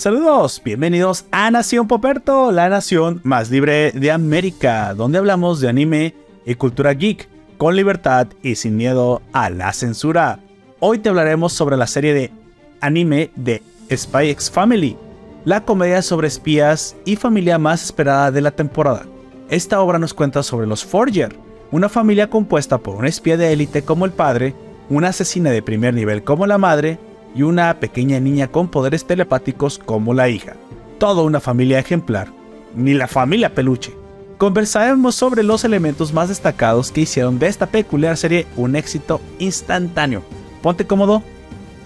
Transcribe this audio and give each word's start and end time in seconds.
Saludos, 0.00 0.62
bienvenidos 0.64 1.26
a 1.30 1.50
Nación 1.50 1.86
Poperto, 1.86 2.52
la 2.52 2.70
nación 2.70 3.20
más 3.22 3.50
libre 3.50 3.92
de 3.92 4.10
América, 4.10 4.94
donde 4.94 5.18
hablamos 5.18 5.60
de 5.60 5.68
anime 5.68 6.14
y 6.46 6.54
cultura 6.54 6.94
geek, 6.94 7.28
con 7.58 7.76
libertad 7.76 8.28
y 8.42 8.54
sin 8.54 8.78
miedo 8.78 9.20
a 9.34 9.50
la 9.50 9.74
censura. 9.74 10.40
Hoy 10.78 11.00
te 11.00 11.10
hablaremos 11.10 11.52
sobre 11.52 11.76
la 11.76 11.86
serie 11.86 12.14
de 12.14 12.32
anime 12.80 13.30
de 13.36 13.62
Spy 13.94 14.30
X 14.30 14.50
Family, 14.50 14.96
la 15.44 15.66
comedia 15.66 16.00
sobre 16.00 16.28
espías 16.28 16.96
y 17.04 17.16
familia 17.16 17.58
más 17.58 17.84
esperada 17.84 18.30
de 18.30 18.40
la 18.40 18.52
temporada. 18.52 19.04
Esta 19.50 19.82
obra 19.82 19.98
nos 19.98 20.14
cuenta 20.14 20.42
sobre 20.42 20.66
los 20.66 20.82
Forger, 20.82 21.36
una 21.70 21.90
familia 21.90 22.30
compuesta 22.30 22.78
por 22.78 22.96
un 22.96 23.04
espía 23.04 23.36
de 23.36 23.52
élite 23.52 23.82
como 23.82 24.06
el 24.06 24.12
padre, 24.12 24.54
una 24.88 25.08
asesina 25.08 25.50
de 25.50 25.60
primer 25.60 25.92
nivel 25.92 26.24
como 26.24 26.46
la 26.46 26.56
madre 26.56 26.98
y 27.34 27.42
una 27.42 27.78
pequeña 27.80 28.20
niña 28.20 28.48
con 28.48 28.68
poderes 28.68 29.06
telepáticos 29.06 29.78
como 29.78 30.14
la 30.14 30.28
hija. 30.28 30.54
Toda 30.98 31.22
una 31.22 31.40
familia 31.40 31.78
ejemplar, 31.78 32.28
ni 32.74 32.94
la 32.94 33.08
familia 33.08 33.54
peluche. 33.54 33.94
Conversaremos 34.38 35.14
sobre 35.14 35.42
los 35.42 35.64
elementos 35.64 36.12
más 36.12 36.28
destacados 36.28 36.90
que 36.90 37.02
hicieron 37.02 37.38
de 37.38 37.46
esta 37.46 37.66
peculiar 37.66 38.16
serie 38.16 38.46
un 38.56 38.74
éxito 38.74 39.20
instantáneo. 39.38 40.22
Ponte 40.62 40.86
cómodo, 40.86 41.22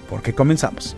porque 0.09 0.33
comenzamos. 0.33 0.97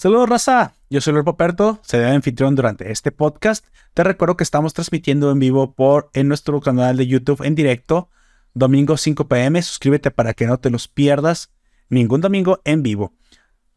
Saludos 0.00 0.30
raza, 0.30 0.72
yo 0.88 1.02
soy 1.02 1.12
Lord 1.12 1.26
Poperto, 1.26 1.78
seré 1.82 2.08
el 2.08 2.14
anfitrión 2.14 2.54
durante 2.54 2.90
este 2.90 3.12
podcast. 3.12 3.66
Te 3.92 4.02
recuerdo 4.02 4.34
que 4.34 4.44
estamos 4.44 4.72
transmitiendo 4.72 5.30
en 5.30 5.38
vivo 5.38 5.74
por 5.74 6.08
en 6.14 6.26
nuestro 6.26 6.58
canal 6.62 6.96
de 6.96 7.06
YouTube 7.06 7.44
en 7.44 7.54
directo, 7.54 8.08
domingo 8.54 8.96
5 8.96 9.28
pm. 9.28 9.60
Suscríbete 9.60 10.10
para 10.10 10.32
que 10.32 10.46
no 10.46 10.58
te 10.58 10.70
los 10.70 10.88
pierdas 10.88 11.52
ningún 11.90 12.22
domingo 12.22 12.62
en 12.64 12.82
vivo. 12.82 13.12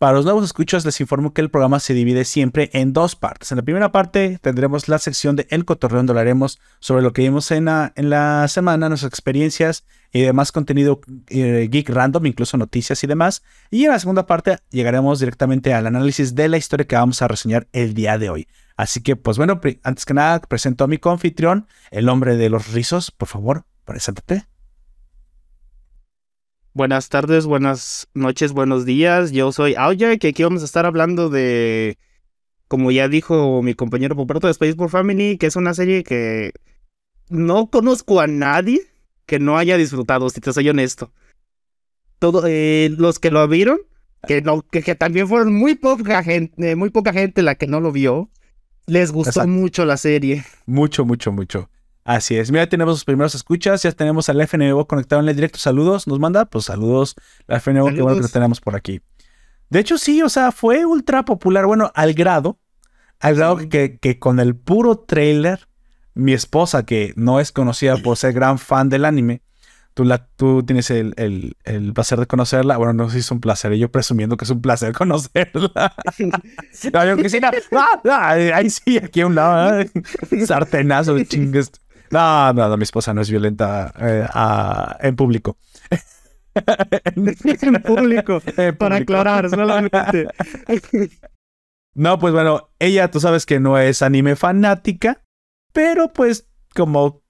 Para 0.04 0.18
los 0.18 0.26
nuevos 0.26 0.44
escuchos 0.44 0.84
les 0.84 1.00
informo 1.00 1.34
que 1.34 1.40
el 1.40 1.50
programa 1.50 1.80
se 1.80 1.94
divide 1.94 2.26
siempre 2.26 2.70
en 2.74 2.92
dos 2.92 3.16
partes. 3.16 3.54
En 3.54 3.56
la 3.56 3.62
primera 3.62 3.94
parte 3.94 4.38
tendremos 4.42 4.90
la 4.90 5.00
sección 5.00 5.38
de 5.38 5.48
El 5.50 5.64
Cotorreo 5.64 6.00
donde 6.00 6.12
hablaremos 6.12 6.60
sobre 6.82 7.02
lo 7.02 7.14
que 7.14 7.22
vimos 7.22 7.50
en 7.52 7.64
la, 7.64 7.94
en 7.96 8.10
la 8.10 8.46
semana, 8.50 8.90
nuestras 8.90 9.10
experiencias 9.10 9.86
y 10.12 10.20
demás 10.20 10.52
contenido 10.52 11.00
eh, 11.30 11.70
geek 11.72 11.88
random, 11.88 12.26
incluso 12.26 12.58
noticias 12.58 13.02
y 13.06 13.08
demás. 13.08 13.44
Y 13.72 13.86
en 13.86 13.92
la 13.92 14.00
segunda 14.00 14.26
parte 14.26 14.58
llegaremos 14.72 15.22
directamente 15.22 15.74
al 15.74 15.88
análisis 15.88 16.36
de 16.36 16.50
la 16.50 16.58
historia 16.58 16.86
que 16.86 16.98
vamos 16.98 17.22
a 17.22 17.30
reseñar 17.30 17.70
el 17.72 17.94
día 17.94 18.18
de 18.18 18.30
hoy. 18.30 18.50
Así 18.76 19.02
que, 19.02 19.16
pues 19.16 19.38
bueno, 19.38 19.62
antes 19.84 20.04
que 20.04 20.14
nada, 20.14 20.42
presento 20.42 20.84
a 20.84 20.88
mi 20.88 20.98
confitrión, 20.98 21.66
el 21.92 22.10
hombre 22.10 22.36
de 22.36 22.50
los 22.50 22.74
rizos. 22.74 23.10
Por 23.10 23.30
favor, 23.30 23.64
preséntate. 23.86 24.53
Buenas 26.76 27.10
tardes, 27.10 27.46
buenas 27.46 28.08
noches, 28.16 28.52
buenos 28.52 28.84
días. 28.84 29.32
Yo 29.32 29.52
soy 29.52 29.76
Aoya, 29.76 30.18
que 30.18 30.30
aquí 30.30 30.42
vamos 30.42 30.64
a 30.64 30.66
estar 30.66 30.88
hablando 30.88 31.30
de, 31.30 32.00
como 32.68 32.90
ya 32.90 33.08
dijo 33.08 33.62
mi 33.62 33.76
compañero 33.76 34.16
Poperto 34.16 34.48
de 34.48 34.52
Space 34.52 34.74
for 34.74 34.90
Family, 34.90 35.38
que 35.38 35.46
es 35.46 35.56
una 35.56 35.76
serie 35.76 36.04
que 36.04 36.52
no 37.30 37.68
conozco 37.68 38.20
a 38.20 38.26
nadie 38.26 38.82
que 39.28 39.38
no 39.38 39.60
haya 39.60 39.78
disfrutado, 39.78 40.32
si 40.32 40.42
te 40.42 40.52
soy 40.52 40.68
honesto. 40.68 41.12
Todo, 42.18 42.44
eh, 42.48 42.90
los 42.98 43.20
que 43.20 43.30
lo 43.30 43.48
vieron, 43.48 43.78
que, 44.28 44.42
no, 44.42 44.64
que, 44.64 44.96
también 44.96 45.28
fueron 45.28 45.54
muy 45.54 45.76
poca 45.76 46.24
gente, 46.24 46.76
muy 46.76 46.90
poca 46.90 47.14
gente 47.14 47.44
la 47.44 47.54
que 47.54 47.68
no 47.68 47.82
lo 47.82 47.92
vio, 47.92 48.32
les 48.88 49.12
gustó 49.12 49.46
mucho 49.46 49.86
la 49.86 49.98
serie. 49.98 50.44
Mucho, 50.66 51.06
mucho, 51.06 51.32
mucho. 51.32 51.70
Así 52.04 52.36
es. 52.36 52.52
Mira, 52.52 52.68
tenemos 52.68 52.96
los 52.96 53.06
primeros 53.06 53.34
escuchas. 53.36 53.84
Ya 53.84 53.92
tenemos 53.92 54.28
al 54.30 54.42
FNO 54.42 54.88
conectado 54.88 55.22
en 55.22 55.30
el 55.30 55.36
directo. 55.36 55.60
Saludos. 55.60 56.08
Nos 56.08 56.20
manda, 56.20 56.46
pues 56.46 56.66
saludos. 56.66 57.16
La 57.48 57.58
FNO, 57.60 57.86
qué 57.94 58.02
bueno 58.02 58.18
que 58.18 58.24
lo 58.24 58.30
tenemos 58.30 58.60
por 58.60 58.76
aquí. 58.76 59.02
De 59.70 59.80
hecho, 59.80 59.98
sí, 59.98 60.22
o 60.22 60.30
sea, 60.30 60.52
fue 60.52 60.86
ultra 60.86 61.24
popular. 61.24 61.66
Bueno, 61.66 61.92
al 61.96 62.14
grado, 62.14 62.60
al 63.20 63.36
grado 63.36 63.58
que, 63.70 63.98
que 64.00 64.20
con 64.20 64.40
el 64.40 64.56
puro 64.56 65.00
trailer, 65.00 65.68
mi 66.14 66.34
esposa, 66.34 66.86
que 66.86 67.14
no 67.16 67.40
es 67.40 67.52
conocida 67.52 67.98
por 67.98 68.18
ser 68.18 68.34
gran 68.34 68.60
fan 68.60 68.90
del 68.90 69.06
anime, 69.06 69.42
tú, 69.94 70.04
la, 70.04 70.28
tú 70.28 70.64
tienes 70.64 70.90
el, 70.90 71.14
el, 71.64 71.94
placer 71.94 72.20
de 72.20 72.28
conocerla. 72.28 72.78
Bueno, 72.78 72.94
no 72.94 73.10
sé 73.10 73.14
si 73.14 73.20
es 73.20 73.32
un 73.32 73.40
placer, 73.40 73.74
yo 73.74 73.92
presumiendo 73.92 74.38
que 74.38 74.46
es 74.46 74.52
un 74.52 74.62
placer 74.62 74.94
conocerla. 74.98 75.96
no, 76.94 77.06
yo 77.06 77.16
no, 78.04 78.14
ahí 78.14 78.70
sí, 78.70 78.98
aquí 78.98 79.22
a 79.22 79.28
un 79.28 79.36
lado, 79.36 79.86
sartenazo 80.46 81.16
de 81.16 81.26
chingues. 81.26 81.72
No, 82.14 82.54
no, 82.54 82.78
mi 82.78 82.84
esposa 82.84 83.12
no 83.12 83.22
es 83.22 83.30
violenta 83.32 83.92
eh, 84.00 84.28
en 85.00 85.16
público. 85.16 85.58
en 87.16 87.82
público, 87.82 88.40
para 88.78 88.98
aclarar 88.98 89.50
solamente. 89.50 90.28
no, 91.96 92.20
pues 92.20 92.32
bueno, 92.32 92.70
ella 92.78 93.10
tú 93.10 93.20
sabes 93.20 93.48
que 93.48 93.60
no 93.60 93.80
es 93.80 94.04
anime 94.04 94.36
fanática, 94.36 95.24
pero 95.72 96.14
pues 96.14 96.48
como, 96.76 97.24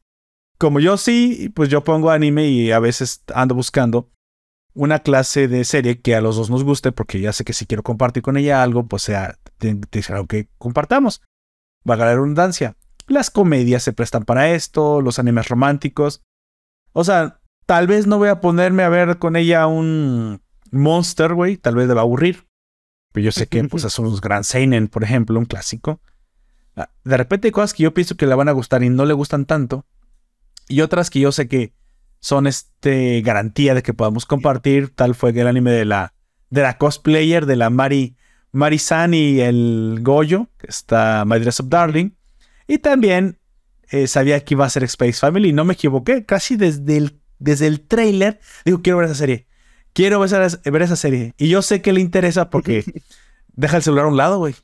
como 0.57 0.81
yo 0.81 0.97
sí, 0.97 1.49
pues 1.55 1.69
yo 1.69 1.85
pongo 1.85 2.09
anime 2.09 2.49
y 2.49 2.73
a 2.73 2.79
veces 2.79 3.23
ando 3.33 3.55
buscando 3.55 4.11
una 4.73 4.99
clase 4.99 5.47
de 5.47 5.63
serie 5.63 6.01
que 6.01 6.13
a 6.13 6.19
los 6.19 6.35
dos 6.35 6.49
nos 6.49 6.65
guste, 6.65 6.91
porque 6.91 7.21
ya 7.21 7.31
sé 7.31 7.45
que 7.45 7.53
si 7.53 7.65
quiero 7.65 7.83
compartir 7.83 8.21
con 8.21 8.35
ella 8.35 8.61
algo, 8.61 8.85
pues 8.85 9.03
sea, 9.03 9.39
algo 10.09 10.27
que 10.27 10.49
compartamos. 10.57 11.21
Va 11.89 11.93
a 11.93 11.97
la 11.97 12.15
redundancia. 12.15 12.75
Las 13.07 13.29
comedias 13.29 13.83
se 13.83 13.93
prestan 13.93 14.23
para 14.23 14.51
esto, 14.51 15.01
los 15.01 15.19
animes 15.19 15.49
románticos. 15.49 16.21
O 16.93 17.03
sea, 17.03 17.39
tal 17.65 17.87
vez 17.87 18.07
no 18.07 18.17
voy 18.17 18.29
a 18.29 18.41
ponerme 18.41 18.83
a 18.83 18.89
ver 18.89 19.17
con 19.19 19.35
ella 19.35 19.67
un 19.67 20.41
Monster, 20.71 21.33
güey, 21.33 21.57
tal 21.57 21.75
vez 21.75 21.87
le 21.87 21.93
va 21.93 22.01
a 22.01 22.03
aburrir. 22.03 22.47
Pero 23.11 23.25
yo 23.25 23.31
sé 23.31 23.47
que 23.47 23.63
pues 23.65 23.83
son 23.89 24.05
los 24.05 24.21
Grand 24.21 24.43
Seinen, 24.43 24.87
por 24.87 25.03
ejemplo, 25.03 25.39
un 25.39 25.45
clásico. 25.45 26.01
Ah, 26.75 26.89
de 27.03 27.17
repente 27.17 27.47
hay 27.47 27.51
cosas 27.51 27.73
que 27.73 27.83
yo 27.83 27.93
pienso 27.93 28.17
que 28.17 28.25
le 28.25 28.35
van 28.35 28.49
a 28.49 28.53
gustar 28.53 28.83
y 28.83 28.89
no 28.89 29.05
le 29.05 29.13
gustan 29.13 29.45
tanto. 29.45 29.85
Y 30.67 30.81
otras 30.81 31.09
que 31.09 31.19
yo 31.19 31.31
sé 31.31 31.47
que 31.47 31.73
son 32.19 32.47
este 32.47 33.21
garantía 33.21 33.73
de 33.75 33.83
que 33.83 33.93
podamos 33.93 34.25
compartir. 34.25 34.95
Tal 34.95 35.13
fue 35.13 35.31
el 35.31 35.47
anime 35.47 35.71
de 35.71 35.85
la, 35.85 36.13
de 36.49 36.61
la 36.61 36.77
cosplayer 36.77 37.45
de 37.45 37.57
la 37.57 37.69
Mari, 37.69 38.15
San 38.77 39.13
y 39.13 39.41
el 39.41 39.99
Goyo, 40.01 40.47
que 40.57 40.67
está 40.67 41.25
My 41.25 41.39
Dress 41.39 41.59
Up 41.59 41.69
Darling. 41.69 42.11
Y 42.67 42.79
también 42.79 43.39
eh, 43.89 44.07
sabía 44.07 44.43
que 44.43 44.53
iba 44.53 44.65
a 44.65 44.69
ser 44.69 44.83
Space 44.83 45.13
Family. 45.13 45.53
No 45.53 45.65
me 45.65 45.73
equivoqué. 45.73 46.25
Casi 46.25 46.55
desde 46.55 46.97
el, 46.97 47.19
desde 47.39 47.67
el 47.67 47.81
trailer 47.81 48.39
digo, 48.65 48.81
quiero 48.81 48.97
ver 48.97 49.07
esa 49.07 49.15
serie. 49.15 49.47
Quiero 49.93 50.19
ver 50.19 50.27
esa, 50.27 50.59
ver 50.71 50.81
esa 50.81 50.95
serie. 50.95 51.33
Y 51.37 51.49
yo 51.49 51.61
sé 51.61 51.81
que 51.81 51.93
le 51.93 52.01
interesa 52.01 52.49
porque 52.49 52.83
deja 53.53 53.77
el 53.77 53.83
celular 53.83 54.05
a 54.05 54.09
un 54.09 54.17
lado, 54.17 54.39
güey. 54.39 54.55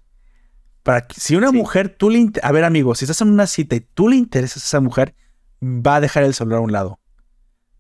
Para 0.84 1.06
que, 1.08 1.20
si 1.20 1.36
una 1.36 1.52
mujer, 1.52 1.90
tú 1.90 2.10
le... 2.10 2.32
A 2.42 2.52
ver, 2.52 2.64
amigo, 2.64 2.96
si 2.96 3.06
estás 3.06 3.22
en 3.22 3.30
una 3.30 3.48
cita 3.48 3.76
y 3.76 3.82
tú 3.82 4.08
le 4.08 4.16
interesas 4.16 4.64
a 4.64 4.66
esa 4.66 4.80
mujer, 4.80 5.14
va 5.62 5.98
a 5.98 6.02
dejar 6.02 6.24
el 6.24 6.34
celular 6.34 6.60
a 6.60 6.64
un 6.64 6.72
lado. 6.72 7.00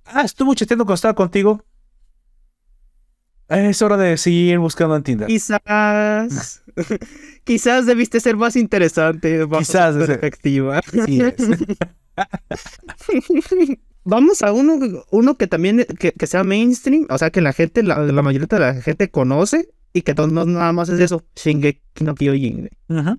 Ah, 0.06 0.22
estuvo 0.22 0.54
chateando 0.54 0.86
cuando 0.86 0.96
estaba 0.96 1.16
contigo. 1.16 1.64
Es 3.50 3.82
hora 3.82 3.98
de 3.98 4.16
seguir 4.18 4.60
buscando 4.60 4.96
en 4.96 5.04
Tinder. 5.04 5.28
Quizás. 5.28 6.62
quizás 7.44 7.88
debiste 7.88 8.20
ser 8.20 8.38
más 8.38 8.56
interesante. 8.56 9.44
quizás. 9.58 9.96
Perspectiva. 9.96 10.82
Vamos 14.04 14.44
a 14.44 14.54
uno, 14.54 15.04
uno 15.12 15.36
que 15.36 15.48
también 15.48 15.86
que, 16.00 16.14
sea 16.28 16.44
mainstream, 16.44 17.08
o 17.10 17.18
sea 17.18 17.32
que 17.32 17.42
la 17.42 17.52
gente, 17.54 17.84
la, 17.84 17.98
mayoría 18.22 18.48
de 18.48 18.60
la 18.60 18.76
gente 18.76 19.10
conoce 19.10 19.70
y 19.94 20.04
que 20.04 20.14
no 20.14 20.46
nada 20.46 20.72
más 20.72 20.90
es 20.90 21.00
eso. 21.00 21.26
Shingeki 21.36 22.04
no 22.04 22.14
Kyojin. 22.16 22.70
Ajá. 22.88 23.18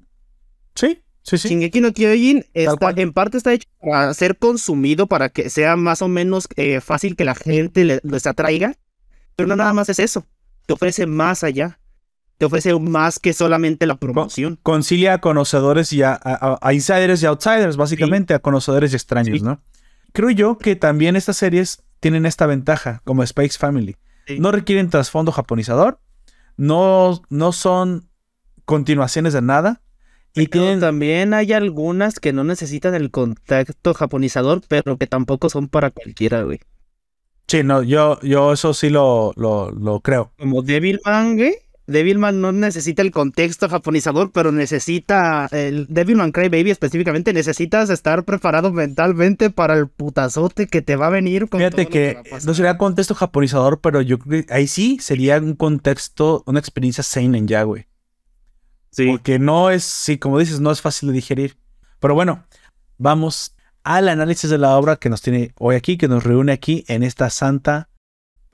Sí, 0.75 1.01
sí, 1.23 1.39
sí. 1.39 1.49
Shingeki 1.49 1.81
no 1.81 1.93
Kyojin 1.93 2.47
está, 2.55 2.91
en 2.97 3.13
parte 3.13 3.37
está 3.37 3.53
hecho 3.53 3.69
para 3.81 4.15
ser 4.15 4.39
consumido 4.39 5.09
para 5.09 5.29
que 5.29 5.51
sea 5.51 5.77
más 5.77 6.03
o 6.03 6.09
menos 6.09 6.49
eh, 6.57 6.81
fácil 6.81 7.17
que 7.17 7.25
la 7.25 7.35
gente 7.35 7.85
le, 7.85 8.01
les 8.03 8.27
atraiga 8.27 8.77
pero 9.37 9.49
no 9.49 9.57
nada 9.57 9.73
más 9.73 9.89
es 9.89 9.99
eso. 9.99 10.27
Te 10.67 10.75
ofrece 10.75 11.07
más 11.07 11.45
allá. 11.45 11.79
Te 12.39 12.47
ofrece 12.47 12.79
más 12.79 13.19
que 13.19 13.33
solamente 13.33 13.87
la 13.87 13.97
promoción. 13.97 14.59
Concilia 14.63 15.15
a 15.15 15.21
conocedores 15.21 15.93
y 15.93 16.03
a, 16.03 16.19
insiders 16.73 17.23
y 17.23 17.27
outsiders, 17.27 17.77
básicamente, 17.77 18.33
a 18.33 18.39
conocedores 18.39 18.93
y 18.93 18.97
extraños, 18.97 19.43
¿no? 19.43 19.61
Creo 20.13 20.31
yo 20.31 20.59
que 20.59 20.75
también 20.75 21.17
estas 21.17 21.37
series 21.37 21.83
tienen 22.01 22.27
esta 22.27 22.47
ventaja, 22.47 23.03
como 23.05 23.23
Space 23.23 23.59
Family. 23.59 23.97
No 24.39 24.53
requieren 24.53 24.91
trasfondo 24.91 25.33
japonizador, 25.33 26.01
no, 26.57 27.23
no 27.31 27.53
son 27.53 28.09
continuaciones 28.65 29.33
de 29.33 29.43
nada. 29.43 29.83
Y 30.35 30.47
también 30.47 31.35
hay 31.35 31.53
algunas 31.53 32.21
que 32.21 32.33
no 32.33 32.45
necesitan 32.45 32.95
el 32.95 33.11
contacto 33.11 33.95
japonizador, 33.95 34.63
pero 34.69 34.97
que 34.97 35.09
tampoco 35.09 35.51
son 35.51 35.69
para 35.69 35.91
cualquiera, 35.91 36.43
güey. 36.43 36.61
Sí, 37.51 37.65
no, 37.65 37.83
yo, 37.83 38.21
yo 38.21 38.53
eso 38.53 38.73
sí 38.73 38.91
lo, 38.91 39.33
lo, 39.35 39.73
lo 39.73 39.99
creo. 39.99 40.31
Como 40.39 40.63
Devil 40.63 41.01
Man, 41.05 41.37
Devilman 41.89 42.41
no 42.41 42.53
necesita 42.53 43.03
el 43.03 43.11
contexto 43.11 43.69
japonizador, 43.69 44.31
pero 44.31 44.53
necesita 44.53 45.49
el 45.51 45.89
Devilman 45.89 46.31
Crybaby 46.31 46.71
específicamente 46.71 47.33
necesitas 47.33 47.91
estar 47.91 48.25
preparado 48.25 48.73
mentalmente 48.73 49.51
para 49.51 49.75
el 49.75 49.89
putazote 49.89 50.69
que 50.69 50.81
te 50.81 50.95
va 50.95 51.09
a 51.09 51.11
venir 51.11 51.49
con 51.49 51.59
Fíjate 51.59 51.89
que, 51.89 52.23
no 52.47 52.55
sería 52.55 52.79
contexto 52.79 53.17
japonizador, 53.17 53.81
pero 53.81 54.01
yo 54.01 54.21
creo 54.21 54.47
que 54.47 54.55
ahí 54.55 54.69
sí 54.69 54.99
sería 55.01 55.39
un 55.39 55.57
contexto, 55.57 56.45
una 56.47 56.61
experiencia 56.61 57.03
seinen 57.03 57.49
ya, 57.49 57.65
güey. 57.65 57.89
Sí. 58.93 59.09
Porque 59.09 59.41
no 59.41 59.71
es, 59.71 59.83
sí, 59.83 60.19
como 60.19 60.39
dices, 60.39 60.61
no 60.61 60.71
es 60.71 60.81
fácil 60.81 61.09
de 61.09 61.15
digerir. 61.17 61.57
Pero 61.99 62.15
bueno, 62.15 62.45
vamos 62.97 63.57
al 63.83 64.09
análisis 64.09 64.51
de 64.51 64.59
la 64.59 64.77
obra 64.77 64.97
que 64.97 65.09
nos 65.09 65.23
tiene 65.23 65.53
hoy 65.59 65.77
aquí, 65.77 65.97
que 65.97 66.09
nos 66.09 66.25
reúne 66.25 66.53
aquí 66.53 66.85
en 66.89 67.03
esta 67.03 67.31
santa 67.31 67.89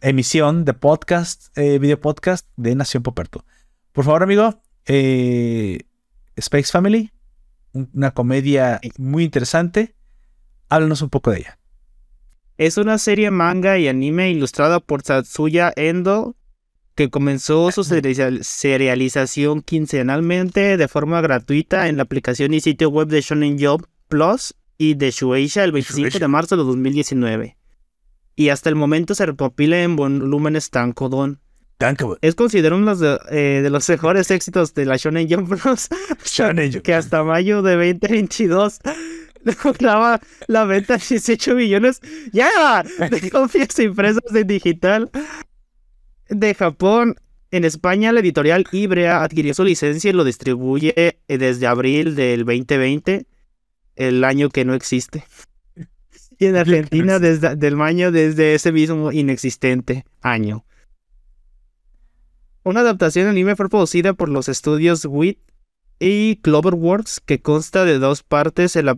emisión 0.01 0.65
de 0.65 0.75
podcast, 0.75 1.57
eh, 1.59 1.79
video 1.79 2.01
podcast 2.01 2.47
de 2.57 2.75
Nación 2.75 3.03
Poperto. 3.03 3.45
Por 3.93 4.05
favor, 4.05 4.23
amigo, 4.23 4.61
eh, 4.87 5.81
Space 6.37 6.71
Family, 6.71 7.11
una 7.73 8.13
comedia 8.13 8.81
muy 8.99 9.25
interesante. 9.25 9.95
Háblanos 10.69 11.03
un 11.03 11.11
poco 11.11 11.31
de 11.31 11.39
ella. 11.39 11.59
Es 12.59 12.77
una 12.77 12.99
serie 12.99 13.31
manga 13.31 13.79
y 13.79 13.89
anime 13.89 14.31
ilustrada 14.31 14.81
por 14.81 15.03
Satsuya 15.03 15.73
Endo, 15.77 16.37
que 16.95 17.11
comenzó 17.11 17.71
su 17.73 17.85
serialización 18.43 19.63
quincenalmente 19.63 20.77
de 20.77 20.89
forma 20.89 21.21
gratuita 21.21 21.89
en 21.89 21.97
la 21.97 22.05
aplicación 22.05 22.55
y 22.55 22.61
sitio 22.61 22.89
web 22.91 23.09
de 23.09 23.21
Shonen 23.21 23.59
Job 23.61 23.87
Plus 24.09 24.55
y 24.79 24.95
de 24.95 25.11
Shueisha 25.11 25.65
el 25.65 25.73
25 25.73 26.19
de 26.19 26.29
marzo 26.29 26.57
de 26.57 26.65
2019 26.65 27.57
y 28.37 28.51
hasta 28.51 28.69
el 28.69 28.77
momento 28.77 29.15
se 29.15 29.27
recopila 29.27 29.83
en 29.83 29.97
volúmenes 29.97 30.71
Tankobon. 30.71 31.41
Es 32.23 32.35
considerado 32.35 32.81
uno 32.81 32.97
de, 32.97 33.19
eh, 33.31 33.61
de, 33.63 33.71
los 33.71 33.89
mejores 33.89 34.31
éxitos 34.31 34.73
de 34.73 34.87
la 34.87 34.97
Shonen 34.97 35.29
Jump 35.29 35.49
Bros. 35.49 35.89
que 36.83 36.95
hasta 36.95 37.23
mayo 37.23 37.61
de 37.63 37.75
2022 37.75 38.79
lograba 39.65 40.21
la 40.47 40.65
venta 40.65 40.97
de 40.97 41.05
18 41.07 41.55
millones 41.55 42.01
ya 42.33 42.83
de 42.83 43.31
copias 43.31 43.79
impresas 43.79 44.23
en 44.35 44.47
digital 44.47 45.11
de 46.29 46.55
Japón. 46.55 47.17
En 47.53 47.65
España, 47.65 48.13
la 48.13 48.21
editorial 48.21 48.67
Ibrea 48.73 49.23
adquirió 49.23 49.55
su 49.55 49.65
licencia 49.65 50.11
y 50.11 50.13
lo 50.13 50.25
distribuye 50.25 50.93
eh, 50.97 51.39
desde 51.39 51.67
abril 51.67 52.15
del 52.15 52.45
2020, 52.45 53.27
el 53.97 54.25
año 54.25 54.51
que 54.51 54.65
no 54.65 54.75
existe. 54.75 55.25
Y 56.39 56.45
en 56.45 56.57
Argentina 56.57 57.19
desde 57.19 57.57
del 57.57 57.81
año 57.81 58.13
desde 58.13 58.55
ese 58.55 58.71
mismo 58.71 59.11
inexistente 59.11 60.05
año. 60.21 60.67
Una 62.63 62.81
adaptación 62.81 63.27
anime 63.27 63.57
fue 63.57 63.71
producida 63.71 64.13
por 64.13 64.29
los 64.29 64.51
estudios 64.51 65.07
WIT 65.07 65.39
y 65.99 66.37
Cloverworks, 66.43 67.21
que 67.21 67.41
consta 67.41 67.85
de 67.85 67.99
dos 67.99 68.23
partes. 68.23 68.77
La, 68.77 68.97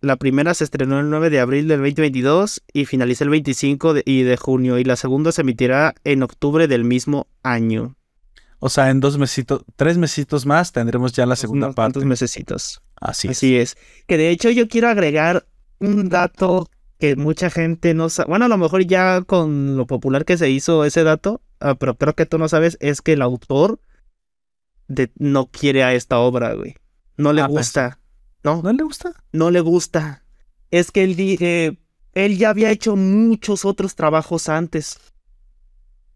la, 0.00 0.16
primera 0.16 0.54
se 0.54 0.64
estrenó 0.64 0.98
el 1.00 1.10
9 1.10 1.30
de 1.30 1.40
abril 1.40 1.68
del 1.68 1.80
2022 1.80 2.62
y 2.72 2.86
finaliza 2.86 3.24
el 3.24 3.30
25 3.30 3.94
de, 3.94 4.02
y 4.04 4.22
de 4.22 4.36
junio, 4.36 4.78
y 4.78 4.84
la 4.84 4.96
segunda 4.96 5.32
se 5.32 5.42
emitirá 5.42 5.94
en 6.04 6.22
octubre 6.22 6.66
del 6.66 6.84
mismo 6.84 7.28
año. 7.42 7.96
O 8.58 8.68
sea, 8.68 8.90
en 8.90 9.00
dos 9.00 9.18
mesitos, 9.18 9.64
tres 9.76 9.98
mesitos 9.98 10.46
más 10.46 10.72
tendremos 10.72 11.12
ya 11.12 11.26
la 11.26 11.36
segunda 11.36 11.72
parte. 11.72 11.98
Dos 11.98 12.06
mesecitos. 12.06 12.82
Así, 13.00 13.28
Así 13.28 13.56
es. 13.56 13.76
Que 14.06 14.16
de 14.16 14.30
hecho 14.30 14.50
yo 14.50 14.68
quiero 14.68 14.88
agregar 14.88 15.46
un 15.78 16.08
dato 16.08 16.68
que 16.98 17.16
mucha 17.16 17.50
gente 17.50 17.94
no 17.94 18.08
sabe. 18.08 18.30
Bueno, 18.30 18.46
a 18.46 18.48
lo 18.48 18.58
mejor 18.58 18.84
ya 18.84 19.22
con 19.22 19.76
lo 19.76 19.86
popular 19.86 20.24
que 20.24 20.38
se 20.38 20.50
hizo 20.50 20.84
ese 20.84 21.04
dato, 21.04 21.42
ah, 21.60 21.74
pero 21.74 21.96
creo 21.96 22.14
que 22.14 22.26
tú 22.26 22.38
no 22.38 22.48
sabes, 22.48 22.76
es 22.80 23.02
que 23.02 23.14
el 23.14 23.22
autor 23.22 23.80
de, 24.88 25.10
no 25.16 25.46
quiere 25.46 25.82
a 25.82 25.94
esta 25.94 26.18
obra, 26.18 26.54
güey. 26.54 26.76
No 27.16 27.32
le 27.32 27.42
ah, 27.42 27.46
pues, 27.46 27.66
gusta. 27.66 28.00
¿No? 28.42 28.62
¿No 28.62 28.72
le 28.72 28.82
gusta? 28.84 29.12
No 29.32 29.50
le 29.50 29.60
gusta. 29.60 30.24
Es 30.70 30.90
que 30.90 31.04
él, 31.04 31.16
dije 31.16 31.78
él 32.14 32.38
ya 32.38 32.50
había 32.50 32.70
hecho 32.70 32.96
muchos 32.96 33.64
otros 33.64 33.94
trabajos 33.94 34.48
antes. 34.48 34.98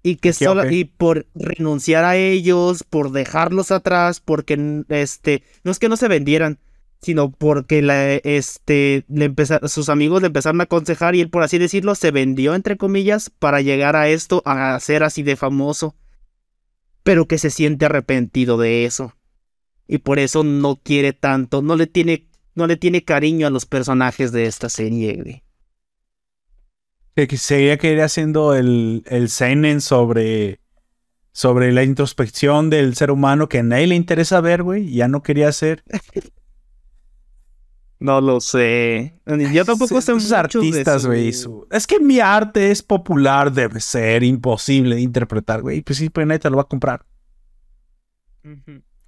Y 0.03 0.17
que 0.17 0.33
solo, 0.33 0.71
y 0.71 0.85
por 0.85 1.27
renunciar 1.35 2.05
a 2.05 2.17
ellos, 2.17 2.85
por 2.85 3.11
dejarlos 3.11 3.73
atrás, 3.73 4.21
porque 4.21 4.85
este, 4.89 5.43
no 5.65 5.73
es 5.73 5.79
que 5.79 5.89
no 5.89 5.97
se 5.97 6.09
vendieran, 6.09 6.59
sino 7.01 7.31
porque 7.31 7.81
la, 7.81 8.15
este, 8.15 9.05
le 9.09 9.33
sus 9.69 9.89
amigos 9.89 10.21
le 10.21 10.27
empezaron 10.27 10.61
a 10.61 10.65
aconsejar 10.65 11.15
y 11.15 11.21
él, 11.21 11.31
por 11.31 11.43
así 11.43 11.59
decirlo, 11.59 11.95
se 11.95 12.11
vendió, 12.11 12.55
entre 12.55 12.77
comillas, 12.77 13.31
para 13.31 13.61
llegar 13.61 13.95
a 13.97 14.09
esto, 14.09 14.43
a 14.45 14.79
ser 14.81 15.05
así 15.05 15.23
de 15.23 15.37
famoso. 15.37 15.95
Pero 17.05 17.27
que 17.27 17.39
se 17.39 17.51
siente 17.51 17.87
arrepentido 17.87 18.59
de 18.59 18.85
eso. 18.85 19.15
Y 19.87 19.99
por 19.99 20.19
eso 20.19 20.43
no 20.45 20.77
quiere 20.77 21.13
tanto, 21.13 21.63
no 21.63 21.77
le 21.77 21.87
tiene, 21.87 22.29
no 22.55 22.67
le 22.67 22.77
tiene 22.77 23.05
cariño 23.05 23.47
a 23.47 23.51
los 23.51 23.65
personajes 23.65 24.33
de 24.33 24.47
esta 24.47 24.69
serie, 24.69 25.43
Que 27.15 27.37
seguía 27.37 27.79
que 27.79 27.93
ir 27.93 28.03
haciendo 28.03 28.55
el, 28.55 29.05
el 29.07 29.31
seinen 29.31 29.81
sobre, 29.81 30.61
sobre 31.33 31.73
la 31.73 31.85
introspección 31.85 32.69
del 32.69 32.97
ser 32.97 33.11
humano 33.11 33.49
que 33.49 33.61
a 33.61 33.63
nadie 33.63 33.87
le 33.87 33.95
interesa 33.95 34.41
ver, 34.41 34.63
güey. 34.63 34.93
Ya 34.93 35.09
no 35.09 35.23
quería 35.23 35.49
hacer. 35.49 35.85
No 38.01 38.21
lo 38.21 38.41
sé. 38.41 39.21
Yo 39.53 39.65
tampoco 39.65 40.01
sé 40.01 40.15
muchos 40.15 40.31
artistas, 40.33 41.05
güey. 41.05 41.35
Es 41.71 41.87
que 41.87 41.99
mi 41.99 42.21
arte 42.21 42.71
es 42.71 42.83
popular, 42.83 43.53
debe 43.53 43.81
ser 43.81 44.23
imposible 44.23 44.95
de 44.97 45.01
interpretar, 45.01 45.63
güey. 45.63 45.83
Pues 45.83 45.99
sí, 45.99 46.09
pues 46.09 46.27
nadie 46.27 46.39
te 46.39 46.49
lo 46.49 46.57
va 46.57 46.63
a 46.63 46.69
comprar. 46.69 47.05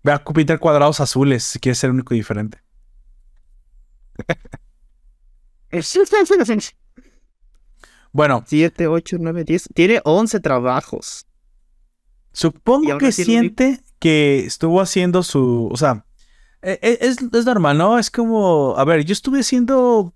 Ve 0.02 0.12
a 0.12 0.24
pintar 0.24 0.58
cuadrados 0.58 1.00
azules 1.00 1.44
si 1.44 1.60
quieres 1.60 1.78
ser 1.78 1.90
único 1.90 2.14
y 2.14 2.18
diferente. 2.18 2.58
bueno. 8.12 8.42
7, 8.46 8.88
8, 8.88 9.16
9, 9.20 9.44
10. 9.44 9.68
Tiene 9.72 10.00
11 10.04 10.40
trabajos. 10.40 11.26
Supongo 12.32 12.98
que 12.98 13.12
siente 13.12 13.80
que 14.00 14.40
estuvo 14.40 14.80
haciendo 14.80 15.22
su. 15.22 15.68
O 15.70 15.76
sea, 15.76 16.04
e, 16.62 16.78
e, 16.82 16.98
es, 17.00 17.22
normal, 17.22 17.78
¿no? 17.78 17.98
Es 17.98 18.10
como, 18.10 18.74
a 18.76 18.84
ver, 18.84 19.04
yo 19.04 19.12
estuve 19.12 19.40
haciendo 19.40 20.14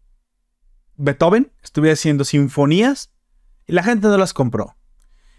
Beethoven, 0.96 1.52
estuve 1.62 1.90
haciendo 1.90 2.24
sinfonías 2.24 3.10
y 3.66 3.72
la 3.72 3.82
gente 3.82 4.08
no 4.08 4.18
las 4.18 4.34
compró. 4.34 4.76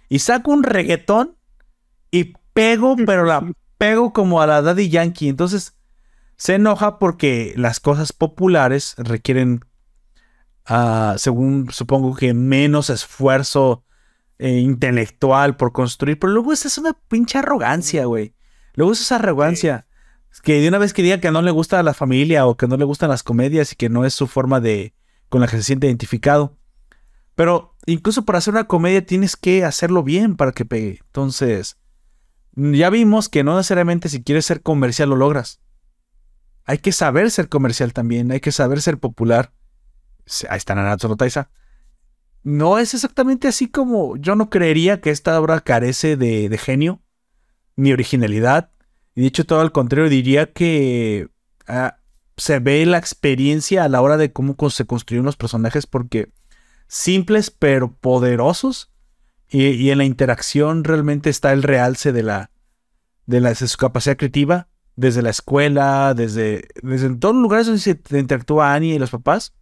Y 0.10 0.20
saco 0.20 0.52
un 0.52 0.64
reggaetón 0.64 1.38
y 2.12 2.34
pego, 2.54 2.96
pero 3.06 3.26
la 3.26 3.52
pego 3.78 4.14
como 4.14 4.42
a 4.42 4.48
la 4.48 4.62
Daddy 4.62 4.90
Yankee. 4.90 5.30
Entonces 5.30 5.78
se 6.38 6.56
enoja 6.56 7.00
porque 7.00 7.54
las 7.56 7.80
cosas 7.80 8.12
populares 8.12 8.96
requieren, 8.98 9.62
uh, 10.70 11.18
según 11.18 11.70
supongo 11.72 12.16
que 12.16 12.34
menos 12.34 12.90
esfuerzo 12.90 13.86
eh, 14.40 14.58
intelectual 14.58 15.56
por 15.56 15.72
construir. 15.72 16.20
Pero 16.20 16.34
luego 16.34 16.52
esa 16.52 16.68
es 16.68 16.78
una 16.80 16.94
pinche 16.94 17.38
arrogancia, 17.38 18.06
güey. 18.06 18.34
Luego 18.74 18.94
es 18.94 19.02
esa 19.02 19.16
arrogancia 19.16 19.86
que 20.42 20.62
de 20.62 20.68
una 20.68 20.78
vez 20.78 20.94
que 20.94 21.04
diga 21.04 21.20
que 21.20 21.32
no 21.32 21.42
le 21.42 21.52
gusta 21.52 21.80
a 21.80 21.84
la 21.84 21.94
familia 21.94 22.46
o 22.46 22.58
que 22.58 22.68
no 22.68 22.78
le 22.78 22.86
gustan 22.86 23.10
las 23.10 23.24
comedias 23.24 23.72
y 23.72 23.76
que 23.76 23.90
no 23.90 24.06
es 24.06 24.14
su 24.14 24.28
forma 24.28 24.60
de 24.60 24.94
con 25.30 25.42
la 25.42 25.48
que 25.48 25.58
se 25.58 25.64
siente 25.64 25.88
identificado. 25.88 26.58
Pero 27.36 27.76
incluso 27.86 28.26
para 28.26 28.38
hacer 28.38 28.54
una 28.54 28.66
comedia 28.66 29.06
tienes 29.06 29.36
que 29.36 29.64
hacerlo 29.66 30.04
bien 30.04 30.36
para 30.36 30.52
que 30.52 30.66
pegue. 30.66 31.02
Entonces, 31.06 31.78
ya 32.54 32.90
vimos 32.90 33.30
que 33.30 33.44
no 33.44 33.58
necesariamente 33.58 34.10
si 34.10 34.24
quieres 34.24 34.46
ser 34.46 34.62
comercial 34.62 35.10
lo 35.10 35.16
logras. 35.16 35.60
Hay 36.64 36.80
que 36.80 36.92
saber 36.92 37.30
ser 37.30 37.50
comercial 37.50 37.94
también, 37.94 38.32
hay 38.32 38.40
que 38.40 38.52
saber 38.52 38.82
ser 38.82 38.98
popular. 38.98 39.52
Ahí 40.50 40.58
está 40.58 40.74
Nanatsu 40.74 41.08
no. 41.08 41.18
No 42.44 42.78
es 42.78 42.94
exactamente 42.94 43.48
así 43.48 43.68
como 43.68 44.18
yo 44.18 44.36
no 44.36 44.50
creería 44.50 45.02
que 45.02 45.10
esta 45.10 45.40
obra 45.40 45.62
carece 45.62 46.16
de, 46.16 46.48
de 46.50 46.58
genio, 46.58 47.02
ni 47.76 47.92
originalidad, 47.92 48.72
y 49.16 49.22
dicho 49.22 49.46
todo 49.46 49.62
al 49.62 49.72
contrario, 49.72 50.10
diría 50.10 50.52
que 50.52 51.30
ah, 51.68 51.98
se 52.36 52.60
ve 52.60 52.86
la 52.86 52.98
experiencia 52.98 53.86
a 53.86 53.90
la 53.90 54.02
hora 54.02 54.18
de 54.18 54.34
cómo 54.34 54.56
se 54.70 54.86
construyen 54.86 55.24
los 55.24 55.38
personajes 55.38 55.88
porque 55.88 56.32
simples 56.88 57.50
pero 57.50 57.94
poderosos. 57.94 58.92
Y, 59.48 59.90
en 59.92 60.00
la 60.00 60.06
interacción 60.06 60.84
realmente 60.84 61.30
está 61.30 61.54
el 61.54 61.64
realce 61.64 62.12
de 62.12 62.24
la, 62.24 62.52
de, 63.26 63.56
su 63.56 63.78
capacidad 63.78 64.18
creativa. 64.18 64.68
Desde 64.98 65.22
la 65.22 65.30
escuela, 65.30 66.14
desde, 66.14 66.68
desde 66.82 67.14
todos 67.16 67.36
los 67.36 67.42
lugares 67.42 67.68
donde 67.68 67.82
se 67.82 68.00
interactúa 68.18 68.74
Annie 68.74 68.96
y 68.96 69.00
los 69.00 69.12
papás. 69.12 69.54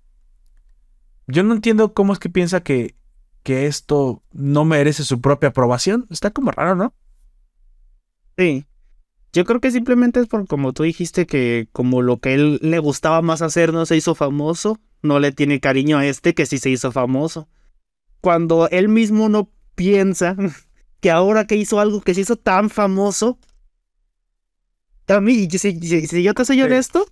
Yo 1.28 1.44
no 1.44 1.54
entiendo 1.54 1.94
cómo 1.94 2.14
es 2.14 2.20
que 2.20 2.30
piensa 2.30 2.62
que, 2.62 2.96
que 3.42 3.66
esto 3.66 4.24
no 4.32 4.64
merece 4.64 5.04
su 5.04 5.22
propia 5.22 5.50
aprobación. 5.50 6.08
Está 6.10 6.32
como 6.32 6.52
raro, 6.52 6.76
¿no? 6.76 6.94
Sí. 8.38 8.66
Yo 9.34 9.46
creo 9.46 9.60
que 9.60 9.72
simplemente 9.72 10.20
es 10.20 10.28
por 10.28 10.48
como 10.48 10.74
tú 10.74 10.84
dijiste 10.84 11.26
que 11.26 11.68
como 11.72 12.04
lo 12.04 12.20
que 12.20 12.36
él 12.36 12.60
le 12.62 12.78
gustaba 12.78 13.24
más 13.24 13.42
hacer 13.42 13.74
no 13.74 13.88
se 13.88 13.98
hizo 13.98 14.14
famoso, 14.14 14.80
no 15.02 15.20
le 15.20 15.32
tiene 15.32 15.60
cariño 15.60 15.98
a 15.98 16.06
este 16.06 16.36
que 16.36 16.46
sí 16.46 16.60
se 16.60 16.70
hizo 16.70 16.92
famoso. 16.92 17.50
Cuando 18.22 18.70
él 18.70 18.90
mismo 18.90 19.30
no 19.30 19.50
piensa 19.74 20.36
que 21.02 21.10
ahora 21.10 21.48
que 21.48 21.56
hizo 21.56 21.80
algo 21.80 22.02
que 22.02 22.14
se 22.14 22.22
hizo 22.22 22.36
tan 22.36 22.70
famoso, 22.70 23.40
a 25.08 25.20
mí, 25.20 25.50
si, 25.50 25.80
si, 25.80 26.24
yo 26.24 26.34
te 26.34 26.46
soy 26.46 26.62
honesto, 26.62 27.06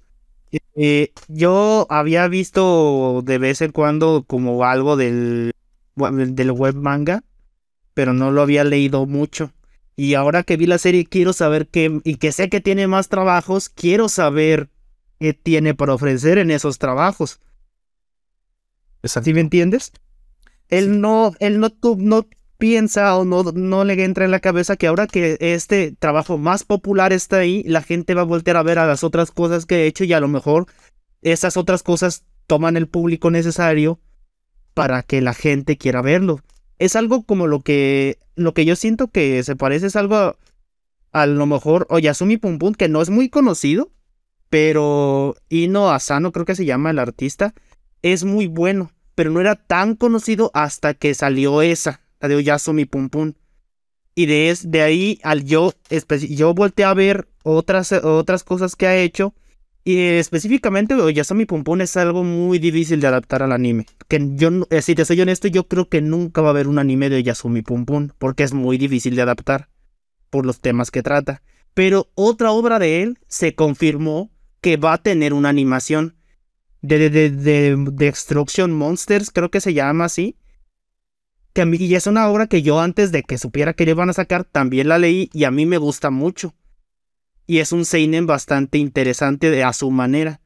eh, 0.76 1.12
yo 1.28 1.88
había 1.90 2.28
visto 2.28 3.22
de 3.26 3.38
vez 3.40 3.62
en 3.62 3.72
cuando 3.72 4.24
como 4.28 4.64
algo 4.64 4.96
del, 4.96 5.54
del 5.96 6.52
web 6.52 6.76
manga, 6.76 7.24
pero 7.94 8.14
no 8.14 8.32
lo 8.32 8.42
había 8.44 8.64
leído 8.64 9.08
mucho. 9.08 9.52
Y 9.96 10.14
ahora 10.14 10.44
que 10.44 10.58
vi 10.58 10.66
la 10.66 10.78
serie 10.78 11.06
quiero 11.06 11.34
saber 11.34 11.68
qué, 11.68 12.00
y 12.04 12.16
que 12.16 12.32
sé 12.32 12.50
que 12.50 12.62
tiene 12.62 12.88
más 12.88 13.10
trabajos, 13.10 13.70
quiero 13.70 14.10
saber 14.10 14.70
qué 15.20 15.34
tiene 15.34 15.74
para 15.76 15.94
ofrecer 15.94 16.38
en 16.38 16.52
esos 16.52 16.78
trabajos. 16.78 17.40
¿Sí 19.04 19.34
me 19.34 19.42
entiendes? 19.42 19.92
Él 20.70 21.02
no, 21.02 21.34
él 21.40 21.60
no, 21.60 21.70
no 21.98 22.28
piensa 22.58 23.18
o 23.18 23.26
no, 23.26 23.44
no 23.44 23.84
le 23.84 24.04
entra 24.04 24.24
en 24.24 24.32
la 24.32 24.40
cabeza 24.40 24.78
que 24.78 24.88
ahora 24.88 25.08
que 25.08 25.38
este 25.40 25.94
trabajo 25.98 26.38
más 26.38 26.64
popular 26.64 27.12
está 27.12 27.38
ahí, 27.38 27.64
la 27.64 27.82
gente 27.82 28.14
va 28.14 28.22
a 28.22 28.26
voltear 28.26 28.56
a 28.56 28.64
ver 28.64 28.78
a 28.78 28.86
las 28.86 29.04
otras 29.04 29.32
cosas 29.32 29.66
que 29.66 29.78
he 29.78 29.88
hecho 29.88 30.04
y 30.04 30.14
a 30.14 30.20
lo 30.20 30.28
mejor 30.28 30.68
esas 31.24 31.58
otras 31.58 31.82
cosas 31.82 32.24
toman 32.48 32.78
el 32.78 32.88
público 32.88 33.32
necesario 33.32 34.00
para 34.74 35.04
que 35.04 35.22
la 35.22 35.34
gente 35.34 35.78
quiera 35.78 36.02
verlo. 36.02 36.42
Es 36.82 36.96
algo 36.96 37.22
como 37.22 37.46
lo 37.46 37.62
que, 37.62 38.18
lo 38.36 38.56
que 38.56 38.66
yo 38.66 38.76
siento 38.76 39.10
que 39.10 39.44
se 39.44 39.56
parece, 39.56 39.86
es 39.86 39.96
algo 39.96 40.36
a, 41.12 41.26
lo 41.28 41.46
mejor 41.46 41.86
Oyasumi 41.92 42.38
Pum 42.38 42.58
Pum, 42.58 42.74
que 42.74 42.90
no 42.90 43.04
es 43.04 43.12
muy 43.12 43.30
conocido, 43.30 43.92
pero 44.50 45.36
Ino 45.48 45.92
Asano 45.92 46.32
creo 46.32 46.44
que 46.44 46.56
se 46.56 46.66
llama 46.66 46.90
el 46.90 46.98
artista, 46.98 47.54
es 48.02 48.24
muy 48.24 48.48
bueno, 48.48 48.92
pero 49.14 49.30
no 49.30 49.40
era 49.40 49.56
tan 49.56 49.96
conocido 49.96 50.50
hasta 50.56 50.96
que 50.96 51.14
salió 51.14 51.62
esa 51.62 52.02
la 52.20 52.30
de 52.30 52.36
Oyasumi 52.38 52.86
Pum 52.86 53.10
Pum. 53.10 53.34
Y 54.16 54.26
de, 54.26 54.58
de 54.64 54.82
ahí 54.82 55.20
al 55.22 55.46
yo, 55.46 55.74
yo 56.30 56.56
volteé 56.56 56.86
a 56.86 56.96
ver 56.96 57.28
otras, 57.44 57.92
otras 57.92 58.44
cosas 58.44 58.76
que 58.76 58.88
ha 58.88 58.98
hecho. 58.98 59.36
Y 59.84 59.98
específicamente 59.98 60.94
Oyasumi 60.94 61.46
Pum 61.46 61.64
Pum 61.64 61.82
es 61.82 61.98
algo 61.98 62.24
muy 62.24 62.60
difícil 62.60 63.02
de 63.02 63.08
adaptar 63.08 63.42
al 63.42 63.52
anime. 63.52 63.86
Que 64.08 64.20
yo, 64.36 64.50
eh, 64.70 64.82
si 64.82 64.94
te 64.94 65.06
soy 65.06 65.22
honesto, 65.22 65.48
yo 65.48 65.68
creo 65.68 65.90
que 65.90 66.02
nunca 66.02 66.42
va 66.42 66.50
a 66.50 66.52
haber 66.52 66.68
un 66.68 66.78
anime 66.78 67.10
de 67.10 67.18
Oyasumi 67.18 67.62
Pum 67.64 67.86
Pum. 67.86 68.10
Porque 68.18 68.44
es 68.44 68.54
muy 68.54 68.78
difícil 68.78 69.16
de 69.16 69.24
adaptar. 69.24 69.70
Por 70.30 70.46
los 70.46 70.62
temas 70.62 70.92
que 70.92 71.02
trata. 71.02 71.42
Pero 71.74 72.10
otra 72.16 72.52
obra 72.52 72.78
de 72.78 73.02
él 73.02 73.20
se 73.28 73.56
confirmó 73.56 74.32
que 74.62 74.78
va 74.78 74.94
a 74.94 75.02
tener 75.02 75.34
una 75.34 75.50
animación. 75.50 76.16
De, 76.84 76.98
de, 76.98 77.10
de, 77.12 77.30
de 77.30 77.76
Destruction 77.92 78.72
Monsters, 78.72 79.30
creo 79.30 79.52
que 79.52 79.62
se 79.62 79.74
llama 79.74 80.06
así 80.06 80.36
que 81.54 81.62
a 81.62 81.66
mí 81.66 81.78
y 81.80 81.96
es 81.96 82.08
una 82.08 82.30
obra 82.30 82.48
que 82.48 82.62
yo 82.62 82.80
antes 82.80 83.12
de 83.12 83.24
que 83.24 83.38
supiera 83.38 83.74
que 83.74 83.86
le 83.86 83.92
iban 83.92 84.10
a 84.10 84.14
sacar 84.14 84.46
también 84.46 84.88
la 84.88 84.98
leí 84.98 85.30
y 85.34 85.44
a 85.44 85.52
mí 85.52 85.66
me 85.66 85.78
gusta 85.78 86.10
mucho. 86.10 86.54
Y 87.52 87.60
es 87.60 87.74
un 87.74 87.84
seinen 87.84 88.28
bastante 88.28 88.78
interesante 88.78 89.52
de, 89.52 89.66
a 89.66 89.74
su 89.74 89.92
manera. 89.92 90.40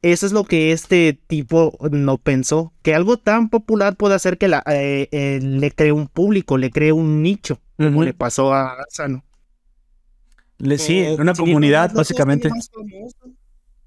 Eso 0.00 0.24
es 0.24 0.32
lo 0.32 0.44
que 0.44 0.72
este 0.72 1.12
tipo 1.12 1.76
no 1.90 2.16
pensó, 2.16 2.72
que 2.80 2.94
algo 2.94 3.18
tan 3.18 3.50
popular 3.50 3.96
puede 3.96 4.14
hacer 4.14 4.38
que 4.38 4.48
la, 4.48 4.62
eh, 4.66 5.06
eh, 5.12 5.38
le 5.42 5.70
cree 5.70 5.92
un 5.92 6.08
público, 6.08 6.56
le 6.56 6.70
cree 6.70 6.92
un 6.92 7.20
nicho, 7.22 7.60
como 7.76 8.04
le 8.04 8.14
pasó 8.14 8.54
a 8.54 8.74
Sano. 8.88 9.22
Le, 10.56 10.78
sí, 10.78 11.00
eh, 11.00 11.16
una 11.18 11.34
comunidad, 11.34 11.92
básicamente. 11.92 12.48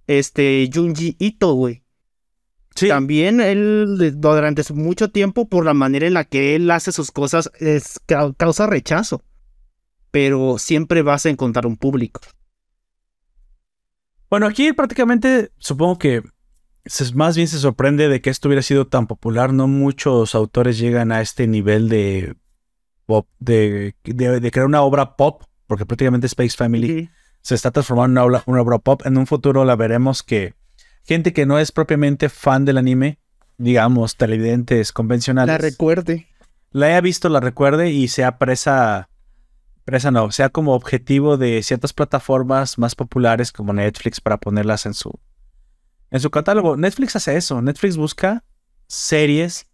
Este, 0.06 0.70
Junji 0.72 1.16
Ito, 1.18 1.54
güey. 1.54 1.82
También 2.88 3.42
él, 3.42 4.14
durante 4.18 4.62
mucho 4.76 5.10
tiempo, 5.10 5.50
por 5.50 5.66
la 5.66 5.74
manera 5.74 6.06
en 6.06 6.14
la 6.14 6.24
que 6.24 6.56
él 6.56 6.70
hace 6.70 6.92
sus 6.92 7.10
cosas, 7.10 7.50
es, 7.60 8.00
causa 8.38 8.68
rechazo. 8.68 9.24
Pero 10.12 10.60
siempre 10.60 11.02
vas 11.02 11.26
a 11.26 11.30
encontrar 11.30 11.66
un 11.66 11.76
público. 11.76 12.22
Bueno, 14.30 14.46
aquí 14.46 14.74
prácticamente 14.74 15.52
supongo 15.58 15.98
que 15.98 16.24
más 17.14 17.36
bien 17.36 17.48
se 17.48 17.60
sorprende 17.60 18.08
de 18.08 18.22
que 18.22 18.30
esto 18.30 18.48
hubiera 18.48 18.62
sido 18.62 18.88
tan 18.88 19.08
popular. 19.08 19.54
No 19.54 19.68
muchos 19.68 20.36
autores 20.36 20.78
llegan 20.78 21.12
a 21.12 21.22
este 21.22 21.48
nivel 21.48 21.90
de 21.90 22.36
pop, 23.06 23.28
de, 23.40 23.96
de, 24.04 24.52
crear 24.52 24.68
una 24.68 24.82
obra 24.82 25.16
pop, 25.16 25.44
porque 25.68 25.86
prácticamente 25.86 26.28
Space 26.28 26.56
Family 26.56 27.10
se 27.42 27.56
está 27.56 27.72
transformando 27.72 28.22
en 28.22 28.28
una 28.28 28.44
una 28.46 28.62
obra 28.62 28.80
pop. 28.80 29.02
En 29.06 29.18
un 29.18 29.28
futuro 29.28 29.66
la 29.66 29.76
veremos 29.76 30.24
que 30.24 30.54
gente 31.04 31.34
que 31.34 31.46
no 31.46 31.58
es 31.58 31.72
propiamente 31.72 32.30
fan 32.30 32.66
del 32.66 32.78
anime, 32.78 33.20
digamos, 33.58 34.16
televidentes 34.16 34.92
convencionales. 34.92 35.54
La 35.54 35.58
recuerde. 35.58 36.28
La 36.72 36.88
haya 36.88 37.02
visto, 37.02 37.30
la 37.30 37.40
recuerde 37.40 37.90
y 37.90 38.08
sea 38.10 38.38
presa, 38.38 39.10
presa 39.90 40.12
no, 40.12 40.32
sea 40.32 40.50
como 40.50 40.74
objetivo 40.74 41.38
de 41.38 41.64
ciertas 41.64 41.94
plataformas 41.94 42.78
más 42.78 42.96
populares 42.96 43.52
como 43.52 43.74
Netflix 43.74 44.22
para 44.22 44.38
ponerlas 44.38 44.86
en 44.86 44.94
su, 44.94 45.20
en 46.12 46.20
su 46.20 46.30
catálogo. 46.30 46.78
Netflix 46.78 47.16
hace 47.16 47.36
eso, 47.36 47.62
Netflix 47.62 47.98
busca 47.98 48.44
series, 48.88 49.68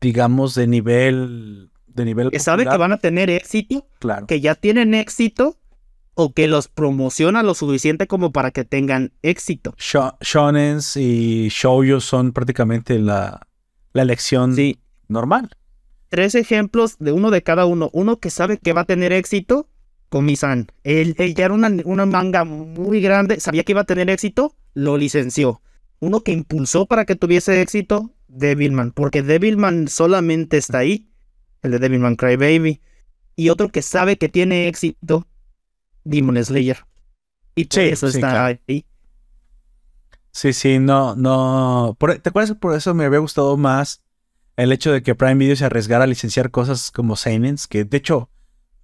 digamos, 0.00 0.54
de 0.54 0.66
nivel... 0.66 1.70
De 1.86 2.04
nivel 2.04 2.30
que 2.30 2.38
sabe 2.40 2.66
que 2.66 2.76
van 2.76 2.92
a 2.92 2.98
tener 2.98 3.30
éxito, 3.30 3.88
claro. 4.00 4.26
que 4.26 4.42
ya 4.42 4.54
tienen 4.54 4.92
éxito 4.92 5.58
o 6.14 6.32
que 6.32 6.46
los 6.46 6.68
promociona 6.68 7.42
lo 7.42 7.54
suficiente 7.54 8.06
como 8.06 8.32
para 8.32 8.50
que 8.50 8.64
tengan 8.64 9.12
éxito. 9.22 9.74
Shonens 9.78 10.96
y 10.96 11.48
shoujo 11.48 12.00
son 12.00 12.32
prácticamente 12.32 12.98
la, 12.98 13.46
la 13.94 14.02
elección 14.02 14.54
normal. 15.08 15.50
Tres 16.16 16.34
ejemplos 16.34 16.96
de 16.98 17.12
uno 17.12 17.30
de 17.30 17.42
cada 17.42 17.66
uno. 17.66 17.90
Uno 17.92 18.20
que 18.20 18.30
sabe 18.30 18.56
que 18.56 18.72
va 18.72 18.80
a 18.80 18.84
tener 18.86 19.12
éxito, 19.12 19.68
Komi-san. 20.08 20.68
Él, 20.82 21.14
ya 21.14 21.44
era 21.44 21.52
una, 21.52 21.70
una, 21.84 22.06
manga 22.06 22.44
muy 22.44 23.02
grande, 23.02 23.38
sabía 23.38 23.64
que 23.64 23.72
iba 23.72 23.82
a 23.82 23.84
tener 23.84 24.08
éxito, 24.08 24.56
lo 24.72 24.96
licenció. 24.96 25.60
Uno 25.98 26.22
que 26.22 26.32
impulsó 26.32 26.86
para 26.86 27.04
que 27.04 27.16
tuviese 27.16 27.60
éxito, 27.60 28.14
Devilman, 28.28 28.92
porque 28.92 29.22
Devilman 29.22 29.88
solamente 29.88 30.56
está 30.56 30.78
ahí, 30.78 31.06
el 31.60 31.72
de 31.72 31.80
Devilman 31.80 32.16
Crybaby. 32.16 32.80
Y 33.36 33.50
otro 33.50 33.68
que 33.68 33.82
sabe 33.82 34.16
que 34.16 34.30
tiene 34.30 34.68
éxito, 34.68 35.26
Demon 36.04 36.42
Slayer. 36.42 36.78
Y 37.54 37.64
sí, 37.64 37.80
eso 37.80 38.06
está 38.06 38.46
ahí. 38.46 38.86
Sí, 40.32 40.54
sí, 40.54 40.78
no, 40.78 41.14
no. 41.14 41.94
¿Te 42.22 42.30
acuerdas? 42.30 42.56
Por 42.56 42.74
eso 42.74 42.94
me 42.94 43.04
había 43.04 43.18
gustado 43.18 43.58
más 43.58 44.02
el 44.56 44.72
hecho 44.72 44.92
de 44.92 45.02
que 45.02 45.14
Prime 45.14 45.36
Video 45.36 45.56
se 45.56 45.64
arriesgara 45.64 46.04
a 46.04 46.06
licenciar 46.06 46.50
cosas 46.50 46.90
como 46.90 47.16
Seinens, 47.16 47.66
que 47.66 47.84
de 47.84 47.96
hecho 47.96 48.30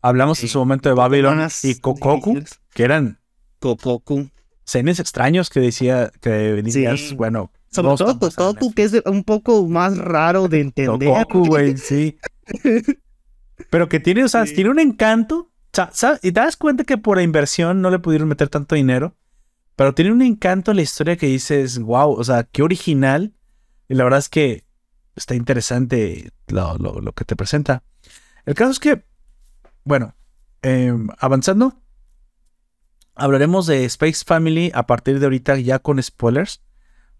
hablamos 0.00 0.43
en 0.43 0.49
su 0.49 0.59
momento 0.59 0.88
de 0.88 0.95
Babylon 0.95 1.49
y 1.62 1.76
Kokoku, 1.76 2.43
que 2.75 2.83
eran 2.83 3.21
Kokoku. 3.59 4.31
Seinens 4.64 5.00
extraños 5.00 5.50
que 5.50 5.61
decía 5.61 6.12
que 6.21 6.31
decías, 6.31 7.14
bueno. 7.14 7.50
Sobre 7.71 7.97
todo 7.97 8.19
Kokoku, 8.19 8.75
que 8.75 8.85
es 8.85 9.02
un 9.07 9.25
poco 9.25 9.67
más 9.67 9.97
raro 9.97 10.47
de 10.49 10.61
entender. 10.61 11.09
Kokoku, 11.09 11.47
güey, 11.47 11.76
sí. 11.79 12.19
Pero 13.71 13.88
que 13.88 13.99
tiene, 13.99 14.25
o 14.25 14.29
sea, 14.29 14.45
tiene 14.45 14.71
un 14.71 14.79
encanto 14.79 15.50
y 16.23 16.33
te 16.33 16.41
das 16.41 16.57
cuenta 16.57 16.85
que 16.85 16.99
por 16.99 17.17
la 17.17 17.23
inversión 17.23 17.81
no 17.81 17.91
le 17.91 17.99
pudieron 17.99 18.29
meter 18.29 18.50
tanto 18.50 18.75
dinero, 18.75 19.17
pero 19.75 19.95
tiene 19.95 20.12
un 20.12 20.21
encanto 20.21 20.75
la 20.75 20.83
historia 20.83 21.17
que 21.17 21.26
dices, 21.26 21.79
wow, 21.79 22.12
o 22.12 22.23
sea, 22.23 22.45
qué 22.45 22.62
original. 22.62 23.33
Y 23.88 23.95
la 23.95 24.05
verdad 24.05 24.19
es 24.19 24.29
que 24.29 24.64
está 25.16 25.35
interesante 25.35 26.33
lo, 26.49 27.12
que 27.12 27.25
te 27.25 27.37
presenta. 27.37 27.83
El 28.45 28.54
caso 28.54 28.71
es 28.71 28.81
que, 28.81 29.04
bueno, 29.85 30.14
em, 30.62 31.09
avanzando, 31.19 31.81
hablaremos 33.14 33.66
de 33.66 33.85
Space 33.85 34.25
Family 34.25 34.71
a 34.75 34.87
partir 34.87 35.19
de 35.19 35.26
ahorita 35.26 35.59
ya 35.59 35.78
con 35.78 36.02
spoilers. 36.02 36.62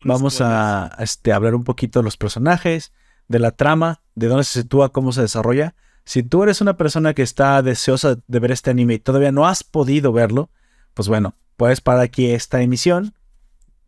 Vamos 0.05 0.41
a 0.41 0.97
este, 0.99 1.33
hablar 1.33 1.55
un 1.55 1.65
poquito 1.65 2.01
de 2.01 2.05
los 2.05 2.17
personajes, 2.17 2.93
de 3.29 3.39
la 3.39 3.53
trama, 3.53 4.03
de 4.15 4.27
dónde 4.27 4.45
se 4.45 4.63
sitúa, 4.63 4.91
cómo 4.91 5.13
se 5.13 5.23
desarrolla. 5.23 5.77
Si 6.05 6.25
tú 6.25 6.43
eres 6.43 6.61
una 6.61 6.77
persona 6.77 7.15
que 7.15 7.23
está 7.23 7.63
deseosa 7.63 8.19
de 8.27 8.39
ver 8.41 8.51
este 8.51 8.71
anime 8.71 8.95
y 8.95 8.99
todavía 8.99 9.31
no 9.31 9.47
has 9.47 9.63
podido 9.63 10.13
verlo, 10.13 10.51
pues 10.95 11.07
bueno, 11.07 11.37
puedes 11.57 11.81
parar 11.81 12.03
aquí 12.03 12.31
esta 12.31 12.61
emisión, 12.63 13.15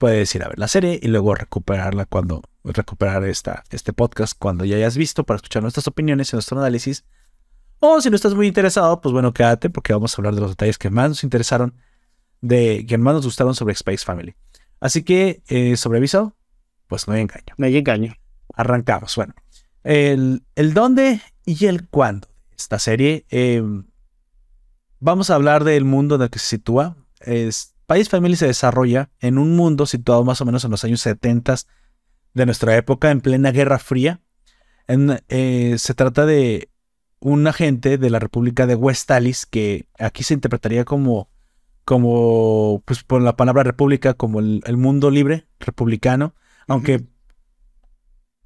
puedes 0.04 0.34
ir 0.34 0.44
a 0.44 0.48
ver 0.48 0.58
la 0.58 0.68
serie 0.68 1.00
y 1.02 1.08
luego 1.08 1.34
recuperarla 1.34 2.04
cuando 2.04 2.42
recuperar 2.62 3.24
esta, 3.24 3.64
este 3.70 3.94
podcast 3.94 4.38
cuando 4.38 4.66
ya 4.66 4.76
hayas 4.76 4.98
visto 4.98 5.24
para 5.24 5.36
escuchar 5.36 5.62
nuestras 5.62 5.86
opiniones 5.86 6.30
y 6.30 6.36
nuestro 6.36 6.58
análisis. 6.58 7.06
O 7.78 8.02
si 8.02 8.10
no 8.10 8.16
estás 8.16 8.34
muy 8.34 8.46
interesado, 8.46 9.00
pues 9.00 9.14
bueno, 9.14 9.32
quédate 9.32 9.70
porque 9.70 9.94
vamos 9.94 10.12
a 10.12 10.20
hablar 10.20 10.34
de 10.34 10.42
los 10.42 10.50
detalles 10.50 10.76
que 10.76 10.90
más 10.90 11.08
nos 11.08 11.24
interesaron, 11.24 11.72
de 12.42 12.84
que 12.86 12.98
más 12.98 13.14
nos 13.14 13.24
gustaron 13.24 13.54
sobre 13.54 13.72
Space 13.72 14.04
Family. 14.04 14.34
Así 14.78 15.04
que, 15.04 15.42
eh, 15.48 15.74
sobre 15.78 16.00
aviso, 16.00 16.36
pues 16.86 17.08
no 17.08 17.14
hay 17.14 17.22
engaño. 17.22 17.54
No 17.56 17.64
hay 17.64 17.78
engaño. 17.78 18.12
Arrancamos. 18.52 19.16
Bueno, 19.16 19.32
el, 19.84 20.42
el 20.54 20.74
dónde 20.74 21.22
y 21.46 21.64
el 21.64 21.88
cuándo 21.88 22.28
de 22.50 22.56
esta 22.58 22.78
serie. 22.78 23.24
Em, 23.30 23.86
vamos 25.00 25.30
a 25.30 25.36
hablar 25.36 25.64
del 25.64 25.86
mundo 25.86 26.16
en 26.16 26.20
el 26.20 26.28
que 26.28 26.40
se 26.40 26.48
sitúa. 26.48 26.94
Es, 27.20 27.73
País 27.86 28.08
Family 28.08 28.36
se 28.36 28.46
desarrolla 28.46 29.10
en 29.20 29.38
un 29.38 29.56
mundo 29.56 29.86
situado 29.86 30.24
más 30.24 30.40
o 30.40 30.44
menos 30.44 30.64
en 30.64 30.70
los 30.70 30.84
años 30.84 31.00
70 31.00 31.56
de 32.34 32.46
nuestra 32.46 32.76
época, 32.76 33.10
en 33.10 33.20
plena 33.20 33.52
Guerra 33.52 33.78
Fría. 33.78 34.20
En, 34.86 35.22
eh, 35.28 35.76
se 35.78 35.94
trata 35.94 36.26
de 36.26 36.70
un 37.20 37.46
agente 37.46 37.96
de 37.96 38.10
la 38.10 38.18
República 38.18 38.66
de 38.66 38.74
Westalis, 38.74 39.46
que 39.46 39.86
aquí 39.98 40.22
se 40.22 40.34
interpretaría 40.34 40.84
como, 40.84 41.30
como 41.84 42.82
pues 42.84 43.02
por 43.02 43.22
la 43.22 43.36
palabra 43.36 43.62
república, 43.62 44.14
como 44.14 44.40
el, 44.40 44.76
mundo 44.76 45.10
libre, 45.10 45.46
republicano, 45.58 46.34
aunque 46.68 47.04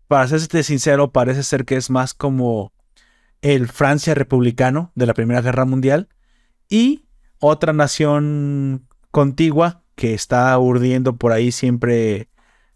para 0.07 0.27
serte 0.29 0.63
sincero, 0.63 1.13
parece 1.13 1.43
ser 1.43 1.65
que 1.65 1.77
es 1.77 1.91
más 1.91 2.15
como 2.15 2.73
el 3.43 3.69
Francia 3.69 4.15
republicano 4.15 4.93
de 4.95 5.07
la 5.07 5.15
Primera 5.15 5.43
Guerra 5.43 5.65
Mundial 5.65 6.09
y 6.69 7.05
otra 7.41 7.73
nación 7.73 8.88
contigua 9.11 9.83
que 9.95 10.15
está 10.15 10.57
urdiendo 10.59 11.17
por 11.17 11.33
ahí 11.33 11.53
siempre 11.53 12.29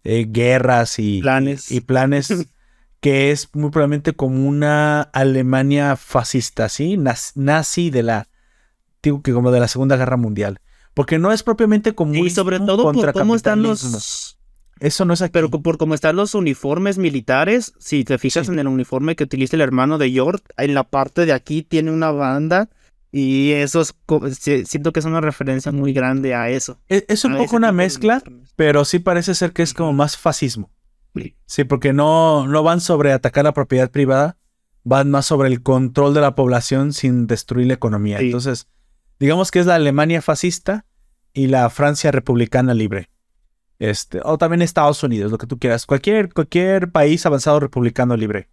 eh, 0.04 0.26
guerras 0.28 0.98
y 0.98 1.20
planes, 1.20 1.70
y 1.70 1.80
planes 1.80 2.48
que 3.00 3.30
es 3.30 3.48
muy 3.52 3.70
probablemente 3.70 4.12
como 4.12 4.46
una 4.48 5.02
Alemania 5.02 5.96
fascista, 5.96 6.68
¿sí? 6.68 6.98
Nazi 7.34 7.90
de 7.90 8.02
la, 8.02 8.28
digo 9.02 9.22
que 9.22 9.32
como 9.32 9.50
de 9.50 9.60
la 9.60 9.68
Segunda 9.68 9.96
Guerra 9.96 10.16
Mundial. 10.16 10.60
Porque 10.94 11.18
no 11.18 11.32
es 11.32 11.42
propiamente 11.42 11.94
como... 11.94 12.14
Y 12.14 12.30
sobre 12.30 12.60
todo 12.60 12.92
por 12.92 13.12
cómo 13.12 13.34
están 13.34 13.62
los... 13.62 14.38
Eso 14.78 15.04
no 15.04 15.14
es 15.14 15.22
aquí. 15.22 15.32
Pero 15.32 15.50
por 15.50 15.78
cómo 15.78 15.94
están 15.94 16.16
los 16.16 16.34
uniformes 16.34 16.98
militares, 16.98 17.72
si 17.78 18.04
te 18.04 18.18
fijas 18.18 18.48
en 18.48 18.58
el 18.58 18.68
uniforme 18.68 19.16
que 19.16 19.24
utiliza 19.24 19.56
el 19.56 19.62
hermano 19.62 19.98
de 19.98 20.12
York, 20.12 20.42
en 20.56 20.74
la 20.74 20.84
parte 20.84 21.24
de 21.24 21.32
aquí 21.32 21.62
tiene 21.62 21.90
una 21.90 22.10
banda 22.10 22.68
y 23.14 23.52
eso 23.52 23.82
es, 23.82 23.94
siento 24.66 24.92
que 24.92 25.00
es 25.00 25.06
una 25.06 25.20
referencia 25.20 25.70
muy 25.70 25.92
grande 25.92 26.34
a 26.34 26.48
eso. 26.48 26.80
E, 26.88 27.04
es, 27.08 27.26
un 27.26 27.36
poco 27.36 27.56
una 27.56 27.70
mezcla, 27.70 28.22
pero 28.56 28.86
sí 28.86 28.98
parece 28.98 29.34
ser 29.34 29.52
que 29.52 29.62
es 29.62 29.74
como 29.74 29.92
más 29.92 30.16
fascismo. 30.16 30.70
Sí, 31.44 31.64
porque 31.64 31.92
no, 31.92 32.48
no 32.48 32.62
van 32.62 32.80
sobre 32.80 33.12
atacar 33.12 33.44
la 33.44 33.52
propiedad 33.52 33.90
privada, 33.90 34.38
van 34.82 35.10
más 35.10 35.26
sobre 35.26 35.48
el 35.48 35.62
control 35.62 36.14
de 36.14 36.22
la 36.22 36.34
población 36.34 36.94
sin 36.94 37.26
destruir 37.26 37.66
la 37.66 37.74
economía. 37.74 38.18
Entonces, 38.18 38.66
digamos 39.20 39.50
que 39.50 39.60
es 39.60 39.66
la 39.66 39.74
Alemania 39.74 40.22
fascista 40.22 40.86
y 41.34 41.48
la 41.48 41.68
Francia 41.68 42.12
republicana 42.12 42.72
libre. 42.72 43.10
Este, 43.78 44.20
o 44.24 44.38
también 44.38 44.62
Estados 44.62 45.02
Unidos, 45.02 45.30
lo 45.30 45.36
que 45.36 45.46
tú 45.46 45.58
quieras. 45.58 45.84
Cualquier, 45.84 46.32
cualquier 46.32 46.90
país 46.90 47.26
avanzado 47.26 47.60
republicano 47.60 48.16
libre. 48.16 48.48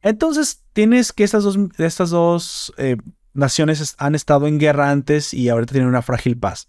Entonces, 0.00 0.64
tienes 0.72 1.12
que 1.12 1.22
estas 1.22 1.44
dos, 1.44 1.56
estas 1.78 2.10
dos 2.10 2.72
eh, 2.78 2.96
naciones 3.34 3.94
han 3.98 4.14
estado 4.14 4.46
en 4.46 4.58
guerra 4.58 4.90
antes 4.90 5.34
y 5.34 5.48
ahorita 5.48 5.72
tienen 5.72 5.88
una 5.88 6.02
frágil 6.02 6.38
paz. 6.38 6.68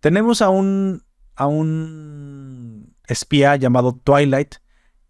Tenemos 0.00 0.42
a 0.42 0.48
un, 0.50 1.04
a 1.36 1.46
un 1.46 2.94
espía 3.06 3.56
llamado 3.56 3.94
Twilight 3.94 4.56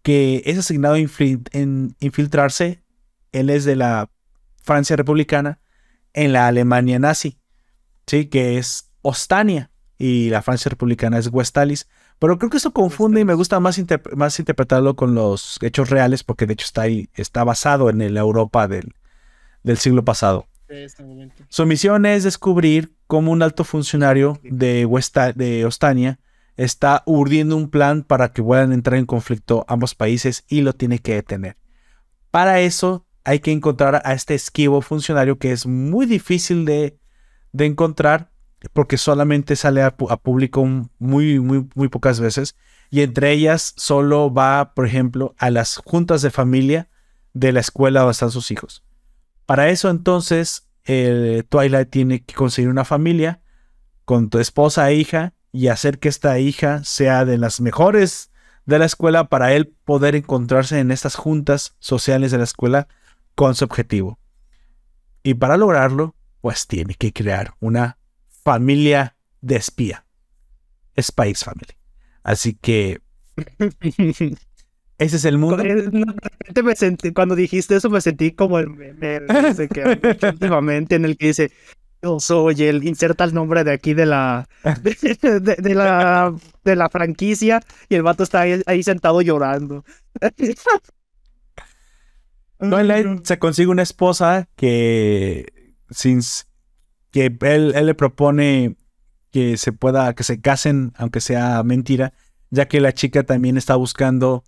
que 0.01 0.43
es 0.45 0.57
asignado 0.57 0.95
en 0.95 1.95
infiltrarse. 1.99 2.83
Él 3.31 3.49
es 3.49 3.65
de 3.65 3.75
la 3.75 4.09
Francia 4.61 4.95
republicana 4.95 5.59
en 6.13 6.33
la 6.33 6.47
Alemania 6.47 6.99
nazi, 6.99 7.39
¿sí? 8.05 8.25
que 8.25 8.57
es 8.57 8.91
Ostania 9.01 9.71
y 9.97 10.29
la 10.29 10.41
Francia 10.41 10.69
republicana 10.69 11.17
es 11.17 11.29
Westalis. 11.31 11.87
Pero 12.19 12.37
creo 12.37 12.49
que 12.49 12.57
eso 12.57 12.71
confunde 12.71 13.21
y 13.21 13.25
me 13.25 13.33
gusta 13.33 13.59
más, 13.59 13.81
más 14.15 14.39
interpretarlo 14.39 14.95
con 14.95 15.15
los 15.15 15.57
hechos 15.61 15.89
reales 15.89 16.23
porque 16.23 16.45
de 16.45 16.53
hecho 16.53 16.65
está 16.65 16.83
ahí, 16.83 17.09
está 17.15 17.43
basado 17.43 17.89
en 17.89 18.13
la 18.13 18.19
Europa 18.19 18.67
del, 18.67 18.93
del 19.63 19.77
siglo 19.77 20.05
pasado. 20.05 20.47
Este 20.73 21.03
Su 21.49 21.65
misión 21.65 22.05
es 22.05 22.23
descubrir 22.23 22.95
cómo 23.07 23.31
un 23.31 23.43
alto 23.43 23.63
funcionario 23.63 24.39
de, 24.43 24.87
de 25.35 25.65
Ostania 25.65 26.19
está 26.57 27.03
urdiendo 27.05 27.55
un 27.55 27.69
plan 27.69 28.03
para 28.03 28.31
que 28.31 28.41
puedan 28.41 28.73
entrar 28.73 28.97
en 28.97 29.05
conflicto 29.05 29.65
ambos 29.67 29.95
países 29.95 30.45
y 30.47 30.61
lo 30.61 30.73
tiene 30.73 30.99
que 30.99 31.15
detener. 31.15 31.57
Para 32.31 32.59
eso 32.61 33.05
hay 33.23 33.39
que 33.39 33.51
encontrar 33.51 34.01
a 34.03 34.13
este 34.13 34.33
esquivo 34.35 34.81
funcionario 34.81 35.37
que 35.37 35.51
es 35.51 35.65
muy 35.65 36.05
difícil 36.05 36.65
de, 36.65 36.97
encontrar 37.57 38.31
porque 38.73 38.97
solamente 38.97 39.55
sale 39.55 39.83
a, 39.83 39.95
público 39.95 40.65
muy, 40.97 41.39
muy, 41.39 41.67
muy 41.75 41.87
pocas 41.89 42.19
veces 42.19 42.55
y 42.89 43.01
entre 43.01 43.31
ellas 43.31 43.73
solo 43.77 44.33
va, 44.33 44.73
por 44.73 44.85
ejemplo, 44.85 45.35
a 45.37 45.49
las 45.49 45.77
juntas 45.77 46.21
de 46.21 46.31
familia 46.31 46.89
de 47.33 47.51
la 47.51 47.59
escuela 47.59 48.01
donde 48.01 48.11
están 48.11 48.31
sus 48.31 48.51
hijos. 48.51 48.83
Para 49.53 49.69
eso 49.69 49.91
entonces, 49.91 50.67
Twilight 50.83 51.91
tiene 51.91 52.23
que 52.23 52.33
conseguir 52.33 52.71
una 52.71 52.85
familia 52.85 53.39
con 54.03 54.31
tu 54.31 54.39
esposa 54.39 54.89
e 54.89 54.95
hija 54.95 55.35
y 55.51 55.67
hacer 55.67 55.99
que 55.99 56.09
esta 56.09 56.39
hija 56.39 56.83
sea 56.83 57.23
de 57.23 57.37
las 57.37 57.61
mejores 57.61 58.31
de 58.65 58.79
la 58.79 58.85
escuela 58.85 59.29
para 59.29 59.53
él 59.53 59.71
poder 59.85 60.15
encontrarse 60.15 60.79
en 60.79 60.89
estas 60.89 61.13
juntas 61.13 61.75
sociales 61.77 62.31
de 62.31 62.39
la 62.39 62.45
escuela 62.45 62.87
con 63.35 63.53
su 63.53 63.63
objetivo. 63.63 64.17
Y 65.21 65.35
para 65.35 65.55
lograrlo, 65.55 66.15
pues 66.41 66.65
tiene 66.65 66.95
que 66.95 67.13
crear 67.13 67.53
una 67.59 67.99
familia 68.43 69.17
de 69.41 69.57
espía. 69.57 70.07
Spice 70.99 71.45
Family. 71.45 71.77
Así 72.23 72.55
que 72.55 73.03
Ese 75.03 75.17
es 75.17 75.25
el 75.25 75.37
mundo. 75.37 75.61
cuando 77.13 77.35
dijiste 77.35 77.75
eso 77.75 77.89
me 77.89 77.99
sentí 77.99 78.31
como 78.31 78.57
el 78.57 78.69
meme 78.69 79.19
que 79.69 79.99
últimamente 80.27 80.95
en 80.95 81.03
el 81.03 81.17
que 81.17 81.27
dice 81.27 81.51
yo 82.01 82.21
soy 82.21 82.63
el 82.63 82.85
inserta 82.85 83.25
el 83.25 83.33
nombre 83.33 83.65
de 83.65 83.73
aquí 83.73 83.93
de 83.93 84.05
la 84.05 84.47
de, 84.81 85.75
la 85.75 86.33
de 86.63 86.75
la 86.75 86.89
franquicia 86.89 87.61
y 87.89 87.95
el 87.95 88.03
vato 88.03 88.23
está 88.23 88.41
ahí, 88.41 88.83
sentado 88.83 89.21
llorando. 89.21 89.83
Twilight 92.59 93.25
se 93.25 93.39
consigue 93.39 93.67
una 93.67 93.83
esposa 93.83 94.47
que 94.55 95.51
sin 95.89 96.21
que 97.11 97.35
él, 97.41 97.73
él 97.75 97.85
le 97.85 97.93
propone 97.93 98.77
que 99.31 99.57
se 99.57 99.73
pueda 99.73 100.13
que 100.13 100.23
se 100.23 100.39
casen 100.39 100.93
aunque 100.95 101.19
sea 101.19 101.61
mentira 101.63 102.13
ya 102.51 102.69
que 102.69 102.79
la 102.79 102.93
chica 102.93 103.23
también 103.23 103.57
está 103.57 103.75
buscando 103.75 104.45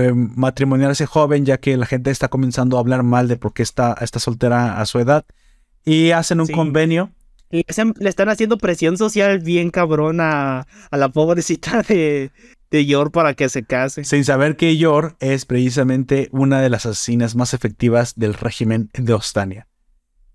eh, 0.00 0.12
matrimoniarse 0.14 1.06
joven, 1.06 1.44
ya 1.44 1.58
que 1.58 1.76
la 1.76 1.86
gente 1.86 2.10
está 2.10 2.28
comenzando 2.28 2.76
a 2.76 2.80
hablar 2.80 3.02
mal 3.02 3.28
de 3.28 3.36
por 3.36 3.52
qué 3.52 3.62
está, 3.62 3.96
está 4.00 4.18
soltera 4.18 4.80
a 4.80 4.86
su 4.86 4.98
edad. 4.98 5.24
Y 5.84 6.10
hacen 6.10 6.40
un 6.40 6.48
convenio. 6.48 7.10
Le, 7.50 7.64
están 7.68 8.28
haciendo 8.28 8.58
presión 8.58 8.98
social 8.98 9.38
bien 9.38 9.70
cabrón 9.70 10.18
a, 10.20 10.66
la 10.90 11.08
pobrecita 11.08 11.82
de, 11.88 12.32
de 12.70 12.86
Yor 12.86 13.12
para 13.12 13.34
que 13.34 13.48
se 13.48 13.64
case. 13.64 14.04
Sin 14.04 14.24
saber 14.24 14.56
que 14.56 14.76
Yor 14.76 15.16
es 15.20 15.44
precisamente 15.46 16.28
una 16.32 16.60
de 16.60 16.70
las 16.70 16.86
asesinas 16.86 17.36
más 17.36 17.54
efectivas 17.54 18.14
del 18.16 18.34
régimen 18.34 18.90
de 18.94 19.12
Ostania. 19.12 19.68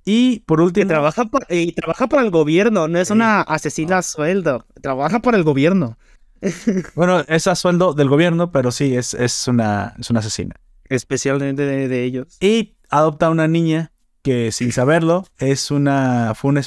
Y 0.05 0.39
por 0.41 0.61
último. 0.61 0.85
Y 0.85 0.87
trabaja, 0.87 1.29
y 1.49 1.71
trabaja 1.73 2.07
para 2.07 2.23
el 2.23 2.31
gobierno, 2.31 2.87
no 2.87 2.99
es 2.99 3.11
una 3.11 3.41
asesina 3.41 3.99
a 3.99 4.01
sueldo. 4.01 4.65
Trabaja 4.81 5.19
para 5.19 5.37
el 5.37 5.43
gobierno. 5.43 5.97
bueno, 6.95 7.19
es 7.27 7.47
a 7.47 7.55
sueldo 7.55 7.93
del 7.93 8.09
gobierno, 8.09 8.51
pero 8.51 8.71
sí, 8.71 8.95
es, 8.95 9.13
es, 9.13 9.47
una, 9.47 9.95
es 9.99 10.09
una 10.09 10.19
asesina. 10.19 10.55
Especialmente 10.85 11.63
de, 11.65 12.03
ellos. 12.03 12.37
Y 12.41 12.75
adopta 12.89 13.27
a 13.27 13.29
una 13.29 13.47
niña 13.47 13.91
que 14.21 14.51
sin 14.51 14.71
saberlo 14.71 15.25
es 15.37 15.71
una. 15.71 16.33
Fue 16.35 16.49
una, 16.49 16.61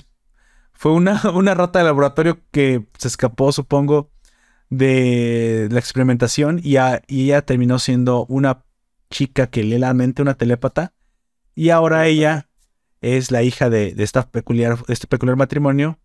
fue 0.73 0.93
una, 0.93 1.21
una 1.35 1.55
rata 1.55 1.81
de 1.81 1.85
laboratorio 1.85 2.41
que 2.51 2.87
se 2.99 3.09
escapó, 3.09 3.53
supongo, 3.53 4.11
de 4.71 5.69
la 5.71 5.79
experimentación 5.79 6.61
y, 6.63 6.77
y 7.07 7.25
ella 7.25 7.43
terminó 7.43 7.79
siendo 7.79 8.25
una 8.27 8.65
chica 9.11 9.49
que 9.49 9.63
lee 9.63 9.79
la 9.79 9.95
mente, 9.95 10.23
una 10.23 10.35
telépata. 10.35 10.95
Y 11.55 11.71
ahora 11.71 12.07
ella 12.07 12.49
es 13.01 13.31
la 13.31 13.43
hija 13.43 13.69
de, 13.71 13.95
de, 13.95 14.03
esta 14.03 14.29
peculiar, 14.31 14.83
de 14.87 14.93
este 14.93 15.07
peculiar 15.07 15.37
matrimonio 15.37 15.99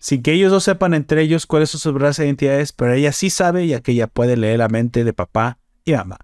sin 0.00 0.22
que 0.22 0.32
ellos 0.32 0.50
no 0.50 0.60
sepan 0.60 0.94
entre 0.94 1.20
ellos 1.20 1.46
cuáles 1.46 1.70
son 1.70 1.78
sus 1.78 1.92
verdaderas 1.92 2.18
identidades, 2.18 2.72
pero 2.72 2.94
ella 2.94 3.12
sí 3.12 3.28
sabe 3.28 3.66
ya 3.66 3.80
que 3.80 3.92
ella 3.92 4.06
puede 4.06 4.36
leer 4.36 4.58
la 4.58 4.68
mente 4.68 5.04
de 5.04 5.12
papá 5.12 5.58
y 5.84 5.92
mamá. 5.92 6.16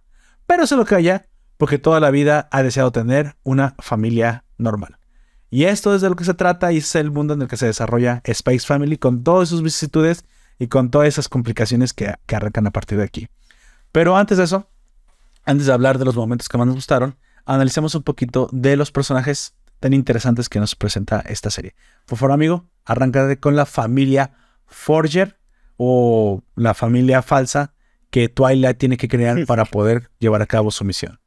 Pero 0.47 0.67
se 0.67 0.77
lo 0.77 0.87
calla 0.87 1.29
porque 1.59 1.79
toda 1.79 2.01
la 2.01 2.11
vida 2.11 2.49
ha 2.51 2.63
deseado 2.63 2.91
tener 2.91 3.37
una 3.43 3.75
familia 3.79 4.45
normal. 4.57 4.99
Y 5.51 5.65
esto 5.65 5.95
es 5.95 6.01
de 6.01 6.09
lo 6.09 6.17
que 6.17 6.25
se 6.25 6.35
trata 6.35 6.73
y 6.73 6.79
es 6.79 6.95
el 6.95 7.11
mundo 7.11 7.35
en 7.35 7.43
el 7.43 7.49
que 7.49 7.59
se 7.59 7.67
desarrolla 7.67 8.23
Space 8.25 8.67
Family 8.67 8.97
con 8.97 9.23
todas 9.23 9.51
sus 9.51 9.63
vicisitudes 9.63 10.25
y 10.59 10.69
con 10.69 10.91
todas 10.91 11.09
esas 11.09 11.29
complicaciones 11.29 11.93
que, 11.93 12.15
que 12.25 12.35
arrancan 12.35 12.67
a 12.67 12.71
partir 12.71 12.97
de 12.97 13.05
aquí. 13.05 13.29
Pero 13.93 14.17
antes 14.17 14.39
de 14.39 14.45
eso, 14.45 14.71
antes 15.45 15.67
de 15.67 15.73
hablar 15.73 15.99
de 15.99 16.07
los 16.07 16.17
momentos 16.17 16.49
que 16.49 16.57
más 16.57 16.67
nos 16.67 16.77
gustaron, 16.77 17.17
analicemos 17.45 17.95
un 17.95 18.03
poquito 18.03 18.49
de 18.53 18.77
los 18.77 18.91
personajes 18.91 19.55
tan 19.87 19.95
interesantes 19.95 20.49
que 20.49 20.59
nos 20.59 20.75
presenta 20.75 21.21
esta 21.21 21.49
serie. 21.49 21.77
Por 22.07 22.19
favor, 22.19 22.33
amigo, 22.33 22.69
arranca 22.85 23.37
con 23.37 23.55
la 23.55 23.67
familia 23.67 24.33
Forger 24.67 25.39
o 25.77 26.43
la 26.57 26.75
familia 26.75 27.23
falsa 27.23 27.73
que 28.11 28.29
Twilight 28.29 28.79
tiene 28.79 28.97
que 28.97 29.07
crear 29.07 29.47
para 29.47 29.65
poder 29.77 30.11
llevar 30.19 30.43
a 30.43 30.47
cabo 30.47 30.73
su 30.73 30.85
misión. 30.85 31.21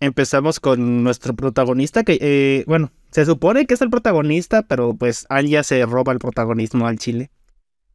Empezamos 0.00 0.60
con 0.60 1.04
nuestro 1.04 1.36
protagonista, 1.36 2.04
que, 2.04 2.18
eh, 2.22 2.64
bueno, 2.66 2.90
se 3.10 3.26
supone 3.26 3.66
que 3.66 3.74
es 3.74 3.82
el 3.82 3.90
protagonista, 3.90 4.62
pero 4.62 4.94
pues 4.94 5.26
Anya 5.28 5.62
se 5.62 5.84
roba 5.84 6.14
el 6.14 6.20
protagonismo 6.20 6.86
al 6.86 6.98
chile. 6.98 7.30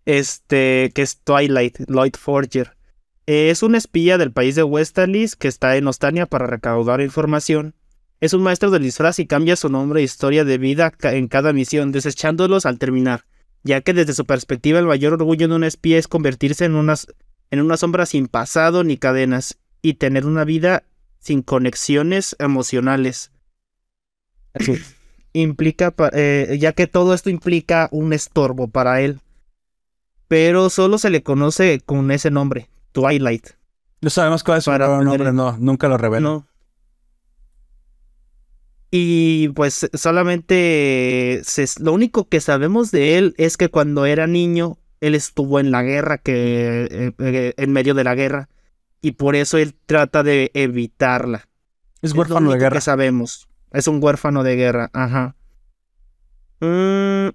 Este, 0.06 0.91
que 0.93 1.02
es 1.02 1.20
Twilight, 1.24 1.80
Lloyd 1.88 2.13
Forger. 2.15 2.78
Es 3.26 3.63
un 3.63 3.74
espía 3.74 4.20
del 4.20 4.32
país 4.32 4.54
de 4.54 4.62
Westalis 4.62 5.36
que 5.36 5.48
está 5.48 5.78
en 5.78 5.88
Ostania 5.88 6.28
para 6.28 6.46
recaudar 6.46 7.02
información 7.02 7.74
Es 8.19 8.34
un 8.34 8.41
maestro 8.41 8.71
del 8.71 8.82
disfraz 8.82 9.19
y 9.19 9.27
cambia 9.27 9.56
su 9.56 9.69
nombre 9.69 10.01
e 10.01 10.03
historia 10.03 10.43
de 10.43 10.58
vida 10.58 10.91
en 11.03 11.27
cada 11.27 11.53
misión, 11.53 11.91
desechándolos 11.91 12.65
al 12.65 12.80
terminar, 12.80 13.25
ya 13.63 13.82
que 13.82 13.93
desde 13.93 14.13
su 14.13 14.25
perspectiva 14.25 14.80
el 14.80 14.88
mayor 14.88 15.13
orgullo 15.13 15.47
de 15.47 15.56
un 15.56 15.63
espía 15.63 15.99
es 15.99 16.08
convertirse 16.08 16.65
en, 16.65 16.75
unas, 16.75 17.08
en 17.51 17.62
una 17.62 17.77
sombra 17.77 18.08
sin 18.08 18.27
pasado 18.27 18.84
ni 18.84 18.97
cadenas 18.97 19.60
y 19.84 19.95
tener 19.95 20.25
una 20.25 20.45
vida 20.45 20.84
sin 21.19 21.43
conexiones 21.43 22.36
emocionales. 22.39 23.32
implica, 25.34 25.93
eh, 26.13 26.58
ya 26.60 26.73
que 26.73 26.88
todo 26.88 27.13
esto 27.13 27.30
implica 27.30 27.88
un 27.91 28.13
estorbo 28.13 28.67
para 28.67 29.01
él. 29.01 29.19
Pero 30.27 30.71
solo 30.71 30.97
se 30.97 31.12
le 31.12 31.21
conoce 31.21 31.82
con 31.86 32.10
ese 32.10 32.32
nombre, 32.32 32.67
Twilight. 32.93 33.49
No 34.01 34.10
sabemos 34.10 34.43
cuál 34.43 34.58
es 34.58 34.63
su 34.63 34.71
nombre, 34.71 35.32
no, 35.32 35.56
nunca 35.60 35.88
lo 35.88 35.97
revela. 35.97 36.30
No. 36.30 36.47
Y 38.89 39.50
pues 39.50 39.89
solamente 39.93 41.41
lo 41.80 41.93
único 41.93 42.30
que 42.30 42.39
sabemos 42.39 42.91
de 42.91 43.17
él 43.17 43.36
es 43.38 43.58
que 43.58 43.69
cuando 43.69 44.06
era 44.06 44.28
niño, 44.28 44.78
él 45.02 45.13
estuvo 45.13 45.60
en 45.60 45.71
la 45.71 45.84
guerra, 45.84 46.17
que 46.17 46.88
eh, 46.89 47.12
eh, 47.19 47.54
en 47.58 47.71
medio 47.73 47.93
de 47.93 48.04
la 48.04 48.15
guerra, 48.15 48.50
y 49.02 49.12
por 49.12 49.36
eso 49.36 49.58
él 49.58 49.76
trata 49.86 50.23
de 50.23 50.52
evitarla. 50.54 51.47
Es 52.02 52.13
huérfano 52.13 52.52
de 52.52 52.60
guerra. 52.60 52.78
Que 52.78 52.82
sabemos. 52.82 53.50
Es 53.71 53.88
un 53.88 54.02
huérfano 54.02 54.43
de 54.43 54.56
guerra, 54.56 54.89
ajá. 54.93 55.36
Mm, 56.62 57.28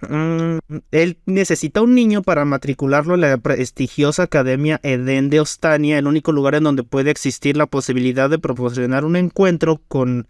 mm, 0.00 0.58
él 0.90 1.18
necesita 1.26 1.82
un 1.82 1.94
niño 1.94 2.22
para 2.22 2.44
matricularlo 2.44 3.14
en 3.14 3.20
la 3.20 3.36
prestigiosa 3.36 4.24
Academia 4.24 4.80
Eden 4.82 5.28
de 5.28 5.40
Ostania, 5.40 5.98
el 5.98 6.06
único 6.06 6.32
lugar 6.32 6.54
en 6.54 6.64
donde 6.64 6.82
puede 6.82 7.10
existir 7.10 7.56
la 7.56 7.66
posibilidad 7.66 8.30
de 8.30 8.38
proporcionar 8.38 9.04
un 9.04 9.16
encuentro 9.16 9.82
con 9.86 10.26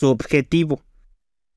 su 0.00 0.08
objetivo. 0.08 0.80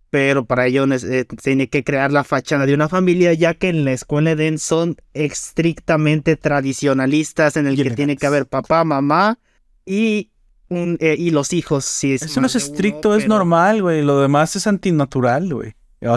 Pero 0.10 0.46
para 0.46 0.68
ello 0.68 0.86
eh, 0.86 1.26
tiene 1.42 1.70
que 1.70 1.84
crear 1.84 2.12
la 2.12 2.24
fachada 2.24 2.68
de 2.68 2.76
una 2.76 2.88
familia, 2.88 3.34
ya 3.34 3.56
que 3.56 3.70
en 3.70 3.84
la 3.84 3.94
escuela 3.94 4.32
Eden 4.32 4.60
son 4.60 4.98
estrictamente 5.16 6.36
tradicionalistas, 6.36 7.58
en 7.58 7.66
el 7.66 7.76
que 7.76 7.90
tiene 7.92 8.16
que 8.16 8.28
haber 8.28 8.46
papá, 8.46 8.84
mamá 8.84 9.40
y 9.86 10.30
eh, 10.70 11.16
y 11.18 11.32
los 11.32 11.54
hijos. 11.54 12.04
Eso 12.04 12.42
no 12.42 12.48
es 12.48 12.56
estricto, 12.56 13.16
es 13.16 13.28
normal, 13.28 13.82
güey. 13.82 14.04
Lo 14.04 14.22
demás 14.22 14.56
es 14.56 14.68
antinatural, 14.68 15.54
güey. 15.54 15.76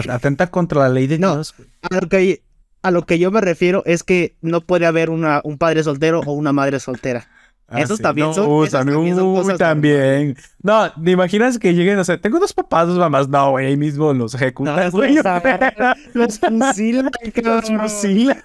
Atenta 0.09 0.47
contra 0.47 0.81
la 0.81 0.89
ley 0.89 1.07
de 1.07 1.17
no, 1.17 1.35
Dios, 1.35 1.55
A 1.81 1.95
lo, 1.95 2.09
que, 2.09 2.43
a 2.81 2.91
lo 2.91 3.05
que 3.05 3.19
yo 3.19 3.31
me 3.31 3.39
refiero 3.39 3.83
es 3.85 4.03
que 4.03 4.35
no 4.41 4.61
puede 4.61 4.85
haber 4.85 5.09
una, 5.09 5.41
un 5.43 5.57
padre 5.57 5.83
soltero 5.83 6.21
o 6.25 6.33
una 6.33 6.51
madre 6.51 6.79
soltera. 6.79 7.29
Ah, 7.69 7.81
esos 7.81 7.99
también 7.99 8.33
son. 8.33 8.47
Uh, 8.49 8.65
también, 8.67 9.57
también. 9.57 10.37
No, 10.61 10.89
¿te 10.91 11.11
imaginas 11.11 11.59
que 11.59 11.73
lleguen, 11.73 11.99
o 11.99 12.03
sea, 12.03 12.19
tengo 12.19 12.39
dos 12.39 12.53
papás, 12.53 12.87
dos 12.87 12.97
mamás? 12.97 13.27
No, 13.27 13.51
güey, 13.51 13.67
ahí 13.67 13.77
mismo 13.77 14.13
los 14.13 14.33
ejecutan. 14.35 14.75
No, 14.75 14.83
los 16.13 16.39
fusilan, 16.39 17.11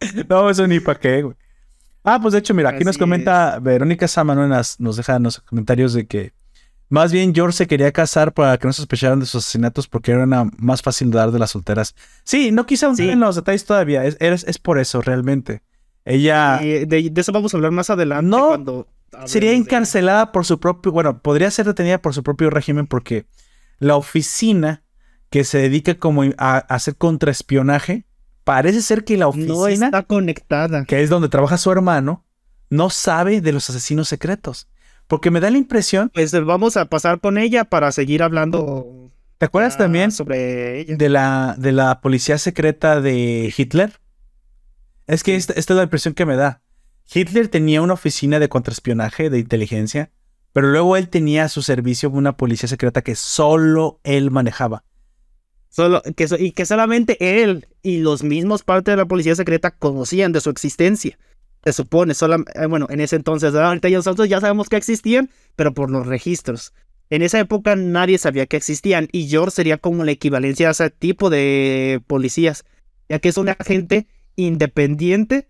no, 0.28 0.50
eso 0.50 0.66
ni 0.66 0.80
para 0.80 0.98
qué, 0.98 1.22
güey. 1.22 1.36
Ah, 2.02 2.18
pues 2.20 2.32
de 2.32 2.38
hecho, 2.38 2.54
mira, 2.54 2.70
aquí 2.70 2.84
nos 2.84 2.96
comenta 2.96 3.58
Verónica 3.58 4.08
Samano, 4.08 4.48
nos 4.78 4.96
deja 4.96 5.16
en 5.16 5.24
los 5.24 5.40
comentarios 5.40 5.92
de 5.92 6.06
que 6.06 6.32
más 6.88 7.12
bien 7.12 7.34
George 7.34 7.56
se 7.56 7.66
quería 7.66 7.92
casar 7.92 8.32
para 8.32 8.56
que 8.56 8.66
no 8.66 8.72
sospecharan 8.72 9.20
de 9.20 9.26
sus 9.26 9.44
asesinatos 9.44 9.86
porque 9.86 10.12
era 10.12 10.26
más 10.56 10.80
fácil 10.80 11.10
dar 11.10 11.30
de 11.30 11.38
las 11.38 11.50
solteras. 11.50 11.94
Sí, 12.24 12.50
no 12.50 12.64
quise 12.64 12.86
hundir 12.86 13.10
en 13.10 13.20
los 13.20 13.36
detalles 13.36 13.66
todavía, 13.66 14.04
es, 14.06 14.16
es, 14.20 14.58
por 14.58 14.78
eso 14.78 15.02
realmente. 15.02 15.60
Ella... 16.08 16.58
de, 16.58 17.12
eso 17.14 17.32
vamos 17.32 17.52
a 17.52 17.56
hablar 17.56 17.72
más 17.72 17.90
adelante. 17.90 18.28
No, 18.28 18.48
cuando 18.48 18.88
sería 19.26 19.52
encarcelada 19.52 20.32
por 20.32 20.44
su 20.44 20.60
propio, 20.60 20.92
bueno, 20.92 21.20
podría 21.20 21.50
ser 21.50 21.66
detenida 21.66 22.02
por 22.02 22.14
su 22.14 22.22
propio 22.22 22.50
régimen 22.50 22.86
porque 22.86 23.26
la 23.78 23.96
oficina 23.96 24.82
que 25.30 25.44
se 25.44 25.58
dedica 25.58 25.94
como 25.94 26.24
a 26.38 26.58
hacer 26.58 26.96
contraespionaje 26.96 28.08
Parece 28.48 28.80
ser 28.80 29.04
que 29.04 29.18
la 29.18 29.28
oficina. 29.28 29.52
No 29.52 29.68
está 29.68 30.02
conectada. 30.04 30.86
Que 30.86 31.02
es 31.02 31.10
donde 31.10 31.28
trabaja 31.28 31.58
su 31.58 31.70
hermano, 31.70 32.24
no 32.70 32.88
sabe 32.88 33.42
de 33.42 33.52
los 33.52 33.68
asesinos 33.68 34.08
secretos. 34.08 34.68
Porque 35.06 35.30
me 35.30 35.40
da 35.40 35.50
la 35.50 35.58
impresión. 35.58 36.10
Pues 36.14 36.32
vamos 36.32 36.78
a 36.78 36.86
pasar 36.86 37.20
con 37.20 37.36
ella 37.36 37.64
para 37.66 37.92
seguir 37.92 38.22
hablando. 38.22 39.10
¿Te 39.36 39.44
acuerdas 39.44 39.76
también 39.76 40.12
sobre 40.12 40.80
ella? 40.80 40.96
De 40.96 41.10
la, 41.10 41.56
de 41.58 41.72
la 41.72 42.00
policía 42.00 42.38
secreta 42.38 43.02
de 43.02 43.52
Hitler? 43.54 44.00
Es 45.08 45.24
que 45.24 45.34
esta, 45.34 45.54
esta, 45.54 45.72
es 45.72 45.76
la 45.76 45.82
impresión 45.84 46.14
que 46.14 46.26
me 46.26 46.36
da. 46.36 46.62
Hitler 47.12 47.48
tenía 47.48 47.80
una 47.80 47.94
oficina 47.94 48.38
de 48.38 48.50
contraespionaje, 48.50 49.30
de 49.30 49.38
inteligencia, 49.38 50.12
pero 50.52 50.68
luego 50.68 50.98
él 50.98 51.08
tenía 51.08 51.44
a 51.44 51.48
su 51.48 51.62
servicio 51.62 52.10
una 52.10 52.36
policía 52.36 52.68
secreta 52.68 53.00
que 53.00 53.16
solo 53.16 54.00
él 54.04 54.30
manejaba. 54.30 54.84
Solo, 55.70 56.02
que, 56.14 56.28
y 56.38 56.52
que 56.52 56.66
solamente 56.66 57.16
él 57.42 57.68
y 57.82 57.98
los 57.98 58.22
mismos 58.22 58.62
partes 58.62 58.92
de 58.92 58.96
la 58.96 59.06
policía 59.06 59.34
secreta 59.34 59.70
conocían 59.70 60.32
de 60.32 60.42
su 60.42 60.50
existencia. 60.50 61.18
Se 61.64 61.72
supone, 61.72 62.12
solo, 62.12 62.44
eh, 62.54 62.66
bueno, 62.66 62.86
en 62.90 63.00
ese 63.00 63.16
entonces, 63.16 63.54
ahorita 63.54 63.88
nosotros 63.88 64.28
ya 64.28 64.40
sabemos 64.40 64.68
que 64.68 64.76
existían, 64.76 65.30
pero 65.56 65.72
por 65.72 65.90
los 65.90 66.06
registros. 66.06 66.74
En 67.08 67.22
esa 67.22 67.40
época 67.40 67.76
nadie 67.76 68.18
sabía 68.18 68.44
que 68.44 68.58
existían 68.58 69.08
y 69.10 69.28
George 69.28 69.52
sería 69.52 69.78
como 69.78 70.04
la 70.04 70.10
equivalencia 70.10 70.68
a 70.68 70.72
ese 70.72 70.90
tipo 70.90 71.30
de 71.30 72.02
policías, 72.06 72.66
ya 73.08 73.18
que 73.18 73.30
es 73.30 73.38
un 73.38 73.48
agente 73.48 74.06
independiente 74.38 75.48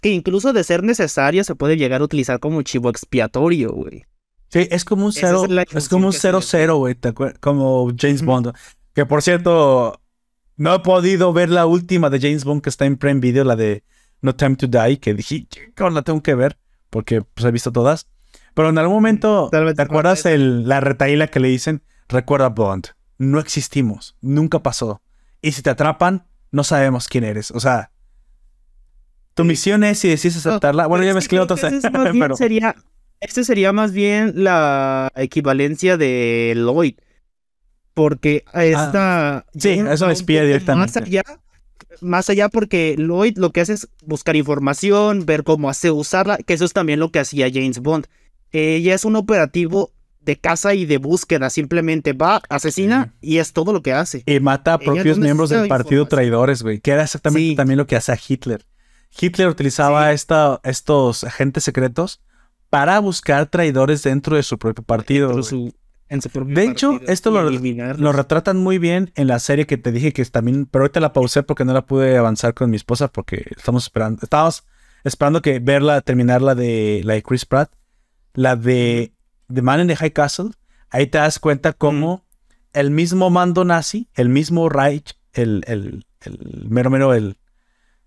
que 0.00 0.10
incluso 0.10 0.52
de 0.52 0.64
ser 0.64 0.82
necesario 0.82 1.44
se 1.44 1.54
puede 1.54 1.78
llegar 1.78 2.02
a 2.02 2.04
utilizar 2.04 2.38
como 2.38 2.60
chivo 2.60 2.90
expiatorio, 2.90 3.72
güey. 3.72 4.04
Sí, 4.50 4.68
es 4.70 4.84
como 4.84 5.06
un 5.06 5.12
cero, 5.12 5.46
es, 5.74 5.88
como 5.88 6.08
un 6.08 6.12
cero 6.12 6.40
cero, 6.42 6.76
güey, 6.76 6.96
como 7.40 7.90
James 7.98 8.22
Bond. 8.22 8.52
Que 8.92 9.06
por 9.06 9.22
cierto, 9.22 10.00
no 10.56 10.74
he 10.74 10.78
podido 10.80 11.32
ver 11.32 11.48
la 11.48 11.64
última 11.66 12.10
de 12.10 12.20
James 12.20 12.44
Bond 12.44 12.60
que 12.60 12.68
está 12.68 12.84
en 12.84 12.96
Prime 12.96 13.20
Video, 13.20 13.44
la 13.44 13.56
de 13.56 13.82
No 14.20 14.36
Time 14.36 14.56
to 14.56 14.66
Die, 14.66 14.98
que 14.98 15.14
dije, 15.14 15.46
la 15.78 16.02
tengo 16.02 16.22
que 16.22 16.34
ver? 16.34 16.58
Porque 16.90 17.22
pues 17.22 17.46
he 17.46 17.50
visto 17.50 17.72
todas. 17.72 18.06
Pero 18.52 18.68
en 18.68 18.78
algún 18.78 18.96
momento, 18.96 19.48
¿te 19.50 19.82
acuerdas 19.82 20.26
el, 20.26 20.68
la 20.68 20.80
retaíla 20.80 21.28
que 21.28 21.40
le 21.40 21.48
dicen? 21.48 21.82
Recuerda 22.08 22.50
Bond, 22.50 22.88
no 23.16 23.40
existimos, 23.40 24.16
nunca 24.20 24.62
pasó. 24.62 25.00
Y 25.40 25.52
si 25.52 25.62
te 25.62 25.70
atrapan, 25.70 26.26
no 26.50 26.62
sabemos 26.62 27.08
quién 27.08 27.24
eres. 27.24 27.50
O 27.50 27.58
sea, 27.58 27.90
tu 29.34 29.44
misión 29.44 29.84
es 29.84 29.98
si 29.98 30.08
decides 30.08 30.38
aceptarla. 30.38 30.86
bueno, 30.86 31.04
ya 31.04 31.14
mezclé 31.14 31.40
otros. 31.40 31.60
Pero... 32.18 32.36
Sería, 32.36 32.76
este 33.20 33.44
sería 33.44 33.72
más 33.72 33.92
bien 33.92 34.32
la 34.44 35.12
equivalencia 35.14 35.96
de 35.96 36.54
Lloyd 36.56 36.94
porque 37.94 38.44
ah, 38.52 38.64
esta... 38.64 39.46
sí, 39.56 39.70
eso 39.70 40.10
espía 40.10 40.42
directamente. 40.42 41.00
Más 41.00 41.06
allá, 41.06 41.22
más 42.00 42.28
allá 42.28 42.48
porque 42.48 42.96
Lloyd 42.98 43.38
lo 43.38 43.50
que 43.50 43.60
hace 43.60 43.74
es 43.74 43.88
buscar 44.04 44.36
información, 44.36 45.24
ver 45.24 45.44
cómo 45.44 45.70
hace 45.70 45.90
usarla, 45.90 46.36
que 46.38 46.54
eso 46.54 46.64
es 46.64 46.72
también 46.72 46.98
lo 46.98 47.10
que 47.10 47.20
hacía 47.20 47.48
James 47.52 47.78
Bond. 47.78 48.06
Ella 48.50 48.94
es 48.94 49.04
un 49.04 49.16
operativo 49.16 49.92
de 50.20 50.36
caza 50.36 50.74
y 50.74 50.86
de 50.86 50.98
búsqueda, 50.98 51.50
simplemente 51.50 52.12
va, 52.14 52.42
asesina 52.48 53.14
y 53.20 53.38
es 53.38 53.52
todo 53.52 53.72
lo 53.72 53.82
que 53.82 53.92
hace. 53.92 54.22
Y 54.26 54.40
mata 54.40 54.74
a 54.74 54.78
propios 54.78 55.18
miembros 55.18 55.50
del 55.50 55.68
partido 55.68 56.06
traidores, 56.06 56.62
güey, 56.62 56.80
que 56.80 56.90
era 56.90 57.04
exactamente 57.04 57.54
también 57.56 57.78
lo 57.78 57.86
que 57.86 57.96
hacía 57.96 58.18
Hitler. 58.28 58.64
Hitler 59.18 59.48
utilizaba 59.48 60.12
esta, 60.12 60.60
estos 60.64 61.24
agentes 61.24 61.64
secretos 61.64 62.20
para 62.70 62.98
buscar 62.98 63.46
traidores 63.46 64.02
dentro 64.02 64.36
de 64.36 64.42
su 64.42 64.58
propio 64.58 64.84
partido 64.84 65.40
de 66.46 66.64
hecho, 66.64 67.00
esto 67.06 67.30
lo, 67.30 67.50
lo, 67.50 68.12
retratan 68.12 68.58
muy 68.58 68.78
bien 68.78 69.10
en 69.14 69.26
la 69.26 69.38
serie 69.38 69.66
que 69.66 69.78
te 69.78 69.90
dije 69.90 70.12
que 70.12 70.24
también, 70.26 70.66
pero 70.66 70.84
ahorita 70.84 71.00
la 71.00 71.12
pausé 71.12 71.42
porque 71.42 71.64
no 71.64 71.72
la 71.72 71.86
pude 71.86 72.16
avanzar 72.16 72.54
con 72.54 72.70
mi 72.70 72.76
esposa 72.76 73.08
porque 73.08 73.46
estamos 73.56 73.84
esperando, 73.84 74.20
estábamos 74.22 74.64
esperando 75.02 75.40
que 75.40 75.58
verla, 75.60 76.02
terminarla 76.02 76.54
de 76.54 77.00
la 77.04 77.14
de 77.14 77.22
Chris 77.22 77.46
Pratt, 77.46 77.72
la 78.34 78.54
de 78.54 79.12
The 79.52 79.62
Man 79.62 79.80
in 79.80 79.88
the 79.88 79.96
High 79.96 80.12
Castle. 80.12 80.50
Ahí 80.90 81.06
te 81.06 81.18
das 81.18 81.38
cuenta 81.38 81.72
cómo 81.72 82.24
el 82.72 82.90
mismo 82.90 83.30
mando 83.30 83.64
nazi, 83.64 84.08
el 84.14 84.28
mismo 84.28 84.68
Reich, 84.68 85.18
el, 85.32 85.64
el, 85.66 86.06
el 86.20 86.66
mero 86.68 86.90
mero, 86.90 87.14
el, 87.14 87.38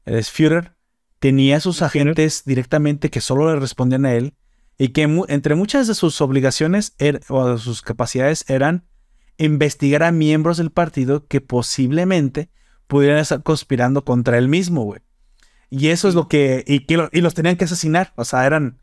el 0.05 0.23
Führer, 0.23 0.76
tenía 1.19 1.59
sus 1.59 1.81
agentes 1.81 2.43
directamente 2.45 3.09
que 3.09 3.21
solo 3.21 3.53
le 3.53 3.59
respondían 3.59 4.05
a 4.05 4.13
él 4.13 4.33
y 4.77 4.89
que 4.89 5.03
entre 5.27 5.55
muchas 5.55 5.87
de 5.87 5.95
sus 5.95 6.21
obligaciones 6.21 6.93
er, 6.99 7.21
o 7.29 7.47
de 7.47 7.57
sus 7.57 7.81
capacidades 7.81 8.45
eran 8.47 8.85
investigar 9.37 10.03
a 10.03 10.11
miembros 10.11 10.57
del 10.57 10.71
partido 10.71 11.25
que 11.25 11.41
posiblemente 11.41 12.49
pudieran 12.87 13.17
estar 13.17 13.43
conspirando 13.43 14.05
contra 14.05 14.37
él 14.37 14.47
mismo, 14.47 14.83
güey. 14.83 15.01
Y 15.69 15.87
eso 15.87 16.07
es 16.07 16.15
lo 16.15 16.27
que 16.27 16.63
y, 16.65 16.85
y, 16.93 17.21
los 17.21 17.33
tenían 17.33 17.57
que 17.57 17.65
asesinar, 17.65 18.13
o 18.15 18.23
sea, 18.23 18.45
eran 18.45 18.79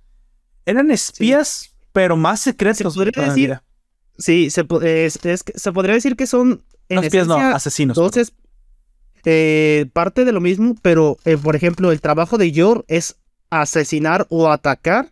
eran 0.66 0.90
espías, 0.90 1.75
pero 1.92 2.16
más 2.16 2.40
secretos. 2.40 2.92
Se 2.92 2.99
podría 2.99 3.29
decir, 3.29 3.61
sí, 4.18 4.51
se, 4.51 4.66
se, 5.38 5.73
podría 5.73 5.94
decir 5.94 6.16
que 6.16 6.27
son 6.27 6.62
espías, 6.88 7.27
no, 7.27 7.37
asesinos. 7.37 7.97
Entonces, 7.97 8.35
eh, 9.24 9.87
parte 9.92 10.24
de 10.24 10.32
lo 10.32 10.40
mismo, 10.40 10.74
pero 10.82 11.16
eh, 11.24 11.37
por 11.37 11.56
ejemplo, 11.56 11.92
el 11.92 12.00
trabajo 12.00 12.38
de 12.38 12.52
Yor 12.52 12.84
es 12.88 13.16
asesinar 13.50 14.26
o 14.30 14.50
atacar 14.50 15.10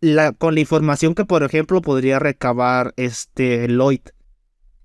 la, 0.00 0.32
con 0.32 0.54
la 0.54 0.60
información 0.60 1.14
que, 1.14 1.24
por 1.24 1.42
ejemplo, 1.42 1.80
podría 1.82 2.18
recabar 2.18 2.92
este 2.96 3.68
Lloyd. 3.68 4.00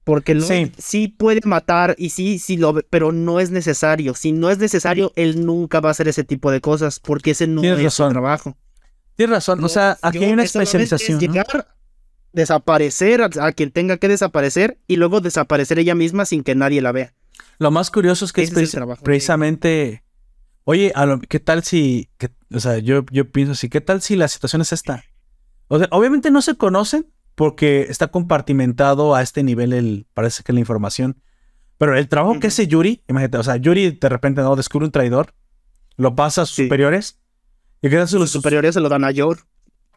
Porque 0.03 0.35
Lloyd 0.35 0.69
sí. 0.77 1.09
puede 1.09 1.41
matar 1.43 1.95
y 1.97 2.11
sí, 2.11 2.39
sí 2.39 2.55
lo 2.55 2.73
pero 2.89 3.11
no 3.11 3.39
es 3.39 3.51
necesario. 3.51 4.13
Si 4.13 4.31
no 4.31 4.49
es 4.49 4.57
necesario, 4.57 5.11
él 5.15 5.45
nunca 5.45 5.81
va 5.81 5.89
a 5.89 5.91
hacer 5.91 6.07
ese 6.07 6.23
tipo 6.23 6.49
de 6.49 6.61
cosas 6.61 6.99
porque 6.99 7.31
ese 7.31 7.47
no 7.47 7.61
es 7.61 7.93
su 7.93 8.07
trabajo. 8.09 8.55
Tienes 9.17 9.35
razón, 9.35 9.63
o 9.63 9.67
sea, 9.67 9.97
aquí 10.01 10.23
hay 10.23 10.31
una 10.31 10.43
especialización. 10.43 11.19
llegar, 11.19 11.67
desaparecer 12.33 13.21
a, 13.23 13.51
quien 13.51 13.71
tenga 13.71 13.97
que 13.97 14.07
desaparecer 14.07 14.77
y 14.87 14.95
luego 14.95 15.21
desaparecer 15.21 15.79
ella 15.79 15.95
misma 15.95 16.25
sin 16.25 16.43
que 16.43 16.55
nadie 16.55 16.81
la 16.81 16.91
vea. 16.91 17.13
Lo 17.59 17.71
más 17.71 17.89
curioso 17.91 18.25
es 18.25 18.33
que 18.33 18.43
es, 18.43 18.51
precisamente, 19.03 20.03
oye, 20.63 20.93
¿qué 21.27 21.39
tal 21.39 21.63
si, 21.63 22.09
o 22.53 22.59
sea, 22.59 22.77
yo, 22.77 23.05
yo 23.11 23.31
pienso 23.31 23.53
así, 23.53 23.69
¿qué 23.69 23.81
tal 23.81 24.01
si 24.01 24.15
la 24.15 24.27
situación 24.27 24.61
es 24.61 24.73
esta? 24.73 25.03
O 25.67 25.79
sea, 25.79 25.87
obviamente 25.91 26.29
no 26.29 26.41
se 26.41 26.55
conocen 26.55 27.11
porque 27.35 27.87
está 27.89 28.07
compartimentado 28.07 29.15
a 29.15 29.21
este 29.21 29.43
nivel, 29.43 29.73
el, 29.73 30.07
parece 30.13 30.43
que 30.43 30.53
la 30.53 30.59
información. 30.59 31.21
Pero 31.77 31.95
el 31.97 32.07
trabajo 32.07 32.39
que 32.39 32.47
hace 32.47 32.67
Yuri, 32.67 33.03
imagínate, 33.07 33.37
o 33.37 33.43
sea, 33.43 33.57
Yuri 33.57 33.91
de 33.91 34.09
repente 34.09 34.41
no 34.41 34.55
descubre 34.55 34.85
un 34.85 34.91
traidor, 34.91 35.33
lo 35.95 36.15
pasa 36.15 36.43
a 36.43 36.45
sus 36.45 36.63
superiores. 36.65 37.19
¿Y 37.81 37.89
qué 37.89 37.97
Los 37.97 38.31
superiores 38.31 38.73
se 38.73 38.79
lo 38.81 38.89
dan 38.89 39.03
a 39.03 39.11
Yor. 39.11 39.39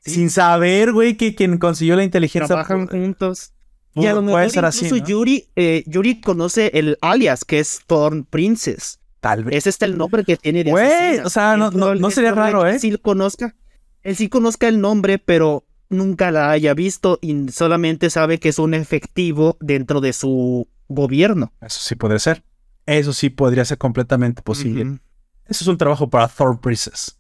Sin 0.05 0.31
saber, 0.31 0.92
güey, 0.92 1.16
que 1.16 1.35
quien 1.35 1.59
consiguió 1.59 1.96
la 1.96 2.05
inteligencia. 2.05 2.46
Trabajan 2.46 2.87
juntos. 2.87 3.53
Y 3.94 4.07
a 4.07 4.14
lo 4.14 4.22
mejor 4.22 4.40
puede 4.40 4.50
ser 4.50 4.64
así, 4.64 4.88
Yuri, 5.03 5.48
eh, 5.57 5.83
Yuri 5.87 6.20
conoce 6.20 6.70
el 6.74 6.96
alias 7.00 7.44
que 7.44 7.59
es 7.59 7.81
Thorn 7.87 8.24
Princess. 8.24 9.00
Tal 9.20 9.44
vez. 9.44 9.57
Ese 9.57 9.70
es 9.70 9.83
el 9.83 9.98
nombre 9.98 10.24
que 10.24 10.37
tiene 10.37 10.64
de 10.64 10.70
Güey, 10.70 11.18
o 11.18 11.29
sea, 11.29 11.57
no, 11.57 11.70
no, 11.70 12.11
sería 12.11 12.33
raro, 12.33 12.66
¿eh? 12.66 12.79
Sí 12.79 12.96
conozca. 12.96 13.55
Él 14.03 14.16
sí 14.16 14.29
conozca 14.29 14.66
el 14.66 14.81
nombre, 14.81 15.18
pero 15.18 15.66
nunca 15.90 16.31
la 16.31 16.50
haya 16.50 16.72
visto 16.72 17.18
y 17.20 17.50
solamente 17.50 18.09
sabe 18.09 18.38
que 18.38 18.48
es 18.48 18.59
un 18.59 18.72
efectivo 18.72 19.59
dentro 19.61 20.00
de 20.00 20.14
su 20.14 20.68
gobierno. 20.88 21.53
Eso 21.61 21.81
sí 21.81 21.96
puede 21.96 22.18
ser. 22.18 22.42
Eso 22.87 23.12
sí 23.12 23.29
podría 23.29 23.64
ser 23.64 23.76
completamente 23.76 24.40
posible. 24.40 25.00
Eso 25.44 25.64
es 25.64 25.66
un 25.66 25.76
trabajo 25.76 26.09
para 26.09 26.29
Thorn 26.29 26.59
Princess. 26.59 27.18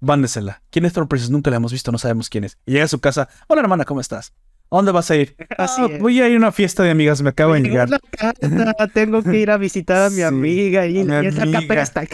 Vándesela. 0.00 0.62
¿Quién 0.70 0.84
es 0.84 0.92
Thorn 0.92 1.08
Princess? 1.08 1.30
Nunca 1.30 1.50
la 1.50 1.56
hemos 1.56 1.72
visto, 1.72 1.90
no 1.90 1.98
sabemos 1.98 2.28
quién 2.28 2.44
es. 2.44 2.58
Y 2.66 2.72
llega 2.72 2.84
a 2.84 2.88
su 2.88 3.00
casa. 3.00 3.28
Hola 3.46 3.62
hermana, 3.62 3.84
¿cómo 3.84 4.00
estás? 4.00 4.34
¿A 4.70 4.76
dónde 4.76 4.92
vas 4.92 5.10
a 5.10 5.16
ir? 5.16 5.34
Así 5.58 5.80
ah, 5.82 5.98
voy 5.98 6.20
a 6.20 6.28
ir 6.28 6.34
a 6.34 6.38
una 6.38 6.52
fiesta 6.52 6.82
de 6.82 6.90
amigas, 6.90 7.22
me 7.22 7.30
acabo 7.30 7.54
de 7.54 7.60
llegar. 7.60 7.88
tengo 8.92 9.22
que 9.22 9.38
ir 9.38 9.50
a 9.50 9.56
visitar 9.56 10.02
a 10.02 10.10
mi 10.10 10.22
amiga 10.22 10.86
y, 10.86 11.04
mi 11.04 11.14
amiga. 11.14 11.82
está, 11.82 12.04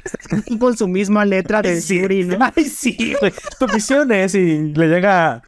con 0.59 0.77
su 0.77 0.87
misma 0.87 1.25
letra 1.25 1.63
de 1.63 1.81
Siri, 1.81 2.29
Ay, 2.57 2.65
sí, 2.65 3.15
Tu 3.59 3.67
misión 3.69 4.13
es 4.13 4.35
y 4.35 4.73
le 4.73 4.89
llega 4.89 5.43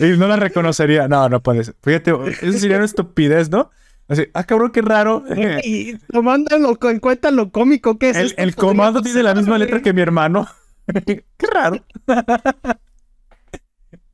y 0.00 0.16
no 0.16 0.26
la 0.26 0.36
reconocería. 0.36 1.06
No, 1.06 1.28
no 1.28 1.40
puede 1.40 1.64
ser. 1.64 1.74
Fíjate, 1.82 2.12
eso 2.42 2.58
sería 2.58 2.76
una 2.76 2.86
estupidez, 2.86 3.50
¿no? 3.50 3.70
Así, 4.08 4.26
ah, 4.34 4.42
cabrón, 4.42 4.72
qué 4.72 4.82
raro. 4.82 5.24
Y 5.62 5.96
tomando 6.12 6.56
en 6.56 6.98
cuenta 6.98 7.30
lo 7.30 7.50
cómico 7.50 7.96
que 7.98 8.10
es. 8.10 8.16
El, 8.16 8.34
el 8.36 8.56
comando 8.56 9.02
tiene 9.02 9.22
la 9.22 9.34
misma 9.34 9.58
letra 9.58 9.80
que 9.82 9.92
mi 9.92 10.00
hermano. 10.00 10.48
qué 11.06 11.24
raro. 11.52 11.84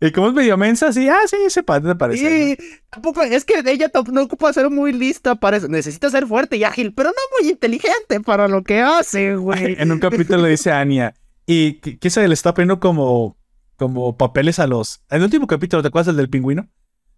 Y 0.01 0.11
como 0.11 0.29
es 0.29 0.35
medio 0.35 0.57
mensa, 0.59 0.93
sí, 0.93 1.09
ah, 1.09 1.23
sí, 1.27 1.37
se 1.49 1.63
parece. 1.63 2.57
Sí, 2.57 2.65
tampoco, 2.91 3.23
es 3.23 3.45
que 3.45 3.63
ella 3.65 3.91
no 4.13 4.23
ocupa 4.23 4.53
ser 4.53 4.69
muy 4.69 4.93
lista 4.93 5.37
para 5.37 5.57
eso. 5.57 5.69
Necesita 5.69 6.11
ser 6.11 6.27
fuerte 6.27 6.57
y 6.57 6.65
ágil, 6.65 6.93
pero 6.93 7.11
no 7.11 7.41
muy 7.41 7.51
inteligente 7.51 8.21
para 8.21 8.47
lo 8.47 8.63
que 8.63 8.81
hace, 8.81 9.37
güey. 9.37 9.77
en 9.79 9.93
un 9.93 9.99
capítulo 9.99 10.43
le 10.43 10.51
dice 10.51 10.71
a 10.71 10.81
Anya, 10.81 11.15
y 11.47 11.75
que, 11.75 12.11
se 12.11 12.27
le 12.29 12.35
está 12.35 12.53
poniendo 12.53 12.79
como, 12.79 13.39
como 13.77 14.17
papeles 14.19 14.59
a 14.59 14.67
los. 14.67 15.01
En 15.09 15.19
el 15.19 15.25
último 15.25 15.47
capítulo, 15.47 15.81
¿te 15.81 15.89
acuerdas 15.89 16.09
el 16.09 16.17
del 16.17 16.29
pingüino? 16.29 16.69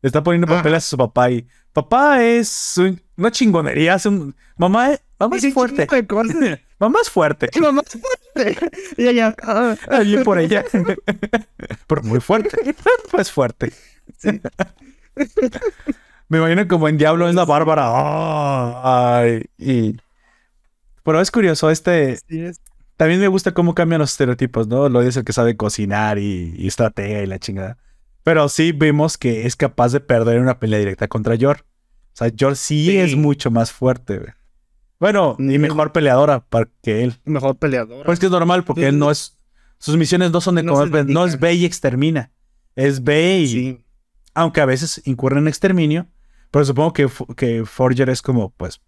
Le 0.01 0.07
está 0.07 0.23
poniendo 0.23 0.47
papeles 0.47 0.85
a 0.85 0.89
su 0.89 0.97
papá 0.97 1.31
y 1.33 1.49
papá 1.73 2.23
es 2.23 2.81
una 3.17 3.33
chingonería, 3.33 3.95
es 3.95 4.07
un 4.07 4.37
mamá, 4.57 4.91
mamá 5.19 5.37
es 5.37 5.53
fuerte. 5.53 5.89
mamá 6.79 6.99
es 7.03 7.11
fuerte. 7.11 7.51
Mamá 7.59 7.83
es 7.85 7.93
fuerte. 8.01 8.28
Y 8.97 9.07
ella, 9.07 9.35
ah. 9.43 9.77
por 10.25 10.39
ella. 10.39 10.65
Pero 11.87 12.03
muy 12.03 12.21
fuerte. 12.21 12.75
Pues 13.11 13.31
fuerte. 13.31 13.73
Me 16.29 16.39
imagino 16.39 16.69
como 16.69 16.89
en 16.89 16.99
Diablo 16.99 17.29
es 17.29 17.35
la 17.35 17.45
Bárbara. 17.45 17.87
ay, 19.19 19.45
y... 19.57 19.97
Pero 21.03 21.21
es 21.21 21.31
curioso, 21.31 21.71
este. 21.71 22.19
También 22.97 23.21
me 23.21 23.29
gusta 23.29 23.53
cómo 23.53 23.75
cambian 23.75 24.01
los 24.01 24.11
estereotipos, 24.11 24.69
¿no? 24.69 24.89
Lo 24.89 25.01
dice 25.01 25.21
el 25.21 25.25
que 25.25 25.33
sabe 25.33 25.57
cocinar 25.57 26.19
y, 26.19 26.55
y 26.59 26.67
estratega 26.67 27.23
y 27.23 27.27
la 27.27 27.39
chingada. 27.39 27.79
Pero 28.25 28.49
sí 28.51 28.73
vemos 28.73 29.17
que 29.17 29.47
es 29.47 29.57
capaz 29.57 29.93
de 29.93 30.01
perder 30.01 30.41
una 30.41 30.59
pelea 30.59 30.81
directa 30.81 31.09
contra 31.09 31.35
Yor. 31.35 31.65
O 32.13 32.17
sea, 32.19 32.29
Yor 32.29 32.57
sí, 32.57 32.99
es 32.99 33.17
mucho 33.17 33.51
más 33.51 33.73
fuerte, 33.73 34.19
güey. 34.19 34.33
Bueno, 35.01 35.37
y 35.39 35.59
mejor 35.59 35.93
peleadora 35.93 36.41
para 36.41 36.69
que 36.83 37.05
él. 37.05 37.15
Mejor 37.25 37.57
peleadora. 37.57 38.05
Pues 38.05 38.19
que 38.19 38.27
es 38.27 38.33
normal, 38.33 38.65
porque 38.65 38.89
él 38.89 38.99
no 38.99 39.11
es. 39.11 39.39
Sus 39.79 39.97
misiones 39.97 40.33
no 40.33 40.41
son 40.41 40.57
de 40.57 40.65
no, 40.65 40.85
no 40.87 41.25
es 41.25 41.39
ve 41.39 41.55
y 41.55 41.65
extermina. 41.65 42.33
Es 42.75 43.03
ve 43.05 43.39
y. 43.39 43.85
Aunque 44.35 44.61
a 44.61 44.67
veces 44.67 45.01
incurre 45.05 45.39
en 45.39 45.49
exterminio. 45.49 46.09
Pero 46.51 46.65
supongo 46.65 46.93
que, 46.93 47.09
que 47.37 47.65
Forger 47.65 48.11
es 48.11 48.23
como, 48.23 48.51
pues. 48.51 48.81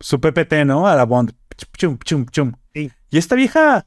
Su 0.00 0.20
PPT, 0.20 0.64
¿no? 0.66 0.88
A 0.88 0.96
la 0.96 1.04
Bond. 1.04 1.32
Chum, 1.76 1.98
chum, 1.98 2.26
chum. 2.26 2.52
Y 2.72 2.90
esta 3.18 3.36
vieja. 3.36 3.86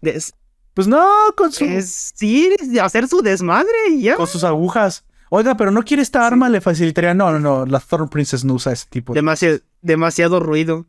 Pues 0.74 0.88
no, 0.88 1.06
con 1.36 1.52
su. 1.52 1.66
sí, 1.82 2.56
hacer 2.82 3.08
su 3.08 3.22
desmadre 3.22 3.90
y 3.92 4.04
ya. 4.04 4.16
Con 4.16 4.28
sus 4.28 4.44
agujas. 4.46 5.04
Oiga, 5.30 5.58
pero 5.58 5.72
no 5.72 5.84
quiere 5.84 6.04
esta 6.04 6.26
arma, 6.26 6.48
le 6.48 6.62
facilitaría. 6.62 7.14
No, 7.14 7.32
no, 7.32 7.40
no. 7.40 7.66
La 7.66 7.82
Thorn 7.82 8.08
Princess 8.08 8.46
no 8.46 8.54
usa 8.54 8.72
ese 8.72 8.86
tipo. 8.90 9.14
Demasiado, 9.14 9.60
demasiado 9.82 10.40
ruido. 10.40 10.86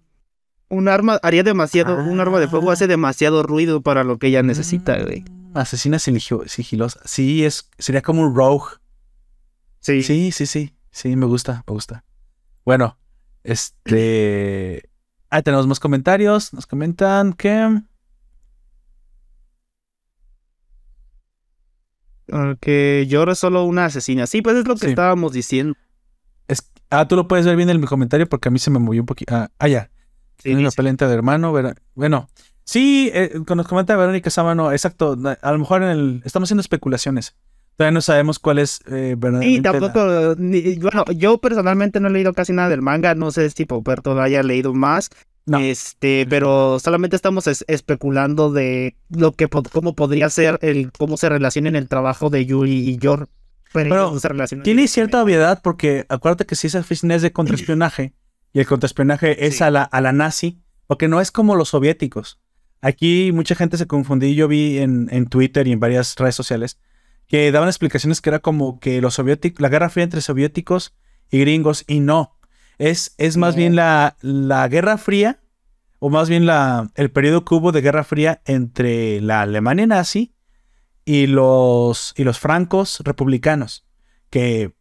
Un 0.71 0.89
arma 0.89 1.19
haría 1.23 1.43
demasiado. 1.43 1.97
Un 2.05 2.21
arma 2.21 2.41
de 2.41 2.49
fuego 2.49 2.71
hace 2.71 2.85
ah. 2.85 2.89
demasiado 2.89 3.43
ruido 3.43 3.81
para 3.81 4.05
lo 4.05 4.19
que 4.19 4.29
ella 4.29 4.43
necesita, 4.43 5.03
güey. 5.03 5.25
Asesina 5.55 5.99
sigilosa. 5.99 7.01
Sí, 7.05 7.45
es, 7.45 7.71
sería 7.79 8.03
como 8.03 8.23
un 8.23 8.35
rogue. 8.35 8.77
Sí. 9.81 10.03
Sí, 10.03 10.31
sí, 10.33 10.47
sí. 10.47 10.75
Sí, 10.91 11.17
me 11.17 11.27
gusta, 11.27 11.65
me 11.67 11.73
gusta. 11.73 12.05
Bueno, 12.65 12.99
este. 13.45 14.91
Ahí 15.31 15.43
tenemos 15.43 15.67
más 15.67 15.81
comentarios. 15.81 16.53
Nos 16.53 16.67
comentan 16.67 17.33
que. 17.33 17.83
Que 22.61 23.07
llora 23.09 23.35
solo 23.35 23.65
una 23.65 23.87
asesina. 23.87 24.27
Sí, 24.27 24.43
pues 24.43 24.57
es 24.57 24.69
lo 24.69 24.77
que 24.77 24.89
estábamos 24.89 25.33
diciendo. 25.33 25.75
Es, 26.47 26.71
ah, 26.91 27.09
tú 27.09 27.17
lo 27.17 27.27
puedes 27.27 27.47
ver 27.47 27.57
bien 27.57 27.71
en 27.71 27.81
mi 27.81 27.87
comentario 27.87 28.29
porque 28.29 28.49
a 28.49 28.51
mí 28.51 28.59
se 28.59 28.71
me 28.71 28.79
movió 28.79 29.01
un 29.01 29.07
poquito. 29.07 29.35
Ah, 29.35 29.51
ah, 29.59 29.69
ya. 29.69 29.91
Tiene 30.43 30.61
una 30.61 30.71
pelenta 30.71 31.09
de 31.09 31.15
hermano. 31.15 31.53
Bueno, 31.95 32.29
sí, 32.65 33.11
eh, 33.13 33.41
nos 33.55 33.67
comenta 33.67 33.97
Verónica 33.97 34.31
Sámano, 34.31 34.73
exacto. 34.73 35.17
A 35.43 35.53
lo 35.53 35.59
mejor 35.59 35.83
en 35.83 35.89
el, 35.89 36.23
estamos 36.25 36.49
haciendo 36.49 36.61
especulaciones. 36.61 37.35
Todavía 37.77 37.95
no 37.95 38.01
sabemos 38.01 38.41
cuál 38.41 38.59
es 38.59 38.81
eh, 38.91 39.17
Y 39.43 39.61
tampoco, 39.61 40.35
bueno, 40.37 41.05
yo 41.15 41.39
personalmente 41.39 42.01
no 42.01 42.09
he 42.09 42.11
leído 42.11 42.33
casi 42.33 42.53
nada 42.53 42.69
del 42.69 42.83
manga. 42.83 43.15
No 43.15 43.31
sé 43.31 43.49
si 43.51 43.67
Poperto 43.67 44.21
haya 44.21 44.43
leído 44.43 44.75
más. 44.75 45.11
Este, 45.47 46.27
pero 46.29 46.79
solamente 46.79 47.17
estamos 47.17 47.47
especulando 47.47 48.53
de 48.53 48.97
lo 49.09 49.33
que 49.33 49.49
cómo 49.49 49.95
podría 49.95 50.29
ser 50.29 50.59
el 50.61 50.93
cómo 50.93 51.17
se 51.17 51.29
relaciona 51.29 51.69
en 51.69 51.77
el 51.77 51.89
trabajo 51.89 52.31
de 52.31 52.45
Yuri 52.45 52.91
y 52.91 52.99
Yor. 52.99 53.29
Pero, 53.73 54.13
tiene 54.63 54.89
cierta 54.89 55.23
obviedad 55.23 55.61
porque 55.63 56.07
acuérdate 56.09 56.47
que 56.47 56.55
si 56.55 56.67
esa 56.67 56.81
oficina 56.81 57.15
es 57.15 57.23
de 57.23 57.33
contraespionaje 57.33 58.13
y 58.59 58.61
el 58.63 58.67
contraespionaje 58.67 59.47
es 59.47 59.63
a 59.63 59.71
la, 59.71 59.85
a 59.85 60.01
la 60.01 60.13
nazi, 60.13 60.61
porque 60.89 61.07
no 61.07 61.21
es 61.21 61.31
como 61.31 61.55
los 61.55 61.69
soviéticos. 61.69 62.41
Aquí 62.81 63.31
mucha 63.31 63.55
gente 63.55 63.77
se 63.77 63.87
confundió, 63.87 64.29
yo 64.31 64.49
vi 64.49 64.79
en, 64.79 65.07
en 65.13 65.29
Twitter 65.29 65.69
y 65.69 65.73
en 65.73 65.79
varias 65.79 66.17
redes 66.17 66.35
sociales 66.35 66.81
que 67.29 67.53
daban 67.53 67.69
explicaciones 67.69 68.21
que 68.21 68.31
era 68.31 68.41
como 68.41 68.81
que 68.81 69.01
los 69.01 69.15
soviéticos, 69.15 69.61
la 69.61 69.69
guerra 69.69 69.91
fría 69.91 70.03
entre 70.03 70.23
soviéticos 70.23 70.97
y 71.31 71.39
gringos 71.39 71.85
y 71.87 72.01
no. 72.01 72.37
Es, 72.79 73.15
es 73.17 73.37
más 73.37 73.55
bien 73.55 73.77
la, 73.77 74.17
la, 74.23 74.67
Guerra 74.67 74.99
Fría, 74.99 75.41
o 76.01 76.11
más 76.11 76.29
bien 76.29 76.45
la, 76.45 76.91
el 76.97 77.13
periodo 77.13 77.45
que 77.45 77.55
hubo 77.55 77.71
de 77.71 77.81
Guerra 77.81 78.03
Fría 78.03 78.43
entre 78.45 79.21
la 79.21 79.43
Alemania 79.43 79.87
nazi 79.87 80.35
y 81.05 81.29
los, 81.29 82.13
y 82.17 82.25
los 82.25 82.41
francos 82.41 83.03
republicanos, 83.05 83.87
que 84.31 84.75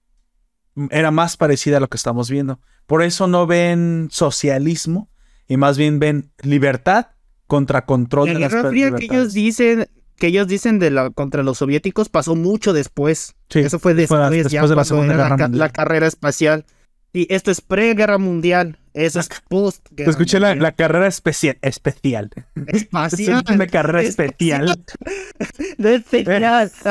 era 0.90 1.12
más 1.12 1.38
parecida 1.38 1.78
a 1.78 1.80
lo 1.80 1.90
que 1.90 1.98
estamos 1.98 2.32
viendo. 2.32 2.60
Por 2.88 3.04
eso 3.04 3.28
no 3.28 3.45
ven 3.45 4.08
socialismo 4.12 5.10
y 5.47 5.58
más 5.58 5.78
bien 5.78 6.00
ven 6.00 6.32
libertad 6.41 7.08
contra 7.45 7.86
control 7.86 8.28
la 8.28 8.34
de 8.34 8.39
Guerra 8.39 8.69
Fría 8.69 8.91
que 8.91 9.06
ellos 9.06 9.34
dicen 9.34 9.88
que 10.17 10.28
ellos 10.28 10.47
dicen 10.47 10.80
de 10.80 10.89
la 10.89 11.10
contra 11.12 11.43
los 11.43 11.60
soviéticos 11.60 12.10
pasó 12.10 12.36
mucho 12.36 12.73
después. 12.73 13.36
Eso 13.50 13.78
fue 13.78 13.93
después, 13.93 14.19
de 14.41 14.76
la 14.76 14.84
Segunda 14.84 15.15
Guerra 15.15 15.38
Mundial. 15.38 15.60
la 15.60 15.69
carrera 15.69 16.08
espacial. 16.08 16.65
Y 17.13 17.34
esto 17.34 17.52
es 17.52 17.62
pre-guerra 17.62 18.17
mundial. 18.17 18.80
Eso 18.93 19.19
es 19.19 19.30
post. 19.47 19.88
Te 19.95 20.10
escuché 20.10 20.39
la, 20.39 20.56
la, 20.56 20.71
carrera 20.71 21.08
especial. 21.08 21.58
Especial. 21.62 22.32
Espacial. 22.67 23.43
Es 23.47 23.56
una 23.56 23.67
carrera 23.67 24.02
especial. 24.02 24.84
No 25.78 25.89
especial. 25.89 26.71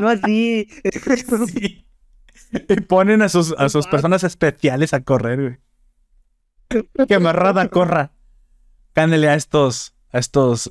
No, 0.00 0.08
así. 0.08 0.68
Sí. 1.52 1.84
Y 2.68 2.80
ponen 2.80 3.22
a 3.22 3.28
sus, 3.28 3.54
a 3.58 3.68
sus 3.68 3.86
personas 3.86 4.24
especiales 4.24 4.94
a 4.94 5.00
correr, 5.00 5.40
güey. 6.70 6.86
Que 7.08 7.14
amarrada 7.14 7.68
corra. 7.68 8.12
Cándele 8.92 9.28
a 9.28 9.34
estos, 9.34 9.94
a 10.12 10.18
estos 10.18 10.70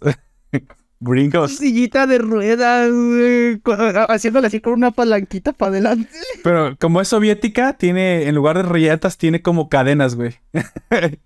gringos. 1.00 1.58
Sillita 1.58 2.06
de 2.08 2.18
ruedas, 2.18 2.92
güey, 2.92 3.62
haciéndole 4.10 4.48
así 4.48 4.60
con 4.60 4.74
una 4.74 4.92
palanquita 4.92 5.54
para 5.54 5.72
adelante. 5.72 6.10
Pero 6.44 6.76
como 6.78 7.02
es 7.02 7.08
soviética, 7.08 7.74
tiene, 7.74 8.28
en 8.28 8.36
lugar 8.36 8.58
de 8.58 8.64
rayetas, 8.64 9.18
tiene 9.18 9.42
como 9.42 9.70
cadenas, 9.70 10.16
güey. 10.16 10.36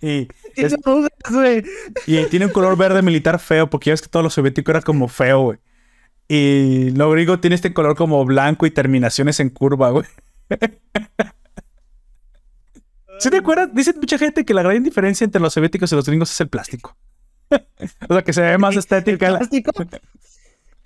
y, 0.02 0.28
es, 0.56 0.76
güey. 1.32 1.64
y 2.06 2.26
tiene 2.26 2.46
un 2.46 2.52
color 2.52 2.78
verde 2.78 3.02
militar 3.02 3.40
feo, 3.40 3.70
porque 3.70 3.90
ya 3.90 3.94
ves 3.94 4.02
que 4.02 4.10
todo 4.10 4.24
lo 4.24 4.30
soviético 4.30 4.72
era 4.72 4.82
como 4.82 5.08
feo, 5.08 5.42
güey. 5.42 5.60
Y 6.28 6.92
lo 6.92 7.12
gringo 7.12 7.40
tiene 7.40 7.56
este 7.56 7.74
color 7.74 7.96
como 7.96 8.24
blanco 8.26 8.66
y 8.66 8.72
terminaciones 8.72 9.40
en 9.40 9.50
curva, 9.50 9.90
güey. 9.90 10.06
¿Sí 13.20 13.30
te 13.30 13.38
acuerdas? 13.38 13.70
Dice 13.74 13.94
mucha 13.94 14.18
gente 14.18 14.44
que 14.44 14.54
la 14.54 14.64
gran 14.64 14.84
diferencia 14.84 15.24
entre 15.26 15.42
los 15.42 15.54
soviéticos 15.54 15.92
y 15.92 15.96
los 15.96 16.06
gringos 16.06 16.32
es 16.32 16.42
el 16.42 16.50
plástico. 16.50 16.98
o 18.10 18.14
sea, 18.14 18.22
que 18.24 18.34
se 18.34 18.42
ve 18.42 18.58
más 18.58 18.76
estética. 18.76 19.28
¿El 19.28 19.38
plástico? 19.38 19.72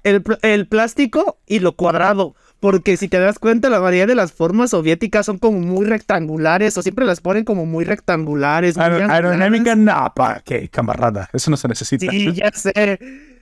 El, 0.03 0.23
el, 0.41 0.67
plástico 0.67 1.39
y 1.47 1.59
lo 1.59 1.75
cuadrado. 1.75 2.35
Porque 2.59 2.97
si 2.97 3.07
te 3.07 3.19
das 3.19 3.39
cuenta, 3.39 3.69
la 3.69 3.79
mayoría 3.79 4.07
de 4.07 4.15
las 4.15 4.31
formas 4.31 4.71
soviéticas 4.71 5.25
son 5.25 5.37
como 5.37 5.59
muy 5.59 5.85
rectangulares 5.85 6.77
o 6.77 6.81
siempre 6.81 7.05
las 7.05 7.21
ponen 7.21 7.43
como 7.43 7.65
muy 7.65 7.85
rectangulares. 7.85 8.77
aerodinámica, 8.77 9.75
no, 9.75 10.11
¿para 10.15 10.39
qué, 10.41 10.67
camarada? 10.69 11.29
Eso 11.33 11.51
no 11.51 11.57
se 11.57 11.67
necesita. 11.67 12.09
Sí, 12.09 12.33
ya 12.33 12.51
sé. 12.51 12.99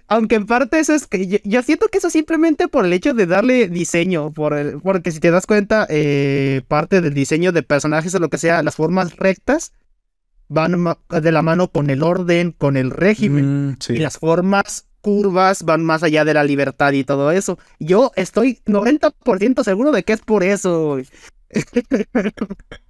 Aunque 0.08 0.36
en 0.36 0.46
parte 0.46 0.80
eso 0.80 0.94
es 0.94 1.08
que 1.08 1.41
yo, 1.44 1.63
siento 1.63 1.88
que 1.88 1.98
eso 1.98 2.10
simplemente 2.10 2.68
por 2.68 2.86
el 2.86 2.94
hecho 2.94 3.13
de 3.13 3.26
darle 3.26 3.68
diseño, 3.68 4.32
por 4.32 4.54
el, 4.54 4.80
porque 4.80 5.12
si 5.12 5.20
te 5.20 5.32
das 5.32 5.48
cuenta, 5.48 5.88
eh, 5.89 6.62
parte 6.68 7.02
del 7.02 7.13
diseño 7.13 7.52
de 7.52 7.63
personajes 7.63 8.13
o 8.13 8.20
lo 8.20 8.30
que 8.30 8.38
sea, 8.38 8.62
las 8.62 8.76
formas 8.76 9.15
rectas 9.15 9.74
van 10.48 10.86
de 11.10 11.32
la 11.32 11.41
mano 11.41 11.70
con 11.70 11.89
el 11.89 12.04
orden, 12.04 12.52
con 12.52 12.78
el 12.78 12.91
régimen. 12.91 13.70
Mm, 13.70 13.78
sí. 13.80 13.94
Y 13.94 13.98
las 13.98 14.20
formas 14.20 14.86
curvas 15.02 15.63
van 15.63 15.84
más 15.84 16.04
allá 16.04 16.24
de 16.24 16.34
la 16.34 16.44
libertad 16.44 16.91
y 16.94 17.04
todo 17.04 17.32
eso. 17.32 17.58
Yo 17.80 18.12
estoy 18.15 18.60
90% 18.65 19.63
seguro 19.63 19.91
de 19.91 20.04
que 20.04 20.13
es 20.13 20.22
por 20.22 20.44
eso. 20.44 20.98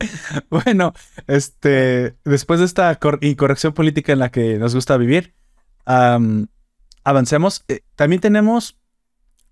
bueno, 0.50 0.92
este, 1.26 2.16
después 2.24 2.60
de 2.60 2.66
esta 2.66 2.98
incorrección 3.20 3.72
política 3.72 4.12
en 4.12 4.18
la 4.18 4.30
que 4.30 4.58
nos 4.58 4.74
gusta 4.74 4.96
vivir, 4.96 5.34
avancemos. 7.04 7.64
Eh, 7.68 7.80
también 7.96 8.20
tenemos, 8.20 8.78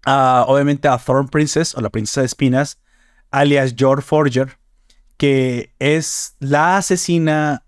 obviamente, 0.07 0.89
a 0.89 0.99
Thorn 0.99 1.29
Princess 1.29 1.75
o 1.75 1.81
la 1.81 1.91
princesa 1.91 2.21
de 2.21 2.27
espinas, 2.27 2.79
alias 3.31 3.75
George 3.77 4.03
Forger, 4.03 4.59
que 5.17 5.75
es 5.79 6.37
la 6.39 6.77
asesina, 6.79 7.65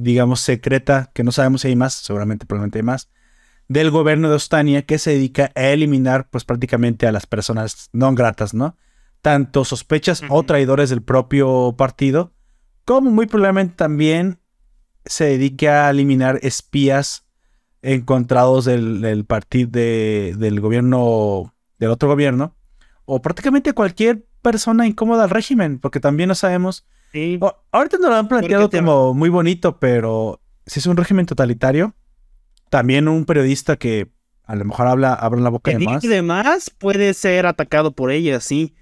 digamos, 0.00 0.40
secreta, 0.40 1.10
que 1.14 1.24
no 1.24 1.32
sabemos 1.32 1.62
si 1.62 1.68
hay 1.68 1.76
más, 1.76 1.94
seguramente, 1.94 2.46
probablemente 2.46 2.78
hay 2.78 2.84
más, 2.84 3.10
del 3.68 3.90
gobierno 3.90 4.28
de 4.28 4.36
Ostania, 4.36 4.82
que 4.82 4.98
se 4.98 5.10
dedica 5.10 5.50
a 5.54 5.62
eliminar, 5.62 6.28
pues, 6.28 6.44
prácticamente 6.44 7.06
a 7.06 7.12
las 7.12 7.26
personas 7.26 7.88
no 7.92 8.12
gratas, 8.14 8.52
¿no? 8.52 8.76
Tanto 9.24 9.64
sospechas 9.64 10.20
o 10.28 10.42
traidores 10.42 10.90
del 10.90 11.00
propio 11.00 11.74
partido, 11.78 12.34
como 12.84 13.10
muy 13.10 13.24
probablemente 13.24 13.74
también 13.74 14.38
se 15.06 15.24
dedique 15.24 15.70
a 15.70 15.88
eliminar 15.88 16.40
espías 16.42 17.24
encontrados 17.80 18.66
del, 18.66 19.24
partido 19.26 19.70
del 19.70 20.60
gobierno, 20.60 21.54
del 21.78 21.90
otro 21.90 22.06
gobierno, 22.06 22.54
o 23.06 23.22
prácticamente 23.22 23.72
cualquier 23.72 24.26
persona 24.42 24.86
incómoda 24.86 25.24
al 25.24 25.30
régimen, 25.30 25.78
porque 25.78 26.00
también 26.00 26.28
no 26.28 26.34
sabemos. 26.34 26.84
ahorita 27.72 27.96
nos 27.96 28.10
lo 28.10 28.16
han 28.16 28.28
planteado 28.28 28.68
como 28.68 29.14
muy 29.14 29.30
bonito, 29.30 29.78
pero 29.78 30.42
si 30.66 30.80
es 30.80 30.86
un 30.86 30.98
régimen 30.98 31.24
totalitario, 31.24 31.94
también 32.68 33.08
un 33.08 33.24
periodista 33.24 33.76
que 33.76 34.12
a 34.44 34.54
lo 34.54 34.66
mejor 34.66 34.86
habla, 34.86 35.14
abre 35.14 35.40
la 35.40 35.48
boca 35.48 35.70
de 35.70 35.78
más. 35.78 36.04
Y 36.04 36.08
demás 36.08 36.68
puede 36.68 37.14
ser 37.14 37.46
atacado 37.46 37.92
por 37.92 38.10
ella, 38.10 38.38
sí. 38.40 38.74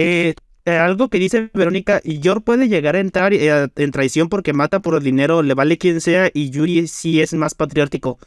Eh, 0.00 0.34
eh, 0.64 0.76
algo 0.76 1.10
que 1.10 1.18
dice 1.18 1.50
Verónica, 1.52 2.00
y 2.02 2.20
Yor 2.20 2.42
puede 2.42 2.68
llegar 2.68 2.96
a 2.96 3.00
entrar 3.00 3.34
eh, 3.34 3.68
en 3.76 3.90
traición 3.90 4.30
porque 4.30 4.54
mata 4.54 4.80
por 4.80 4.94
el 4.94 5.02
dinero, 5.02 5.42
le 5.42 5.52
vale 5.52 5.76
quien 5.76 6.00
sea, 6.00 6.30
y 6.32 6.48
Yuri 6.48 6.88
sí 6.88 7.20
es 7.20 7.34
más 7.34 7.54
patriótico. 7.54 8.18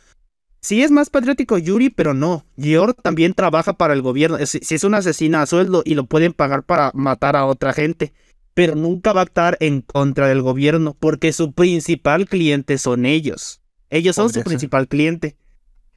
Sí 0.62 0.84
es 0.84 0.92
más 0.92 1.10
patriótico 1.10 1.58
Yuri, 1.58 1.90
pero 1.90 2.14
no. 2.14 2.46
Yor 2.58 2.94
también 2.94 3.34
trabaja 3.34 3.74
para 3.74 3.94
el 3.94 4.04
gobierno. 4.04 4.38
Si 4.46 4.60
es, 4.60 4.72
es 4.72 4.84
una 4.84 5.00
asesina 5.00 5.42
a 5.42 5.46
sueldo 5.48 5.82
y 5.84 5.96
lo 5.96 6.06
pueden 6.06 6.34
pagar 6.34 6.64
para 6.64 6.92
matar 6.94 7.36
a 7.36 7.46
otra 7.46 7.74
gente. 7.74 8.14
Pero 8.54 8.76
nunca 8.76 9.14
va 9.14 9.22
a 9.22 9.26
estar 9.26 9.58
en 9.60 9.82
contra 9.82 10.28
del 10.28 10.42
gobierno 10.42 10.96
porque 10.98 11.34
su 11.34 11.54
principal 11.54 12.28
cliente 12.28 12.78
son 12.78 13.06
ellos. 13.06 13.62
Ellos 13.90 14.16
son 14.16 14.32
su 14.32 14.42
principal 14.44 14.88
cliente. 14.88 15.36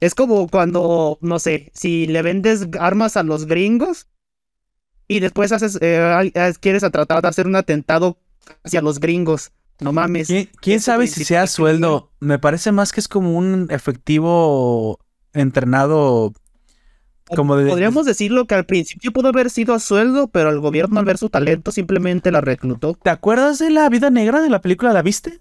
Es 0.00 0.14
como 0.14 0.48
cuando, 0.48 1.18
no 1.20 1.38
sé, 1.38 1.70
si 1.74 2.06
le 2.06 2.22
vendes 2.22 2.66
armas 2.80 3.16
a 3.16 3.22
los 3.22 3.46
gringos, 3.46 4.08
y 5.09 5.21
después 5.21 5.53
haces, 5.53 5.79
eh, 5.81 6.33
quieres 6.61 6.83
tratar 6.83 7.23
de 7.23 7.29
hacer 7.29 7.47
un 7.47 7.57
atentado 7.57 8.19
hacia 8.64 8.83
los 8.83 9.01
gringos. 9.01 9.53
No 9.81 9.92
mames. 9.92 10.29
¿Quién, 10.61 10.81
sabe 10.81 11.07
si 11.07 11.25
sea 11.25 11.47
sueldo? 11.47 12.11
Me 12.21 12.38
parece 12.38 12.73
más 12.73 12.92
que 12.92 13.01
es 13.01 13.09
como 13.09 13.37
un 13.37 13.69
efectivo 13.71 14.99
entrenado. 15.33 16.33
Como 17.35 17.57
de... 17.57 17.69
Podríamos 17.69 18.07
decirlo 18.07 18.47
que 18.47 18.55
al 18.55 18.64
principio 18.64 19.12
pudo 19.12 19.29
haber 19.29 19.51
sido 19.51 19.75
a 19.75 19.81
sueldo, 19.81 20.29
pero 20.29 20.51
el 20.51 20.61
gobierno 20.61 20.99
al 20.99 21.05
ver 21.05 21.19
su 21.19 21.29
talento 21.29 21.73
simplemente 21.73 22.31
la 22.31 22.40
reclutó. 22.40 22.95
¿Te 22.95 23.11
acuerdas 23.11 23.59
de 23.59 23.71
la 23.71 23.88
vida 23.88 24.11
negra 24.11 24.40
de 24.40 24.49
la 24.49 24.61
película? 24.61 24.92
¿La 24.92 25.03
viste? 25.03 25.40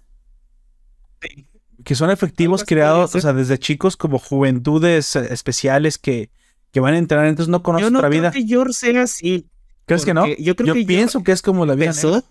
Sí. 1.22 1.46
Que 1.84 1.94
son 1.94 2.10
efectivos 2.10 2.64
creados, 2.64 3.14
o 3.14 3.20
sea, 3.20 3.32
desde 3.32 3.58
chicos 3.58 3.96
como 3.96 4.18
juventudes 4.18 5.14
eh, 5.14 5.28
especiales 5.30 5.98
que, 5.98 6.30
que 6.72 6.80
van 6.80 6.94
a 6.94 6.98
entrenar, 6.98 7.26
entonces 7.26 7.48
no 7.48 7.62
conocen 7.62 7.94
otra 7.94 8.08
vida. 8.08 8.32
Que 8.32 8.44
George 8.44 8.72
sea 8.72 9.02
así. 9.02 9.48
¿Crees 9.86 10.04
que 10.04 10.14
no? 10.14 10.26
Yo, 10.26 10.56
creo 10.56 10.74
pienso 10.86 11.22
que 11.22 11.32
es 11.32 11.42
como 11.42 11.64
la 11.64 11.74
vida 11.74 11.92
negra. 11.92 12.22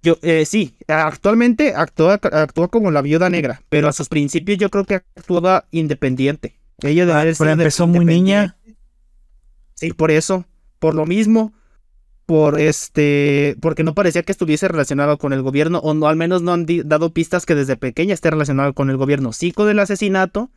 Yo, 0.00 0.16
eh, 0.22 0.46
sí, 0.46 0.76
actualmente 0.86 1.74
actúa, 1.74 2.14
actúa 2.14 2.68
como 2.68 2.92
la 2.92 3.02
viuda 3.02 3.28
negra, 3.28 3.62
pero 3.68 3.88
a 3.88 3.92
sus 3.92 4.08
principios 4.08 4.56
yo 4.58 4.70
creo 4.70 4.84
que 4.84 4.94
actuaba 4.94 5.66
independiente. 5.72 6.54
Ella 6.80 7.04
ah, 7.20 7.24
pero 7.36 7.50
empezó 7.50 7.88
muy 7.88 8.04
niña. 8.04 8.56
Sí, 9.74 9.92
por 9.92 10.12
eso, 10.12 10.44
por 10.78 10.94
lo 10.94 11.06
mismo, 11.06 11.52
por 12.26 12.60
este, 12.60 13.56
porque 13.60 13.82
no 13.82 13.94
parecía 13.94 14.22
que 14.22 14.30
estuviese 14.30 14.68
relacionado 14.68 15.18
con 15.18 15.32
el 15.32 15.42
gobierno, 15.42 15.78
o 15.78 15.94
no, 15.94 16.06
al 16.06 16.16
menos 16.16 16.42
no 16.42 16.52
han 16.52 16.66
dado 16.84 17.12
pistas 17.12 17.46
que 17.46 17.56
desde 17.56 17.76
pequeña 17.76 18.14
esté 18.14 18.30
relacionado 18.30 18.74
con 18.74 18.90
el 18.90 18.96
gobierno. 18.96 19.32
Sí, 19.32 19.50
con 19.50 19.68
el 19.68 19.80
asesinato, 19.80 20.52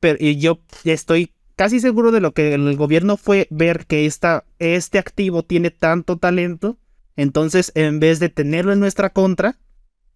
pero 0.00 0.18
y 0.20 0.36
yo 0.36 0.60
estoy 0.84 1.32
casi 1.56 1.80
seguro 1.80 2.12
de 2.12 2.20
lo 2.20 2.32
que 2.32 2.54
el 2.54 2.76
gobierno 2.76 3.16
fue 3.16 3.46
ver 3.50 3.86
que 3.86 4.06
esta, 4.06 4.44
este 4.58 4.98
activo 4.98 5.42
tiene 5.42 5.70
tanto 5.70 6.16
talento. 6.16 6.78
Entonces, 7.16 7.72
en 7.74 8.00
vez 8.00 8.20
de 8.20 8.28
tenerlo 8.28 8.72
en 8.72 8.80
nuestra 8.80 9.10
contra, 9.10 9.58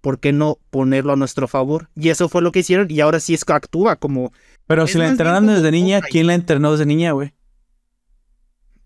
¿por 0.00 0.20
qué 0.20 0.32
no 0.32 0.58
ponerlo 0.70 1.12
a 1.12 1.16
nuestro 1.16 1.48
favor? 1.48 1.90
Y 1.94 2.08
eso 2.08 2.28
fue 2.28 2.42
lo 2.42 2.52
que 2.52 2.60
hicieron 2.60 2.90
y 2.90 3.00
ahora 3.00 3.20
sí 3.20 3.34
es 3.34 3.44
que 3.44 3.52
actúa 3.52 3.96
como... 3.96 4.32
Pero 4.66 4.86
si 4.86 4.98
la 4.98 5.08
entrenaron 5.08 5.46
desde 5.46 5.70
niña, 5.70 6.00
¿quién 6.00 6.26
la 6.26 6.34
entrenó 6.34 6.72
desde 6.72 6.86
niña, 6.86 7.12
güey? 7.12 7.34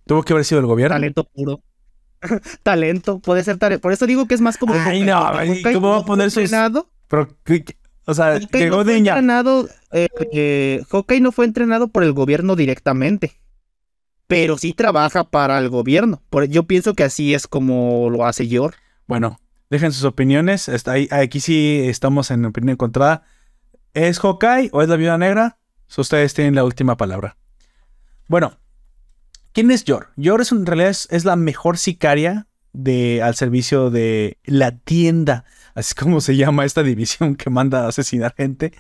Tuvo 0.06 0.22
que 0.22 0.32
haber 0.32 0.44
sido 0.44 0.60
el 0.60 0.66
gobierno. 0.66 0.96
Talento 0.96 1.24
puro. 1.24 1.62
talento, 2.62 3.20
puede 3.20 3.44
ser 3.44 3.58
talento. 3.58 3.80
Por 3.80 3.92
eso 3.92 4.06
digo 4.06 4.26
que 4.26 4.34
es 4.34 4.40
más 4.40 4.58
como... 4.58 4.74
Ay, 4.74 5.02
no, 5.02 5.30
¿cómo 5.72 5.90
va 5.90 5.98
a 5.98 6.04
poner 6.04 6.30
su... 6.30 6.40
Pero, 7.08 7.28
o 8.10 8.14
sea, 8.14 8.38
llegó 8.38 8.82
no 8.82 8.90
Entrenado, 8.90 9.68
eh, 9.92 10.08
eh, 10.32 10.82
Hawkeye 10.90 11.20
no 11.20 11.30
fue 11.30 11.44
entrenado 11.44 11.88
por 11.88 12.02
el 12.02 12.12
gobierno 12.12 12.56
directamente, 12.56 13.40
pero 14.26 14.58
sí 14.58 14.72
trabaja 14.72 15.24
para 15.24 15.58
el 15.58 15.68
gobierno. 15.68 16.20
Por, 16.28 16.46
yo 16.46 16.64
pienso 16.64 16.94
que 16.94 17.04
así 17.04 17.34
es 17.34 17.46
como 17.46 18.10
lo 18.10 18.26
hace 18.26 18.48
Yor. 18.48 18.74
Bueno, 19.06 19.38
dejen 19.70 19.92
sus 19.92 20.04
opiniones. 20.04 20.68
Está 20.68 20.92
ahí, 20.92 21.08
aquí 21.12 21.38
sí 21.38 21.82
estamos 21.84 22.32
en 22.32 22.44
opinión 22.44 22.70
encontrada. 22.70 23.22
¿Es 23.94 24.18
Hawkeye 24.18 24.70
o 24.72 24.82
es 24.82 24.88
la 24.88 24.96
viuda 24.96 25.18
negra? 25.18 25.56
ustedes 25.96 26.34
tienen 26.34 26.54
la 26.54 26.64
última 26.64 26.96
palabra. 26.96 27.36
Bueno, 28.28 28.58
¿quién 29.52 29.70
es 29.70 29.84
Yor? 29.84 30.10
Yor 30.16 30.40
es 30.40 30.52
en 30.52 30.66
realidad 30.66 30.90
es 30.90 31.24
la 31.24 31.36
mejor 31.36 31.78
sicaria 31.78 32.46
de, 32.72 33.22
al 33.22 33.34
servicio 33.34 33.90
de 33.90 34.38
la 34.44 34.76
tienda, 34.78 35.44
así 35.74 35.94
como 35.94 36.20
se 36.20 36.36
llama 36.36 36.64
esta 36.64 36.82
división 36.82 37.36
que 37.36 37.50
manda 37.50 37.84
a 37.84 37.88
asesinar 37.88 38.34
gente. 38.36 38.72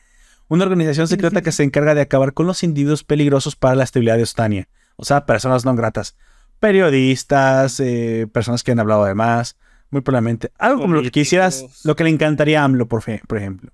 Una 0.48 0.64
organización 0.64 1.06
secreta 1.06 1.42
que 1.42 1.52
se 1.52 1.62
encarga 1.62 1.94
de 1.94 2.00
acabar 2.00 2.34
con 2.34 2.46
los 2.46 2.62
individuos 2.62 3.04
peligrosos 3.04 3.54
para 3.54 3.76
la 3.76 3.84
estabilidad 3.84 4.16
de 4.16 4.24
Ostania. 4.24 4.68
O 4.96 5.04
sea, 5.04 5.24
personas 5.24 5.64
no 5.64 5.74
gratas. 5.74 6.16
Periodistas, 6.58 7.80
eh, 7.80 8.26
personas 8.32 8.62
que 8.62 8.72
han 8.72 8.80
hablado 8.80 9.04
de 9.04 9.14
más, 9.14 9.56
Muy 9.90 10.02
probablemente. 10.02 10.52
Algo 10.58 10.82
como 10.82 10.94
lo 10.94 11.02
que 11.02 11.10
quisieras, 11.10 11.84
lo 11.84 11.96
que 11.96 12.04
le 12.04 12.10
encantaría 12.10 12.60
a 12.60 12.64
AMLO, 12.64 12.86
por, 12.86 13.02
por 13.26 13.38
ejemplo. 13.38 13.72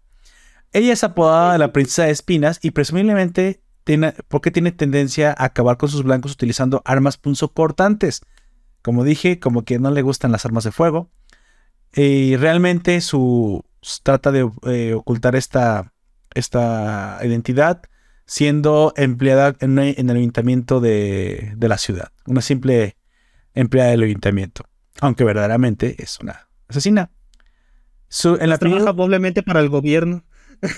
Ella 0.72 0.92
es 0.92 1.04
apodada 1.04 1.58
la 1.58 1.72
princesa 1.72 2.04
de 2.04 2.10
espinas 2.10 2.58
y 2.62 2.70
presumiblemente 2.70 3.60
tiene, 3.84 4.14
porque 4.28 4.50
tiene 4.50 4.72
tendencia 4.72 5.34
a 5.36 5.44
acabar 5.44 5.76
con 5.76 5.88
sus 5.88 6.02
blancos 6.02 6.32
utilizando 6.32 6.82
armas 6.84 7.16
punzocortantes. 7.16 8.22
Como 8.82 9.04
dije, 9.04 9.38
como 9.40 9.64
que 9.64 9.78
no 9.78 9.90
le 9.90 10.02
gustan 10.02 10.32
las 10.32 10.44
armas 10.44 10.64
de 10.64 10.72
fuego. 10.72 11.10
Y 11.96 12.36
realmente 12.36 13.00
su 13.00 13.64
trata 14.02 14.30
de 14.30 14.48
eh, 14.66 14.92
ocultar 14.94 15.34
esta, 15.34 15.92
esta 16.34 17.18
identidad 17.22 17.82
siendo 18.26 18.92
empleada 18.96 19.56
en, 19.60 19.78
el 19.78 20.16
ayuntamiento 20.16 20.80
de, 20.80 21.54
de, 21.56 21.68
la 21.68 21.78
ciudad. 21.78 22.10
Una 22.26 22.42
simple 22.42 22.96
empleada 23.54 23.92
del 23.92 24.02
ayuntamiento. 24.02 24.64
Aunque 25.00 25.24
verdaderamente 25.24 25.96
es 26.02 26.18
una 26.20 26.48
asesina. 26.68 27.10
Su, 28.08 28.36
en 28.40 28.50
la 28.50 28.58
Trabaja 28.58 28.92
probablemente 28.92 29.42
para 29.42 29.60
el 29.60 29.68
gobierno. 29.68 30.24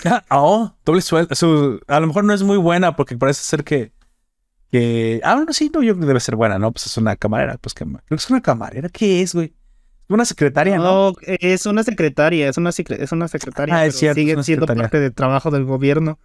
Ah, 0.05 0.25
oh, 0.31 0.75
doble 0.85 1.01
sueldo. 1.01 1.35
a 1.87 2.01
lo 2.01 2.07
mejor 2.09 2.25
no 2.25 2.35
es 2.35 2.43
muy 2.43 2.57
buena 2.57 2.97
porque 2.97 3.17
parece 3.17 3.43
ser 3.43 3.63
que. 3.63 3.93
que 4.73 5.21
ah, 5.23 5.45
no, 5.47 5.53
sí, 5.53 5.71
no, 5.73 5.83
yo 5.83 5.95
creo 5.95 6.01
que 6.01 6.07
debe 6.09 6.21
ser 6.21 6.35
buena, 6.35 6.59
¿no? 6.59 6.73
Pues 6.73 6.87
es 6.87 6.97
una 6.97 7.15
camarera. 7.15 7.59
Pues 7.59 7.75
que, 7.75 7.85
creo 7.85 8.03
que 8.09 8.15
es 8.17 8.31
una 8.31 8.43
camarera. 8.43 8.89
¿Qué 8.89 9.23
es, 9.23 9.35
güey? 9.35 9.55
Una 10.09 10.25
secretaria, 10.25 10.79
¿no? 10.79 11.13
No, 11.13 11.13
es 11.27 11.67
una 11.67 11.83
secretaria, 11.83 12.49
es 12.49 12.57
una, 12.57 12.71
es 12.71 13.13
una 13.13 13.29
secretaria. 13.29 13.77
Ah, 13.77 13.87
es 13.87 13.97
cierto, 13.97 14.21
sigue 14.21 14.43
siendo 14.43 14.67
parte 14.67 15.01
del 15.01 15.13
trabajo 15.13 15.51
del 15.51 15.65
gobierno. 15.65 16.19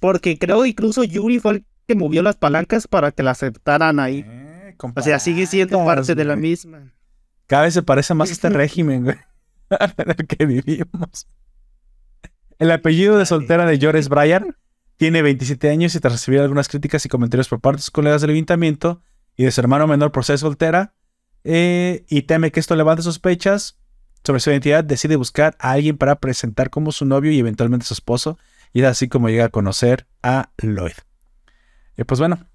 Porque 0.00 0.38
creo 0.38 0.64
incluso 0.64 1.04
Yuri 1.04 1.38
fue 1.38 1.52
el 1.52 1.64
que 1.86 1.94
movió 1.94 2.22
las 2.22 2.36
palancas 2.36 2.86
para 2.86 3.12
que 3.12 3.22
la 3.22 3.32
aceptaran 3.32 4.00
ahí. 4.00 4.24
Eh, 4.26 4.76
o 4.94 5.02
sea, 5.02 5.18
sigue 5.18 5.46
siendo 5.46 5.84
parte 5.84 6.14
de 6.14 6.24
la 6.24 6.36
misma. 6.36 6.92
Cada 7.46 7.64
vez 7.64 7.74
se 7.74 7.82
parece 7.82 8.14
más 8.14 8.30
a 8.30 8.32
este 8.32 8.48
régimen, 8.50 9.04
güey. 9.04 9.16
en 9.70 10.10
el 10.10 10.26
que 10.26 10.46
vivimos. 10.46 11.26
El 12.58 12.70
apellido 12.70 13.18
de 13.18 13.26
soltera 13.26 13.66
de 13.66 13.78
Joris 13.80 14.08
Breyer 14.08 14.56
tiene 14.96 15.22
27 15.22 15.70
años 15.70 15.94
y 15.94 16.00
tras 16.00 16.14
recibir 16.14 16.40
algunas 16.40 16.68
críticas 16.68 17.04
y 17.06 17.08
comentarios 17.08 17.48
por 17.48 17.60
parte 17.60 17.76
de 17.76 17.82
sus 17.82 17.90
colegas 17.90 18.20
del 18.20 18.30
ayuntamiento 18.30 19.00
y 19.36 19.44
de 19.44 19.50
su 19.50 19.60
hermano 19.60 19.86
menor 19.86 20.10
por 20.10 20.24
ser 20.24 20.38
soltera, 20.38 20.94
eh, 21.50 22.04
y 22.10 22.22
teme 22.22 22.52
que 22.52 22.60
esto 22.60 22.76
levante 22.76 23.02
sospechas 23.02 23.78
sobre 24.22 24.38
su 24.38 24.50
identidad, 24.50 24.84
decide 24.84 25.16
buscar 25.16 25.56
a 25.58 25.70
alguien 25.70 25.96
para 25.96 26.16
presentar 26.16 26.68
como 26.68 26.92
su 26.92 27.06
novio 27.06 27.32
y 27.32 27.38
eventualmente 27.38 27.86
su 27.86 27.94
esposo, 27.94 28.38
y 28.74 28.82
es 28.82 28.86
así 28.86 29.08
como 29.08 29.30
llega 29.30 29.46
a 29.46 29.48
conocer 29.48 30.06
a 30.22 30.50
Lloyd. 30.58 30.92
Y 31.96 32.04
pues 32.04 32.20
bueno, 32.20 32.46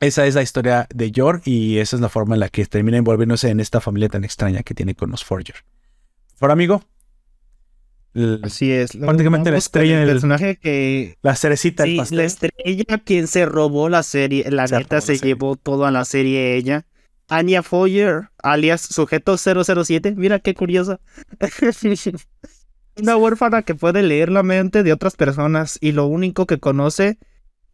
esa 0.00 0.24
es 0.24 0.34
la 0.34 0.40
historia 0.40 0.86
de 0.88 1.10
Yor 1.10 1.42
y 1.44 1.80
esa 1.80 1.96
es 1.96 2.00
la 2.00 2.08
forma 2.08 2.34
en 2.34 2.40
la 2.40 2.48
que 2.48 2.64
termina 2.64 2.96
envolviéndose 2.96 3.50
en 3.50 3.60
esta 3.60 3.82
familia 3.82 4.08
tan 4.08 4.24
extraña 4.24 4.62
que 4.62 4.72
tiene 4.72 4.94
con 4.94 5.10
los 5.10 5.22
Forger. 5.22 5.56
Por 6.38 6.50
amigo. 6.50 6.82
Así 8.42 8.72
es. 8.72 8.96
Prácticamente 8.96 9.50
la 9.50 9.58
estrella 9.58 10.02
el 10.02 10.08
personaje 10.08 10.56
que. 10.56 11.18
La 11.20 11.36
cerecita 11.36 11.84
sí, 11.84 12.00
La 12.10 12.24
estrella 12.24 12.98
quien 13.04 13.26
se 13.26 13.44
robó 13.44 13.90
la 13.90 14.02
serie. 14.02 14.50
La 14.50 14.64
neta 14.64 15.02
se 15.02 15.18
llevó 15.18 15.56
toda 15.56 15.90
la 15.90 16.06
serie 16.06 16.56
ella. 16.56 16.86
Anya 17.28 17.62
Foyer, 17.62 18.30
alias 18.42 18.80
Sujeto 18.80 19.36
007. 19.36 20.14
Mira 20.16 20.38
qué 20.38 20.54
curiosa. 20.54 21.00
Una 22.96 23.16
huérfana 23.16 23.62
que 23.62 23.74
puede 23.74 24.02
leer 24.02 24.30
la 24.30 24.42
mente 24.42 24.82
de 24.82 24.92
otras 24.92 25.14
personas 25.14 25.78
y 25.80 25.92
lo 25.92 26.06
único 26.06 26.46
que 26.46 26.58
conoce, 26.58 27.18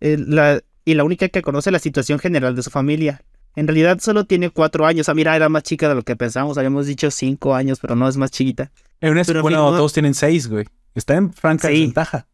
eh, 0.01 0.19
la, 0.19 0.61
y 0.85 0.95
la 0.95 1.05
única 1.05 1.29
que 1.29 1.41
conoce 1.41 1.71
la 1.71 1.79
situación 1.79 2.19
general 2.19 2.55
de 2.57 2.63
su 2.63 2.71
familia. 2.71 3.23
En 3.57 3.69
realidad 3.69 4.01
solo 4.01 4.25
tiene 4.25 4.51
cuatro 4.51 4.85
años. 4.85 5.09
Ah, 5.09 5.15
mira, 5.15 5.35
era 5.37 5.49
más 5.49 5.63
chica 5.63 5.89
de 5.89 5.95
lo 5.95 6.03
que 6.03 6.17
pensábamos. 6.17 6.59
Habíamos 6.59 6.87
dicho 6.87 7.11
cinco 7.11 7.55
años, 7.55 7.79
pero 7.81 7.95
no 7.95 8.09
es 8.09 8.17
más 8.17 8.33
chiquita. 8.33 8.73
En 9.01 9.13
una 9.13 9.21
escuela 9.21 9.59
todos 9.59 9.93
tienen 9.93 10.15
seis, 10.15 10.49
güey. 10.49 10.67
Está 10.95 11.15
en 11.15 11.33
franca 11.33 11.69
desventaja. 11.69 12.27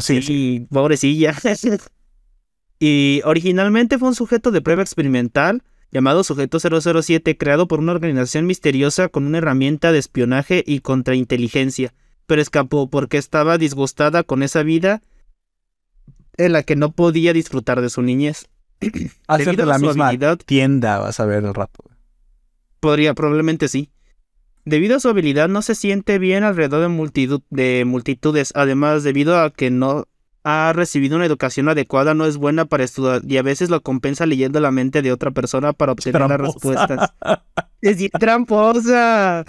sí. 0.00 0.22
sí, 0.22 0.66
pobrecilla. 0.70 1.34
y 2.78 3.20
originalmente 3.24 3.98
fue 3.98 4.08
un 4.08 4.14
sujeto 4.14 4.50
de 4.52 4.60
prueba 4.60 4.82
experimental 4.82 5.62
llamado 5.96 6.24
Sujeto 6.24 6.58
007, 6.60 7.38
creado 7.38 7.66
por 7.66 7.80
una 7.80 7.92
organización 7.92 8.44
misteriosa 8.44 9.08
con 9.08 9.26
una 9.26 9.38
herramienta 9.38 9.92
de 9.92 9.98
espionaje 9.98 10.62
y 10.66 10.80
contrainteligencia, 10.80 11.94
pero 12.26 12.42
escapó 12.42 12.90
porque 12.90 13.16
estaba 13.16 13.56
disgustada 13.56 14.22
con 14.22 14.42
esa 14.42 14.62
vida 14.62 15.02
en 16.36 16.52
la 16.52 16.64
que 16.64 16.76
no 16.76 16.92
podía 16.92 17.32
disfrutar 17.32 17.80
de 17.80 17.88
su 17.88 18.02
niñez. 18.02 18.50
Hacer 19.26 19.56
de 19.56 19.64
la 19.64 19.78
misma 19.78 20.12
tienda, 20.36 20.98
vas 20.98 21.18
a 21.18 21.24
ver 21.24 21.42
el 21.44 21.54
rato. 21.54 21.82
Podría, 22.78 23.14
probablemente 23.14 23.68
sí. 23.68 23.88
Debido 24.66 24.96
a 24.96 25.00
su 25.00 25.08
habilidad, 25.08 25.48
no 25.48 25.62
se 25.62 25.74
siente 25.74 26.18
bien 26.18 26.44
alrededor 26.44 26.82
de, 26.82 26.88
multitud, 26.88 27.40
de 27.48 27.84
multitudes. 27.86 28.52
Además, 28.54 29.02
debido 29.02 29.40
a 29.40 29.50
que 29.50 29.70
no 29.70 30.08
ha 30.48 30.72
recibido 30.72 31.16
una 31.16 31.26
educación 31.26 31.68
adecuada, 31.68 32.14
no 32.14 32.24
es 32.24 32.36
buena 32.36 32.66
para 32.66 32.84
estudiar 32.84 33.20
y 33.26 33.36
a 33.36 33.42
veces 33.42 33.68
lo 33.68 33.82
compensa 33.82 34.26
leyendo 34.26 34.60
la 34.60 34.70
mente 34.70 35.02
de 35.02 35.10
otra 35.10 35.32
persona 35.32 35.72
para 35.72 35.90
obtener 35.90 36.20
las 36.20 36.40
respuestas. 36.40 37.12
es 37.80 38.10
tramposa. 38.12 39.44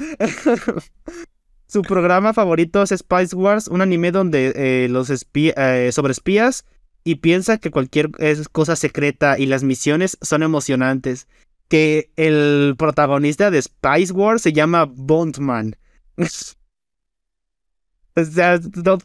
Su 1.68 1.84
programa 1.84 2.34
favorito 2.34 2.82
es 2.82 2.90
Spice 2.90 3.36
Wars, 3.36 3.68
un 3.68 3.82
anime 3.82 4.12
donde 4.12 4.54
eh, 4.56 4.88
los 4.90 5.12
eh, 5.12 5.92
sobre 5.92 6.14
espías 6.14 6.66
y 7.04 7.16
piensa 7.16 7.60
que 7.60 7.70
cualquier 7.70 8.10
cosa 8.52 8.76
secreta 8.76 9.38
y 9.38 9.46
las 9.46 9.64
misiones 9.64 10.18
son 10.24 10.42
emocionantes. 10.42 11.28
Que 11.68 12.10
el 12.16 12.74
protagonista 12.76 13.52
de 13.52 13.62
Spice 13.62 14.14
Wars 14.14 14.42
se 14.42 14.52
llama 14.52 14.86
Bondman. 14.92 15.76
O 18.18 18.26
sea, 18.26 18.60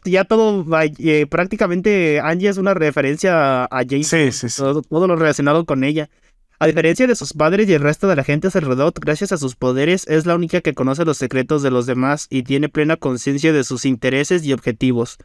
ya 0.05 0.23
todo, 0.23 0.65
eh, 0.97 1.27
prácticamente 1.27 2.19
Angie 2.19 2.49
es 2.49 2.57
una 2.57 2.73
referencia 2.73 3.65
a 3.65 3.83
James. 3.87 4.07
Sí, 4.07 4.31
sí, 4.31 4.49
sí. 4.49 4.57
Todo, 4.57 5.07
lo 5.07 5.15
relacionado 5.15 5.65
con 5.65 5.83
ella. 5.83 6.09
A 6.57 6.65
diferencia 6.65 7.05
de 7.05 7.15
sus 7.15 7.33
padres 7.33 7.69
y 7.69 7.73
el 7.73 7.81
resto 7.81 8.07
de 8.07 8.15
la 8.15 8.23
gente 8.23 8.47
a 8.47 8.51
su 8.51 8.57
alrededor, 8.57 8.91
gracias 8.99 9.31
a 9.31 9.37
sus 9.37 9.55
poderes, 9.55 10.07
es 10.07 10.25
la 10.25 10.33
única 10.33 10.61
que 10.61 10.73
conoce 10.73 11.05
los 11.05 11.17
secretos 11.17 11.61
de 11.61 11.69
los 11.69 11.85
demás 11.85 12.25
y 12.31 12.41
tiene 12.41 12.69
plena 12.69 12.97
conciencia 12.97 13.53
de 13.53 13.63
sus 13.63 13.85
intereses 13.85 14.43
y 14.45 14.53
objetivos. 14.53 15.17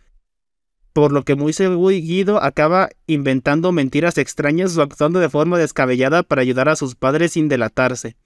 Por 0.93 1.13
lo 1.13 1.25
que 1.25 1.35
muy 1.35 1.55
seguido 1.55 2.43
acaba 2.43 2.91
inventando 3.07 3.73
mentiras 3.73 4.19
extrañas 4.19 4.77
o 4.77 4.83
actuando 4.83 5.19
de 5.19 5.31
forma 5.31 5.57
descabellada 5.57 6.25
para 6.25 6.43
ayudar 6.43 6.69
a 6.69 6.77
sus 6.77 6.95
padres 6.95 7.33
sin 7.33 7.49
delatarse. 7.49 8.17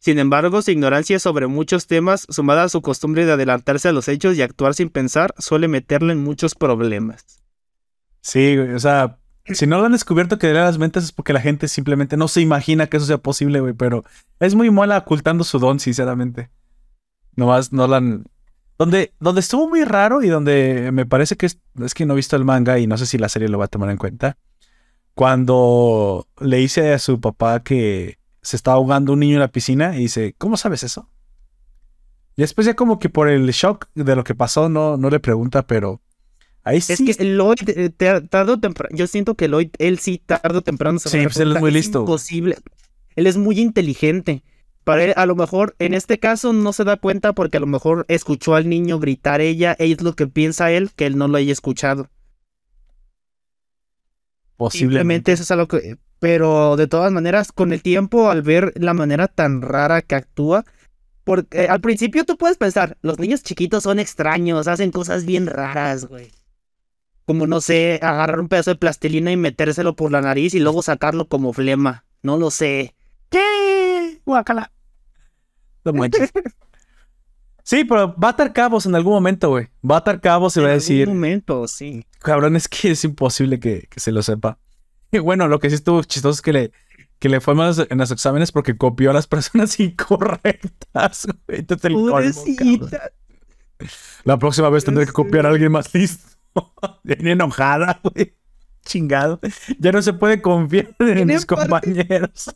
Sin 0.00 0.18
embargo, 0.18 0.62
su 0.62 0.70
ignorancia 0.70 1.18
sobre 1.18 1.46
muchos 1.46 1.86
temas, 1.86 2.26
sumada 2.30 2.64
a 2.64 2.68
su 2.70 2.80
costumbre 2.80 3.26
de 3.26 3.32
adelantarse 3.32 3.88
a 3.88 3.92
los 3.92 4.08
hechos 4.08 4.34
y 4.34 4.42
actuar 4.42 4.74
sin 4.74 4.88
pensar, 4.88 5.34
suele 5.38 5.68
meterle 5.68 6.14
en 6.14 6.24
muchos 6.24 6.54
problemas. 6.54 7.42
Sí, 8.22 8.56
o 8.56 8.78
sea, 8.78 9.18
si 9.44 9.66
no 9.66 9.78
lo 9.78 9.84
han 9.84 9.92
descubierto 9.92 10.38
que 10.38 10.52
lea 10.54 10.64
las 10.64 10.78
mentes 10.78 11.04
es 11.04 11.12
porque 11.12 11.34
la 11.34 11.40
gente 11.42 11.68
simplemente 11.68 12.16
no 12.16 12.28
se 12.28 12.40
imagina 12.40 12.86
que 12.86 12.96
eso 12.96 13.04
sea 13.04 13.18
posible, 13.18 13.60
güey, 13.60 13.74
pero 13.74 14.04
es 14.38 14.54
muy 14.54 14.70
mala 14.70 14.96
ocultando 14.96 15.44
su 15.44 15.58
don, 15.58 15.78
sinceramente. 15.78 16.48
Nomás 17.36 17.70
no 17.70 17.86
la 17.86 17.98
han... 17.98 18.24
Donde, 18.78 19.12
donde 19.20 19.40
estuvo 19.40 19.68
muy 19.68 19.84
raro 19.84 20.22
y 20.22 20.28
donde 20.28 20.90
me 20.94 21.04
parece 21.04 21.36
que 21.36 21.44
es, 21.44 21.60
es 21.84 21.92
que 21.92 22.06
no 22.06 22.14
he 22.14 22.16
visto 22.16 22.36
el 22.36 22.46
manga 22.46 22.78
y 22.78 22.86
no 22.86 22.96
sé 22.96 23.04
si 23.04 23.18
la 23.18 23.28
serie 23.28 23.48
lo 23.48 23.58
va 23.58 23.66
a 23.66 23.68
tomar 23.68 23.90
en 23.90 23.98
cuenta. 23.98 24.38
Cuando 25.12 26.26
le 26.40 26.56
dice 26.56 26.94
a 26.94 26.98
su 26.98 27.20
papá 27.20 27.62
que 27.62 28.19
se 28.42 28.56
está 28.56 28.72
ahogando 28.72 29.12
un 29.12 29.20
niño 29.20 29.34
en 29.34 29.40
la 29.40 29.52
piscina 29.52 29.96
y 29.96 30.00
dice, 30.00 30.34
¿cómo 30.38 30.56
sabes 30.56 30.82
eso? 30.82 31.08
Y 32.36 32.42
después 32.42 32.66
ya 32.66 32.74
como 32.74 32.98
que 32.98 33.08
por 33.08 33.28
el 33.28 33.46
shock 33.50 33.88
de 33.94 34.16
lo 34.16 34.24
que 34.24 34.34
pasó 34.34 34.68
no, 34.68 34.96
no 34.96 35.10
le 35.10 35.20
pregunta, 35.20 35.66
pero 35.66 36.00
ahí 36.62 36.80
sí. 36.80 36.92
Es 36.92 37.16
que 37.16 37.24
Lloyd, 37.24 37.68
eh, 37.68 37.90
tarde 37.90 38.52
o 38.52 38.58
temprano, 38.58 38.96
yo 38.96 39.06
siento 39.06 39.34
que 39.34 39.48
Lloyd, 39.48 39.70
él 39.78 39.98
sí 39.98 40.22
tarde 40.24 40.58
o 40.58 40.62
temprano 40.62 40.98
se 40.98 41.08
Sí, 41.10 41.22
pues 41.22 41.36
él 41.38 41.54
es 41.54 41.60
muy 41.60 41.70
listo. 41.70 42.00
imposible. 42.00 42.56
Él 43.16 43.26
es 43.26 43.36
muy 43.36 43.60
inteligente. 43.60 44.42
Para 44.84 45.04
él, 45.04 45.12
a 45.16 45.26
lo 45.26 45.36
mejor, 45.36 45.76
en 45.78 45.92
este 45.92 46.18
caso 46.18 46.52
no 46.54 46.72
se 46.72 46.84
da 46.84 46.96
cuenta 46.96 47.34
porque 47.34 47.58
a 47.58 47.60
lo 47.60 47.66
mejor 47.66 48.06
escuchó 48.08 48.54
al 48.54 48.68
niño 48.68 48.98
gritar 48.98 49.40
ella, 49.42 49.76
es 49.78 50.00
lo 50.00 50.16
que 50.16 50.26
piensa 50.26 50.70
él, 50.72 50.90
que 50.96 51.06
él 51.06 51.18
no 51.18 51.28
lo 51.28 51.36
haya 51.36 51.52
escuchado. 51.52 52.08
Posiblemente. 54.60 55.32
eso 55.32 55.42
es 55.42 55.50
algo 55.50 55.66
que 55.68 55.96
pero 56.18 56.76
de 56.76 56.86
todas 56.86 57.10
maneras, 57.10 57.50
con 57.50 57.72
el 57.72 57.80
tiempo, 57.80 58.28
al 58.28 58.42
ver 58.42 58.74
la 58.76 58.92
manera 58.92 59.26
tan 59.26 59.62
rara 59.62 60.02
que 60.02 60.16
actúa, 60.16 60.66
porque 61.24 61.66
al 61.66 61.80
principio 61.80 62.26
tú 62.26 62.36
puedes 62.36 62.58
pensar, 62.58 62.98
los 63.00 63.18
niños 63.18 63.42
chiquitos 63.42 63.84
son 63.84 63.98
extraños, 63.98 64.68
hacen 64.68 64.90
cosas 64.90 65.24
bien 65.24 65.46
raras, 65.46 66.04
güey. 66.04 66.30
Como 67.24 67.46
no 67.46 67.62
sé, 67.62 68.00
agarrar 68.02 68.38
un 68.38 68.48
pedazo 68.48 68.72
de 68.72 68.76
plastilina 68.76 69.32
y 69.32 69.38
metérselo 69.38 69.96
por 69.96 70.12
la 70.12 70.20
nariz 70.20 70.52
y 70.52 70.60
luego 70.60 70.82
sacarlo 70.82 71.26
como 71.26 71.54
flema. 71.54 72.04
No 72.22 72.36
lo 72.36 72.50
sé. 72.50 72.94
¿Qué? 73.30 74.20
Guacala. 74.26 74.72
No 75.86 75.92
Sí, 77.70 77.84
pero 77.84 78.16
va 78.16 78.26
a 78.26 78.30
atar 78.32 78.52
cabos 78.52 78.84
en 78.86 78.96
algún 78.96 79.12
momento, 79.12 79.50
güey. 79.50 79.68
Va 79.88 79.94
a 79.94 79.98
atar 79.98 80.20
cabos 80.20 80.56
y 80.56 80.60
va 80.60 80.70
a 80.70 80.72
decir. 80.72 81.02
En 81.02 81.10
algún 81.10 81.20
momento, 81.20 81.68
sí. 81.68 82.04
Cabrón, 82.18 82.56
es 82.56 82.66
que 82.66 82.90
es 82.90 83.04
imposible 83.04 83.60
que, 83.60 83.86
que 83.88 84.00
se 84.00 84.10
lo 84.10 84.24
sepa. 84.24 84.58
Y 85.12 85.18
bueno, 85.20 85.46
lo 85.46 85.60
que 85.60 85.68
sí 85.70 85.76
estuvo 85.76 86.02
chistoso 86.02 86.34
es 86.34 86.42
que 86.42 86.52
le, 86.52 86.72
que 87.20 87.28
le 87.28 87.40
fue 87.40 87.54
mal 87.54 87.72
en 87.88 87.98
los 87.98 88.10
exámenes 88.10 88.50
porque 88.50 88.76
copió 88.76 89.10
a 89.10 89.12
las 89.12 89.26
personas 89.28 89.78
incorrectas. 89.78 91.28
La 94.24 94.36
próxima 94.36 94.68
vez 94.68 94.84
tendré 94.84 95.06
que 95.06 95.12
copiar 95.12 95.46
a 95.46 95.50
alguien 95.50 95.70
más 95.70 95.94
listo. 95.94 96.28
Viene 97.04 97.32
enojada, 97.32 98.00
güey. 98.02 98.34
Chingado. 98.84 99.38
Ya 99.78 99.92
no 99.92 100.02
se 100.02 100.12
puede 100.12 100.42
confiar 100.42 100.96
en 100.98 101.28
mis 101.28 101.46
compañeros. 101.46 102.52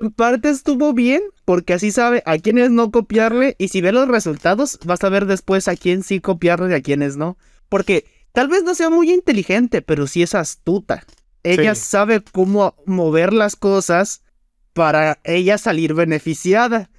En 0.00 0.10
parte 0.10 0.50
estuvo 0.50 0.92
bien, 0.92 1.22
porque 1.44 1.74
así 1.74 1.90
sabe 1.90 2.22
a 2.26 2.38
quiénes 2.38 2.70
no 2.70 2.90
copiarle. 2.90 3.56
Y 3.58 3.68
si 3.68 3.80
ve 3.80 3.92
los 3.92 4.08
resultados, 4.08 4.78
vas 4.84 5.02
a 5.04 5.08
ver 5.08 5.26
después 5.26 5.68
a 5.68 5.76
quién 5.76 6.02
sí 6.02 6.20
copiarle 6.20 6.70
y 6.70 6.74
a 6.74 6.82
quiénes 6.82 7.16
no. 7.16 7.36
Porque 7.68 8.04
tal 8.32 8.48
vez 8.48 8.62
no 8.64 8.74
sea 8.74 8.90
muy 8.90 9.10
inteligente, 9.12 9.82
pero 9.82 10.06
sí 10.06 10.22
es 10.22 10.34
astuta. 10.34 11.04
Ella 11.42 11.74
sabe 11.74 12.22
cómo 12.22 12.74
mover 12.86 13.32
las 13.32 13.54
cosas 13.54 14.22
para 14.72 15.18
ella 15.24 15.58
salir 15.58 15.94
beneficiada. 15.94 16.90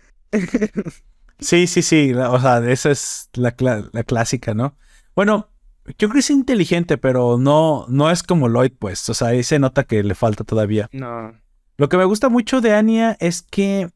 sí, 1.40 1.68
sí, 1.68 1.82
sí. 1.82 2.14
O 2.14 2.40
sea, 2.40 2.60
esa 2.70 2.92
es 2.92 3.30
la, 3.34 3.56
la, 3.92 4.04
clásica, 4.04 4.54
¿no? 4.54 4.78
Bueno, 5.16 5.50
yo 5.86 6.10
creo 6.10 6.14
que 6.14 6.20
es 6.20 6.30
inteligente, 6.30 6.98
pero 6.98 7.38
no, 7.38 7.86
no 7.90 8.12
es 8.12 8.24
como 8.24 8.48
Lloyd, 8.48 8.74
pues. 8.78 9.10
O 9.10 9.14
sea, 9.14 9.30
ahí 9.30 9.44
se 9.44 9.60
nota 9.60 9.84
que 9.84 10.04
le 10.04 10.16
falta 10.16 10.44
todavía. 10.44 10.90
No. 10.92 11.34
Lo 11.78 11.90
que 11.90 11.98
me 11.98 12.06
gusta 12.06 12.30
mucho 12.30 12.62
de 12.62 12.74
Anya 12.74 13.18
es 13.20 13.42
que 13.42 13.90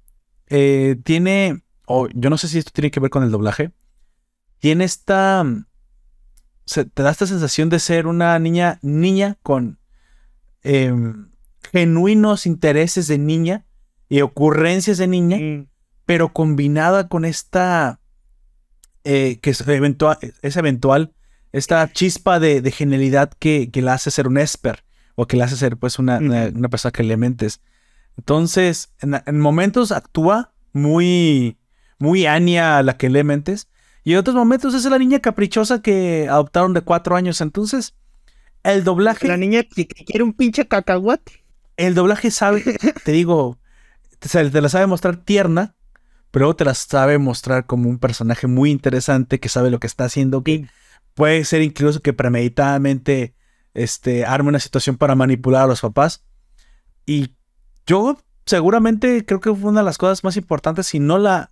eh, 0.48 0.98
tiene. 1.04 1.64
O 1.86 2.08
yo 2.10 2.30
no 2.30 2.38
sé 2.38 2.48
si 2.48 2.60
esto 2.60 2.72
tiene 2.74 2.92
que 2.92 3.00
ver 3.00 3.10
con 3.10 3.24
el 3.24 3.32
doblaje. 3.32 3.72
Tiene 4.60 4.84
esta. 4.84 5.46
te 6.66 7.04
da 7.04 7.12
esta 7.12 7.26
sensación 7.26 7.70
de 7.70 7.80
ser 7.80 8.08
una 8.08 8.38
niña, 8.40 8.80
niña 8.82 9.38
con 9.42 9.80
Em, 10.64 11.30
genuinos 11.72 12.46
intereses 12.46 13.08
de 13.08 13.18
niña 13.18 13.66
y 14.10 14.22
ocurrencias 14.22 14.98
de 14.98 15.08
niña, 15.08 15.38
mm. 15.38 15.68
pero 16.06 16.34
combinada 16.34 17.08
con 17.08 17.24
esta 17.26 18.02
eh, 19.04 19.40
que 19.42 19.52
es 19.52 19.66
eventual, 19.68 20.18
es 20.42 20.58
eventual, 20.58 21.14
esta 21.52 21.92
chispa 21.92 22.40
de, 22.40 22.70
genialidad 22.72 23.32
que, 23.40 23.70
la 23.76 23.94
hace 23.94 24.12
ser 24.12 24.28
un 24.28 24.38
esper 24.38 24.84
o 25.16 25.28
que 25.28 25.38
la 25.38 25.46
hace 25.46 25.58
ser 25.58 25.78
pues 25.78 26.00
una, 26.00 26.18
una, 26.18 26.70
persona 26.70 26.92
que 26.92 27.04
le 27.04 27.18
mentes. 27.18 27.62
Entonces, 28.18 28.94
en, 29.02 29.40
momentos 29.40 29.92
actúa 29.92 30.54
muy, 30.74 31.58
muy 31.98 32.26
Anya 32.26 32.78
a 32.78 32.84
la 32.84 32.98
que 32.98 33.10
le 33.10 33.24
mentes. 33.24 33.68
Y 34.04 34.14
en 34.14 34.20
otros 34.20 34.36
momentos 34.36 34.74
es 34.74 34.86
la 34.86 34.98
niña 34.98 35.20
caprichosa 35.20 35.82
que 35.82 36.28
adoptaron 36.30 36.74
de 36.74 36.82
cuatro 36.82 37.16
años. 37.16 37.42
Entonces, 37.42 37.96
el 38.64 38.84
doblaje. 38.84 39.28
La 39.28 39.38
niña 39.38 39.64
que 39.64 39.88
quiere 39.88 40.24
un 40.24 40.34
pinche 40.34 40.68
cacahuate. 40.68 41.44
El 41.78 41.96
doblaje 41.96 42.30
sabe, 42.32 42.64
te 43.06 43.12
digo, 43.12 43.58
te, 44.20 44.50
te 44.50 44.62
la 44.62 44.70
sabe 44.70 44.86
mostrar 44.86 45.18
tierna, 45.18 45.76
pero 46.32 46.56
te 46.56 46.66
la 46.66 46.74
sabe 46.74 47.18
mostrar 47.18 47.66
como 47.66 47.90
un 47.90 48.00
personaje 48.00 48.48
muy 48.48 48.70
interesante 48.70 49.40
que 49.40 49.50
sabe 49.50 49.70
lo 49.70 49.80
que 49.80 49.88
está 49.88 50.06
haciendo, 50.06 50.44
que 50.44 50.68
puede 51.14 51.44
ser 51.46 51.62
incluso 51.62 52.02
que 52.02 52.14
premeditadamente 52.14 53.34
este, 53.84 54.26
arme 54.26 54.50
una 54.50 54.60
situación 54.60 54.98
para 54.98 55.16
manipular 55.16 55.64
a 55.64 55.68
los 55.68 55.82
papás. 55.82 56.24
Y 57.06 57.36
yo 57.86 58.18
seguramente 58.46 59.26
creo 59.26 59.40
que 59.40 59.54
fue 59.54 59.70
una 59.70 59.82
de 59.82 59.86
las 59.86 59.98
cosas 59.98 60.24
más 60.24 60.38
importantes, 60.38 60.88
si 60.88 61.00
no 61.00 61.18
la, 61.18 61.52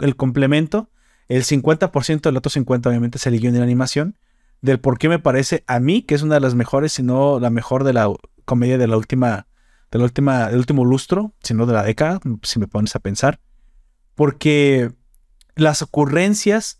el 0.00 0.16
complemento, 0.16 0.90
el 1.28 1.44
50%, 1.44 2.28
el 2.28 2.36
otro 2.36 2.50
50% 2.50 2.86
obviamente 2.86 3.18
se 3.18 3.30
leyó 3.30 3.48
en 3.48 3.58
la 3.58 3.62
animación 3.62 4.18
del 4.62 4.80
por 4.80 4.98
qué 4.98 5.08
me 5.08 5.18
parece 5.18 5.64
a 5.66 5.80
mí 5.80 6.02
que 6.02 6.14
es 6.14 6.22
una 6.22 6.34
de 6.34 6.40
las 6.40 6.54
mejores, 6.54 6.92
si 6.92 7.02
no 7.02 7.40
la 7.40 7.50
mejor 7.50 7.84
de 7.84 7.92
la 7.92 8.08
comedia 8.44 8.78
de 8.78 8.86
la 8.86 8.96
última, 8.96 9.46
de 9.90 9.98
la 9.98 10.48
del 10.48 10.58
último 10.58 10.84
lustro, 10.84 11.34
si 11.42 11.54
no 11.54 11.66
de 11.66 11.72
la 11.72 11.82
década, 11.82 12.20
si 12.42 12.58
me 12.58 12.66
pones 12.66 12.94
a 12.96 13.00
pensar. 13.00 13.40
Porque 14.14 14.92
las 15.54 15.82
ocurrencias, 15.82 16.79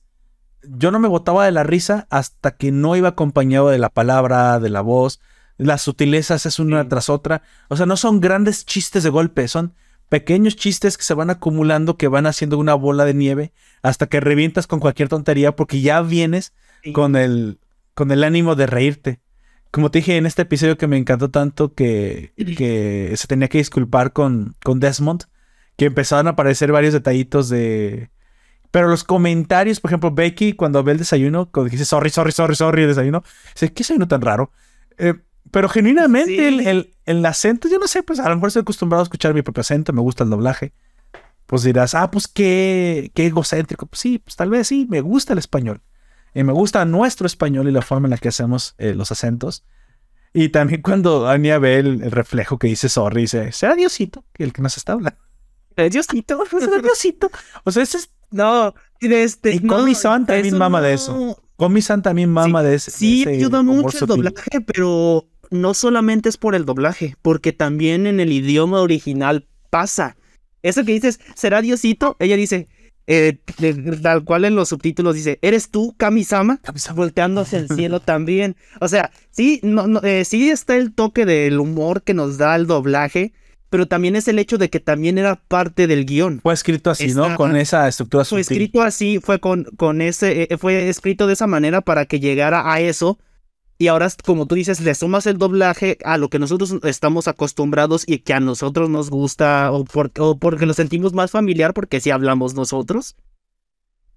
yo 0.63 0.91
no 0.91 0.99
me 0.99 1.09
botaba 1.09 1.45
de 1.45 1.53
la 1.53 1.63
risa 1.63 2.07
hasta 2.11 2.57
que 2.57 2.73
no 2.73 2.97
iba 2.97 3.11
acompañado 3.11 3.69
de 3.69 3.79
la 3.79 3.89
palabra, 3.89 4.61
de 4.61 4.71
la 4.71 4.81
voz. 4.81 5.21
Las 5.57 5.83
sutilezas 5.83 6.47
es 6.47 6.59
una 6.59 6.89
tras 6.89 7.09
otra. 7.09 7.43
O 7.69 7.77
sea, 7.77 7.87
no 7.87 7.97
son 7.97 8.21
grandes 8.21 8.65
chistes 8.65 9.03
de 9.03 9.11
golpe, 9.11 9.49
son 9.49 9.75
pequeños 10.09 10.57
chistes 10.57 10.97
que 10.97 11.05
se 11.05 11.15
van 11.15 11.31
acumulando, 11.31 11.97
que 11.97 12.09
van 12.09 12.27
haciendo 12.27 12.59
una 12.59 12.75
bola 12.75 13.05
de 13.05 13.15
nieve 13.15 13.53
hasta 13.83 14.07
que 14.07 14.21
revientas 14.21 14.67
con 14.67 14.81
cualquier 14.81 15.09
tontería 15.09 15.55
porque 15.55 15.81
ya 15.81 16.03
vienes 16.03 16.53
con 16.93 17.17
el 17.17 17.59
con 17.95 18.11
el 18.11 18.25
ánimo 18.25 18.55
de 18.55 18.67
reírte. 18.67 19.21
Como 19.71 19.91
te 19.91 19.99
dije 19.99 20.17
en 20.17 20.27
este 20.27 20.43
episodio 20.43 20.79
que 20.79 20.87
me 20.87 20.97
encantó 20.97 21.31
tanto 21.31 21.75
que, 21.75 22.33
que 22.57 23.13
se 23.15 23.27
tenía 23.27 23.49
que 23.49 23.59
disculpar 23.59 24.13
con, 24.13 24.57
con 24.63 24.81
Desmond, 24.81 25.25
que 25.77 25.87
empezaron 25.87 26.27
a 26.27 26.31
aparecer 26.31 26.73
varios 26.73 26.93
detallitos 26.93 27.49
de... 27.49 28.11
Pero 28.71 28.89
los 28.89 29.05
comentarios, 29.05 29.81
por 29.81 29.91
ejemplo, 29.91 30.11
Becky, 30.13 30.53
cuando 30.53 30.83
ve 30.85 30.93
el 30.93 30.99
desayuno, 30.99 31.51
cuando 31.51 31.71
dice 31.71 31.85
sorry, 31.85 32.11
sorry, 32.11 32.33
sorry, 32.33 32.55
sorry, 32.55 32.83
el 32.83 32.89
desayuno, 32.89 33.25
dice, 33.55 33.73
¿qué 33.73 33.81
desayuno 33.81 34.07
tan 34.07 34.21
raro? 34.21 34.53
Eh, 34.99 35.15
pero 35.51 35.69
genuinamente 35.69 36.49
el, 36.49 36.93
el, 37.07 37.27
acento, 37.27 37.69
yo 37.69 37.79
no 37.79 37.89
sé, 37.89 38.03
pues 38.03 38.21
a 38.21 38.29
lo 38.29 38.37
mejor 38.37 38.49
estoy 38.49 38.63
acostumbrado 38.63 39.03
a 39.03 39.05
escuchar 39.05 39.35
mi 39.35 39.43
propio 39.43 39.63
acento, 39.63 39.93
me 39.93 40.01
gusta 40.01 40.23
el 40.23 40.31
doblaje. 40.31 40.73
Pues 41.47 41.65
dirás, 41.65 41.97
ah, 41.97 42.13
pues 42.13 42.29
qué, 42.29 43.11
qué 43.13 43.27
egocéntrico. 43.27 43.87
Pues 43.87 43.99
sí, 43.99 44.21
pues 44.21 44.37
tal 44.37 44.51
vez 44.51 44.69
sí, 44.69 44.87
me 44.89 45.01
gusta 45.01 45.33
el 45.33 45.41
español. 45.41 45.81
Y 46.33 46.45
me 46.45 46.53
gusta 46.53 46.85
nuestro 46.85 47.27
español 47.27 47.69
y 47.69 47.73
la 47.73 47.83
forma 47.83 48.07
en 48.07 48.11
la 48.11 48.19
que 48.19 48.29
hacemos 48.29 48.77
eh, 48.79 48.95
los 48.95 49.11
acentos. 49.11 49.65
Y 50.33 50.51
también 50.51 50.83
cuando 50.83 51.29
Anya 51.29 51.59
ve 51.59 51.79
el, 51.79 52.09
reflejo 52.13 52.59
que 52.59 52.69
dice 52.69 52.89
sorry, 52.89 53.23
dice, 53.23 53.51
será 53.51 53.75
Diosito 53.75 54.25
el 54.39 54.53
que 54.53 54.63
nos 54.63 54.77
está 54.77 54.93
hablando. 54.93 55.19
Diosito, 55.77 56.45
Diosito. 56.83 57.31
O 57.65 57.71
sea, 57.71 57.83
ese 57.83 57.99
es... 57.99 58.11
No, 58.31 58.75
este... 59.01 59.55
Y 59.55 59.61
Comi 59.61 59.95
San 59.95 60.27
también 60.27 60.57
mama 60.57 60.81
de 60.81 60.95
eso. 60.95 61.43
Comi 61.57 61.83
San 61.83 62.03
también 62.03 62.31
mama 62.31 62.63
de 62.63 62.77
ese. 62.77 62.91
Sí, 62.91 63.27
ayuda 63.27 63.63
mucho 63.63 63.99
el 64.01 64.07
doblaje, 64.07 64.61
pero 64.61 65.27
no 65.51 65.75
solamente 65.75 66.29
es 66.29 66.37
por 66.37 66.55
el 66.55 66.65
doblaje, 66.65 67.17
porque 67.23 67.53
también 67.53 68.07
en 68.07 68.21
el 68.21 68.33
idioma 68.33 68.81
original 68.81 69.47
pasa. 69.69 70.17
Eso 70.63 70.85
que 70.85 70.93
dices, 70.93 71.21
¿será 71.35 71.61
Diosito? 71.61 72.17
Ella 72.19 72.37
dice, 72.37 72.69
eh, 73.07 73.39
tal 74.03 74.25
cual 74.25 74.45
en 74.45 74.55
los 74.55 74.69
subtítulos 74.69 75.17
dice, 75.17 75.39
¿eres 75.43 75.71
tú, 75.71 75.95
Kamisama? 75.97 76.61
Volteando 76.95 77.41
hacia 77.41 77.59
el 77.59 77.69
cielo 77.75 78.01
también. 78.01 78.57
O 78.81 78.89
sea, 78.89 79.11
sí, 79.31 79.59
no, 79.63 80.01
eh, 80.03 80.25
sí 80.25 80.51
está 80.51 80.77
el 80.77 80.95
toque 80.95 81.27
del 81.27 81.59
humor 81.59 82.03
que 82.03 82.15
nos 82.15 82.39
da 82.39 82.55
el 82.55 82.67
doblaje, 82.67 83.33
pero 83.71 83.87
también 83.87 84.17
es 84.17 84.29
el 84.29 84.39
hecho 84.39 84.59
de 84.59 84.69
que 84.69 84.81
también 84.81 85.17
era 85.17 85.37
parte 85.37 85.87
del 85.87 86.05
guion. 86.05 86.41
Fue 86.43 86.53
escrito 86.53 86.91
así, 86.91 87.15
¿no? 87.15 87.35
Con 87.37 87.57
esa 87.57 87.89
estructura 87.89 88.25
Fue 88.25 88.41
escrito 88.41 88.83
así, 88.83 89.21
fue 89.21 89.41
con, 89.41 89.65
con 89.77 90.03
ese, 90.03 90.43
eh, 90.51 90.59
fue 90.59 90.89
escrito 90.89 91.27
de 91.27 91.33
esa 91.33 91.47
manera 91.47 91.81
para 91.81 92.05
que 92.05 92.21
llegara 92.21 92.71
a 92.71 92.81
eso 92.81 93.19
y 93.81 93.89
ahora, 93.89 94.09
como 94.27 94.45
tú 94.45 94.57
dices, 94.57 94.81
le 94.81 94.95
sumas 94.95 95.27
el 95.27 95.39
doblaje 95.39 95.97
a 96.05 96.19
lo 96.19 96.29
que 96.29 96.39
nosotros 96.39 96.77
estamos 96.83 97.29
acostumbrados 97.29 98.05
y 98.07 98.19
que 98.19 98.35
a 98.35 98.39
nosotros 98.39 98.91
nos 98.91 99.09
gusta 99.09 99.73
o, 99.73 99.87
porque 100.39 100.67
lo 100.67 100.75
sentimos 100.75 101.15
más 101.15 101.31
familiar 101.31 101.73
porque 101.73 101.99
si 101.99 102.11
hablamos 102.11 102.53
nosotros. 102.53 103.17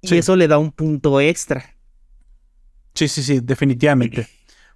Y 0.01 0.17
eso 0.17 0.35
le 0.35 0.49
da 0.49 0.57
un 0.57 0.73
punto 0.73 1.21
extra. 1.21 1.77
Sí, 2.93 3.07
sí, 3.07 3.23
sí, 3.23 3.39
definitivamente. 3.41 4.27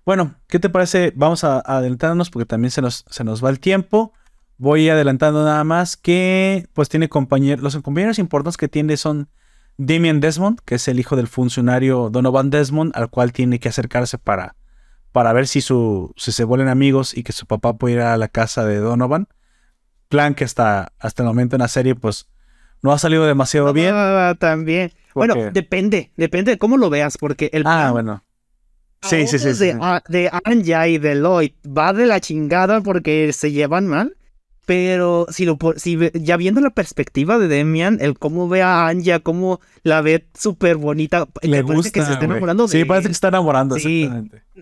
Bueno, 0.06 0.36
¿qué 0.48 0.58
te 0.58 0.70
parece? 0.70 1.12
Vamos 1.18 1.44
a, 1.44 1.60
adelantarnos 1.60 2.30
porque 2.30 2.46
también 2.46 2.72
se 2.72 2.82
nos, 2.82 3.04
se 3.10 3.26
nos 3.26 3.44
va 3.44 3.50
el 3.50 3.60
tiempo. 3.60 4.14
Voy 4.58 4.90
adelantando 4.90 5.44
nada 5.44 5.64
más 5.64 5.98
que 5.98 6.68
pues 6.74 6.90
tiene 6.90 7.10
compañeros, 7.10 7.64
los 7.64 7.76
compañeros 7.82 8.20
importantes 8.20 8.58
que 8.58 8.68
tiene 8.68 8.98
son 8.98 9.30
Damien 9.78 10.20
Desmond, 10.20 10.60
que 10.66 10.76
es 10.76 10.88
el 10.88 11.00
hijo 11.00 11.16
del 11.16 11.28
funcionario 11.28 12.10
Donovan 12.10 12.50
Desmond, 12.50 12.92
al 12.96 13.10
cual 13.10 13.32
tiene 13.32 13.60
que 13.60 13.70
acercarse 13.70 14.18
para 14.18 14.56
para 15.18 15.34
ver 15.34 15.48
si, 15.48 15.62
su, 15.62 16.14
si 16.16 16.32
se 16.32 16.44
vuelven 16.44 16.68
amigos 16.68 17.18
y 17.18 17.24
que 17.24 17.32
su 17.32 17.48
papá 17.48 17.78
puede 17.78 17.96
ir 17.96 18.02
a 18.02 18.18
la 18.18 18.28
casa 18.28 18.66
de 18.66 18.78
Donovan. 18.78 19.28
Plan 20.10 20.36
que 20.36 20.44
hasta, 20.44 20.94
hasta 21.00 21.24
el 21.24 21.28
momento 21.28 21.56
en 21.56 21.62
la 21.62 21.68
serie, 21.68 21.96
pues, 21.96 22.30
no 22.84 22.92
ha 22.92 23.00
salido 23.00 23.26
demasiado 23.26 23.74
bien. 23.74 23.94
Ah, 23.96 24.36
también. 24.40 24.92
Bueno, 25.16 25.34
depende, 25.52 26.12
depende 26.18 26.52
de 26.52 26.58
cómo 26.60 26.78
lo 26.78 26.92
veas, 26.92 27.18
porque 27.18 27.50
el... 27.52 27.64
Ah, 27.66 27.90
bueno. 27.92 28.24
Sí, 29.02 29.26
sí, 29.26 29.40
sí. 29.40 29.54
De, 29.54 30.02
de 30.08 30.30
Anja 30.44 30.88
y 30.88 31.00
de 31.00 31.16
Lloyd 31.16 31.54
va 31.66 31.94
de 31.94 32.06
la 32.06 32.20
chingada 32.20 32.82
porque 32.82 33.34
se 33.34 33.52
llevan 33.52 33.88
mal. 33.88 34.17
Pero 34.68 35.28
si 35.30 35.46
lo 35.46 35.58
si 35.78 35.98
ya 36.14 36.36
viendo 36.36 36.60
la 36.60 36.72
perspectiva 36.72 37.40
de 37.40 37.48
Demian, 37.48 38.00
el 38.02 38.20
cómo 38.20 38.50
ve 38.50 38.62
a 38.62 38.90
Anja, 38.90 39.22
cómo 39.22 39.62
la 39.84 40.02
ve 40.02 40.28
súper 40.38 40.76
bonita, 40.76 41.26
le 41.42 41.62
gusta 41.62 41.90
que 41.90 42.04
se 42.04 42.12
está 42.12 42.26
enamorando 42.26 42.68
de 42.68 42.78
Sí, 42.78 42.84
parece 42.84 43.08
que 43.08 43.14
está 43.14 43.30
enamorando, 43.30 43.78
sí. 43.78 44.10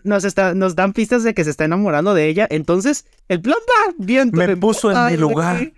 Nos 0.03 0.23
está, 0.23 0.53
nos 0.53 0.75
dan 0.75 0.93
pistas 0.93 1.23
de 1.23 1.33
que 1.33 1.43
se 1.43 1.49
está 1.49 1.65
enamorando 1.65 2.13
de 2.13 2.27
ella. 2.27 2.45
Entonces, 2.51 3.07
el 3.29 3.41
plan 3.41 3.57
va 3.67 3.95
bien. 3.97 4.29
Me 4.31 4.55
puso 4.55 4.91
en 4.91 5.11
mi 5.11 5.17
lugar. 5.17 5.73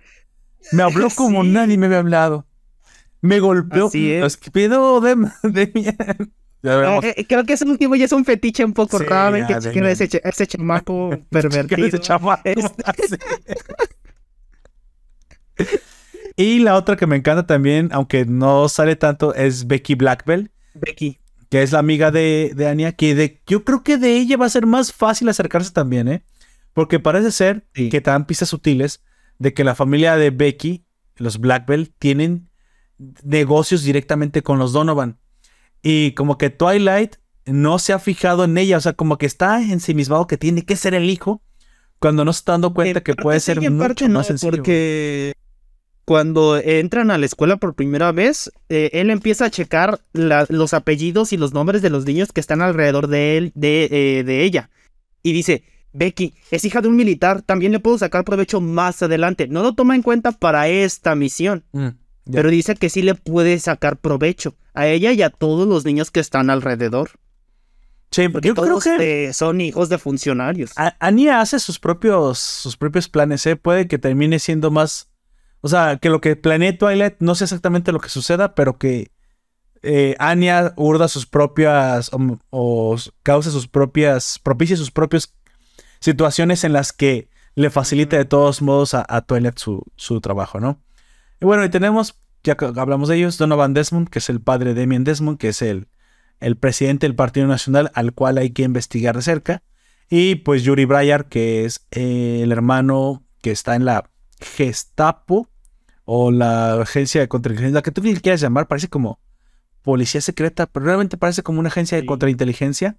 Me 0.72 0.82
habló 0.82 1.08
como 1.16 1.42
nadie 1.42 1.78
me 1.78 1.86
había 1.86 2.00
hablado. 2.00 2.44
Me 3.22 3.40
golpeó. 3.40 3.86
Así 3.86 4.12
es. 4.12 4.36
que 4.36 4.50
pido 4.50 5.00
Demian. 5.00 5.32
Eh, 6.60 7.14
eh, 7.16 7.24
creo 7.24 7.44
que 7.44 7.52
ese 7.52 7.64
último 7.64 7.94
ya 7.94 8.06
es 8.06 8.12
un 8.12 8.24
fetiche 8.24 8.64
un 8.64 8.72
poco 8.72 8.98
raro. 8.98 9.36
Que 9.46 9.90
ese, 9.92 10.20
ese 10.24 10.46
chamaco 10.48 11.10
pervertido. 11.30 11.86
Ese 11.86 12.00
chamaco. 12.00 12.42
Este 12.44 13.16
y 16.36 16.58
la 16.60 16.76
otra 16.76 16.96
que 16.96 17.06
me 17.06 17.16
encanta 17.16 17.46
también, 17.46 17.88
aunque 17.92 18.24
no 18.24 18.68
sale 18.68 18.96
tanto, 18.96 19.34
es 19.34 19.66
Becky 19.66 19.94
Blackbell. 19.94 20.50
Becky. 20.74 21.18
Que 21.48 21.62
es 21.62 21.72
la 21.72 21.78
amiga 21.78 22.10
de, 22.10 22.52
de 22.54 22.68
Anya, 22.68 22.92
que 22.92 23.14
de, 23.14 23.40
yo 23.46 23.64
creo 23.64 23.82
que 23.82 23.96
de 23.96 24.16
ella 24.16 24.36
va 24.36 24.46
a 24.46 24.50
ser 24.50 24.66
más 24.66 24.92
fácil 24.92 25.28
acercarse 25.28 25.72
también, 25.72 26.08
¿eh? 26.08 26.22
Porque 26.74 27.00
parece 27.00 27.32
ser 27.32 27.66
que 27.72 27.88
te 27.88 28.10
dan 28.10 28.26
pistas 28.26 28.50
sutiles 28.50 29.02
de 29.38 29.54
que 29.54 29.64
la 29.64 29.74
familia 29.74 30.16
de 30.16 30.30
Becky, 30.30 30.84
los 31.16 31.38
Blackbell, 31.38 31.92
tienen 31.98 32.48
negocios 33.22 33.82
directamente 33.82 34.42
con 34.42 34.58
los 34.58 34.72
Donovan. 34.72 35.18
Y 35.82 36.12
como 36.12 36.38
que 36.38 36.50
Twilight 36.50 37.16
no 37.46 37.78
se 37.78 37.92
ha 37.92 37.98
fijado 37.98 38.44
en 38.44 38.58
ella, 38.58 38.76
o 38.76 38.80
sea, 38.80 38.92
como 38.92 39.16
que 39.18 39.26
está 39.26 39.62
ensimismado 39.62 40.26
que 40.26 40.36
tiene 40.36 40.64
que 40.64 40.76
ser 40.76 40.94
el 40.94 41.08
hijo, 41.08 41.42
cuando 41.98 42.24
no 42.24 42.32
se 42.32 42.40
está 42.40 42.52
dando 42.52 42.74
cuenta 42.74 43.00
que 43.00 43.14
puede 43.14 43.40
ser 43.40 43.60
mucho 43.70 44.08
más 44.08 44.26
sencillo. 44.26 44.52
Porque 44.52 45.34
cuando 46.08 46.56
entran 46.56 47.10
a 47.10 47.18
la 47.18 47.26
escuela 47.26 47.58
por 47.58 47.74
primera 47.74 48.12
vez, 48.12 48.50
eh, 48.70 48.88
él 48.94 49.10
empieza 49.10 49.44
a 49.44 49.50
checar 49.50 50.00
los 50.14 50.72
apellidos 50.72 51.34
y 51.34 51.36
los 51.36 51.52
nombres 51.52 51.82
de 51.82 51.90
los 51.90 52.06
niños 52.06 52.32
que 52.32 52.40
están 52.40 52.62
alrededor 52.62 53.08
de 53.08 53.36
él, 53.36 53.52
de, 53.54 53.90
eh, 53.90 54.24
de 54.24 54.42
ella. 54.42 54.70
Y 55.22 55.34
dice, 55.34 55.64
Becky 55.92 56.32
es 56.50 56.64
hija 56.64 56.80
de 56.80 56.88
un 56.88 56.96
militar, 56.96 57.42
también 57.42 57.72
le 57.72 57.78
puedo 57.78 57.98
sacar 57.98 58.24
provecho 58.24 58.62
más 58.62 59.02
adelante. 59.02 59.48
No 59.48 59.62
lo 59.62 59.74
toma 59.74 59.96
en 59.96 60.00
cuenta 60.00 60.32
para 60.32 60.66
esta 60.68 61.14
misión. 61.14 61.64
Mm, 61.72 61.88
pero 62.32 62.48
dice 62.48 62.74
que 62.74 62.88
sí 62.88 63.02
le 63.02 63.14
puede 63.14 63.58
sacar 63.58 63.98
provecho 63.98 64.54
a 64.72 64.86
ella 64.86 65.12
y 65.12 65.20
a 65.20 65.28
todos 65.28 65.68
los 65.68 65.84
niños 65.84 66.10
que 66.10 66.20
están 66.20 66.48
alrededor. 66.48 67.10
Sí, 68.10 68.30
porque 68.30 68.48
yo 68.48 68.54
creo 68.54 68.80
que 68.80 69.34
son 69.34 69.60
hijos 69.60 69.90
de 69.90 69.98
funcionarios. 69.98 70.72
Ania 71.00 71.42
hace 71.42 71.58
sus 71.58 71.78
propios, 71.78 72.38
sus 72.38 72.78
propios 72.78 73.10
planes, 73.10 73.44
¿eh? 73.44 73.56
Puede 73.56 73.88
que 73.88 73.98
termine 73.98 74.38
siendo 74.38 74.70
más. 74.70 75.10
O 75.60 75.68
sea, 75.68 75.98
que 75.98 76.08
lo 76.08 76.20
que 76.20 76.36
planee 76.36 76.72
Twilight 76.72 77.16
no 77.20 77.34
sé 77.34 77.44
exactamente 77.44 77.92
lo 77.92 78.00
que 78.00 78.08
suceda, 78.08 78.54
pero 78.54 78.78
que 78.78 79.10
eh, 79.82 80.14
Anya 80.18 80.72
urda 80.76 81.08
sus 81.08 81.26
propias. 81.26 82.10
O, 82.50 82.96
cause 83.22 83.50
sus 83.50 83.68
propias. 83.68 84.38
propicie 84.38 84.76
sus 84.76 84.90
propias 84.90 85.34
situaciones 86.00 86.64
en 86.64 86.72
las 86.72 86.92
que 86.92 87.28
le 87.54 87.70
facilita 87.70 88.16
de 88.16 88.24
todos 88.24 88.62
modos 88.62 88.94
a, 88.94 89.20
Twilight 89.22 89.58
su, 89.58 89.82
su 89.96 90.20
trabajo, 90.20 90.60
¿no? 90.60 90.80
Y 91.40 91.44
bueno, 91.44 91.64
y 91.64 91.68
tenemos, 91.68 92.20
ya 92.44 92.56
que 92.56 92.66
hablamos 92.66 93.08
de 93.08 93.16
ellos, 93.16 93.36
Donovan 93.36 93.74
Desmond, 93.74 94.08
que 94.08 94.20
es 94.20 94.28
el 94.28 94.40
padre 94.40 94.74
de 94.74 94.80
Damien 94.80 95.02
Desmond, 95.02 95.38
que 95.38 95.48
es 95.48 95.62
el 95.62 95.88
el 96.40 96.56
presidente 96.56 97.06
del 97.06 97.16
Partido 97.16 97.46
Nacional, 97.46 97.90
al 97.94 98.12
cual 98.12 98.38
hay 98.38 98.50
que 98.50 98.62
investigar 98.62 99.16
de 99.16 99.22
cerca. 99.22 99.62
Y 100.08 100.36
pues 100.36 100.62
Yuri 100.62 100.84
Breyer, 100.84 101.26
que 101.26 101.64
es 101.64 101.86
eh, 101.90 102.40
el 102.42 102.52
hermano 102.52 103.24
que 103.42 103.50
está 103.50 103.76
en 103.76 103.84
la 103.84 104.10
Gestapo 104.40 105.48
o 106.04 106.30
la 106.30 106.80
agencia 106.80 107.20
de 107.20 107.28
contrainteligencia, 107.28 107.82
que 107.82 107.92
tú 107.92 108.02
quieras 108.02 108.40
llamar, 108.40 108.66
parece 108.66 108.88
como 108.88 109.20
policía 109.82 110.20
secreta, 110.20 110.66
pero 110.66 110.86
realmente 110.86 111.16
parece 111.16 111.42
como 111.42 111.60
una 111.60 111.68
agencia 111.68 111.98
de 111.98 112.06
contrainteligencia, 112.06 112.96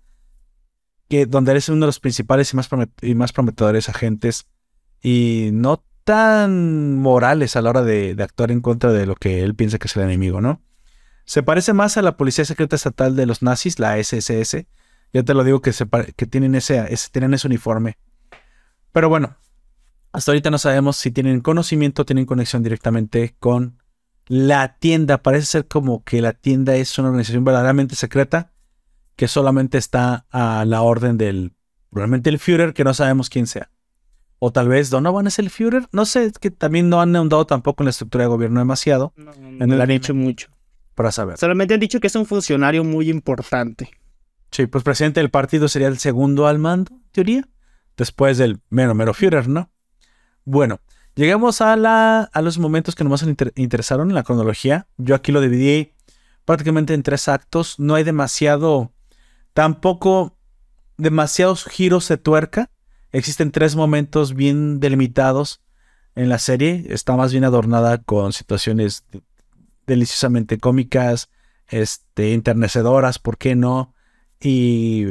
que, 1.07 1.25
donde 1.25 1.51
eres 1.51 1.69
uno 1.69 1.81
de 1.81 1.87
los 1.87 1.99
principales 1.99 2.53
y 2.53 2.55
más, 2.55 2.69
y 3.01 3.15
más 3.15 3.33
prometedores 3.33 3.89
agentes 3.89 4.47
y 5.01 5.49
no 5.53 5.83
tan 6.03 6.97
morales 6.97 7.55
a 7.55 7.61
la 7.61 7.69
hora 7.69 7.83
de, 7.83 8.15
de 8.15 8.23
actuar 8.23 8.51
en 8.51 8.61
contra 8.61 8.91
de 8.91 9.05
lo 9.05 9.15
que 9.15 9.43
él 9.43 9.55
piensa 9.55 9.77
que 9.77 9.87
es 9.87 9.95
el 9.95 10.03
enemigo, 10.03 10.41
¿no? 10.41 10.61
Se 11.25 11.43
parece 11.43 11.73
más 11.73 11.95
a 11.95 12.01
la 12.01 12.17
Policía 12.17 12.43
Secreta 12.43 12.75
Estatal 12.75 13.15
de 13.15 13.27
los 13.27 13.43
nazis, 13.43 13.77
la 13.77 14.03
SSS. 14.03 14.65
Ya 15.13 15.21
te 15.21 15.35
lo 15.35 15.43
digo 15.43 15.61
que, 15.61 15.71
que 16.15 16.25
tienen, 16.25 16.55
ese, 16.55 16.83
tienen 17.11 17.35
ese 17.35 17.45
uniforme. 17.45 17.99
Pero 18.91 19.09
bueno, 19.09 19.37
hasta 20.11 20.31
ahorita 20.31 20.49
no 20.49 20.57
sabemos 20.57 20.97
si 20.97 21.11
tienen 21.11 21.41
conocimiento, 21.41 22.05
tienen 22.05 22.25
conexión 22.25 22.63
directamente 22.63 23.35
con 23.39 23.81
la 24.27 24.77
tienda. 24.77 25.21
Parece 25.21 25.45
ser 25.45 25.67
como 25.67 26.03
que 26.03 26.21
la 26.21 26.33
tienda 26.33 26.75
es 26.75 26.97
una 26.97 27.09
organización 27.09 27.43
verdaderamente 27.43 27.95
secreta 27.95 28.51
que 29.15 29.27
solamente 29.27 29.77
está 29.77 30.25
a 30.31 30.63
la 30.65 30.81
orden 30.81 31.17
del, 31.17 31.53
probablemente 31.89 32.29
el 32.29 32.39
Führer, 32.39 32.73
que 32.73 32.83
no 32.83 32.93
sabemos 32.93 33.29
quién 33.29 33.47
sea. 33.47 33.69
O 34.39 34.51
tal 34.53 34.69
vez 34.69 34.89
Donovan 34.89 35.27
es 35.27 35.37
el 35.39 35.49
Führer. 35.49 35.87
No 35.91 36.05
sé, 36.05 36.25
es 36.25 36.39
que 36.39 36.49
también 36.49 36.89
no 36.89 37.01
han 37.01 37.15
ahondado 37.15 37.45
tampoco 37.45 37.83
en 37.83 37.87
la 37.87 37.91
estructura 37.91 38.23
de 38.23 38.29
gobierno 38.29 38.59
demasiado. 38.59 39.13
en 39.17 39.71
el 39.71 39.81
anime. 39.81 40.13
mucho 40.13 40.49
para 40.95 41.11
saber. 41.11 41.37
Solamente 41.37 41.73
han 41.73 41.79
dicho 41.79 41.99
que 41.99 42.07
es 42.07 42.15
un 42.15 42.25
funcionario 42.25 42.83
muy 42.83 43.09
importante. 43.09 43.89
Sí, 44.51 44.65
pues 44.65 44.83
presidente 44.83 45.19
del 45.19 45.29
partido 45.29 45.67
sería 45.67 45.87
el 45.87 45.99
segundo 45.99 46.47
al 46.47 46.59
mando, 46.59 46.91
teoría. 47.11 47.47
Después 47.95 48.37
del 48.37 48.59
mero, 48.69 48.95
mero 48.95 49.13
Führer, 49.13 49.47
¿no? 49.47 49.71
Bueno, 50.51 50.79
llegamos 51.13 51.61
a, 51.61 51.75
la, 51.75 52.21
a 52.21 52.41
los 52.41 52.57
momentos 52.57 52.95
que 52.95 53.03
nos 53.03 53.23
interesaron 53.53 54.09
en 54.09 54.15
la 54.15 54.23
cronología. 54.23 54.87
Yo 54.97 55.13
aquí 55.13 55.31
lo 55.31 55.41
dividí 55.41 55.93
prácticamente 56.43 56.95
en 56.95 57.03
tres 57.03 57.27
actos. 57.27 57.77
No 57.77 57.93
hay 57.93 58.03
demasiado, 58.03 58.91
tampoco 59.53 60.35
demasiados 60.97 61.65
giros 61.65 62.07
de 62.07 62.17
tuerca. 62.17 62.71
Existen 63.11 63.51
tres 63.51 63.75
momentos 63.75 64.33
bien 64.33 64.79
delimitados 64.79 65.61
en 66.15 66.29
la 66.29 66.39
serie. 66.39 66.83
Está 66.89 67.15
más 67.15 67.31
bien 67.31 67.43
adornada 67.43 67.99
con 67.99 68.33
situaciones 68.33 69.03
deliciosamente 69.85 70.57
cómicas, 70.57 71.29
este, 71.67 72.33
enternecedoras, 72.33 73.19
¿por 73.19 73.37
qué 73.37 73.55
no? 73.55 73.93
Y, 74.41 75.05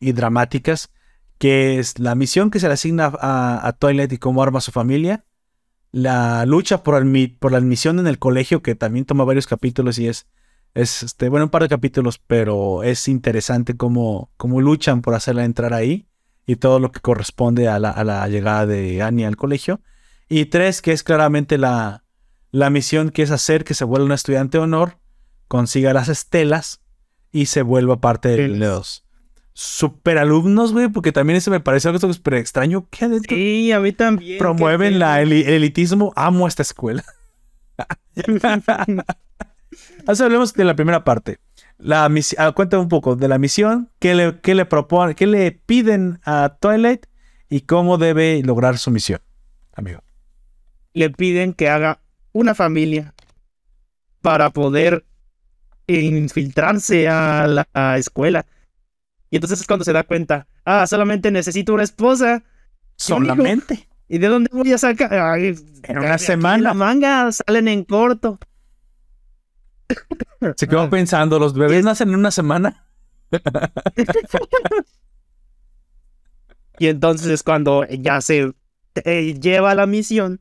y 0.00 0.12
dramáticas, 0.12 0.90
que 1.38 1.78
es 1.78 1.98
la 1.98 2.14
misión 2.14 2.50
que 2.50 2.60
se 2.60 2.68
le 2.68 2.74
asigna 2.74 3.12
a, 3.20 3.66
a 3.66 3.72
Twilight 3.72 4.12
y 4.12 4.18
cómo 4.18 4.42
arma 4.42 4.60
su 4.60 4.72
familia, 4.72 5.24
la 5.92 6.44
lucha 6.46 6.82
por, 6.82 7.02
por 7.38 7.52
la 7.52 7.58
admisión 7.58 7.98
en 7.98 8.06
el 8.06 8.18
colegio, 8.18 8.62
que 8.62 8.74
también 8.74 9.04
toma 9.04 9.24
varios 9.24 9.46
capítulos 9.46 9.98
y 9.98 10.08
es, 10.08 10.26
es 10.74 11.02
este, 11.02 11.28
bueno, 11.28 11.46
un 11.46 11.50
par 11.50 11.62
de 11.62 11.68
capítulos, 11.68 12.18
pero 12.18 12.82
es 12.82 13.08
interesante 13.08 13.76
cómo, 13.76 14.30
cómo 14.36 14.60
luchan 14.60 15.00
por 15.00 15.14
hacerla 15.14 15.44
entrar 15.44 15.72
ahí 15.72 16.06
y 16.46 16.56
todo 16.56 16.80
lo 16.80 16.92
que 16.92 17.00
corresponde 17.00 17.68
a 17.68 17.78
la, 17.78 17.90
a 17.90 18.04
la 18.04 18.28
llegada 18.28 18.66
de 18.66 19.02
Annie 19.02 19.24
al 19.24 19.36
colegio. 19.36 19.80
Y 20.28 20.46
tres, 20.46 20.82
que 20.82 20.92
es 20.92 21.02
claramente 21.02 21.56
la, 21.56 22.04
la 22.50 22.68
misión 22.68 23.10
que 23.10 23.22
es 23.22 23.30
hacer 23.30 23.64
que 23.64 23.74
se 23.74 23.84
vuelva 23.84 24.06
un 24.06 24.12
estudiante 24.12 24.58
de 24.58 24.64
honor, 24.64 24.98
consiga 25.48 25.92
las 25.92 26.08
estelas 26.08 26.82
y 27.32 27.46
se 27.46 27.62
vuelva 27.62 28.00
parte 28.00 28.28
de 28.30 28.48
los 28.48 29.05
super 29.58 30.18
alumnos, 30.18 30.74
güey, 30.74 30.88
porque 30.88 31.12
también 31.12 31.38
eso 31.38 31.50
me 31.50 31.60
parece 31.60 31.88
algo 31.88 32.12
súper 32.12 32.34
extraño. 32.34 32.86
¿Qué 32.90 33.06
adentro? 33.06 33.34
Sí, 33.34 33.72
a 33.72 33.80
mí 33.80 33.90
también. 33.90 34.36
Promueven 34.38 34.98
la, 34.98 35.22
el, 35.22 35.32
elitismo. 35.32 36.12
Amo 36.14 36.46
esta 36.46 36.60
escuela. 36.60 37.02
Así 40.06 40.22
hablemos 40.22 40.52
de 40.52 40.64
la 40.64 40.76
primera 40.76 41.04
parte. 41.04 41.38
La 41.78 42.06
misión, 42.10 42.44
ah, 42.44 42.52
cuéntame 42.52 42.82
un 42.82 42.90
poco 42.90 43.16
de 43.16 43.28
la 43.28 43.38
misión, 43.38 43.90
qué 43.98 44.14
le, 44.14 44.40
qué 44.40 44.54
le 44.54 44.66
proponen, 44.66 45.14
qué 45.14 45.26
le 45.26 45.52
piden 45.52 46.20
a 46.24 46.58
Twilight 46.60 47.06
y 47.48 47.62
cómo 47.62 47.96
debe 47.96 48.42
lograr 48.42 48.76
su 48.76 48.90
misión, 48.90 49.20
amigo. 49.72 50.02
Le 50.92 51.08
piden 51.08 51.54
que 51.54 51.70
haga 51.70 52.00
una 52.32 52.54
familia 52.54 53.14
para 54.20 54.50
poder 54.50 55.06
infiltrarse 55.86 57.08
a 57.08 57.46
la 57.46 57.96
escuela. 57.96 58.44
Y 59.30 59.36
entonces 59.36 59.60
es 59.60 59.66
cuando 59.66 59.84
se 59.84 59.92
da 59.92 60.04
cuenta, 60.04 60.46
ah, 60.64 60.86
solamente 60.86 61.30
necesito 61.30 61.74
una 61.74 61.82
esposa. 61.82 62.42
Solamente. 62.96 63.88
¿Y 64.08 64.18
de 64.18 64.28
dónde 64.28 64.50
voy 64.52 64.72
a 64.72 64.78
sacar? 64.78 65.38
en 65.38 65.98
una 65.98 66.18
semana. 66.18 66.62
La 66.62 66.74
manga 66.74 67.30
salen 67.32 67.68
en 67.68 67.84
corto. 67.84 68.38
Se 70.56 70.68
quedó 70.68 70.88
pensando, 70.90 71.38
¿los 71.38 71.54
bebés 71.54 71.84
nacen 71.84 72.10
en 72.10 72.16
una 72.16 72.30
semana? 72.30 72.86
y 76.78 76.86
entonces 76.86 77.28
es 77.28 77.42
cuando 77.42 77.84
ya 77.86 78.20
se 78.20 78.52
eh, 79.04 79.34
lleva 79.40 79.74
la 79.74 79.86
misión 79.86 80.40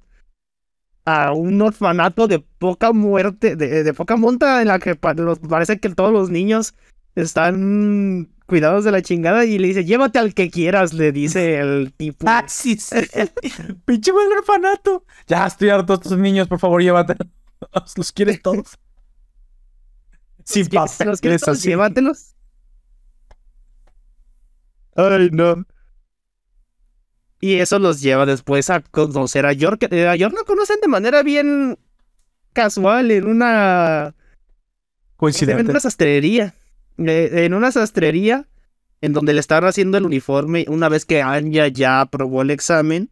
a 1.06 1.34
un 1.34 1.62
orfanato 1.62 2.28
de 2.28 2.40
poca 2.40 2.92
muerte, 2.92 3.56
de, 3.56 3.94
poca 3.94 4.18
monta, 4.18 4.62
en 4.62 4.68
la 4.68 4.80
que 4.80 4.96
parece 4.96 5.80
que 5.80 5.90
todos 5.90 6.12
los 6.12 6.30
niños 6.30 6.76
están 7.16 8.30
cuidados 8.46 8.84
de 8.84 8.92
la 8.92 9.02
chingada 9.02 9.46
y 9.46 9.58
le 9.58 9.68
dice, 9.68 9.86
llévate 9.86 10.20
al 10.20 10.34
que 10.34 10.50
quieras, 10.50 10.94
le 10.94 11.12
dice 11.12 11.60
el 11.60 11.94
tipo. 11.94 12.26
Ah, 12.28 12.46
sí, 12.48 12.78
sí. 12.78 12.96
Pinche 13.86 14.12
buen 14.12 14.32
orfanato. 14.32 15.06
Ya 15.28 15.48
estoy 15.48 15.70
harto 15.70 15.98
de 15.98 16.04
estos 16.04 16.18
niños, 16.18 16.48
por 16.48 16.60
favor, 16.60 16.82
llévate. 16.82 17.16
Los 17.96 18.12
quieres 18.12 18.42
todos. 18.42 18.78
Sin 20.44 20.68
papel. 20.68 21.08
Los 21.08 21.22
quieres 21.22 21.42
todos, 21.42 21.64
llévatelos. 21.64 22.36
Ay, 24.96 25.30
no. 25.32 25.66
Y 27.42 27.56
eso 27.56 27.80
los 27.80 28.02
lleva 28.02 28.26
después 28.26 28.70
a 28.70 28.80
conocer 28.80 29.46
a 29.46 29.54
York. 29.54 29.88
Eh, 29.92 30.08
a 30.08 30.16
York 30.16 30.34
lo 30.36 30.46
conocen 30.46 30.78
de 30.82 30.88
manera 30.88 31.22
bien 31.22 31.78
casual 32.54 33.12
en 33.12 33.28
una... 33.28 34.16
Coincidente. 35.18 35.62
En 35.62 35.70
una 35.70 35.80
sastrería. 35.80 36.56
En 36.98 37.54
una 37.54 37.72
sastrería 37.72 38.48
en 39.02 39.14
donde 39.14 39.34
le 39.34 39.40
están 39.40 39.66
haciendo 39.66 39.98
el 39.98 40.06
uniforme 40.06 40.66
una 40.68 40.90
vez 40.90 41.06
que 41.06 41.22
Anya 41.22 41.68
ya 41.68 42.02
aprobó 42.02 42.42
el 42.42 42.52
examen. 42.52 43.12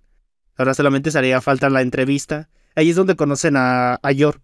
Ahora 0.55 0.73
solamente 0.73 1.11
se 1.11 1.17
haría 1.17 1.41
falta 1.41 1.69
la 1.69 1.81
entrevista. 1.81 2.49
ahí 2.75 2.89
es 2.89 2.95
donde 2.95 3.15
conocen 3.15 3.57
a, 3.57 3.99
a 4.01 4.11
Yor. 4.11 4.39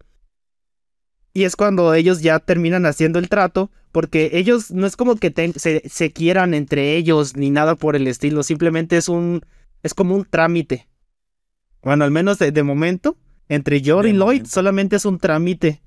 Y 1.32 1.44
es 1.44 1.56
cuando 1.56 1.94
ellos 1.94 2.22
ya 2.22 2.38
terminan 2.40 2.86
haciendo 2.86 3.18
el 3.18 3.28
trato, 3.28 3.70
porque 3.92 4.30
ellos 4.34 4.70
no 4.70 4.86
es 4.86 4.96
como 4.96 5.16
que 5.16 5.32
se, 5.56 5.82
se, 5.88 6.12
quieran 6.12 6.54
entre 6.54 6.96
ellos 6.96 7.36
ni 7.36 7.50
nada 7.50 7.76
por 7.76 7.96
el 7.96 8.06
estilo, 8.06 8.42
simplemente 8.42 8.96
es 8.96 9.08
un, 9.08 9.42
es 9.82 9.94
como 9.94 10.14
un 10.14 10.24
trámite. 10.24 10.88
Bueno, 11.82 12.04
al 12.04 12.10
menos 12.10 12.38
de, 12.38 12.62
momento, 12.62 13.16
entre 13.48 13.80
Yor 13.80 14.06
y 14.06 14.12
Lloyd 14.12 14.44
solamente 14.46 14.96
es 14.96 15.04
un 15.04 15.18
trámite 15.18 15.82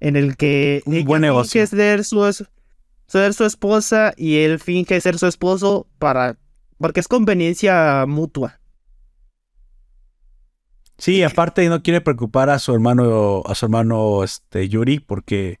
en 0.00 0.16
el 0.16 0.36
que 0.36 0.82
un 0.84 1.04
buen 1.04 1.22
negocio. 1.22 1.66
ser 1.66 2.04
su, 2.04 2.46
ser 3.08 3.34
su 3.34 3.44
esposa 3.44 4.12
y 4.16 4.36
él 4.38 4.60
finge 4.60 5.00
ser 5.00 5.18
su 5.18 5.26
esposo 5.26 5.88
para 5.98 6.38
porque 6.78 7.00
es 7.00 7.08
conveniencia 7.08 8.04
mutua. 8.06 8.60
Sí, 10.96 11.22
aparte 11.22 11.68
no 11.68 11.82
quiere 11.82 12.00
preocupar 12.00 12.50
a 12.50 12.58
su 12.58 12.72
hermano, 12.72 13.42
a 13.46 13.54
su 13.54 13.66
hermano 13.66 14.24
este, 14.24 14.68
Yuri, 14.68 14.98
porque 15.00 15.60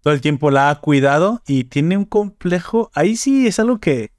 todo 0.00 0.14
el 0.14 0.20
tiempo 0.20 0.50
la 0.50 0.70
ha 0.70 0.80
cuidado 0.80 1.42
y 1.46 1.64
tiene 1.64 1.96
un 1.96 2.04
complejo. 2.04 2.90
Ahí 2.94 3.16
sí 3.16 3.46
es 3.46 3.58
algo 3.58 3.78
que, 3.78 4.12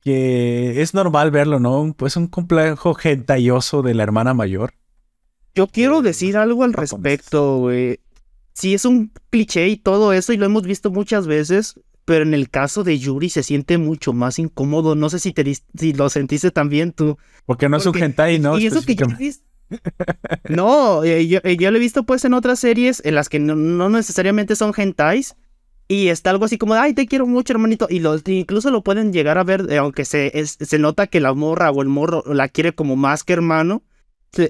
que 0.00 0.82
es 0.82 0.94
normal 0.94 1.30
verlo, 1.30 1.60
¿no? 1.60 1.94
Pues 1.96 2.16
un 2.16 2.26
complejo 2.26 2.94
gentayoso 2.94 3.82
de 3.82 3.94
la 3.94 4.02
hermana 4.02 4.34
mayor. 4.34 4.74
Yo 5.54 5.68
quiero 5.68 6.02
decir 6.02 6.36
algo 6.36 6.64
al 6.64 6.72
respecto, 6.72 7.58
güey. 7.58 8.00
Sí, 8.52 8.74
es 8.74 8.84
un 8.84 9.12
cliché 9.30 9.68
y 9.68 9.76
todo 9.76 10.12
eso, 10.12 10.32
y 10.32 10.36
lo 10.36 10.46
hemos 10.46 10.64
visto 10.64 10.90
muchas 10.90 11.26
veces, 11.26 11.74
pero 12.04 12.24
en 12.24 12.34
el 12.34 12.50
caso 12.50 12.84
de 12.84 12.98
Yuri 12.98 13.28
se 13.28 13.42
siente 13.42 13.78
mulo 13.78 14.12
más 14.12 14.38
incómodo. 14.38 14.94
No 14.94 15.08
sé 15.08 15.18
si, 15.18 15.32
te, 15.32 15.54
si 15.54 15.92
lo 15.92 16.08
sentiste 16.10 16.50
también 16.50 16.92
tú. 16.92 17.16
Porque 17.46 17.68
no 17.68 17.76
es 17.76 17.86
un 17.86 17.96
hentai, 17.96 18.38
¿no? 18.38 18.58
Y 18.58 18.66
eso 18.66 18.82
que 18.82 18.94
yo 18.94 19.06
No, 20.48 21.04
eh, 21.04 21.40
eh, 21.44 21.56
yo, 21.56 21.70
lo 21.70 21.76
he 21.76 21.80
visto 21.80 22.02
pues 22.02 22.24
en 22.24 22.34
otras 22.34 22.58
series 22.58 23.00
en 23.04 23.14
las 23.14 23.28
que 23.28 23.38
no, 23.38 23.88
necesariamente 23.88 24.56
son 24.56 24.72
hentais. 24.76 25.36
Y 25.88 26.08
está 26.08 26.30
algo 26.30 26.44
así 26.46 26.58
como, 26.58 26.74
ay, 26.74 26.94
te 26.94 27.06
quiero 27.06 27.26
mucho, 27.26 27.52
hermanito. 27.52 27.86
Y 27.88 28.00
lo, 28.00 28.16
incluso 28.26 28.70
lo 28.70 28.82
pueden 28.82 29.12
llegar 29.12 29.38
a 29.38 29.44
ver, 29.44 29.66
eh, 29.70 29.78
aunque 29.78 30.04
se, 30.04 30.32
se 30.46 30.78
nota 30.78 31.06
que 31.06 31.20
la 31.20 31.34
morra 31.34 31.70
o 31.70 31.82
el 31.82 31.88
morro 31.88 32.24
la 32.26 32.48
quiere 32.48 32.72
como 32.72 32.96
más 32.96 33.24
que 33.24 33.34
hermano. 33.34 33.82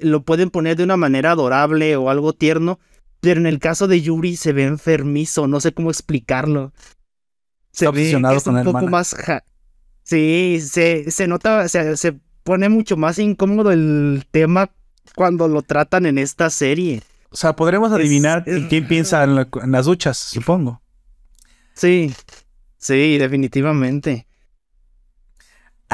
lo 0.01 0.23
pueden 0.23 0.49
poner 0.49 0.77
de 0.77 0.83
una 0.83 0.97
manera 0.97 1.31
adorable 1.31 1.95
o 1.97 2.09
algo 2.09 2.33
tierno. 2.33 2.79
Pero 3.23 3.39
en 3.39 3.47
el 3.47 3.57
caso 3.57 3.87
de 3.87 4.01
Yuri 4.01 4.35
se 4.35 4.53
ve 4.53 4.65
enfermizo, 4.65 5.47
no 5.47 5.59
sé 5.59 5.73
cómo 5.73 5.89
explicarlo 5.89 6.71
se 7.73 7.89
ve 7.89 8.11
es 8.11 8.47
un 8.47 8.63
poco 8.63 8.87
más... 8.87 9.15
Sí, 10.03 10.59
se, 10.61 11.09
se 11.11 11.27
nota, 11.27 11.67
se, 11.69 11.95
se 11.97 12.13
pone 12.43 12.67
mucho 12.69 12.97
más 12.97 13.19
incómodo 13.19 13.71
el 13.71 14.25
tema 14.31 14.69
cuando 15.15 15.47
lo 15.47 15.61
tratan 15.61 16.05
en 16.05 16.17
esta 16.17 16.49
serie. 16.49 17.01
O 17.29 17.37
sea, 17.37 17.55
podremos 17.55 17.91
adivinar 17.91 18.43
quién 18.43 18.87
piensa 18.87 19.23
en, 19.23 19.35
las 19.71 19.85
duchas, 19.85 20.17
supongo. 20.17 20.81
Sí, 21.73 22.13
sí, 22.77 23.17
definitivamente. 23.17 24.27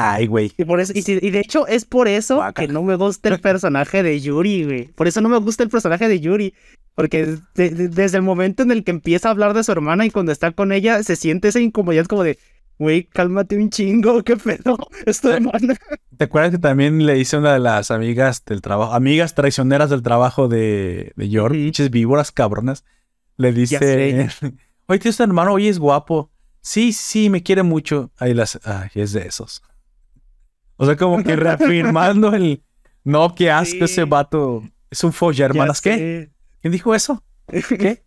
Ay, 0.00 0.26
güey. 0.26 0.52
Y, 0.56 0.64
por 0.64 0.80
eso, 0.80 0.92
y, 0.94 1.02
de 1.02 1.40
hecho 1.40 1.66
es 1.66 1.84
por 1.84 2.08
eso 2.08 2.42
que 2.54 2.68
no 2.68 2.82
me 2.82 2.96
gusta 2.96 3.28
el 3.28 3.40
personaje 3.40 4.02
de 4.02 4.20
Yuri, 4.20 4.64
güey. 4.64 4.84
Por 4.88 5.08
eso 5.08 5.20
no 5.20 5.28
me 5.28 5.38
gusta 5.38 5.62
el 5.62 5.68
personaje 5.68 6.08
de 6.08 6.20
Yuri. 6.20 6.54
Porque 6.94 7.36
desde 7.54 8.16
el 8.16 8.22
momento 8.22 8.62
en 8.62 8.70
el 8.70 8.84
que 8.84 8.90
empieza 8.90 9.28
a 9.28 9.30
hablar 9.30 9.54
de 9.54 9.64
su 9.64 9.72
hermana 9.72 10.04
y 10.04 10.10
cuando 10.10 10.32
está 10.32 10.52
con 10.52 10.72
ella, 10.72 11.02
se 11.02 11.16
siente 11.16 11.48
esa 11.48 11.60
incomodidad 11.60 12.06
como 12.06 12.24
de, 12.24 12.38
güey, 12.78 13.04
cálmate 13.04 13.56
un 13.56 13.70
chingo, 13.70 14.22
qué 14.24 14.36
pedo, 14.36 14.76
es 15.06 15.20
tu 15.20 15.30
hermana. 15.30 15.76
¿Te 16.16 16.24
acuerdas 16.24 16.50
que 16.50 16.58
también 16.58 17.06
le 17.06 17.18
hice 17.18 17.36
una 17.38 17.52
de 17.52 17.58
las 17.58 17.90
amigas 17.90 18.44
del 18.44 18.60
trabajo, 18.60 18.92
amigas 18.92 19.34
traicioneras 19.34 19.90
del 19.90 20.02
trabajo 20.02 20.48
de, 20.48 21.12
de 21.16 21.28
George, 21.28 21.72
sí. 21.74 21.88
víboras 21.88 22.32
cabronas? 22.32 22.84
Le 23.36 23.52
dice, 23.52 24.28
oye, 24.86 24.98
tienes 24.98 25.20
un 25.20 25.30
hermano, 25.30 25.52
oye, 25.52 25.68
es 25.68 25.78
guapo. 25.78 26.30
Sí, 26.60 26.92
sí, 26.92 27.30
me 27.30 27.42
quiere 27.42 27.62
mucho. 27.62 28.10
Ahí 28.18 28.34
las, 28.34 28.60
ay, 28.64 28.90
es 28.94 29.12
de 29.12 29.22
esos. 29.26 29.62
O 30.80 30.86
sea, 30.86 30.96
como 30.96 31.22
que 31.22 31.36
reafirmando 31.36 32.34
el, 32.34 32.62
no, 33.04 33.34
qué 33.34 33.50
asco 33.50 33.84
ese 33.84 34.04
vato. 34.04 34.62
Es 34.90 35.04
un 35.04 35.12
folla, 35.12 35.44
hermanas, 35.44 35.82
¿qué? 35.82 36.30
¿Quién 36.62 36.72
dijo 36.72 36.94
eso? 36.94 37.22
¿Qué? 37.46 38.02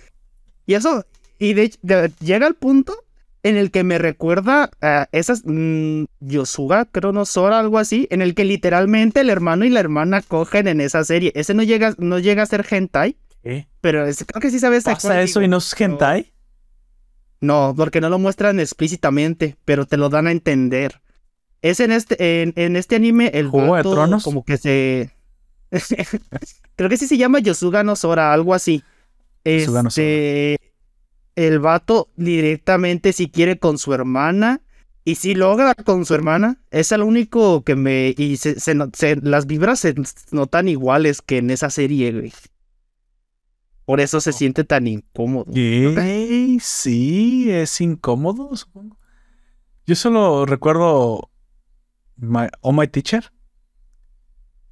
y 0.66 0.74
eso, 0.74 1.04
y 1.40 1.54
de, 1.54 1.72
llega 2.20 2.46
al 2.46 2.54
punto 2.54 2.94
en 3.42 3.56
el 3.56 3.72
que 3.72 3.82
me 3.82 3.98
recuerda 3.98 4.70
a 4.80 5.08
esas 5.10 5.42
mmm, 5.44 6.04
Yosuga, 6.20 6.88
Sora, 7.24 7.58
algo 7.58 7.78
así, 7.78 8.06
en 8.12 8.22
el 8.22 8.36
que 8.36 8.44
literalmente 8.44 9.20
el 9.20 9.28
hermano 9.28 9.64
y 9.64 9.70
la 9.70 9.80
hermana 9.80 10.22
cogen 10.22 10.68
en 10.68 10.80
esa 10.80 11.02
serie. 11.02 11.32
Ese 11.34 11.52
no 11.52 11.64
llega, 11.64 11.96
no 11.98 12.20
llega 12.20 12.44
a 12.44 12.46
ser 12.46 12.64
hentai. 12.70 13.16
¿Qué? 13.42 13.66
Pero 13.80 14.04
creo 14.04 14.40
que 14.40 14.50
sí 14.52 14.60
sabes. 14.60 14.84
¿Pasa 14.84 15.20
eso 15.20 15.42
y 15.42 15.48
no 15.48 15.56
es 15.56 15.74
hentai? 15.78 16.32
No, 17.40 17.74
porque 17.76 18.00
no 18.00 18.08
lo 18.08 18.20
muestran 18.20 18.60
explícitamente, 18.60 19.56
pero 19.64 19.84
te 19.84 19.96
lo 19.96 20.10
dan 20.10 20.28
a 20.28 20.30
entender. 20.30 21.02
Es 21.64 21.80
en 21.80 21.92
este, 21.92 22.42
en, 22.42 22.76
este 22.76 22.96
anime 22.96 23.30
el 23.32 23.48
¿Juego 23.48 23.76
de 23.76 23.82
Tronos? 23.82 24.22
como 24.22 24.44
que 24.44 24.58
se 24.58 25.10
Creo 26.76 26.90
que 26.90 26.98
sí 26.98 27.06
se 27.06 27.16
llama 27.16 27.38
Yosuga 27.38 27.82
no 27.82 27.96
Sora, 27.96 28.34
algo 28.34 28.52
así. 28.52 28.84
Este, 29.44 30.58
el 31.36 31.60
vato 31.60 32.10
directamente 32.16 33.14
si 33.14 33.30
quiere 33.30 33.58
con 33.58 33.78
su 33.78 33.94
hermana. 33.94 34.60
Y 35.06 35.14
si 35.14 35.34
logra 35.34 35.74
con 35.74 36.04
su 36.04 36.14
hermana, 36.14 36.60
es 36.70 36.92
el 36.92 37.02
único 37.02 37.64
que 37.64 37.76
me. 37.76 38.14
Y 38.14 38.36
se, 38.36 38.74
las 39.22 39.46
vibras 39.46 39.80
se 39.80 39.94
notan 40.32 40.68
iguales 40.68 41.22
que 41.22 41.38
en 41.38 41.48
esa 41.50 41.70
serie, 41.70 42.12
güey. 42.12 42.32
Por 43.86 44.02
eso 44.02 44.20
se 44.20 44.30
oh. 44.30 44.34
siente 44.34 44.64
tan 44.64 44.86
incómodo. 44.86 45.50
Sí, 46.60 47.50
es 47.50 47.80
incómodo, 47.80 48.54
supongo. 48.54 48.98
Yo 49.86 49.94
solo 49.94 50.44
recuerdo 50.44 51.30
my, 52.16 52.48
Oh 52.60 52.72
My 52.72 52.86
Teacher. 52.88 53.32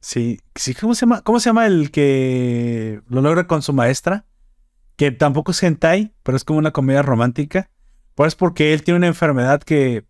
Sí, 0.00 0.40
sí, 0.56 0.74
¿cómo 0.74 0.94
se 0.94 1.02
llama? 1.02 1.22
¿Cómo 1.22 1.38
se 1.38 1.48
llama 1.48 1.66
el 1.66 1.90
que 1.92 3.00
lo 3.08 3.22
logra 3.22 3.46
con 3.46 3.62
su 3.62 3.72
maestra? 3.72 4.26
Que 4.96 5.12
tampoco 5.12 5.52
es 5.52 5.62
hentai, 5.62 6.12
pero 6.22 6.36
es 6.36 6.44
como 6.44 6.58
una 6.58 6.72
comedia 6.72 7.02
romántica. 7.02 7.70
Pues 8.14 8.34
porque 8.34 8.74
él 8.74 8.82
tiene 8.82 8.98
una 8.98 9.06
enfermedad 9.06 9.62
que 9.62 10.04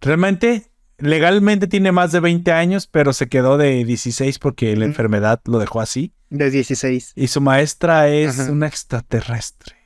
realmente, 0.00 0.70
legalmente 0.98 1.66
tiene 1.66 1.90
más 1.90 2.12
de 2.12 2.20
20 2.20 2.52
años, 2.52 2.86
pero 2.86 3.12
se 3.12 3.28
quedó 3.28 3.58
de 3.58 3.84
16 3.84 4.38
porque 4.38 4.76
la 4.76 4.84
enfermedad 4.84 5.40
lo 5.44 5.58
dejó 5.58 5.80
así. 5.80 6.14
De 6.30 6.50
16. 6.50 7.12
Y 7.16 7.26
su 7.26 7.40
maestra 7.40 8.08
es 8.08 8.38
una 8.38 8.68
extraterrestre. 8.68 9.81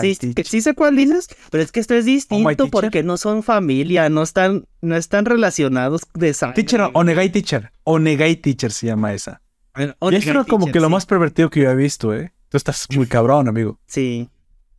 Sí, 0.00 0.34
que 0.34 0.44
sí 0.44 0.60
sé 0.60 0.74
cuál 0.74 0.96
dices, 0.96 1.28
pero 1.50 1.62
es 1.62 1.72
que 1.72 1.80
esto 1.80 1.94
es 1.94 2.04
distinto 2.04 2.68
porque 2.68 3.02
no 3.02 3.16
son 3.16 3.42
familia, 3.42 4.08
no 4.08 4.22
están, 4.22 4.66
no 4.82 4.96
están 4.96 5.24
relacionados 5.24 6.02
de 6.14 6.34
sangre. 6.34 6.62
Teacher, 6.62 6.90
Onegai 6.92 7.30
Teacher. 7.30 7.72
Onegai 7.84 8.36
Teacher 8.36 8.70
se 8.70 8.86
llama 8.86 9.14
esa. 9.14 9.40
y 9.76 10.14
es 10.14 10.26
como 10.46 10.70
que 10.70 10.80
lo 10.80 10.90
más 10.90 11.06
pervertido 11.06 11.50
que 11.50 11.60
yo 11.60 11.70
he 11.70 11.76
visto, 11.76 12.14
¿eh? 12.14 12.32
Tú 12.48 12.56
estás 12.56 12.86
muy 12.94 13.06
cabrón, 13.06 13.48
amigo. 13.48 13.78
Sí. 13.86 14.28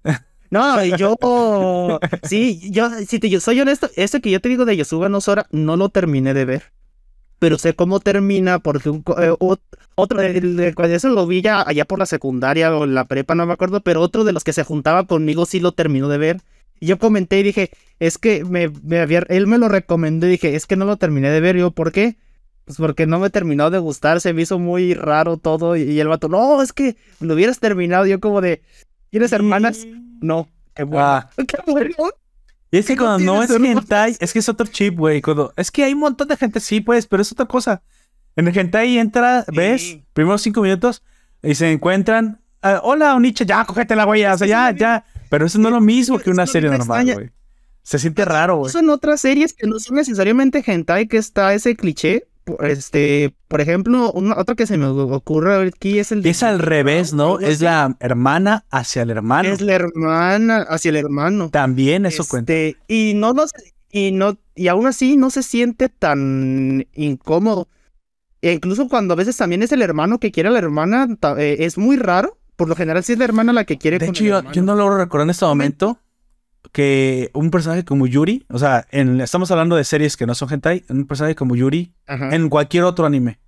No, 0.52 0.84
yo. 0.84 2.00
Sí, 2.24 2.72
yo, 2.72 2.90
si 3.08 3.20
te, 3.20 3.30
yo 3.30 3.40
soy 3.40 3.62
honesto, 3.62 3.88
ese 3.96 4.20
que 4.20 4.32
yo 4.32 4.42
te 4.42 4.50
digo 4.50 4.66
de 4.66 4.76
Yosuga 4.76 5.08
no 5.08 5.22
Sora, 5.22 5.46
no 5.52 5.78
lo 5.78 5.90
terminé 5.90 6.34
de 6.34 6.46
ver 6.46 6.74
pero 7.40 7.58
sé 7.58 7.74
cómo 7.74 8.00
termina 8.00 8.60
porque 8.60 8.90
eh, 8.90 9.36
otro, 9.96 10.20
de, 10.22 10.74
eso 10.94 11.10
lo 11.10 11.26
vi 11.26 11.42
ya 11.42 11.62
allá 11.62 11.86
por 11.86 12.00
la 12.00 12.06
secundaria 12.06 12.76
o 12.76 12.86
la 12.86 13.06
prepa, 13.06 13.36
no 13.36 13.46
me 13.46 13.54
acuerdo, 13.54 13.82
pero 13.82 14.02
otro 14.02 14.24
de 14.24 14.34
los 14.34 14.44
que 14.44 14.54
se 14.54 14.64
juntaba 14.64 15.06
conmigo 15.06 15.46
sí 15.46 15.60
lo 15.60 15.72
terminó 15.72 16.10
de 16.10 16.18
ver. 16.18 16.42
Y 16.80 16.88
yo 16.88 17.00
comenté 17.00 17.40
y 17.40 17.44
dije, 17.44 17.72
es 18.00 18.18
que 18.18 18.46
me, 18.46 18.70
me 18.84 19.00
había, 19.00 19.24
él 19.30 19.48
me 19.48 19.58
lo 19.58 19.68
recomendó 19.68 20.28
y 20.28 20.32
dije, 20.32 20.56
es 20.56 20.66
que 20.66 20.76
no 20.76 20.86
lo 20.86 20.98
terminé 20.98 21.30
de 21.30 21.42
ver. 21.42 21.58
yo, 21.58 21.72
¿por 21.72 21.92
qué? 21.92 22.18
Pues 22.66 22.78
porque 22.78 23.08
no 23.08 23.20
me 23.20 23.30
terminó 23.30 23.70
de 23.70 23.80
gustar, 23.80 24.22
se 24.22 24.32
me 24.34 24.44
hizo 24.44 24.60
muy 24.60 24.94
raro 24.94 25.38
todo. 25.38 25.76
Y, 25.76 26.00
el 26.00 26.08
vato, 26.08 26.30
no, 26.30 26.62
es 26.62 26.72
que 26.72 26.96
lo 27.20 27.34
hubieras 27.34 27.60
terminado. 27.60 28.06
Yo 28.06 28.20
como 28.20 28.42
de, 28.42 28.62
¿tienes 29.10 29.32
hermanas? 29.32 29.88
No. 30.22 30.48
Qué 30.76 30.84
bueno. 30.84 31.06
Ah. 31.06 31.30
Qué 31.48 31.58
bueno. 31.66 31.96
Y 32.72 32.78
es 32.78 32.86
que 32.86 32.96
cuando 32.96 33.34
no 33.34 33.42
es 33.42 33.50
hentai, 33.50 34.16
es 34.20 34.32
que 34.32 34.40
es 34.40 34.50
otro 34.50 34.68
chip, 34.68 34.98
güey. 34.98 35.22
Es 35.56 35.72
que 35.72 35.84
hay 35.84 35.94
un 35.94 36.00
montón 36.00 36.28
de 36.28 36.38
gente, 36.38 36.60
sí, 36.60 36.82
pues, 36.82 37.08
pero 37.08 37.22
es 37.22 37.32
otra 37.32 37.46
cosa. 37.46 37.82
En 38.36 38.48
el 38.48 38.58
hentai 38.58 39.00
entra, 39.00 39.44
ves, 39.52 39.98
primeros 40.14 40.42
cinco 40.42 40.62
minutos, 40.62 41.04
y 41.42 41.56
se 41.56 41.72
encuentran. 41.72 42.42
Ah, 42.62 42.80
hola, 42.84 43.16
Onicha, 43.16 43.44
ya, 43.44 43.66
cógete 43.66 43.96
la 43.96 44.04
güey, 44.06 44.24
o 44.24 44.38
sea, 44.38 44.48
ya, 44.48 44.72
ya. 44.72 45.06
Pero 45.30 45.46
eso 45.46 45.58
no 45.60 45.70
es 45.70 45.74
lo 45.74 45.82
mismo 45.82 46.20
que 46.20 46.30
una 46.30 46.46
serie 46.46 46.70
normal, 46.70 47.14
güey. 47.14 47.32
Se 47.82 47.98
siente 47.98 48.24
raro, 48.24 48.58
güey. 48.58 48.72
Son 48.72 48.90
otras 48.90 49.22
series 49.22 49.54
que 49.54 49.66
no 49.66 49.80
son 49.80 49.96
necesariamente 49.96 50.64
hentai, 50.66 51.08
que 51.08 51.18
está 51.18 51.54
ese 51.54 51.76
cliché, 51.76 52.28
este, 52.62 53.36
por 53.48 53.62
ejemplo, 53.62 54.12
otro 54.38 54.56
que 54.56 54.68
se 54.68 54.78
me 54.78 54.86
ocurre 54.86 55.68
aquí 55.68 56.00
es 56.00 56.12
el 56.12 56.26
Es 56.26 56.44
al 56.44 56.60
revés, 56.60 57.14
¿no? 57.14 57.40
Es 57.40 57.62
la 57.62 57.96
hermana 58.00 58.66
hacia 58.70 59.04
el 59.04 59.10
hermano. 59.10 59.50
Es 59.50 59.62
la 59.62 59.74
hermana 59.74 60.66
hacia 60.70 60.90
el 60.90 60.98
hermano. 60.98 61.50
También 61.50 62.06
eso 62.06 62.26
cuenta. 62.28 62.54
Este, 62.54 62.78
y 62.88 63.14
no 63.14 63.34
nos 63.34 63.52
y 63.92 64.12
no 64.12 64.38
y 64.56 64.68
aún 64.68 64.88
así 64.88 65.18
no 65.18 65.30
se 65.30 65.44
siente 65.44 65.90
tan 65.90 66.88
incómodo. 66.94 67.68
E 68.42 68.54
incluso 68.54 68.88
cuando 68.88 69.14
a 69.14 69.18
veces 69.18 69.36
también 69.38 69.64
es 69.64 69.72
el 69.72 69.82
hermano 69.82 70.20
que 70.20 70.32
quiere 70.32 70.50
a 70.50 70.52
la 70.52 70.60
hermana, 70.60 71.08
eh, 71.38 71.58
es 71.60 71.78
muy 71.78 71.98
raro. 71.98 72.38
Por 72.56 72.68
lo 72.68 72.76
general, 72.76 73.04
sí 73.04 73.14
es 73.14 73.20
la 73.20 73.26
hermana 73.26 73.54
la 73.54 73.64
que 73.64 73.78
quiere. 73.78 74.00
De 74.00 74.08
hecho, 74.08 74.24
yo, 74.24 74.62
no 74.62 74.76
lo 74.76 74.98
recuerdo 74.98 75.24
en 75.24 75.30
este 75.30 75.46
momento 75.46 75.98
que 76.72 77.32
un 77.34 77.52
personaje 77.52 77.86
como 77.86 78.08
Yuri, 78.08 78.46
o 78.50 78.60
sea, 78.60 78.86
estamos 78.92 79.50
hablando 79.52 79.76
de 79.76 79.84
series 79.84 80.18
que 80.18 80.26
no 80.26 80.36
son 80.36 80.52
hentai, 80.52 80.84
un 80.90 81.06
personaje 81.06 81.36
como 81.36 81.56
Yuri, 81.56 81.94
en 82.08 82.50
cualquier 82.50 82.84
otro 82.84 83.06
anime. 83.06 83.40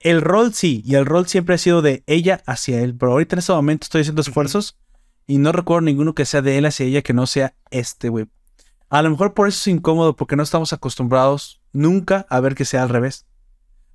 El 0.00 0.20
rol 0.20 0.52
sí, 0.52 0.82
y 0.84 0.96
el 0.96 1.06
rol 1.06 1.26
siempre 1.26 1.54
ha 1.54 1.58
sido 1.58 1.80
de 1.80 2.02
ella 2.06 2.42
hacia 2.46 2.80
él, 2.80 2.94
pero 2.94 3.12
ahorita 3.12 3.36
en 3.36 3.38
este 3.38 3.52
momento 3.52 3.84
estoy 3.84 4.02
haciendo 4.02 4.20
esfuerzos 4.20 4.78
y 5.26 5.38
no 5.38 5.52
recuerdo 5.52 5.82
ninguno 5.82 6.14
que 6.14 6.26
sea 6.26 6.42
de 6.42 6.58
él 6.58 6.66
hacia 6.66 6.86
ella 6.86 7.02
que 7.02 7.14
no 7.14 7.26
sea 7.26 7.54
este, 7.70 8.10
güey. 8.10 8.26
A 8.90 9.02
lo 9.02 9.10
mejor 9.10 9.34
por 9.34 9.48
eso 9.48 9.58
es 9.58 9.66
incómodo, 9.74 10.14
porque 10.14 10.36
no 10.36 10.42
estamos 10.42 10.72
acostumbrados 10.72 11.60
nunca 11.72 12.26
a 12.28 12.40
ver 12.40 12.54
que 12.54 12.64
sea 12.64 12.82
al 12.82 12.90
revés. 12.90 13.26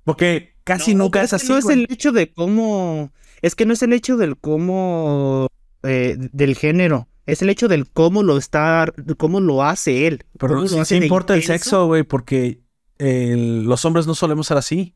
Porque 0.04 0.54
casi 0.64 0.94
nunca 0.94 1.22
es 1.22 1.32
así. 1.32 1.48
No 1.48 1.58
es 1.58 1.66
el 1.66 1.86
hecho 1.88 2.12
de 2.12 2.32
cómo. 2.32 3.12
Es 3.42 3.54
que 3.54 3.64
no 3.64 3.72
es 3.72 3.82
el 3.82 3.92
hecho 3.92 4.16
del 4.16 4.36
cómo. 4.36 5.48
Eh, 5.82 6.16
del 6.18 6.56
género. 6.56 7.08
Es 7.30 7.42
el 7.42 7.50
hecho 7.50 7.68
del 7.68 7.88
cómo 7.88 8.22
lo 8.22 8.36
está. 8.36 8.92
cómo 9.16 9.40
lo 9.40 9.62
hace 9.62 10.06
él. 10.06 10.24
Pero 10.38 10.66
sí, 10.66 10.96
importa 10.96 11.34
el 11.34 11.42
sexo, 11.42 11.86
güey, 11.86 12.02
porque 12.02 12.60
los 12.98 13.84
hombres 13.84 14.06
no 14.06 14.14
solemos 14.14 14.46
ser 14.46 14.58
así. 14.58 14.94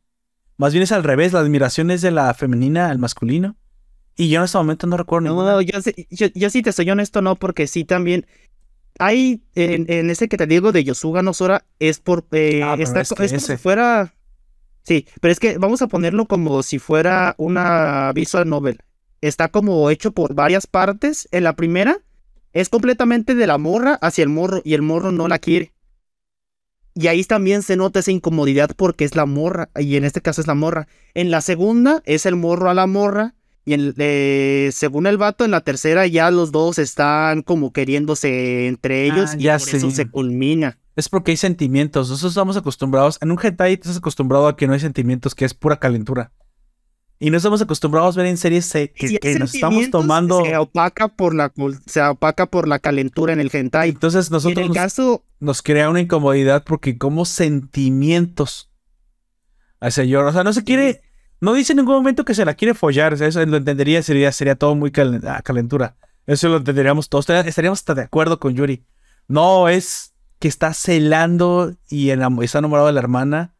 Más 0.57 0.73
bien 0.73 0.83
es 0.83 0.93
al 0.93 1.03
revés, 1.03 1.33
la 1.33 1.41
admiración 1.41 1.91
es 1.91 2.01
de 2.01 2.11
la 2.11 2.33
femenina 2.35 2.91
al 2.91 2.99
masculino. 2.99 3.57
Y 4.17 4.29
yo 4.29 4.39
en 4.39 4.45
este 4.45 4.59
momento 4.59 4.87
no 4.87 4.97
recuerdo 4.97 5.29
No, 5.29 5.43
no 5.43 5.61
yo, 5.61 5.81
yo, 6.11 6.51
sí 6.51 6.63
te 6.63 6.73
soy 6.73 6.91
honesto, 6.91 7.21
no, 7.23 7.37
porque 7.37 7.67
sí 7.67 7.85
también. 7.85 8.27
Hay 9.01 9.43
en, 9.57 10.09
ese 10.09 10.29
que 10.29 10.37
te 10.37 10.47
digo 10.47 10.71
de 10.71 10.85
Yosuga 10.85 11.23
no 11.23 11.35
Sora, 11.35 11.65
es 11.81 11.99
por. 11.99 12.25
Eh, 12.31 12.63
ah, 12.63 12.77
está, 12.79 13.01
es, 13.01 13.09
como 13.09 13.29
si 13.29 13.57
fuera. 13.57 14.15
Sí, 14.85 15.09
pero 15.21 15.33
es 15.33 15.41
que 15.41 15.59
vamos 15.59 15.83
a 15.83 15.89
ponerlo 15.89 16.27
como 16.27 16.63
si 16.63 16.79
fuera 16.79 17.35
una 17.39 18.13
visual 18.13 18.49
novel. 18.49 18.79
Está 19.21 19.49
como 19.49 19.91
hecho 19.91 20.13
por 20.13 20.35
varias 20.35 20.69
partes. 20.69 21.27
En 21.33 21.43
la 21.43 21.57
primera 21.57 21.99
es 22.55 22.71
completamente 22.71 23.35
de 23.35 23.47
la 23.47 23.59
morra 23.59 23.99
hacia 24.01 24.23
el 24.23 24.31
morro 24.31 24.63
y 24.65 24.73
el 24.73 24.83
morro 24.83 25.13
no 25.13 25.29
la 25.29 25.39
quiere. 25.39 25.75
Y 26.95 27.09
ahí 27.09 27.25
también 27.25 27.63
se 27.63 27.77
nota 27.77 27.99
esa 27.99 28.13
incomodidad 28.13 28.71
porque 28.77 29.05
es 29.05 29.17
la 29.17 29.27
morra, 29.27 29.69
y 29.77 29.97
en 29.97 30.05
este 30.05 30.23
caso 30.23 30.41
es 30.41 30.47
la 30.47 30.55
morra. 30.55 30.87
En 31.13 31.33
la 31.33 31.41
segunda 31.41 32.01
es 32.07 32.25
el 32.25 32.37
morro 32.37 32.71
a 32.71 32.75
la 32.75 32.87
morra, 32.87 33.35
y 33.65 33.75
en, 33.75 33.95
eh, 33.99 34.71
según 34.73 35.07
el 35.09 35.19
vato, 35.19 35.45
en 35.45 35.51
la 35.51 35.63
tercera 35.63 36.07
ya 36.07 36.31
los 36.31 36.53
dos 36.53 36.79
están 36.79 37.43
como 37.43 37.73
queriéndose 37.73 38.69
entre 38.69 39.07
ellos 39.07 39.31
ah, 39.33 39.37
y 39.37 39.43
ya 39.45 39.59
por 39.59 39.69
eso 39.69 39.91
se 39.91 40.09
culmina. 40.09 40.79
Es 40.95 41.09
porque 41.09 41.33
hay 41.33 41.37
sentimientos. 41.37 42.09
Nosotros 42.09 42.33
estamos 42.33 42.57
acostumbrados. 42.57 43.19
En 43.21 43.33
un 43.33 43.39
hentai 43.43 43.73
estás 43.73 43.97
acostumbrado 43.97 44.47
a 44.47 44.57
que 44.57 44.69
no 44.69 44.75
hay 44.75 44.81
sentimientos, 44.81 45.35
que 45.35 45.45
es 45.45 45.55
pura 45.55 45.81
calentura. 45.81 46.31
Y 47.21 47.31
no 47.31 47.37
estamos 47.37 47.63
acostumbrados 47.63 48.17
a 48.17 48.23
ver 48.23 48.31
en 48.31 48.37
series 48.37 48.71
que, 48.73 49.39
nos 49.39 49.55
estamos 49.55 49.89
tomando. 49.91 50.45
Se 50.45 50.57
opaca 50.57 51.09
por 51.09 51.35
la 51.35 51.53
se 51.87 52.03
opaca 52.03 52.47
por 52.47 52.67
la 52.67 52.81
calentura 52.81 53.33
en 53.33 53.41
el 53.41 53.51
hentai. 53.53 53.91
Entonces 53.91 54.31
nosotros 54.31 54.59
en 54.59 54.71
el 54.71 54.75
caso... 54.75 55.25
nos, 55.39 55.63
crea 55.63 55.89
una 55.89 56.01
incomodidad 56.01 56.65
porque 56.65 56.99
como 56.99 57.25
sentimientos 57.25 58.71
al 59.81 59.93
señor. 59.93 60.27
O 60.27 60.33
sea, 60.33 60.45
no 60.45 60.53
se 60.53 60.65
quiere. 60.65 61.03
No 61.41 61.53
dice 61.55 61.73
en 61.73 61.79
ningún 61.79 61.95
momento 61.95 62.25
que 62.25 62.35
se 62.35 62.45
la 62.45 62.55
quiere 62.55 62.75
follar. 62.75 63.15
eso 63.15 63.45
lo 63.47 63.57
entendería, 63.57 64.03
sería, 64.03 64.33
sería 64.33 64.57
todo 64.57 64.75
muy 64.75 64.93
ah, 65.27 65.41
calentura. 65.43 65.97
Eso 66.27 66.49
lo 66.49 66.57
entenderíamos 66.57 67.09
todos. 67.09 67.29
Estaríamos 67.29 67.79
hasta 67.79 67.95
de 67.95 68.03
acuerdo 68.03 68.41
con 68.41 68.55
Yuri. 68.55 68.85
No 69.29 69.69
es 69.69 70.15
que 70.39 70.49
está 70.49 70.75
celando 70.75 71.75
y 71.89 72.11
está 72.11 72.59
enamorado 72.59 72.89
de 72.89 72.93
la 72.93 73.01
hermana 73.01 73.55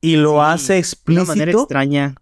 y 0.00 0.16
lo 0.16 0.42
hace 0.42 0.78
explícito. 0.78 1.24
De 1.26 1.32
una 1.32 1.34
manera 1.34 1.52
extraña 1.52 2.14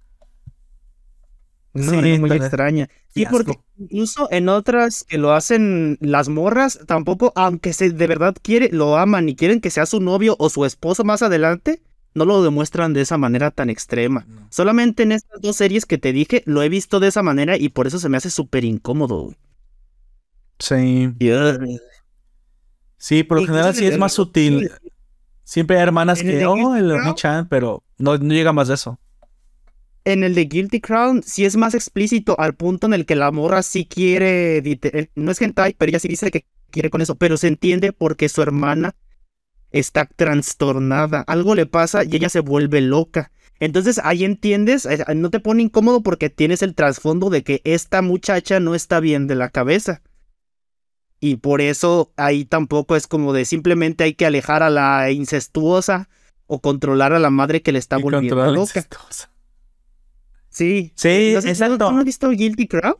sí, 1.76 2.18
muy 2.18 2.30
extraña. 2.32 2.88
Y 3.14 3.26
porque 3.26 3.58
incluso 3.78 4.28
en 4.30 4.48
otras 4.48 5.04
que 5.04 5.18
lo 5.18 5.32
hacen 5.32 5.98
las 6.00 6.28
morras, 6.28 6.80
tampoco, 6.86 7.32
aunque 7.34 7.72
se 7.72 7.90
de 7.90 8.06
verdad 8.06 8.36
quiere, 8.40 8.68
lo 8.72 8.96
aman 8.96 9.28
y 9.28 9.36
quieren 9.36 9.60
que 9.60 9.70
sea 9.70 9.86
su 9.86 10.00
novio 10.00 10.36
o 10.38 10.50
su 10.50 10.64
esposo 10.64 11.04
más 11.04 11.22
adelante, 11.22 11.82
no 12.14 12.24
lo 12.24 12.42
demuestran 12.42 12.92
de 12.92 13.02
esa 13.02 13.18
manera 13.18 13.50
tan 13.50 13.70
extrema. 13.70 14.26
Solamente 14.50 15.02
en 15.02 15.12
estas 15.12 15.40
dos 15.40 15.56
series 15.56 15.86
que 15.86 15.98
te 15.98 16.12
dije, 16.12 16.42
lo 16.46 16.62
he 16.62 16.68
visto 16.68 17.00
de 17.00 17.08
esa 17.08 17.22
manera 17.22 17.56
y 17.56 17.68
por 17.68 17.86
eso 17.86 17.98
se 17.98 18.08
me 18.08 18.16
hace 18.16 18.30
súper 18.30 18.64
incómodo. 18.64 19.34
Sí. 20.58 21.12
Sí, 22.96 23.22
por 23.22 23.40
lo 23.40 23.46
general 23.46 23.74
sí 23.74 23.86
es 23.86 23.98
más 23.98 24.14
sutil. 24.14 24.70
Siempre 25.44 25.76
hay 25.76 25.82
hermanas 25.82 26.22
que, 26.22 26.44
oh, 26.44 26.74
el 26.74 27.14
Chan, 27.14 27.48
pero 27.48 27.84
no, 27.98 28.18
no 28.18 28.34
llega 28.34 28.52
más 28.52 28.68
de 28.68 28.74
eso 28.74 28.98
en 30.06 30.22
el 30.22 30.34
de 30.34 30.44
Guilty 30.44 30.80
Crown 30.80 31.22
sí 31.24 31.44
es 31.44 31.56
más 31.56 31.74
explícito 31.74 32.38
al 32.38 32.54
punto 32.54 32.86
en 32.86 32.94
el 32.94 33.04
que 33.06 33.16
la 33.16 33.32
morra 33.32 33.62
sí 33.62 33.86
quiere, 33.86 34.58
eh, 34.58 35.10
no 35.16 35.32
es 35.32 35.42
hentai, 35.42 35.74
pero 35.76 35.90
ella 35.90 35.98
sí 35.98 36.06
dice 36.06 36.30
que 36.30 36.46
quiere 36.70 36.90
con 36.90 37.02
eso, 37.02 37.16
pero 37.16 37.36
se 37.36 37.48
entiende 37.48 37.92
porque 37.92 38.28
su 38.28 38.40
hermana 38.40 38.94
está 39.72 40.06
trastornada, 40.06 41.22
algo 41.26 41.56
le 41.56 41.66
pasa 41.66 42.04
y 42.04 42.14
ella 42.14 42.28
se 42.28 42.38
vuelve 42.38 42.80
loca. 42.80 43.32
Entonces 43.58 44.00
ahí 44.04 44.24
entiendes, 44.24 44.86
eh, 44.86 45.04
no 45.16 45.30
te 45.30 45.40
pone 45.40 45.64
incómodo 45.64 46.02
porque 46.02 46.30
tienes 46.30 46.62
el 46.62 46.76
trasfondo 46.76 47.28
de 47.28 47.42
que 47.42 47.60
esta 47.64 48.00
muchacha 48.00 48.60
no 48.60 48.76
está 48.76 49.00
bien 49.00 49.26
de 49.26 49.34
la 49.34 49.50
cabeza. 49.50 50.02
Y 51.18 51.36
por 51.36 51.60
eso 51.60 52.12
ahí 52.16 52.44
tampoco 52.44 52.94
es 52.94 53.08
como 53.08 53.32
de 53.32 53.44
simplemente 53.44 54.04
hay 54.04 54.14
que 54.14 54.26
alejar 54.26 54.62
a 54.62 54.70
la 54.70 55.10
incestuosa 55.10 56.08
o 56.46 56.60
controlar 56.60 57.12
a 57.12 57.18
la 57.18 57.30
madre 57.30 57.62
que 57.62 57.72
le 57.72 57.80
está 57.80 57.96
volviendo 57.96 58.36
loca. 58.52 58.86
Sí. 60.56 60.90
Sí, 60.94 61.34
exacto. 61.34 61.92
¿No 61.92 61.98
has 61.98 62.04
visto 62.06 62.30
Guilty 62.30 62.66
Crown? 62.66 62.96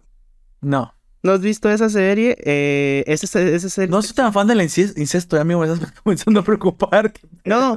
No. 0.60 0.92
¿No 1.22 1.32
has 1.32 1.40
visto 1.40 1.70
esa 1.70 1.88
serie? 1.88 2.36
Eh, 2.44 3.02
esa, 3.06 3.26
serie... 3.26 3.88
No 3.88 4.02
soy 4.02 4.14
tan 4.14 4.30
fan 4.30 4.46
del 4.46 4.60
incesto, 4.60 5.38
ya 5.38 5.44
me 5.44 5.54
estás 5.54 5.92
comenzando 6.02 6.40
a 6.40 6.44
preocupar. 6.44 7.14
No, 7.46 7.76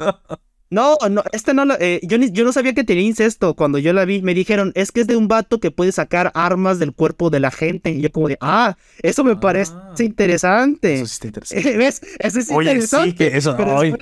no, 0.72 0.98
no, 1.10 1.24
este 1.32 1.54
no 1.54 1.66
lo, 1.66 1.76
eh, 1.80 2.00
yo, 2.04 2.18
yo 2.18 2.44
no 2.44 2.52
sabía 2.52 2.74
que 2.74 2.84
tenía 2.84 3.04
incesto 3.04 3.56
cuando 3.56 3.78
yo 3.78 3.94
la 3.94 4.06
vi. 4.06 4.22
Me 4.22 4.34
dijeron, 4.34 4.72
es 4.76 4.92
que 4.92 5.02
es 5.02 5.08
de 5.08 5.16
un 5.16 5.28
vato 5.28 5.60
que 5.60 5.72
puede 5.72 5.92
sacar 5.92 6.32
armas 6.36 6.78
del 6.78 6.94
cuerpo 6.94 7.30
de 7.30 7.40
la 7.40 7.50
gente. 7.50 7.92
Y 7.92 8.02
yo 8.02 8.12
como 8.12 8.28
de, 8.28 8.38
ah, 8.42 8.76
eso 9.02 9.24
me 9.24 9.36
parece 9.36 9.74
ah. 9.76 9.94
interesante. 10.00 10.96
Eso 10.96 11.06
sí 11.06 11.14
está 11.14 11.28
interesante. 11.28 11.78
¿Ves? 11.78 12.02
Eso 12.20 12.40
es 12.40 12.52
oye, 12.52 12.72
interesante. 12.72 13.10
Sí, 13.12 13.16
que 13.16 13.38
eso, 13.38 13.56
oye, 13.56 13.96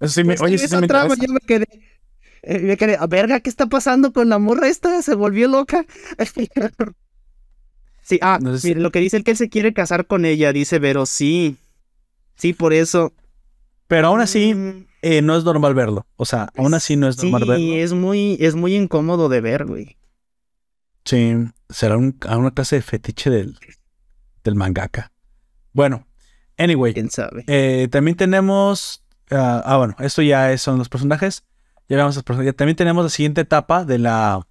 eso 0.00 0.12
sí 0.12 0.24
me, 0.24 0.36
oye, 0.40 0.58
sí, 0.58 0.76
me 0.76 0.88
trama, 0.88 1.14
yo 1.14 1.32
me 1.32 1.40
quedé, 1.40 1.66
eh, 2.42 2.76
quedé, 2.76 2.98
verga, 3.08 3.40
¿qué 3.40 3.50
está 3.50 3.66
pasando 3.66 4.12
con 4.12 4.28
la 4.28 4.38
morra 4.38 4.68
esta? 4.68 5.02
Se 5.02 5.14
volvió 5.14 5.48
loca. 5.48 5.84
sí, 8.02 8.18
ah, 8.22 8.38
mire, 8.40 8.80
lo 8.80 8.90
que 8.90 9.00
dice 9.00 9.16
el 9.16 9.24
que 9.24 9.32
él 9.32 9.36
se 9.36 9.48
quiere 9.48 9.72
casar 9.72 10.06
con 10.06 10.24
ella, 10.24 10.52
dice 10.52 10.80
pero 10.80 11.06
sí. 11.06 11.56
Sí, 12.36 12.52
por 12.52 12.72
eso. 12.72 13.12
Pero 13.88 14.08
aún 14.08 14.20
así, 14.20 14.54
mm. 14.54 14.86
eh, 15.02 15.22
no 15.22 15.36
es 15.36 15.44
normal 15.44 15.74
verlo. 15.74 16.06
O 16.16 16.24
sea, 16.24 16.50
aún 16.56 16.74
así 16.74 16.96
no 16.96 17.08
es 17.08 17.22
normal 17.22 17.40
verlo. 17.40 17.56
Sí, 17.56 17.78
es 17.78 17.92
muy, 17.92 18.36
es 18.40 18.54
muy 18.54 18.76
incómodo 18.76 19.28
de 19.28 19.40
ver, 19.40 19.64
güey. 19.64 19.96
Sí, 21.04 21.34
será 21.70 21.96
una 21.96 22.50
clase 22.50 22.76
de 22.76 22.82
fetiche 22.82 23.30
del, 23.30 23.58
del 24.44 24.54
mangaka. 24.54 25.10
Bueno, 25.72 26.06
anyway. 26.58 26.92
¿Quién 26.92 27.10
sabe? 27.10 27.44
Eh, 27.46 27.88
también 27.90 28.16
tenemos. 28.16 29.02
ah, 29.30 29.62
ah 29.64 29.76
bueno, 29.78 29.96
esto 30.00 30.22
ya 30.22 30.56
son 30.58 30.78
los 30.78 30.88
personajes. 30.88 31.44
Ya 31.88 31.96
vamos 31.96 32.18
a 32.18 32.22
También 32.22 32.76
tenemos 32.76 33.02
la 33.02 33.10
siguiente 33.10 33.40
etapa 33.40 33.84
de 33.84 33.98
la, 33.98 34.46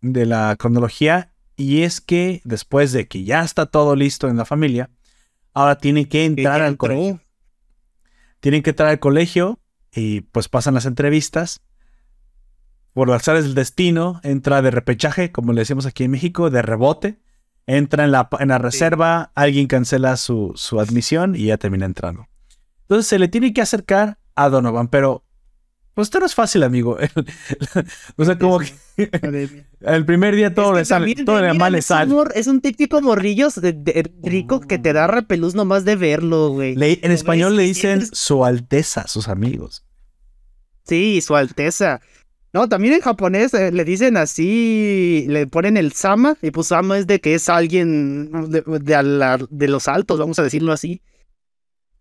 de 0.00 0.26
la 0.26 0.54
cronología. 0.56 1.32
Y 1.56 1.82
es 1.82 2.00
que 2.00 2.40
después 2.44 2.92
de 2.92 3.08
que 3.08 3.24
ya 3.24 3.42
está 3.42 3.66
todo 3.66 3.96
listo 3.96 4.28
en 4.28 4.36
la 4.36 4.44
familia, 4.44 4.90
ahora 5.54 5.78
tienen 5.78 6.06
que 6.06 6.24
entrar 6.24 6.62
al 6.62 6.76
colegio. 6.76 7.20
Tienen 8.38 8.62
que 8.62 8.70
entrar 8.70 8.90
al 8.90 9.00
colegio 9.00 9.58
y 9.92 10.20
pues 10.20 10.48
pasan 10.48 10.74
las 10.74 10.86
entrevistas. 10.86 11.60
Por 12.92 13.08
las 13.08 13.26
áreas 13.26 13.44
del 13.44 13.54
destino, 13.54 14.20
entra 14.22 14.62
de 14.62 14.70
repechaje, 14.70 15.32
como 15.32 15.52
le 15.52 15.62
decimos 15.62 15.84
aquí 15.84 16.04
en 16.04 16.12
México, 16.12 16.48
de 16.48 16.62
rebote. 16.62 17.18
Entra 17.66 18.04
en 18.04 18.12
la, 18.12 18.28
en 18.38 18.48
la 18.48 18.58
reserva, 18.58 19.32
alguien 19.34 19.66
cancela 19.66 20.16
su, 20.16 20.52
su 20.54 20.78
admisión 20.78 21.34
y 21.34 21.46
ya 21.46 21.58
termina 21.58 21.86
entrando. 21.86 22.28
Entonces 22.82 23.08
se 23.08 23.18
le 23.18 23.26
tiene 23.26 23.52
que 23.52 23.60
acercar 23.60 24.18
a 24.36 24.48
Donovan, 24.48 24.88
pero 24.88 25.24
pues 25.98 26.06
esto 26.06 26.20
no 26.20 26.26
es 26.26 26.34
fácil, 26.36 26.62
amigo. 26.62 26.96
o 28.16 28.24
sea, 28.24 28.38
como 28.38 28.60
que 28.60 28.72
el 29.80 30.04
primer 30.06 30.36
día 30.36 30.54
todo 30.54 30.72
le 30.72 30.84
sale, 30.84 31.12
todo 31.24 31.40
le 31.42 31.52
mal. 31.54 31.74
Es 31.74 32.46
un 32.46 32.60
típico 32.60 33.00
morrillo 33.02 33.48
rico 34.22 34.60
que 34.60 34.78
te 34.78 34.92
da 34.92 35.08
repelús 35.08 35.56
nomás 35.56 35.84
de 35.84 35.96
verlo, 35.96 36.50
güey. 36.50 36.76
en 36.78 37.10
español 37.10 37.56
le 37.56 37.64
dicen 37.64 38.06
su 38.12 38.44
alteza, 38.44 39.08
sus 39.08 39.26
amigos. 39.26 39.84
Sí, 40.84 41.20
su 41.20 41.34
alteza. 41.34 42.00
No, 42.52 42.68
también 42.68 42.94
en 42.94 43.00
japonés 43.00 43.52
eh, 43.54 43.72
le 43.72 43.84
dicen 43.84 44.16
así, 44.18 45.26
le 45.26 45.48
ponen 45.48 45.76
el 45.76 45.94
sama, 45.94 46.36
y 46.40 46.52
pues 46.52 46.68
sama 46.68 46.96
es 46.96 47.08
de 47.08 47.20
que 47.20 47.34
es 47.34 47.48
alguien 47.48 48.30
de, 48.52 48.62
de, 48.62 49.68
los 49.68 49.88
altos, 49.88 50.20
vamos 50.20 50.38
a 50.38 50.44
decirlo 50.44 50.72
así. 50.72 51.02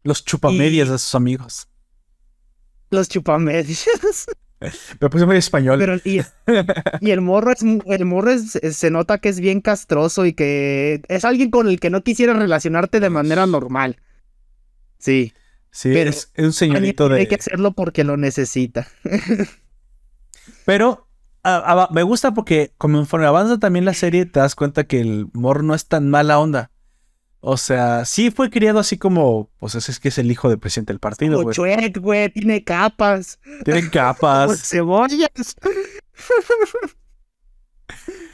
Los 0.03 0.23
chupamedias 0.23 0.87
de 0.87 0.99
sus 0.99 1.15
amigos. 1.15 1.67
Los 2.89 3.09
chupamedias. 3.09 3.85
Me 4.99 5.09
puse 5.09 5.25
muy 5.27 5.35
español. 5.37 5.77
Pero, 5.77 5.97
y, 6.03 6.21
y 7.01 7.11
el 7.11 7.21
morro, 7.21 7.51
es, 7.51 7.61
el 7.61 8.05
morro 8.05 8.31
es- 8.31 8.59
se 8.75 8.89
nota 8.89 9.19
que 9.19 9.29
es 9.29 9.39
bien 9.39 9.61
castroso 9.61 10.25
y 10.25 10.33
que 10.33 11.01
es 11.09 11.25
alguien 11.25 11.51
con 11.51 11.67
el 11.67 11.79
que 11.79 11.89
no 11.91 12.03
quisiera 12.03 12.33
relacionarte 12.33 12.99
de 12.99 13.09
manera 13.11 13.45
normal. 13.45 13.97
Sí. 14.97 15.33
sí, 15.69 15.91
pero 15.93 16.09
es, 16.09 16.31
un 16.37 16.53
señorito 16.53 17.05
Hay 17.13 17.27
que 17.27 17.35
de. 17.35 17.39
hacerlo 17.41 17.73
porque 17.73 18.03
lo 18.03 18.17
necesita. 18.17 18.87
Pero 20.65 21.07
a- 21.43 21.83
a- 21.83 21.89
me 21.93 22.03
gusta 22.03 22.33
porque 22.33 22.73
conforme 22.77 23.25
avanza 23.25 23.57
también 23.59 23.85
la 23.85 23.93
serie, 23.93 24.25
te 24.25 24.39
das 24.39 24.55
cuenta 24.55 24.85
que 24.85 24.99
el 25.01 25.27
morro 25.33 25.63
no 25.63 25.75
es 25.75 25.87
tan 25.87 26.09
mala 26.09 26.39
onda. 26.39 26.71
O 27.39 27.55
sea, 27.57 28.03
sí 28.05 28.31
fue 28.31 28.49
criado 28.49 28.79
así 28.79 28.97
como, 28.97 29.49
pues 29.59 29.75
ese 29.75 29.91
es 29.91 29.99
que 29.99 30.09
es 30.09 30.17
el 30.17 30.29
hijo 30.31 30.49
del 30.49 30.59
presidente 30.59 30.91
del 30.91 30.99
partido, 30.99 31.41
güey. 31.43 31.55
Shrek, 31.55 31.99
güey, 31.99 32.29
tiene 32.29 32.63
capas. 32.63 33.39
Tienen 33.63 33.83
Como 33.89 33.91
capas. 33.91 34.67
cebollas. 34.67 35.29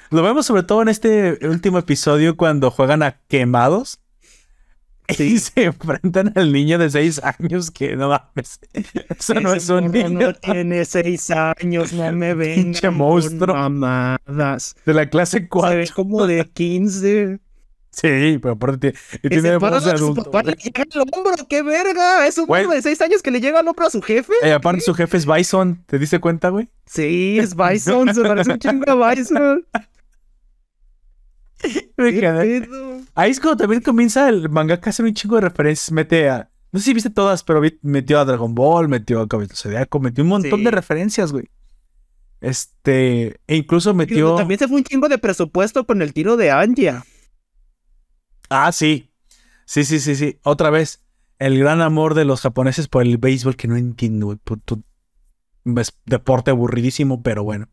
Lo 0.09 0.21
vemos 0.21 0.45
sobre 0.45 0.63
todo 0.63 0.81
en 0.83 0.89
este 0.89 1.39
último 1.47 1.79
episodio 1.79 2.37
cuando 2.37 2.69
juegan 2.71 3.01
a 3.03 3.19
quemados. 3.27 3.99
Y 5.19 5.37
se 5.39 5.65
enfrentan 5.65 6.31
al 6.35 6.53
niño 6.53 6.77
de 6.77 6.89
seis 6.89 7.19
años 7.23 7.71
que 7.71 7.95
no 7.97 8.07
mames. 8.09 8.59
Eso 9.19 9.33
no 9.35 9.53
es 9.53 9.63
Ese 9.63 9.73
un 9.73 9.91
niño 9.91 10.27
No 10.27 10.33
tiene 10.33 10.85
seis 10.85 11.29
años, 11.29 11.91
no 11.91 12.09
me 12.13 12.33
vengan 12.35 12.63
Pinche 12.63 12.89
monstruo. 12.89 13.53
Mamadas. 13.53 14.75
de 14.85 14.93
la 14.93 15.09
clase 15.09 15.39
Se 15.39 15.39
ve 15.41 15.47
4. 15.49 15.93
como 15.93 16.25
de 16.25 16.45
15. 16.45 17.39
Sí, 17.95 18.39
pero 18.41 18.53
aparte 18.55 18.93
tiene, 19.21 19.55
voz 19.57 19.85
de 19.85 19.91
adulto. 19.91 20.23
papá, 20.23 20.41
le 20.41 20.53
llega 20.53 20.83
al 20.95 21.01
hombro, 21.01 21.33
qué 21.47 21.61
verga. 21.61 22.25
Es 22.25 22.39
un 22.39 22.47
Güey. 22.47 22.63
morro 22.63 22.73
de 22.75 22.81
seis 22.81 22.99
años 23.01 23.21
que 23.21 23.29
le 23.29 23.39
llega 23.39 23.59
al 23.59 23.67
hombro 23.67 23.85
a 23.85 23.89
su 23.91 24.01
jefe. 24.01 24.33
Eh, 24.41 24.51
aparte 24.51 24.81
su 24.81 24.95
jefe 24.95 25.15
es 25.17 25.27
Bison, 25.27 25.83
¿te 25.85 25.99
diste 25.99 26.19
cuenta, 26.19 26.49
güey? 26.49 26.69
Sí, 26.87 27.37
es 27.39 27.55
Bison, 27.55 28.13
se 28.13 28.21
parece 28.23 28.51
un 28.53 28.57
chingo 28.59 29.03
a 29.03 29.13
Bison. 29.13 29.65
Ahí 33.15 33.31
es 33.31 33.39
cuando 33.39 33.57
también 33.57 33.81
comienza 33.81 34.27
el 34.27 34.49
mangaka 34.49 34.89
a 34.89 34.91
hacer 34.91 35.05
un 35.05 35.13
chingo 35.13 35.35
de 35.35 35.41
referencias. 35.41 35.91
Mete 35.91 36.29
a. 36.29 36.49
No 36.71 36.79
sé 36.79 36.85
si 36.85 36.93
viste 36.93 37.09
todas, 37.11 37.43
pero 37.43 37.61
metió 37.83 38.19
a 38.19 38.25
Dragon 38.25 38.53
Ball, 38.55 38.89
metió 38.89 39.21
a 39.21 39.27
Caballero 39.27 39.55
Zodiaco, 39.55 39.99
metió 39.99 40.23
un 40.23 40.29
montón 40.31 40.59
Sí. 40.59 40.65
de 40.65 40.71
referencias, 40.71 41.31
güey. 41.31 41.47
Este. 42.41 43.39
E 43.47 43.55
incluso 43.55 43.93
metió. 43.93 44.35
También 44.35 44.59
se 44.59 44.67
fue 44.67 44.77
un 44.77 44.83
chingo 44.83 45.07
de 45.07 45.17
presupuesto 45.19 45.85
con 45.85 46.01
el 46.01 46.13
tiro 46.13 46.35
de 46.35 46.51
Anja. 46.51 47.05
Ah, 48.55 48.71
sí. 48.71 49.11
Sí, 49.65 49.83
sí, 49.83 49.99
sí, 49.99 50.15
sí. 50.15 50.39
Otra 50.43 50.69
vez. 50.69 51.03
El 51.39 51.57
gran 51.57 51.81
amor 51.81 52.13
de 52.13 52.23
los 52.23 52.41
japoneses 52.41 52.87
por 52.87 53.01
el 53.01 53.17
béisbol 53.17 53.55
que 53.55 53.67
no 53.67 53.75
entiendo, 53.75 54.39
es 55.75 55.99
deporte 56.05 56.51
aburridísimo, 56.51 57.23
pero 57.23 57.43
bueno. 57.43 57.67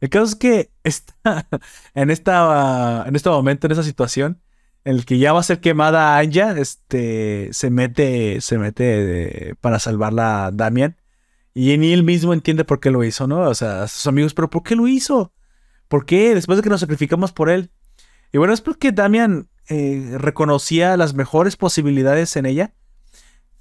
El 0.00 0.10
caso 0.10 0.24
es 0.24 0.34
que 0.34 0.72
está 0.82 1.48
en, 1.94 2.10
esta, 2.10 3.04
en 3.06 3.14
este 3.14 3.30
momento, 3.30 3.68
en 3.68 3.72
esa 3.72 3.84
situación, 3.84 4.42
en 4.84 4.96
el 4.96 5.06
que 5.06 5.18
ya 5.18 5.32
va 5.32 5.38
a 5.38 5.44
ser 5.44 5.60
quemada 5.60 6.18
Anya, 6.18 6.50
este, 6.58 7.50
se 7.52 7.70
mete, 7.70 8.40
se 8.40 8.58
mete 8.58 9.50
eh, 9.50 9.54
para 9.60 9.78
salvarla 9.78 10.46
a 10.46 10.50
Damian. 10.50 10.96
Y 11.54 11.78
ni 11.78 11.92
él 11.92 12.02
mismo 12.02 12.32
entiende 12.32 12.64
por 12.64 12.80
qué 12.80 12.90
lo 12.90 13.04
hizo, 13.04 13.28
¿no? 13.28 13.42
O 13.42 13.54
sea, 13.54 13.84
a 13.84 13.88
sus 13.88 14.08
amigos, 14.08 14.34
pero 14.34 14.50
¿por 14.50 14.64
qué 14.64 14.74
lo 14.74 14.88
hizo? 14.88 15.32
¿Por 15.86 16.06
qué? 16.06 16.34
Después 16.34 16.56
de 16.56 16.64
que 16.64 16.70
nos 16.70 16.80
sacrificamos 16.80 17.30
por 17.32 17.48
él. 17.48 17.70
Y 18.32 18.38
bueno, 18.38 18.52
es 18.52 18.60
porque 18.60 18.90
Damian 18.90 19.48
eh, 19.72 20.18
reconocía 20.18 20.96
las 20.96 21.14
mejores 21.14 21.56
posibilidades 21.56 22.36
en 22.36 22.46
ella. 22.46 22.74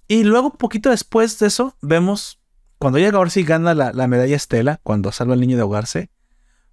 Y 0.07 0.24
luego, 0.24 0.47
un 0.51 0.57
poquito 0.57 0.89
después 0.89 1.39
de 1.39 1.47
eso, 1.47 1.76
vemos 1.82 2.39
cuando 2.78 2.97
ella 2.99 3.12
ahora 3.14 3.30
sí 3.30 3.43
gana 3.43 3.74
la, 3.74 3.93
la 3.93 4.07
medalla 4.07 4.36
Estela, 4.36 4.80
cuando 4.84 5.12
salva 5.12 5.34
al 5.36 5.39
niño 5.39 5.55
de 5.55 5.62
ahogarse, 5.62 6.09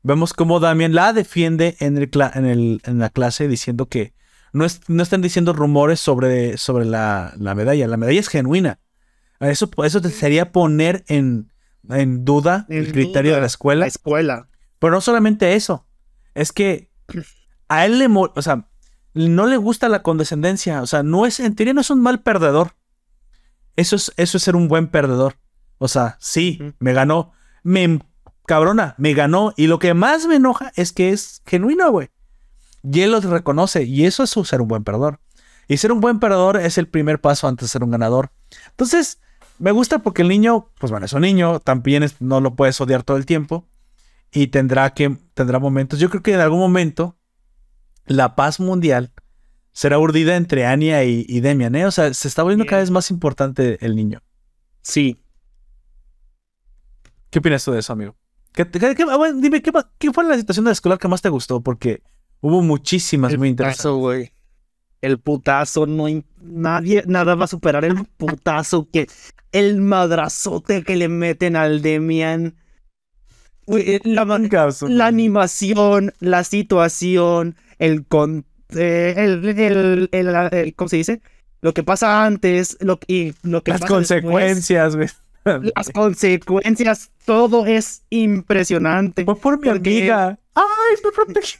vemos 0.03 0.32
cómo 0.32 0.59
Damian 0.59 0.95
la 0.95 1.12
defiende 1.12 1.76
en, 1.80 1.97
el 1.99 2.11
en, 2.34 2.47
el- 2.47 2.80
en 2.84 2.99
la 2.99 3.11
clase 3.11 3.47
diciendo 3.47 3.86
que 3.86 4.14
no, 4.53 4.64
es- 4.64 4.80
no 4.89 5.03
están 5.03 5.20
diciendo 5.22 5.53
rumores 5.53 6.01
sobre, 6.01 6.57
sobre 6.57 6.84
la, 6.86 7.34
la 7.39 7.55
medalla. 7.55 7.86
La 7.86 7.97
medalla 7.99 8.18
es 8.20 8.28
genuina. 8.28 8.80
Eso, 9.41 9.70
eso 9.84 10.01
te 10.01 10.11
sería 10.11 10.51
poner 10.51 11.05
en, 11.07 11.53
en 11.91 12.24
duda 12.24 12.66
En 12.70 12.78
el 12.78 12.93
criterio 12.93 13.30
duda 13.32 13.36
de 13.36 13.41
la 13.43 13.47
escuela. 13.47 13.80
La 13.80 13.86
escuela. 13.86 14.49
Pero 14.80 14.93
no 14.95 15.01
solamente 15.01 15.55
eso. 15.55 15.86
Es 16.34 16.53
que 16.53 16.91
a 17.68 17.84
él 17.86 17.99
le... 17.99 18.07
O 18.09 18.43
sea, 18.43 18.66
no 19.15 19.47
le 19.47 19.57
gusta 19.57 19.89
la 19.89 20.03
condescendencia. 20.03 20.83
O 20.83 20.87
sea, 20.87 21.03
no 21.03 21.27
es... 21.27 21.41
En 21.41 21.55
teoría 21.55 21.75
no 21.75 21.81
es 21.81 21.91
un 21.91 22.01
mal 22.03 22.21
perdedor. 22.23 22.75
Eso 23.77 23.97
es, 23.97 24.13
eso 24.17 24.37
es 24.37 24.43
ser 24.43 24.57
un 24.57 24.69
buen 24.69 24.89
perdedor. 24.89 25.37
O 25.79 25.89
sea, 25.89 26.17
sí, 26.21 26.75
me 26.79 26.93
ganó. 26.93 27.33
Me... 27.63 27.83
em- 27.85 28.01
Cabrona, 28.47 28.95
me 28.97 29.13
ganó. 29.13 29.53
Y 29.59 29.67
lo 29.67 29.79
que 29.79 29.93
más 29.93 30.27
me 30.27 30.37
enoja 30.37 30.73
es 30.75 30.93
que 30.93 31.11
es 31.11 31.43
genuino, 31.45 31.91
güey. 31.91 32.09
Y 32.83 33.03
él 33.03 33.11
lo 33.13 33.21
reconoce. 33.21 33.83
Y 33.83 34.07
eso 34.07 34.23
es 34.23 34.31
ser 34.31 34.63
un 34.63 34.69
buen 34.69 34.85
perdedor. 34.85 35.21
Y 35.69 35.77
ser 35.77 35.93
un 35.93 36.01
buen 36.01 36.19
perdedor 36.19 36.57
es 36.57 36.79
el 36.79 36.89
primer 36.89 37.21
paso 37.21 37.47
antes 37.47 37.67
de 37.67 37.69
ser 37.73 37.85
un 37.85 37.91
ganador. 37.91 38.31
Entonces, 38.71 39.21
me 39.59 39.71
gusta 39.71 39.99
porque 39.99 40.23
el 40.23 40.29
niño, 40.29 40.71
pues 40.81 40.91
bueno, 40.91 41.05
es 41.05 41.13
un 41.13 41.21
niño. 41.21 41.61
También 41.61 42.03
es- 42.03 42.19
no 42.23 42.41
lo 42.41 42.55
puedes 42.57 42.81
odiar 42.81 43.03
todo 43.03 43.19
el 43.19 43.27
tiempo 43.27 43.67
y 44.33 44.47
tendrá 44.47 44.95
que 44.95 45.15
tendrá 45.35 45.59
momentos. 45.59 45.99
Yo 45.99 46.09
creo 46.09 46.23
que 46.23 46.33
en 46.33 46.41
algún 46.41 46.61
momento 46.61 47.18
la 48.09 48.35
paz 48.35 48.61
mundial 48.61 49.13
será 49.73 49.99
urdida 49.99 50.37
entre 50.37 50.67
Anya 50.67 51.05
y, 51.05 51.25
y 51.29 51.41
Demian, 51.41 51.75
¿eh? 51.77 51.87
O 51.87 51.91
sea, 51.91 52.13
se 52.13 52.27
está 52.29 52.43
volviendo 52.43 52.67
cada 52.67 52.81
vez 52.83 52.91
más 52.91 53.11
importante 53.11 53.79
el 53.85 53.95
niño. 53.95 54.23
Sí. 54.83 55.21
¿Qué 57.31 57.39
opinas 57.39 57.65
tú 57.65 57.73
de 57.73 57.81
eso, 57.81 57.93
amigo? 57.93 58.17
¿Qué, 58.53 58.65
te- 58.65 58.81
qué- 58.81 58.95
qué- 58.95 59.05
ah, 59.09 59.17
bueno, 59.17 59.41
dime, 59.41 59.63
¿qué, 59.63 60.13
fue 60.13 60.25
la 60.25 60.37
situación 60.37 60.65
de 60.65 60.71
la 60.71 60.73
escolar 60.73 60.99
que 60.99 61.09
más 61.09 61.23
te 61.23 61.29
gustó? 61.29 61.61
Porque 61.61 62.03
hubo 62.41 62.63
muchísimas 62.63 63.33
El 63.33 63.39
muy 63.39 63.49
interesantes. 63.49 63.83
putazo, 63.83 63.97
güey. 63.99 64.33
El 65.01 65.19
putazo, 65.21 65.87
no 65.87 66.07
nadie, 66.41 67.05
nada 67.07 67.37
va 67.37 67.45
a 67.45 67.49
superar 67.49 67.85
el 67.85 68.05
putazo 68.17 68.89
que, 68.91 69.07
el 69.53 69.81
madrazote 69.81 70.83
que 70.83 70.97
le 70.97 71.09
meten 71.09 71.55
al 71.55 71.83
Demian. 71.83 72.57
Güey, 73.67 73.97
eh, 73.97 74.01
la 74.05 75.07
animación, 75.07 76.15
la 76.19 76.43
situación, 76.43 77.55
el 77.79 78.07
con, 78.07 78.45
eh, 78.76 79.14
el, 79.16 79.45
el, 79.49 80.09
el- 80.12 80.29
el- 80.53 80.74
¿cómo 80.74 80.89
se 80.89 80.97
dice? 80.97 81.20
Lo 81.61 81.74
que 81.74 81.83
pasa 81.83 82.24
antes, 82.24 82.76
lo, 82.81 82.99
y 83.07 83.35
lo 83.43 83.62
que 83.62 83.72
Las 83.72 83.81
pasa 83.81 83.93
consecuencias, 83.95 84.95
güey. 84.97 85.09
las 85.45 85.91
consecuencias, 85.91 87.11
todo 87.24 87.66
es 87.66 88.03
impresionante. 88.11 89.24
Por 89.24 89.59
mi 89.61 89.68
Porque- 89.68 89.99
amiga. 89.99 90.39
Ay, 90.55 90.97
me 91.05 91.11
protegí. 91.12 91.57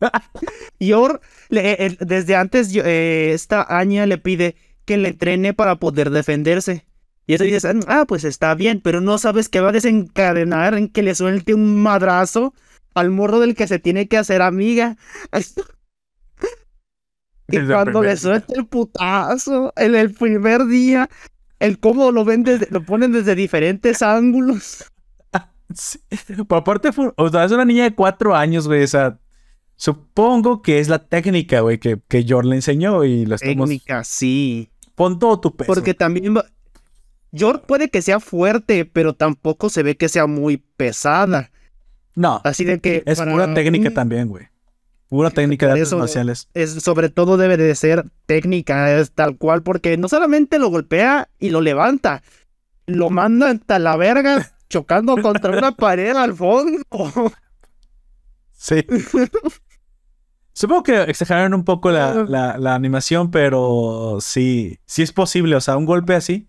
Yor, 0.80 1.20
le- 1.48 1.74
el- 1.86 1.98
desde 2.00 2.36
antes, 2.36 2.74
eh, 2.74 3.32
esta 3.32 3.62
Anya 3.62 4.06
le 4.06 4.18
pide 4.18 4.56
que 4.84 4.96
le 4.96 5.10
entrene 5.10 5.54
para 5.54 5.76
poder 5.76 6.10
defenderse. 6.10 6.84
Y 7.26 7.34
eso 7.34 7.44
dices, 7.44 7.66
ah, 7.86 8.04
pues 8.06 8.24
está 8.24 8.54
bien, 8.54 8.80
pero 8.82 9.00
no 9.00 9.16
sabes 9.16 9.48
que 9.48 9.60
va 9.60 9.70
a 9.70 9.72
desencadenar 9.72 10.74
en 10.74 10.88
que 10.88 11.02
le 11.02 11.14
suelte 11.14 11.54
un 11.54 11.80
madrazo 11.82 12.52
al 12.94 13.10
morro 13.10 13.40
del 13.40 13.54
que 13.54 13.66
se 13.66 13.78
tiene 13.78 14.08
que 14.08 14.16
hacer 14.16 14.42
amiga. 14.42 14.96
y 17.48 17.60
cuando 17.66 18.02
le 18.02 18.16
suelte 18.16 18.54
el 18.56 18.66
putazo 18.66 19.72
en 19.76 19.94
el 19.94 20.14
primer 20.14 20.66
día, 20.66 21.08
el 21.58 21.78
cómo 21.78 22.12
lo 22.12 22.24
ven 22.24 22.44
desde, 22.44 22.68
lo 22.70 22.84
ponen 22.84 23.12
desde 23.12 23.34
diferentes 23.34 24.02
ángulos. 24.02 24.84
Sí. 25.72 25.98
Por 26.46 26.58
aparte, 26.58 26.92
fue, 26.92 27.12
o 27.16 27.28
sea, 27.30 27.44
es 27.44 27.50
una 27.50 27.64
niña 27.64 27.84
de 27.84 27.94
cuatro 27.94 28.36
años, 28.36 28.68
güey. 28.68 28.84
O 28.84 28.86
sea, 28.86 29.18
supongo 29.76 30.60
que 30.60 30.78
es 30.78 30.88
la 30.88 31.08
técnica, 31.08 31.60
güey, 31.60 31.78
que, 31.78 31.98
que 32.06 32.22
le 32.22 32.54
enseñó 32.54 33.02
y 33.02 33.24
lo 33.24 33.34
estamos. 33.34 33.70
Técnica, 33.70 34.04
sí. 34.04 34.70
Pon 34.94 35.18
todo 35.18 35.40
tu 35.40 35.56
peso. 35.56 35.72
Porque 35.72 35.94
también 35.94 36.34
York 37.32 37.64
puede 37.66 37.88
que 37.88 38.02
sea 38.02 38.20
fuerte, 38.20 38.84
pero 38.84 39.14
tampoco 39.14 39.68
se 39.68 39.82
ve 39.82 39.96
que 39.96 40.08
sea 40.08 40.26
muy 40.26 40.58
pesada. 40.58 41.50
No, 42.14 42.40
Así 42.44 42.64
de 42.64 42.80
que. 42.80 43.02
es 43.06 43.18
para 43.18 43.32
pura 43.32 43.54
técnica 43.54 43.90
también, 43.92 44.28
güey. 44.28 44.46
Pura 45.08 45.30
técnica 45.30 45.66
de 45.66 45.72
artes 45.72 45.88
eso- 45.88 45.98
marciales. 45.98 46.48
Es, 46.54 46.72
sobre 46.82 47.08
todo 47.08 47.36
debe 47.36 47.56
de 47.56 47.74
ser 47.74 48.04
técnica, 48.26 48.96
es 48.98 49.12
tal 49.12 49.36
cual, 49.36 49.62
porque 49.62 49.96
no 49.96 50.08
solamente 50.08 50.58
lo 50.58 50.68
golpea 50.68 51.28
y 51.38 51.50
lo 51.50 51.60
levanta, 51.60 52.22
lo 52.86 53.10
manda 53.10 53.50
hasta 53.50 53.78
la 53.78 53.96
verga 53.96 54.50
chocando 54.68 55.16
contra 55.20 55.56
una 55.56 55.72
pared 55.72 56.16
al 56.16 56.34
fondo. 56.34 56.82
Sí. 58.52 58.84
Supongo 60.52 60.84
que 60.84 61.02
exageraron 61.02 61.52
un 61.54 61.64
poco 61.64 61.90
la, 61.90 62.14
la- 62.28 62.56
la 62.58 62.74
animación, 62.74 63.30
pero 63.30 64.18
sí, 64.20 64.78
sí 64.86 65.02
es 65.02 65.12
posible. 65.12 65.56
O 65.56 65.60
sea, 65.60 65.76
un 65.76 65.84
golpe 65.84 66.14
así. 66.14 66.48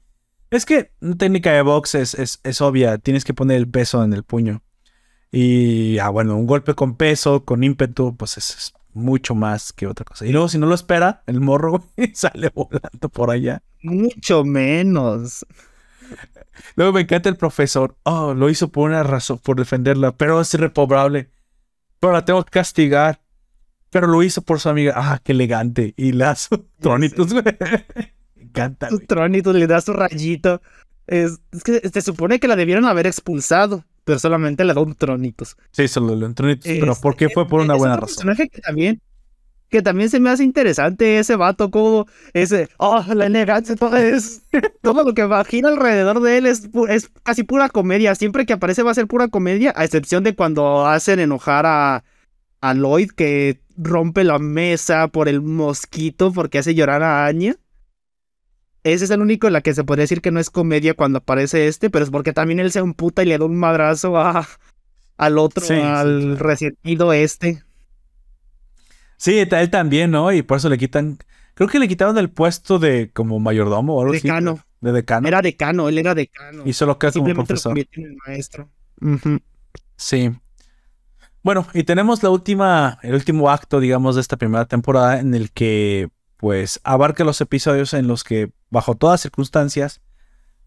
Es 0.52 0.66
que 0.66 0.92
una 1.02 1.16
técnica 1.18 1.52
de 1.52 1.64
box 1.64 1.96
es, 1.96 2.14
es, 2.14 2.40
es 2.44 2.62
obvia. 2.62 3.00
Tienes 3.00 3.26
que 3.26 3.34
poner 3.34 3.58
el 3.58 3.68
peso 3.68 4.04
en 4.04 4.14
el 4.14 4.24
puño. 4.24 4.62
Y, 5.38 6.00
ah, 6.00 6.08
bueno, 6.08 6.38
un 6.38 6.48
golpe 6.48 6.76
con 6.76 6.96
peso, 6.96 7.44
con 7.44 7.62
ímpetu, 7.62 8.16
pues 8.16 8.38
es, 8.38 8.52
es 8.52 8.74
mucho 8.94 9.36
más 9.36 9.74
que 9.74 9.86
otra 9.86 10.06
cosa. 10.06 10.26
Y 10.26 10.32
luego, 10.32 10.48
si 10.48 10.58
no 10.58 10.66
lo 10.66 10.74
espera, 10.74 11.24
el 11.28 11.42
morro 11.42 11.84
sale 12.14 12.54
volando 12.56 13.10
por 13.10 13.30
allá. 13.30 13.62
Mucho 13.84 14.46
menos. 14.46 15.46
Luego 16.78 16.94
me 16.94 17.02
encanta 17.02 17.28
el 17.28 17.36
profesor. 17.36 17.98
Oh, 18.04 18.34
lo 18.34 18.50
hizo 18.50 18.70
por 18.70 18.90
una 18.90 19.04
razón, 19.04 19.40
por 19.40 19.58
defenderla, 19.58 20.16
pero 20.16 20.40
es 20.40 20.54
irreprobable. 20.54 21.30
Pero 22.00 22.14
la 22.14 22.24
tengo 22.24 22.42
que 22.46 22.52
castigar. 22.52 23.20
Pero 23.90 24.08
lo 24.08 24.24
hizo 24.24 24.42
por 24.42 24.62
su 24.62 24.70
amiga. 24.70 24.94
Ah, 24.96 25.20
qué 25.22 25.34
elegante. 25.34 25.94
Y 25.98 26.14
las 26.14 26.48
tronitos, 26.80 27.34
güey. 27.34 27.44
Me 28.36 28.44
encanta. 28.44 28.90
Su 28.90 29.00
tronito 29.00 29.52
le 29.52 29.68
da 29.68 29.82
su 29.82 29.92
rayito. 29.92 30.62
Es, 31.08 31.42
es 31.52 31.62
que 31.62 31.90
se 31.90 32.02
supone 32.02 32.40
que 32.40 32.48
la 32.48 32.56
debieron 32.56 32.86
haber 32.86 33.06
expulsado, 33.06 33.84
pero 34.06 34.20
solamente 34.20 34.64
le 34.64 34.74
da 34.74 34.82
un 34.82 34.96
tronitos. 34.96 35.58
Sí, 35.72 35.88
solo 35.88 36.16
le 36.16 36.34
tronitos. 36.34 36.66
pero 36.66 36.92
Este, 36.94 37.02
¿por 37.02 37.16
qué 37.18 37.30
fue 37.30 37.48
por 37.48 37.60
una 37.62 37.76
buena 37.76 37.96
razón? 37.98 38.16
personaje 38.16 38.48
que 38.48 38.62
también, 38.62 39.02
que 39.70 39.82
también 39.82 40.10
se 40.10 40.20
me 40.20 40.30
hace 40.30 40.44
interesante 40.44 41.20
ese 41.20 41.36
vato, 41.36 41.72
como 41.72 42.06
ese, 42.34 42.70
oh, 42.78 43.04
la 43.14 43.26
elegancia, 43.26 43.76
todo 43.76 43.98
es, 43.98 44.44
todo 44.82 45.04
lo 45.04 45.14
que 45.14 45.28
gira 45.48 45.70
alrededor 45.70 46.22
de 46.22 46.38
él 46.38 46.46
es, 46.46 46.70
es 46.88 47.10
casi 47.24 47.44
pura 47.44 47.68
comedia. 47.70 48.16
Siempre 48.16 48.46
que 48.46 48.54
aparece 48.54 48.84
va 48.84 48.92
a 48.92 48.96
ser 48.96 49.08
pura 49.08 49.28
comedia, 49.28 49.74
a 49.76 49.84
excepción 49.84 50.24
de 50.24 50.36
cuando 50.36 50.86
hacen 50.86 51.20
enojar 51.20 51.66
a, 51.66 52.04
a 52.62 52.74
Lloyd, 52.74 53.10
que 53.12 53.60
rompe 53.76 54.24
la 54.24 54.40
mesa 54.40 55.08
por 55.08 55.28
el 55.28 55.42
mosquito 55.42 56.32
porque 56.32 56.60
hace 56.60 56.76
llorar 56.76 57.04
a 57.04 57.26
Anya. 57.26 57.56
Ese 58.86 59.06
es 59.06 59.10
el 59.12 59.20
único 59.20 59.48
en 59.48 59.54
la 59.54 59.62
que 59.62 59.74
se 59.74 59.84
podría 59.84 60.04
decir 60.04 60.22
que 60.22 60.30
no 60.30 60.40
es 60.40 60.52
comedia 60.52 60.94
cuando 60.94 61.18
aparece 61.18 61.68
este, 61.68 61.90
pero 61.90 62.06
es 62.06 62.12
porque 62.12 62.34
también 62.34 62.60
él 62.60 62.72
se 62.72 62.78
emputa 62.80 63.24
y 63.24 63.26
le 63.26 63.38
da 63.40 63.46
un 63.46 63.58
madrazo 63.58 64.16
a, 64.16 64.48
al 65.18 65.38
otro, 65.40 65.66
Sí, 65.66 65.74
sí, 65.74 65.82
al 65.82 66.20
claro. 66.22 66.36
resentido 66.38 67.12
este. 67.12 67.64
Sí, 69.18 69.40
él 69.40 69.70
también, 69.72 70.12
¿no? 70.12 70.32
Y 70.32 70.44
por 70.44 70.58
eso 70.58 70.70
le 70.70 70.78
quitan. 70.78 71.18
Creo 71.56 71.68
que 71.68 71.80
le 71.80 71.88
quitaron 71.88 72.18
el 72.20 72.30
puesto 72.30 72.78
de 72.78 73.10
como 73.12 73.40
mayordomo 73.40 73.96
o 73.96 74.02
algo 74.02 74.14
así. 74.14 74.22
Decano. 74.22 74.60
De 74.82 74.92
decano. 74.92 75.28
Era 75.28 75.42
decano, 75.42 75.90
él 75.90 75.98
era 75.98 76.14
decano. 76.14 76.62
Y 76.64 76.74
solo 76.74 77.00
queda 77.00 77.12
como 77.14 77.30
lo 77.30 77.34
profesor. 77.34 77.72
convirtió 77.72 78.04
en 78.04 78.12
el 78.12 78.18
maestro. 78.28 78.70
Sí. 79.98 80.32
Bueno, 81.42 81.66
y 81.74 81.84
tenemos 81.84 82.22
la 82.22 82.30
última, 82.30 83.00
el 83.02 83.16
último 83.16 83.50
acto, 83.50 83.80
digamos, 83.80 84.16
de 84.16 84.22
esta 84.22 84.38
primera 84.38 84.66
temporada 84.66 85.20
en 85.20 85.34
el 85.34 85.52
que, 85.52 86.10
pues, 86.38 86.80
abarca 86.84 87.24
los 87.24 87.40
episodios 87.42 87.94
en 87.94 88.08
los 88.08 88.24
que, 88.24 88.52
bajo 88.76 88.96
todas 88.96 89.22
circunstancias, 89.22 90.02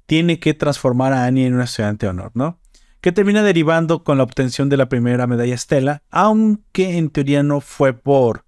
tiene 0.06 0.40
que 0.40 0.54
transformar 0.54 1.12
a 1.12 1.26
Annie 1.26 1.46
en 1.46 1.54
una 1.54 1.64
estudiante 1.64 2.06
de 2.06 2.10
honor, 2.10 2.32
¿no? 2.34 2.58
Que 3.02 3.12
termina 3.12 3.42
derivando 3.42 4.02
con 4.02 4.16
la 4.16 4.24
obtención 4.24 4.70
de 4.70 4.78
la 4.78 4.88
primera 4.88 5.26
medalla 5.26 5.54
Estela, 5.54 6.02
aunque 6.10 6.96
en 6.96 7.10
teoría 7.10 7.42
no 7.42 7.60
fue 7.60 7.92
por 7.92 8.46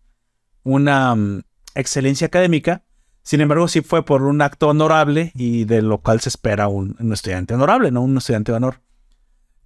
una 0.64 1.14
mm, 1.14 1.42
excelencia 1.74 2.26
académica, 2.26 2.84
sin 3.22 3.42
embargo, 3.42 3.68
sí 3.68 3.82
fue 3.82 4.04
por 4.04 4.22
un 4.22 4.40
acto 4.40 4.68
honorable 4.68 5.30
y 5.34 5.64
de 5.64 5.82
lo 5.82 5.98
cual 5.98 6.20
se 6.20 6.30
espera 6.30 6.68
un, 6.68 6.96
un 6.98 7.12
estudiante 7.12 7.54
honorable, 7.54 7.90
no 7.90 8.00
un 8.00 8.16
estudiante 8.16 8.50
de 8.50 8.56
honor. 8.56 8.80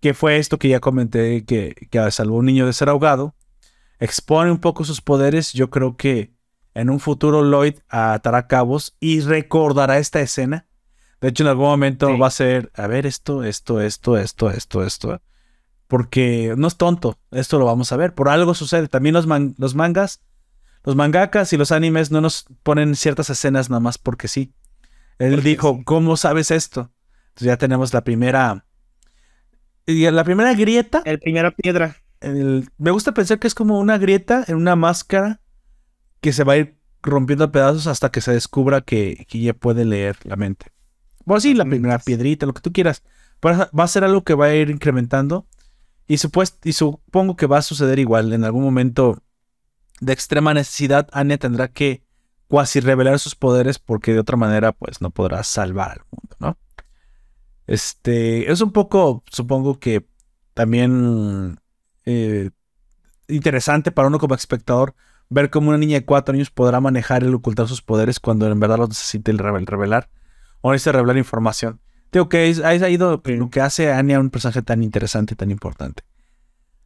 Que 0.00 0.12
fue 0.12 0.38
esto 0.38 0.58
que 0.58 0.68
ya 0.68 0.80
comenté, 0.80 1.44
que, 1.44 1.74
que 1.88 2.10
salvó 2.10 2.34
a 2.34 2.38
un 2.40 2.46
niño 2.46 2.66
de 2.66 2.72
ser 2.72 2.88
ahogado, 2.88 3.36
expone 4.00 4.50
un 4.50 4.58
poco 4.58 4.84
sus 4.84 5.00
poderes, 5.00 5.52
yo 5.52 5.70
creo 5.70 5.96
que 5.96 6.34
en 6.74 6.90
un 6.90 7.00
futuro 7.00 7.42
Lloyd 7.42 7.76
atará 7.88 8.46
cabos 8.46 8.96
y 9.00 9.20
recordará 9.20 9.98
esta 9.98 10.20
escena. 10.20 10.66
De 11.20 11.28
hecho, 11.28 11.42
en 11.44 11.48
algún 11.48 11.66
momento 11.66 12.08
Sí. 12.08 12.18
va 12.18 12.26
a 12.26 12.30
ser, 12.30 12.70
a 12.74 12.86
ver, 12.86 13.06
esto, 13.06 13.44
esto, 13.44 13.80
esto, 13.80 14.18
esto, 14.18 14.50
esto, 14.50 14.82
esto. 14.84 15.22
Porque 15.86 16.54
no 16.56 16.66
es 16.66 16.76
tonto, 16.76 17.18
esto 17.30 17.58
lo 17.58 17.66
vamos 17.66 17.92
a 17.92 17.96
ver. 17.96 18.14
Por 18.14 18.28
algo 18.28 18.54
sucede. 18.54 18.88
También 18.88 19.14
los, 19.14 19.26
man- 19.26 19.54
los 19.58 19.74
mangas, 19.74 20.22
los 20.82 20.96
mangakas 20.96 21.52
y 21.52 21.56
los 21.56 21.72
animes 21.72 22.10
no 22.10 22.20
nos 22.20 22.46
ponen 22.62 22.96
ciertas 22.96 23.30
escenas 23.30 23.70
nada 23.70 23.80
más 23.80 23.96
porque 23.98 24.28
sí. 24.28 24.52
Él 25.18 25.34
Porque 25.34 25.48
dijo, 25.48 25.76
sí. 25.78 25.84
¿cómo 25.84 26.16
sabes 26.16 26.50
esto? 26.50 26.90
Entonces 27.28 27.46
ya 27.46 27.56
tenemos 27.56 27.92
la 27.94 28.02
primera... 28.02 28.66
Y 29.86 30.10
la 30.10 30.24
primera 30.24 30.54
grieta, 30.54 31.02
El 31.04 31.18
primera 31.20 31.50
piedra. 31.50 31.96
el- 32.20 32.68
me 32.78 32.90
gusta 32.90 33.12
pensar 33.12 33.38
que 33.38 33.46
es 33.46 33.54
como 33.54 33.78
una 33.78 33.98
grieta 33.98 34.42
en 34.48 34.56
una 34.56 34.76
máscara 34.76 35.40
que 36.24 36.32
se 36.32 36.42
va 36.42 36.54
a 36.54 36.56
ir 36.56 36.78
rompiendo 37.02 37.44
a 37.44 37.52
pedazos 37.52 37.86
hasta 37.86 38.10
que 38.10 38.22
se 38.22 38.32
descubra 38.32 38.80
que, 38.80 39.26
que 39.28 39.36
ella 39.36 39.52
puede 39.52 39.84
leer 39.84 40.16
la 40.22 40.36
mente. 40.36 40.72
Bueno, 41.26 41.38
sí, 41.38 41.52
la 41.52 41.66
primera 41.66 41.98
piedrita, 41.98 42.46
lo 42.46 42.54
que 42.54 42.62
tú 42.62 42.72
quieras. 42.72 43.02
Pero 43.40 43.68
va 43.78 43.84
a 43.84 43.88
ser 43.88 44.04
algo 44.04 44.24
que 44.24 44.32
va 44.32 44.46
a 44.46 44.54
ir 44.54 44.70
incrementando. 44.70 45.46
Y, 46.08 46.14
y 46.14 46.72
supongo 46.72 47.36
que 47.36 47.44
va 47.44 47.58
a 47.58 47.62
suceder 47.62 47.98
igual. 47.98 48.32
En 48.32 48.42
algún 48.42 48.64
momento 48.64 49.22
de 50.00 50.14
extrema 50.14 50.54
necesidad, 50.54 51.10
Anya 51.12 51.36
tendrá 51.36 51.68
que 51.68 52.02
cuasi 52.48 52.80
revelar 52.80 53.18
sus 53.18 53.34
poderes 53.34 53.78
porque 53.78 54.14
de 54.14 54.20
otra 54.20 54.38
manera, 54.38 54.72
pues 54.72 55.02
no 55.02 55.10
podrá 55.10 55.42
salvar 55.42 55.90
al 55.90 56.06
mundo, 56.10 56.36
¿no? 56.38 56.58
Este 57.66 58.50
es 58.50 58.62
un 58.62 58.72
poco, 58.72 59.22
supongo 59.30 59.78
que 59.78 60.06
también 60.54 61.60
eh, 62.06 62.48
interesante 63.28 63.92
para 63.92 64.08
uno 64.08 64.18
como 64.18 64.34
espectador 64.34 64.94
ver 65.30 65.50
cómo 65.50 65.70
una 65.70 65.78
niña 65.78 65.98
de 65.98 66.04
cuatro 66.04 66.34
años 66.34 66.50
podrá 66.50 66.80
manejar 66.80 67.24
el 67.24 67.34
ocultar 67.34 67.66
sus 67.68 67.82
poderes 67.82 68.20
cuando 68.20 68.46
en 68.46 68.60
verdad 68.60 68.78
los 68.78 68.90
necesite 68.90 69.30
el 69.30 69.38
revel- 69.38 69.66
revelar 69.66 70.08
o 70.60 70.72
necesita 70.72 70.92
revelar 70.92 71.16
información. 71.16 71.80
Digo 72.12 72.28
que 72.28 72.48
es, 72.48 72.58
es 72.58 72.82
ahí 72.82 72.96
lo 72.96 73.22
que 73.22 73.60
hace 73.60 73.90
a 73.90 73.98
Anya 73.98 74.20
un 74.20 74.30
personaje 74.30 74.62
tan 74.62 74.82
interesante, 74.82 75.34
tan 75.34 75.50
importante. 75.50 76.04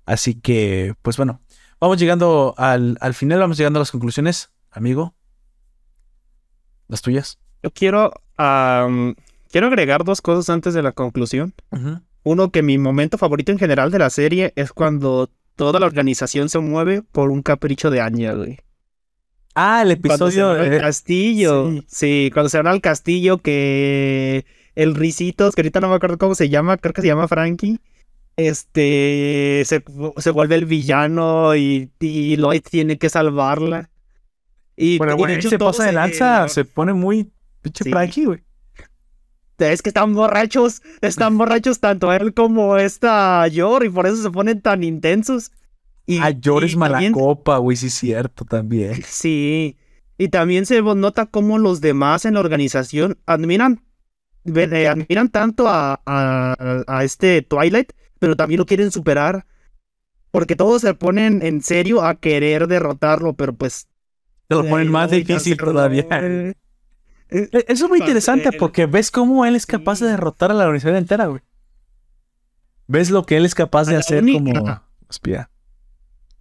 Así 0.06 0.34
que, 0.34 0.94
pues 1.02 1.18
bueno, 1.18 1.42
vamos 1.78 1.98
llegando 1.98 2.54
al, 2.56 2.96
al 3.00 3.12
final, 3.12 3.40
vamos 3.40 3.58
llegando 3.58 3.78
a 3.78 3.82
las 3.82 3.90
conclusiones, 3.90 4.50
amigo. 4.70 5.14
Las 6.86 7.02
tuyas. 7.02 7.38
Yo 7.62 7.70
quiero, 7.70 8.12
quiero 8.36 9.66
agregar 9.66 10.04
dos 10.04 10.22
cosas 10.22 10.48
antes 10.48 10.72
de 10.72 10.82
la 10.82 10.92
conclusión. 10.92 11.52
Uno, 12.22 12.50
que 12.50 12.62
mi 12.62 12.78
momento 12.78 13.18
favorito 13.18 13.52
en 13.52 13.58
general 13.58 13.90
de 13.90 13.98
la 13.98 14.08
serie 14.08 14.54
es 14.56 14.72
cuando 14.72 15.30
toda 15.58 15.80
la 15.80 15.86
organización 15.86 16.48
se 16.48 16.60
mueve 16.60 17.02
por 17.02 17.30
un 17.30 17.42
capricho 17.42 17.90
de 17.90 18.00
Anya, 18.00 18.32
güey. 18.32 18.58
Ah, 19.54 19.82
el 19.82 19.88
se 19.88 19.94
episodio. 19.94 20.50
al 20.52 20.72
eh, 20.72 20.78
castillo. 20.80 21.72
sí. 21.72 21.84
Sí. 21.88 22.30
cuando 22.32 22.48
se 22.48 22.58
van 22.58 22.68
al 22.68 22.80
castillo 22.80 23.38
que 23.38 24.46
el 24.76 24.94
Ricitos, 24.94 25.54
que 25.54 25.62
ahorita 25.62 25.80
no 25.80 25.88
me 25.88 25.96
acuerdo 25.96 26.16
cómo 26.18 26.34
se 26.36 26.48
llama, 26.48 26.76
creo 26.78 26.94
que 26.94 27.02
se 27.02 27.08
llama 27.08 27.28
Frankie. 27.28 27.80
Este 28.36 29.62
se, 29.66 29.82
se 30.18 30.30
vuelve 30.30 30.54
el 30.54 30.64
villano 30.66 31.56
y, 31.56 31.90
y 31.98 32.36
Lloyd 32.36 32.62
tiene 32.62 32.96
que 32.96 33.10
salvarla. 33.10 33.90
Y, 34.76 34.98
bueno, 34.98 35.14
y 35.14 35.16
güey, 35.16 35.42
se 35.42 35.58
todos 35.58 35.76
pasa 35.76 35.86
de 35.88 35.92
lanza, 35.92 36.48
se 36.48 36.64
pone 36.64 36.92
muy 36.92 37.28
pinche 37.62 37.82
Sí. 37.82 37.90
Frankie, 37.90 38.26
güey. 38.26 38.44
Es 39.58 39.82
que 39.82 39.90
están 39.90 40.14
borrachos, 40.14 40.82
están 41.00 41.36
borrachos 41.36 41.80
tanto 41.80 42.12
él 42.12 42.32
como 42.32 42.76
esta 42.76 43.46
Yor 43.48 43.84
y 43.84 43.88
por 43.90 44.06
eso 44.06 44.22
se 44.22 44.30
ponen 44.30 44.60
tan 44.60 44.84
intensos. 44.84 45.50
Y, 46.06 46.18
Ah, 46.18 46.30
llores 46.30 46.72
y 46.72 46.76
mala 46.76 46.92
también- 46.94 47.12
copa, 47.12 47.58
güey, 47.58 47.76
sí 47.76 47.88
es 47.88 47.94
cierto 47.94 48.44
también. 48.44 48.92
Sí, 49.06 49.76
y 50.16 50.28
también 50.28 50.64
se 50.66 50.80
nota 50.80 51.26
cómo 51.26 51.58
los 51.58 51.80
demás 51.80 52.24
en 52.24 52.34
la 52.34 52.40
organización 52.40 53.18
admiran, 53.26 53.82
eh, 54.44 54.88
admiran 54.88 55.28
tanto 55.28 55.68
a, 55.68 56.00
a, 56.06 56.82
a 56.86 57.04
este 57.04 57.42
Twilight, 57.42 57.92
pero 58.18 58.36
también 58.36 58.58
lo 58.58 58.66
quieren 58.66 58.90
superar. 58.90 59.44
Porque 60.30 60.56
todos 60.56 60.82
se 60.82 60.94
ponen 60.94 61.40
en 61.42 61.62
serio 61.62 62.02
a 62.04 62.14
querer 62.16 62.68
derrotarlo, 62.68 63.32
pero 63.34 63.54
pues... 63.54 63.88
Te 64.46 64.54
lo 64.56 64.64
ponen 64.66 64.90
más 64.90 65.10
difícil 65.10 65.56
todavía. 65.56 66.06
eh, 67.30 67.48
E- 67.52 67.64
Eso 67.68 67.84
es 67.84 67.90
muy 67.90 67.98
interesante 68.00 68.50
porque 68.58 68.86
ves 68.86 69.10
cómo 69.10 69.44
él 69.44 69.54
es 69.56 69.66
capaz 69.66 70.00
de 70.00 70.08
derrotar 70.08 70.50
a 70.50 70.54
la 70.54 70.64
organización 70.64 70.96
entera, 70.96 71.26
güey. 71.26 71.42
Ves 72.86 73.10
lo 73.10 73.24
que 73.26 73.36
él 73.36 73.44
es 73.44 73.54
capaz 73.54 73.86
de 73.86 73.96
hacer 73.96 74.24
como 74.24 74.80
espía. 75.10 75.50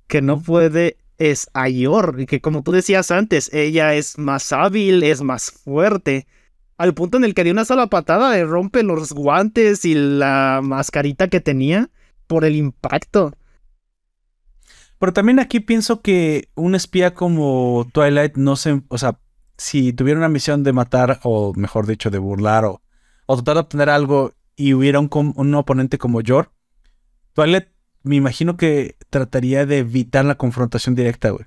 que 0.07 0.21
no 0.21 0.41
puede 0.41 0.97
es 1.17 1.49
a 1.53 1.67
Yor, 1.67 2.17
y 2.19 2.25
que 2.27 2.41
como 2.41 2.61
tú 2.63 2.71
decías 2.71 3.09
antes, 3.11 3.51
ella 3.51 3.95
es 3.95 4.17
más 4.19 4.53
hábil, 4.53 5.01
es 5.03 5.21
más 5.23 5.49
fuerte, 5.51 6.27
al 6.77 6.93
punto 6.93 7.17
en 7.17 7.23
el 7.23 7.33
que 7.33 7.43
de 7.43 7.49
una 7.51 7.65
sola 7.65 7.87
patada 7.87 8.33
le 8.33 8.45
rompe 8.45 8.83
los 8.83 9.11
guantes 9.13 9.83
y 9.83 9.95
la 9.95 10.61
mascarita 10.63 11.27
que 11.27 11.39
tenía 11.41 11.89
por 12.27 12.45
el 12.45 12.55
impacto. 12.55 13.33
Pero 14.99 15.11
también 15.13 15.39
aquí 15.39 15.59
pienso 15.59 16.01
que 16.01 16.49
un 16.55 16.75
espía 16.75 17.13
como 17.13 17.87
Twilight 17.93 18.35
no 18.37 18.55
se. 18.55 18.81
O 18.89 18.97
sea, 18.97 19.19
si 19.57 19.93
tuviera 19.93 20.19
una 20.19 20.29
misión 20.29 20.63
de 20.63 20.73
matar, 20.73 21.19
o 21.23 21.53
mejor 21.55 21.87
dicho, 21.87 22.09
de 22.09 22.19
burlar, 22.19 22.65
o, 22.65 22.81
o 23.25 23.35
tratar 23.35 23.55
de 23.55 23.61
obtener 23.61 23.89
algo, 23.89 24.33
y 24.55 24.73
hubiera 24.73 24.99
un, 24.99 25.09
un 25.35 25.55
oponente 25.55 25.97
como 25.97 26.21
Yor, 26.21 26.51
Twilight 27.33 27.67
me 28.03 28.15
imagino 28.15 28.57
que 28.57 28.95
trataría 29.09 29.65
de 29.65 29.79
evitar 29.79 30.25
la 30.25 30.35
confrontación 30.35 30.95
directa, 30.95 31.29
güey. 31.29 31.45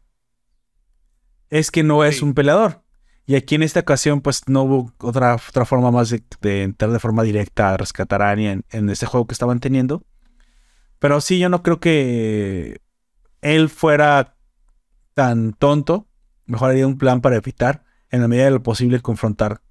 Es 1.49 1.70
que 1.70 1.82
no 1.82 2.05
es 2.05 2.23
un 2.23 2.35
peleador. 2.35 2.82
Y 3.27 3.35
aquí 3.35 3.55
en 3.55 3.62
esta 3.62 3.81
ocasión, 3.81 4.20
pues 4.20 4.49
no 4.49 4.62
hubo 4.62 4.93
otra, 4.99 5.35
otra 5.35 5.65
forma 5.65 5.91
más 5.91 6.11
de, 6.11 6.23
de 6.41 6.62
entrar 6.62 6.91
de 6.91 6.99
forma 6.99 7.23
directa 7.23 7.73
a 7.73 7.77
rescatar 7.77 8.23
a 8.23 8.31
Annie 8.31 8.51
en, 8.51 8.65
en 8.70 8.91
este 8.91 9.07
juego 9.07 9.27
que 9.27 9.32
estaban 9.32 9.61
teniendo. 9.61 10.05
Pero 10.99 11.20
sí, 11.20 11.39
yo 11.39 11.49
no 11.49 11.62
creo 11.62 11.81
que 11.81 12.81
él 13.41 13.69
fuera 13.69 14.37
tan 15.15 15.53
tonto. 15.53 16.09
Mejor 16.47 16.70
haría 16.70 16.87
un 16.87 16.99
plan 16.99 17.20
para 17.20 17.37
evitar, 17.37 17.85
en 18.11 18.20
la 18.20 18.28
medida 18.28 18.45
de 18.45 18.51
lo 18.51 18.62
posible, 18.62 19.01
confrontar 19.01 19.62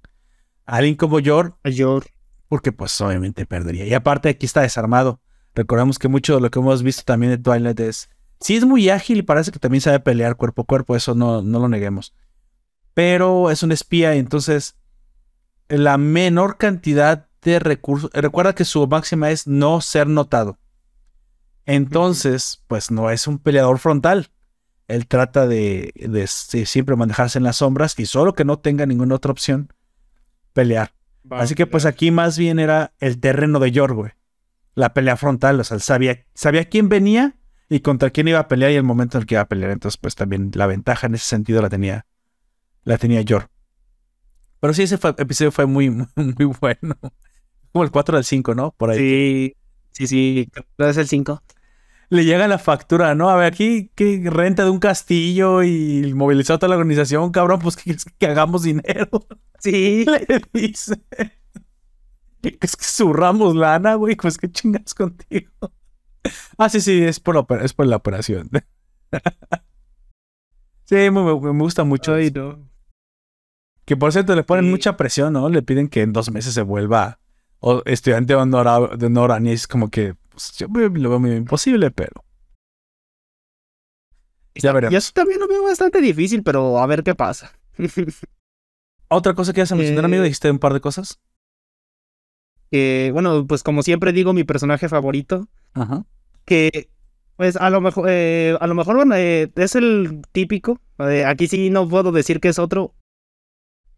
a 0.66 0.76
alguien 0.76 0.96
como 0.96 1.20
Yor, 1.20 1.56
A 1.64 1.70
Yor. 1.70 2.06
porque 2.48 2.72
pues 2.72 3.00
obviamente 3.00 3.46
perdería. 3.46 3.86
Y 3.86 3.94
aparte 3.94 4.28
aquí 4.28 4.46
está 4.46 4.62
desarmado. 4.62 5.20
Recordemos 5.54 5.98
que 5.98 6.08
mucho 6.08 6.34
de 6.34 6.40
lo 6.40 6.50
que 6.50 6.58
hemos 6.58 6.82
visto 6.82 7.02
también 7.04 7.32
de 7.32 7.38
Twilight 7.38 7.78
es, 7.80 8.10
sí 8.40 8.56
es 8.56 8.64
muy 8.64 8.88
ágil 8.88 9.18
y 9.18 9.22
parece 9.22 9.52
que 9.52 9.58
también 9.58 9.80
sabe 9.80 10.00
pelear 10.00 10.36
cuerpo 10.36 10.62
a 10.62 10.66
cuerpo, 10.66 10.96
eso 10.96 11.14
no, 11.14 11.42
no 11.42 11.58
lo 11.58 11.68
neguemos. 11.68 12.14
Pero 12.94 13.50
es 13.50 13.62
un 13.62 13.72
espía 13.72 14.14
y 14.14 14.18
entonces 14.18 14.76
la 15.68 15.98
menor 15.98 16.56
cantidad 16.56 17.28
de 17.42 17.58
recursos, 17.58 18.10
recuerda 18.12 18.54
que 18.54 18.64
su 18.64 18.86
máxima 18.86 19.30
es 19.30 19.46
no 19.46 19.80
ser 19.80 20.06
notado. 20.06 20.58
Entonces, 21.66 22.62
pues 22.66 22.90
no 22.90 23.10
es 23.10 23.26
un 23.26 23.38
peleador 23.38 23.78
frontal. 23.78 24.30
Él 24.90 25.06
trata 25.06 25.46
de, 25.46 25.92
de, 25.94 26.26
siempre 26.26 26.96
manejarse 26.96 27.38
en 27.38 27.44
las 27.44 27.58
sombras 27.58 27.96
y 27.98 28.06
solo 28.06 28.34
que 28.34 28.44
no 28.44 28.58
tenga 28.58 28.86
ninguna 28.86 29.14
otra 29.14 29.30
opción, 29.30 29.72
pelear. 30.52 30.94
Así 31.30 31.54
que 31.54 31.66
pues 31.66 31.86
aquí 31.86 32.10
más 32.10 32.36
bien 32.36 32.58
era 32.58 32.92
el 32.98 33.20
terreno 33.20 33.60
de 33.60 33.70
Yor, 33.70 33.94
güey. 33.94 34.10
La 34.74 34.92
pelea 34.92 35.16
frontal, 35.16 35.60
o 35.60 35.64
sea, 35.64 35.76
él 35.76 35.80
sabía, 35.80 36.26
sabía 36.34 36.68
quién 36.68 36.88
venía 36.88 37.36
y 37.68 37.80
contra 37.80 38.10
quién 38.10 38.26
iba 38.26 38.40
a 38.40 38.48
pelear 38.48 38.72
y 38.72 38.76
el 38.76 38.82
momento 38.82 39.16
en 39.16 39.22
el 39.22 39.26
que 39.26 39.34
iba 39.36 39.42
a 39.42 39.48
pelear. 39.48 39.70
Entonces, 39.70 39.96
pues 39.96 40.16
también 40.16 40.50
la 40.54 40.66
ventaja 40.66 41.06
en 41.06 41.14
ese 41.14 41.26
sentido 41.26 41.62
la 41.62 41.68
tenía, 41.68 42.06
la 42.82 42.98
tenía 42.98 43.20
Yor. 43.20 43.48
Pero 44.58 44.74
sí, 44.74 44.82
ese 44.82 44.98
episodio 45.18 45.52
fue 45.52 45.66
muy, 45.66 45.90
muy, 46.16 46.46
bueno. 46.60 46.96
Como 47.72 47.84
el 47.84 47.92
4 47.92 48.16
del 48.16 48.24
5, 48.24 48.56
¿no? 48.56 48.72
Por 48.72 48.90
ahí. 48.90 48.98
Sí, 48.98 49.54
sí, 49.92 50.06
sí, 50.08 50.48
es 50.78 50.96
el 50.96 51.06
5 51.06 51.42
le 52.10 52.24
llega 52.24 52.48
la 52.48 52.58
factura, 52.58 53.14
¿no? 53.14 53.30
A 53.30 53.36
ver, 53.36 53.52
aquí 53.52 53.90
que 53.94 54.22
renta 54.26 54.64
de 54.64 54.70
un 54.70 54.80
castillo 54.80 55.62
y 55.62 56.12
movilizó 56.12 56.58
toda 56.58 56.70
la 56.70 56.76
organización, 56.76 57.30
cabrón, 57.30 57.60
pues 57.60 57.76
que, 57.76 57.96
que 58.18 58.26
hagamos 58.26 58.62
dinero. 58.62 59.08
Sí. 59.62 60.06
Le 60.06 60.40
dice. 60.54 61.02
Es 62.42 62.76
que 62.76 62.84
surramos 62.84 63.54
lana, 63.54 63.96
güey, 63.96 64.16
pues 64.16 64.38
qué 64.38 64.50
chingas 64.50 64.94
contigo. 64.94 65.50
Ah, 66.56 66.70
sí, 66.70 66.80
sí, 66.80 67.04
es 67.04 67.20
por, 67.20 67.34
la, 67.34 67.62
es 67.62 67.74
por 67.74 67.86
la 67.86 67.96
operación. 67.96 68.48
sí, 70.86 70.94
me, 70.94 71.10
me 71.10 71.62
gusta 71.62 71.84
mucho. 71.84 72.14
Ay, 72.14 72.30
no. 72.30 72.70
Que 73.84 73.98
por 73.98 74.12
cierto 74.12 74.34
le 74.34 74.44
ponen 74.44 74.70
mucha 74.70 74.96
presión, 74.96 75.34
¿no? 75.34 75.50
Le 75.50 75.60
piden 75.60 75.88
que 75.88 76.00
en 76.00 76.14
dos 76.14 76.30
meses 76.30 76.54
se 76.54 76.62
vuelva 76.62 77.20
estudiante 77.84 78.32
de 78.32 78.38
honor, 78.38 78.96
de 78.96 79.06
honor 79.06 79.42
y 79.42 79.50
es 79.50 79.66
como 79.66 79.90
que 79.90 80.14
pues, 80.40 80.58
yo 80.58 80.66
lo 80.88 81.10
veo 81.10 81.20
muy 81.20 81.32
imposible, 81.32 81.90
pero. 81.90 82.24
Ya 84.54 84.72
veremos. 84.72 84.92
Yo 84.92 84.98
eso 84.98 85.12
también 85.14 85.40
lo 85.40 85.48
veo 85.48 85.62
bastante 85.62 86.00
difícil, 86.00 86.42
pero 86.42 86.78
a 86.78 86.86
ver 86.86 87.02
qué 87.02 87.14
pasa. 87.14 87.52
Otra 89.08 89.34
cosa 89.34 89.52
que 89.52 89.60
vas 89.60 89.72
a 89.72 89.76
mencionar, 89.76 90.04
amigo, 90.04 90.22
eh, 90.22 90.26
dijiste 90.26 90.50
un 90.50 90.58
par 90.58 90.72
de 90.72 90.80
cosas. 90.80 91.20
Bueno, 92.70 93.46
pues 93.46 93.62
como 93.62 93.82
siempre 93.82 94.12
digo, 94.12 94.32
mi 94.32 94.44
personaje 94.44 94.88
favorito. 94.88 95.48
Ajá. 95.74 96.04
Que, 96.44 96.88
pues 97.36 97.56
a 97.56 97.70
lo 97.70 97.80
mejor, 97.80 98.06
eh, 98.08 98.56
a 98.60 98.66
lo 98.66 98.74
mejor 98.74 98.96
bueno, 98.96 99.14
eh, 99.16 99.50
es 99.56 99.74
el 99.74 100.22
típico. 100.32 100.80
aquí 101.26 101.48
sí 101.48 101.70
no 101.70 101.88
puedo 101.88 102.12
decir 102.12 102.40
que 102.40 102.48
es 102.48 102.58
otro. 102.58 102.94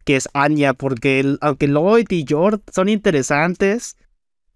Que 0.04 0.16
es 0.16 0.28
Anya, 0.32 0.74
porque 0.74 1.36
aunque 1.40 1.68
Lloyd 1.68 2.06
y 2.10 2.24
George 2.26 2.62
son 2.72 2.88
interesantes, 2.88 3.96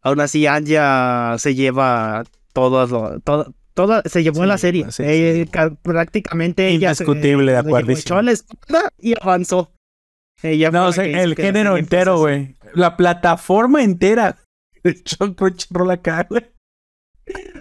Aún 0.06 0.20
así, 0.20 0.46
Anja 0.46 1.36
se 1.36 1.56
lleva 1.56 2.22
todo, 2.52 3.18
todo, 3.22 3.52
todo 3.74 4.02
se 4.04 4.22
llevó 4.22 4.44
en 4.44 4.48
la 4.50 4.56
serie. 4.56 4.86
Eh, 5.00 5.48
prácticamente 5.82 6.68
ella 6.68 6.90
Indiscutible, 6.90 7.50
de 7.50 7.58
acuerdo. 7.58 7.90
Echó 7.90 8.22
la 8.22 8.30
espalda 8.30 8.92
y 9.00 9.14
avanzó. 9.20 9.72
Ella 10.44 10.70
no, 10.70 10.86
o 10.86 10.92
sea, 10.92 11.06
el 11.06 11.34
género 11.34 11.76
entero, 11.76 12.20
güey. 12.20 12.54
La 12.72 12.96
plataforma 12.96 13.82
entera. 13.82 14.36
Echó 14.84 15.34
Crunchyroll 15.34 15.90
acá, 15.90 16.24
güey. 16.30 16.52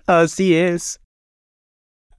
Así 0.06 0.54
es. 0.54 1.02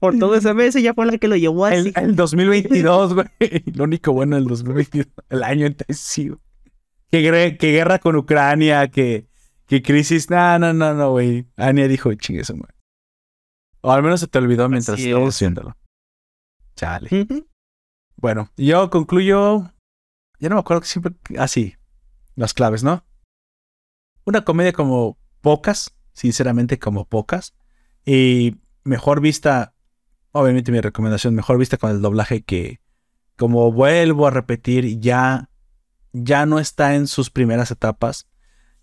Por 0.01 0.19
todo 0.19 0.35
ese 0.35 0.53
mes 0.55 0.75
ella 0.75 0.93
fue 0.93 1.07
la 1.07 1.19
que 1.19 1.29
lo 1.29 1.37
llevó 1.37 1.67
así. 1.67 1.93
El, 1.95 2.05
el 2.05 2.17
2022, 2.17 3.15
güey. 3.15 3.29
Lo 3.77 3.85
único 3.85 4.13
bueno 4.13 4.35
del 4.35 4.47
2022. 4.47 5.07
El 5.29 5.45
año 5.45 5.69
intensivo. 5.69 6.41
Que, 7.13 7.57
que 7.61 7.71
guerra 7.71 8.01
con 8.01 8.17
Ucrania, 8.17 8.89
que 8.89 9.29
¿Qué 9.67 9.83
crisis? 9.83 10.31
No, 10.31 10.59
no, 10.59 10.73
no, 10.73 10.95
no, 10.95 11.11
güey. 11.11 11.47
Anya 11.57 11.89
dijo, 11.89 12.15
chingue 12.15 12.43
eso, 12.43 12.55
güey. 12.55 12.71
O 13.81 13.91
al 13.91 14.03
menos 14.03 14.21
se 14.21 14.29
te 14.29 14.39
olvidó 14.39 14.69
mientras 14.69 14.99
estabas 14.99 15.35
haciéndolo. 15.35 15.77
Chale. 16.77 17.27
Bueno, 18.17 18.51
yo 18.57 18.91
concluyo. 18.91 19.73
Ya 20.39 20.49
no 20.49 20.57
me 20.57 20.61
acuerdo 20.61 20.83
que 20.83 20.89
siempre. 20.89 21.15
Ah, 21.39 21.49
sí. 21.49 21.75
Las 22.37 22.55
claves, 22.55 22.83
¿no? 22.83 23.05
Una 24.25 24.45
comedia 24.45 24.73
como 24.73 25.19
pocas. 25.41 25.97
Sinceramente, 26.13 26.79
como 26.79 27.05
pocas. 27.05 27.55
Y 28.05 28.57
mejor 28.85 29.21
vista. 29.21 29.75
Obviamente, 30.33 30.71
mi 30.71 30.81
recomendación. 30.81 31.35
Mejor 31.35 31.59
vista 31.59 31.77
con 31.77 31.91
el 31.91 32.03
doblaje 32.03 32.43
que. 32.43 32.81
Como 33.37 33.73
vuelvo 33.73 34.27
a 34.27 34.31
repetir, 34.31 35.01
ya. 35.01 35.51
Ya 36.13 36.47
no 36.47 36.59
está 36.59 36.95
en 36.95 37.09
sus 37.09 37.31
primeras 37.31 37.71
etapas 37.71 38.29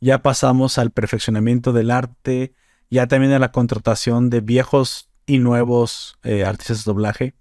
ya 0.03 0.21
pasamos 0.21 0.77
al 0.77 0.91
perfeccionamiento 0.91 1.71
del 1.71 1.89
arte, 1.89 2.53
ya 2.89 3.07
también 3.07 3.31
a 3.31 3.39
la 3.39 3.53
contratación 3.53 4.29
de 4.29 4.41
viejos 4.41 5.09
y 5.25 5.39
nuevos 5.39 6.17
eh, 6.23 6.43
artistas 6.43 6.79
de 6.83 6.91
doblaje. 6.91 7.35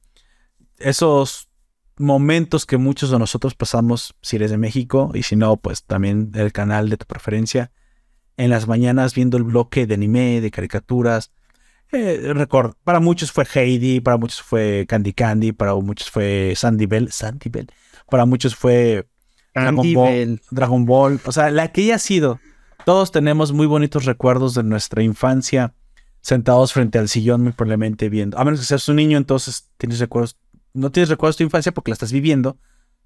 Esos 0.78 1.48
momentos 1.98 2.64
que 2.64 2.76
muchos 2.76 3.10
de 3.10 3.18
nosotros 3.18 3.56
pasamos, 3.56 4.14
si 4.22 4.36
eres 4.36 4.52
de 4.52 4.59
México, 4.59 5.10
y 5.12 5.24
si 5.24 5.34
no, 5.34 5.56
pues 5.56 5.82
también 5.82 6.30
el 6.34 6.52
canal 6.52 6.89
de 6.89 6.97
tu 6.97 7.05
preferencia, 7.05 7.72
en 8.36 8.51
las 8.51 8.68
mañanas 8.68 9.12
viendo 9.12 9.36
el 9.36 9.43
bloque 9.43 9.89
de 9.89 9.94
anime, 9.94 10.40
de 10.40 10.51
caricaturas. 10.52 11.32
Eh, 11.90 12.32
record, 12.32 12.74
para 12.84 13.01
muchos 13.01 13.32
fue 13.32 13.44
Heidi, 13.52 13.98
para 13.98 14.18
muchos 14.18 14.40
fue 14.40 14.86
Candy 14.89 15.12
Candy, 15.12 15.51
para 15.51 15.74
muchos 15.74 16.10
fue 16.10 16.55
Sandy 16.55 16.86
Bell, 16.86 17.10
Sandy 17.10 17.51
Bell, 17.51 17.66
para 18.09 18.24
muchos 18.24 18.55
fue 18.55 19.09
Dragon 19.52 19.93
Ball, 19.93 20.40
Dragon 20.52 20.86
Ball, 20.86 21.20
o 21.24 21.32
sea, 21.32 21.51
la 21.51 21.72
que 21.72 21.82
haya 21.82 21.98
sido 21.98 22.39
todos 22.84 23.12
tenemos 23.12 23.52
muy 23.52 23.66
bonitos 23.66 24.04
recuerdos 24.04 24.54
de 24.54 24.62
nuestra 24.62 25.02
infancia, 25.02 25.74
sentados 26.20 26.72
frente 26.72 26.98
al 26.98 27.09
sillón 27.09 27.42
muy 27.42 27.52
probablemente 27.52 28.09
viendo. 28.09 28.38
A 28.38 28.44
menos 28.44 28.60
que 28.60 28.66
seas 28.66 28.88
un 28.88 28.96
niño, 28.96 29.18
entonces 29.18 29.70
tienes 29.76 29.98
recuerdos. 29.98 30.38
No 30.74 30.90
tienes 30.90 31.09
recuerdos 31.09 31.36
de 31.36 31.44
tu 31.44 31.48
infancia 31.48 31.72
porque 31.72 31.90
la 31.90 31.94
estás 31.94 32.12
viviendo, 32.12 32.59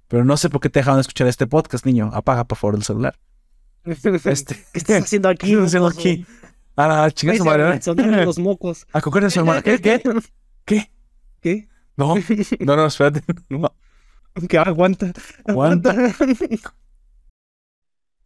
pero 0.08 0.24
no 0.24 0.36
sé 0.36 0.50
por 0.50 0.60
qué 0.60 0.70
te 0.70 0.80
dejaron 0.80 1.00
escuchar 1.00 1.26
este 1.26 1.46
podcast, 1.46 1.84
niño. 1.84 2.10
Apaga 2.12 2.44
por 2.44 2.58
favor 2.58 2.76
el 2.76 2.84
celular. 2.84 3.18
Este, 4.24 4.56
¿Qué 4.72 4.78
estás 4.78 5.04
haciendo 5.04 5.28
aquí? 5.28 5.46
¿Qué 5.46 5.52
estás 5.52 5.66
haciendo 5.66 5.88
aquí? 5.88 6.26
Ah, 6.76 7.08
chingas 7.12 7.40
madre. 7.40 7.80
Son 7.80 7.96
los 7.96 8.38
mocos. 8.38 8.86
¿A 8.92 9.00
de 9.00 9.30
su 9.30 9.40
hermana? 9.40 9.62
¿Qué? 9.62 9.80
¿Qué? 9.80 10.02
¿Qué? 10.64 10.90
¿Qué? 11.40 11.68
No, 11.96 12.14
no, 12.60 12.76
no, 12.76 12.86
espérate. 12.86 13.22
No. 13.48 13.74
Que 14.48 14.58
aguanta. 14.58 15.12
Aguanta. 15.46 15.94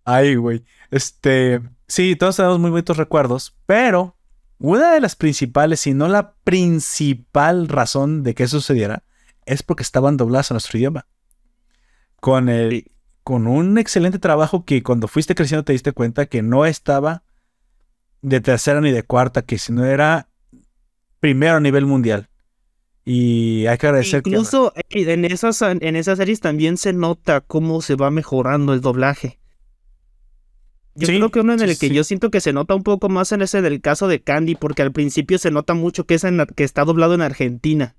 Ay, 0.05 0.35
güey. 0.35 0.65
Este, 0.91 1.61
sí, 1.87 2.17
todos 2.17 2.37
tenemos 2.37 2.59
muy 2.59 2.71
bonitos 2.71 2.97
recuerdos, 2.97 3.57
pero 3.67 4.17
una 4.59 4.93
de 4.93 5.01
las 5.01 5.17
principales, 5.17 5.81
si 5.81 5.95
no 5.95 6.09
la 6.09 6.35
principal 6.45 7.69
razón 7.69 8.23
de 8.23 8.35
que 8.35 8.45
eso 8.45 8.61
sucediera, 8.61 9.05
es 9.47 9.63
porque 9.63 9.83
estaban 9.83 10.17
dobladas 10.17 10.51
a 10.51 10.55
nuestro 10.55 10.79
idioma. 10.79 11.07
Con, 12.21 12.49
el, 12.49 12.91
con 13.25 13.47
un 13.47 13.79
excelente 13.79 14.19
trabajo 14.19 14.65
que 14.65 14.83
cuando 14.83 15.09
fuiste 15.09 15.35
creciendo 15.35 15.65
te 15.65 15.73
diste 15.73 15.93
cuenta 15.93 16.27
que 16.27 16.43
no 16.43 16.67
estaba 16.67 17.23
de 18.21 18.41
tercera 18.41 18.81
ni 18.81 18.91
de 18.91 19.03
cuarta, 19.03 19.43
que 19.43 19.59
si 19.59 19.73
no 19.73 19.85
era 19.85 20.29
primero 21.21 21.57
a 21.57 21.61
nivel 21.61 21.87
mundial. 21.87 22.29
Y 23.05 23.67
hay 23.67 23.79
que 23.79 23.87
agradecer 23.87 24.23
Incluso 24.27 24.75
en, 24.91 25.25
esas, 25.25 25.63
en 25.63 25.97
esas 25.97 26.19
series 26.19 26.41
también 26.41 26.77
se 26.77 26.93
nota 26.93 27.41
cómo 27.41 27.81
se 27.81 27.95
va 27.95 28.11
mejorando 28.11 28.75
el 28.75 28.83
doblaje. 28.83 29.40
Yo 30.95 31.07
creo 31.07 31.31
que 31.31 31.41
uno 31.41 31.55
en 31.55 31.61
el 31.61 31.79
que 31.79 31.91
yo 31.91 32.05
siento 32.05 32.31
que 32.31 32.41
se 32.41 32.53
nota 32.53 32.75
un 32.75 32.83
poco 32.83 33.09
más 33.09 33.33
en 33.33 33.43
ese 33.43 33.63
del 33.63 33.81
caso 33.81 34.09
de 34.09 34.21
Candy, 34.21 34.57
porque 34.57 34.83
al 34.83 34.93
principio 34.93 35.39
se 35.39 35.51
nota 35.51 35.75
mucho 35.75 36.05
que, 36.05 36.15
es 36.15 36.25
que 36.57 36.65
está 36.65 36.85
doblado 36.85 37.15
en 37.15 37.23
Argentina. 37.23 37.95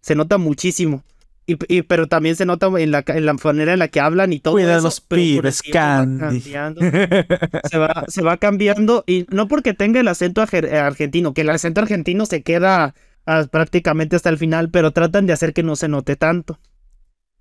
Se 0.00 0.14
nota 0.14 0.38
muchísimo. 0.38 1.04
Y, 1.48 1.82
pero 1.82 2.08
también 2.08 2.34
se 2.34 2.44
nota 2.44 2.66
en 2.76 2.90
la, 2.90 3.04
en 3.06 3.24
la 3.24 3.34
manera 3.34 3.72
en 3.72 3.78
la 3.78 3.86
que 3.86 4.00
hablan 4.00 4.32
y 4.32 4.40
todo. 4.40 4.54
Cuida 4.54 4.80
los 4.80 5.00
pibes, 5.00 5.62
Candy. 5.62 6.40
Se 7.70 7.78
va, 7.78 8.04
se 8.08 8.22
va 8.22 8.36
cambiando. 8.36 9.04
Y 9.06 9.26
no 9.30 9.46
porque 9.46 9.72
tenga 9.72 10.00
el 10.00 10.08
acento 10.08 10.42
argentino, 10.42 11.34
que 11.34 11.42
el 11.42 11.50
acento 11.50 11.80
argentino 11.80 12.26
se 12.26 12.42
queda 12.42 12.94
ah, 13.26 13.46
prácticamente 13.48 14.16
hasta 14.16 14.28
el 14.28 14.38
final, 14.38 14.70
pero 14.70 14.90
tratan 14.90 15.26
de 15.26 15.34
hacer 15.34 15.52
que 15.52 15.62
no 15.62 15.76
se 15.76 15.86
note 15.86 16.16
tanto. 16.16 16.58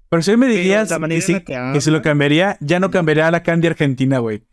Pero 0.09 0.21
si 0.21 0.37
me 0.37 0.47
dirías 0.47 0.87
que, 0.87 1.43
que, 1.43 1.81
si 1.81 1.89
lo 1.89 2.03
cambiaría, 2.03 2.57
ya 2.61 2.79
no 2.79 2.91
cambiaría 2.91 3.27
a 3.27 3.31
la 3.31 3.41
Candy 3.41 3.67
argentina, 3.67 4.19
güey. 4.19 4.43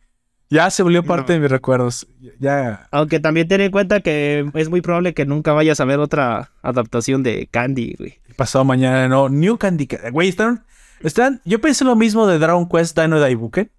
Ya 0.53 0.71
se 0.71 0.83
volvió 0.83 1.03
parte 1.03 1.33
de 1.33 1.41
mis 1.41 1.51
recuerdos. 1.51 2.07
Ya. 2.39 2.87
Aunque 2.91 3.21
también 3.21 3.49
ten 3.49 3.63
en 3.63 3.71
cuenta 3.71 4.01
que 4.01 4.51
es 4.55 4.69
muy 4.69 4.83
probable 4.83 5.15
que 5.15 5.25
nunca 5.25 5.53
vayas 5.55 5.81
a 5.81 5.85
ver 5.87 5.99
otra 5.99 6.53
adaptación 6.61 7.23
de 7.23 7.49
Candy, 7.51 7.95
güey. 7.99 8.21
Pasado 8.37 8.65
mañana, 8.65 9.09
no. 9.09 9.29
New 9.31 9.57
Candy. 9.57 9.89
Güey, 10.11 10.29
están, 10.29 10.65
están. 11.01 11.41
Yo 11.47 11.61
pensé 11.61 11.85
lo 11.85 11.97
mismo 11.97 12.27
de 12.27 12.39
Dragon 12.39 12.69
Quest 12.69 12.99
Dino 12.99 13.19
Daibuken. 13.19 13.71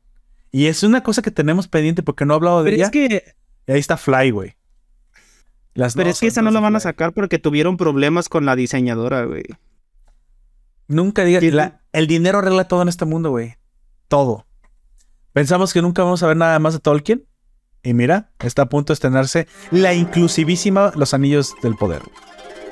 Y 0.52 0.66
es 0.66 0.82
una 0.84 1.04
cosa 1.04 1.22
que 1.22 1.30
tenemos 1.32 1.68
pendiente 1.68 2.02
porque 2.02 2.26
no 2.26 2.34
he 2.34 2.38
hablado 2.38 2.64
de 2.64 2.72
Pero 2.72 2.76
ella. 2.76 2.86
es 2.86 2.92
que, 2.92 3.36
Y 3.68 3.72
ahí 3.72 3.80
está 3.80 3.96
Fly, 3.98 4.32
güey. 4.32 4.56
Las 5.76 5.94
pero 5.96 6.08
dos 6.10 6.18
es 6.18 6.20
que 6.22 6.28
esa 6.28 6.42
no 6.42 6.50
la 6.52 6.60
van 6.60 6.76
a 6.76 6.80
sacar 6.80 7.14
porque 7.14 7.38
tuvieron 7.40 7.78
problemas 7.78 8.30
con 8.30 8.46
la 8.46 8.56
diseñadora, 8.56 9.26
güey. 9.26 9.44
Nunca 10.88 11.24
digas. 11.24 11.42
¿Qué- 11.42 11.52
la- 11.52 11.82
El 11.92 12.08
dinero 12.08 12.40
arregla 12.40 12.68
todo 12.68 12.82
en 12.82 12.90
este 12.90 13.06
mundo, 13.06 13.30
güey. 13.30 13.56
Todo. 14.08 14.46
Pensamos 15.34 15.74
que 15.74 15.82
nunca 15.82 16.04
vamos 16.04 16.22
a 16.22 16.28
ver 16.28 16.38
nada 16.38 16.60
más 16.60 16.74
de 16.74 16.80
Tolkien. 16.80 17.26
Y 17.82 17.96
mira, 17.96 18.30
está 18.40 18.62
a 18.62 18.70
punto 18.70 18.94
de 18.94 18.96
estrenarse 18.96 19.48
la 19.72 19.94
inclusivísima 19.94 20.92
Los 20.96 21.16
Anillos 21.16 21.56
del 21.64 21.76
Poder. 21.76 22.04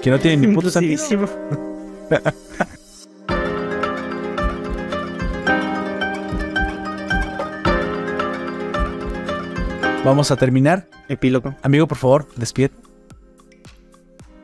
Que 0.02 0.12
no 0.12 0.20
tiene 0.20 0.48
ni 0.48 0.54
puto 0.54 0.70
sentido. 0.72 1.28
Vamos 10.06 10.32
a 10.32 10.36
terminar. 10.36 10.88
Epílogo. 11.10 11.56
Amigo, 11.64 11.88
por 11.88 11.98
favor, 11.98 12.28
despide. 12.36 12.72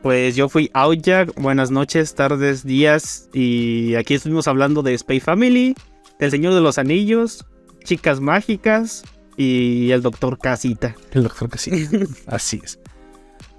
Pues 0.02 0.34
yo 0.36 0.48
fui 0.48 0.70
Outjack, 0.74 1.34
buenas 1.40 1.70
noches, 1.70 2.14
tardes, 2.14 2.64
días 2.64 3.28
y 3.32 3.94
aquí 3.94 4.14
estuvimos 4.14 4.48
hablando 4.48 4.82
de 4.82 4.94
Space 4.94 5.20
Family, 5.20 5.74
del 6.20 6.30
Señor 6.30 6.54
de 6.54 6.60
los 6.60 6.78
Anillos, 6.78 7.44
Chicas 7.84 8.20
Mágicas 8.20 9.04
y 9.36 9.90
el 9.90 10.02
Doctor 10.02 10.38
Casita. 10.38 10.94
El 11.12 11.24
doctor 11.24 11.50
sí. 11.56 11.88
Así 12.26 12.60
es. 12.62 12.78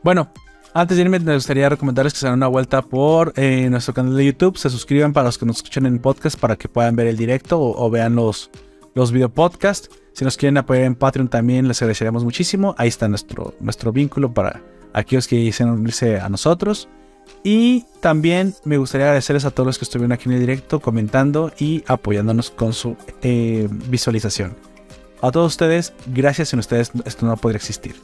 Bueno, 0.03 0.31
antes 0.73 0.97
de 0.97 1.03
irme, 1.03 1.19
me 1.19 1.33
gustaría 1.33 1.67
recomendarles 1.69 2.13
que 2.13 2.19
se 2.19 2.27
den 2.27 2.35
una 2.35 2.47
vuelta 2.47 2.81
por 2.81 3.33
eh, 3.35 3.69
nuestro 3.69 3.93
canal 3.93 4.15
de 4.15 4.25
YouTube. 4.25 4.57
Se 4.57 4.69
suscriban 4.69 5.13
para 5.13 5.25
los 5.25 5.37
que 5.37 5.45
nos 5.45 5.57
escuchan 5.57 5.85
en 5.85 5.99
podcast 5.99 6.39
para 6.39 6.55
que 6.55 6.69
puedan 6.69 6.95
ver 6.95 7.07
el 7.07 7.17
directo 7.17 7.59
o, 7.59 7.85
o 7.85 7.89
vean 7.89 8.15
los, 8.15 8.51
los 8.93 9.11
video 9.11 9.29
podcasts. 9.29 9.89
Si 10.13 10.25
nos 10.25 10.37
quieren 10.37 10.57
apoyar 10.57 10.83
en 10.83 10.95
Patreon 10.95 11.29
también 11.29 11.67
les 11.67 11.81
agradeceríamos 11.81 12.23
muchísimo. 12.23 12.75
Ahí 12.77 12.89
está 12.89 13.07
nuestro, 13.07 13.55
nuestro 13.59 13.91
vínculo 13.91 14.33
para 14.33 14.61
aquellos 14.93 15.27
que 15.27 15.37
quisieran 15.37 15.75
unirse 15.75 16.19
a 16.19 16.29
nosotros. 16.29 16.89
Y 17.43 17.85
también 18.01 18.53
me 18.65 18.77
gustaría 18.77 19.07
agradecerles 19.07 19.45
a 19.45 19.51
todos 19.51 19.65
los 19.65 19.79
que 19.79 19.85
estuvieron 19.85 20.11
aquí 20.11 20.27
en 20.27 20.33
el 20.33 20.39
directo 20.39 20.79
comentando 20.79 21.51
y 21.57 21.83
apoyándonos 21.87 22.51
con 22.51 22.73
su 22.73 22.97
eh, 23.21 23.67
visualización. 23.87 24.55
A 25.21 25.31
todos 25.31 25.53
ustedes, 25.53 25.93
gracias 26.07 26.49
sin 26.49 26.59
ustedes 26.59 26.91
esto 27.05 27.25
no 27.25 27.35
podría 27.37 27.57
existir. 27.57 27.95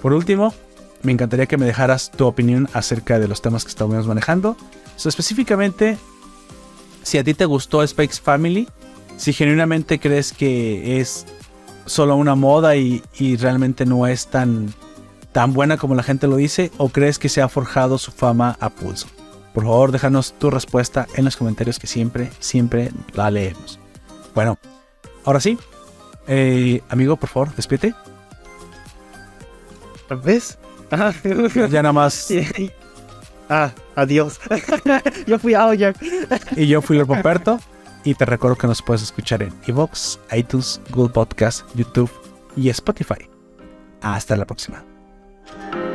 Por 0.00 0.12
último, 0.12 0.54
me 1.02 1.12
encantaría 1.12 1.46
que 1.46 1.56
me 1.56 1.66
dejaras 1.66 2.10
tu 2.10 2.26
opinión 2.26 2.68
acerca 2.72 3.18
de 3.18 3.28
los 3.28 3.42
temas 3.42 3.64
que 3.64 3.70
estamos 3.70 4.06
manejando. 4.06 4.56
Específicamente, 5.04 5.98
si 7.02 7.18
a 7.18 7.24
ti 7.24 7.34
te 7.34 7.44
gustó 7.44 7.82
Space 7.82 8.20
Family, 8.20 8.68
si 9.16 9.32
genuinamente 9.32 9.98
crees 9.98 10.32
que 10.32 11.00
es 11.00 11.26
solo 11.86 12.16
una 12.16 12.34
moda 12.34 12.76
y, 12.76 13.02
y 13.18 13.36
realmente 13.36 13.84
no 13.84 14.06
es 14.06 14.28
tan, 14.28 14.72
tan 15.32 15.52
buena 15.52 15.76
como 15.76 15.94
la 15.94 16.02
gente 16.02 16.26
lo 16.26 16.36
dice, 16.36 16.70
o 16.78 16.88
crees 16.90 17.18
que 17.18 17.28
se 17.28 17.42
ha 17.42 17.48
forjado 17.48 17.98
su 17.98 18.12
fama 18.12 18.56
a 18.60 18.70
pulso. 18.70 19.08
Por 19.54 19.64
favor, 19.64 19.92
déjanos 19.92 20.34
tu 20.38 20.50
respuesta 20.50 21.06
en 21.14 21.24
los 21.24 21.36
comentarios 21.36 21.78
que 21.78 21.86
siempre, 21.86 22.30
siempre 22.38 22.90
la 23.14 23.30
leemos. 23.30 23.78
Bueno, 24.34 24.58
ahora 25.24 25.40
sí, 25.40 25.58
eh, 26.26 26.82
amigo, 26.88 27.16
por 27.16 27.28
favor, 27.28 27.54
despídete. 27.54 27.94
¿Ves? 30.24 30.58
Ah, 30.90 31.12
Ya 31.70 31.82
nada 31.82 31.92
más. 31.92 32.28
ah, 33.48 33.72
adiós. 33.96 34.38
yo 35.26 35.38
fui 35.38 35.54
Outjack. 35.54 35.96
Y 36.56 36.66
yo 36.66 36.82
fui 36.82 36.98
Lord 36.98 37.08
Poperto. 37.08 37.58
Y 38.04 38.14
te 38.14 38.24
recuerdo 38.26 38.56
que 38.56 38.66
nos 38.66 38.82
puedes 38.82 39.02
escuchar 39.02 39.42
en 39.42 39.54
Evox, 39.66 40.18
iTunes, 40.32 40.80
Google 40.90 41.12
Podcast, 41.12 41.64
YouTube 41.74 42.10
y 42.56 42.68
Spotify. 42.68 43.28
Hasta 44.02 44.36
la 44.36 44.44
próxima. 44.44 44.91
Thank 45.44 45.74
you. 45.74 45.91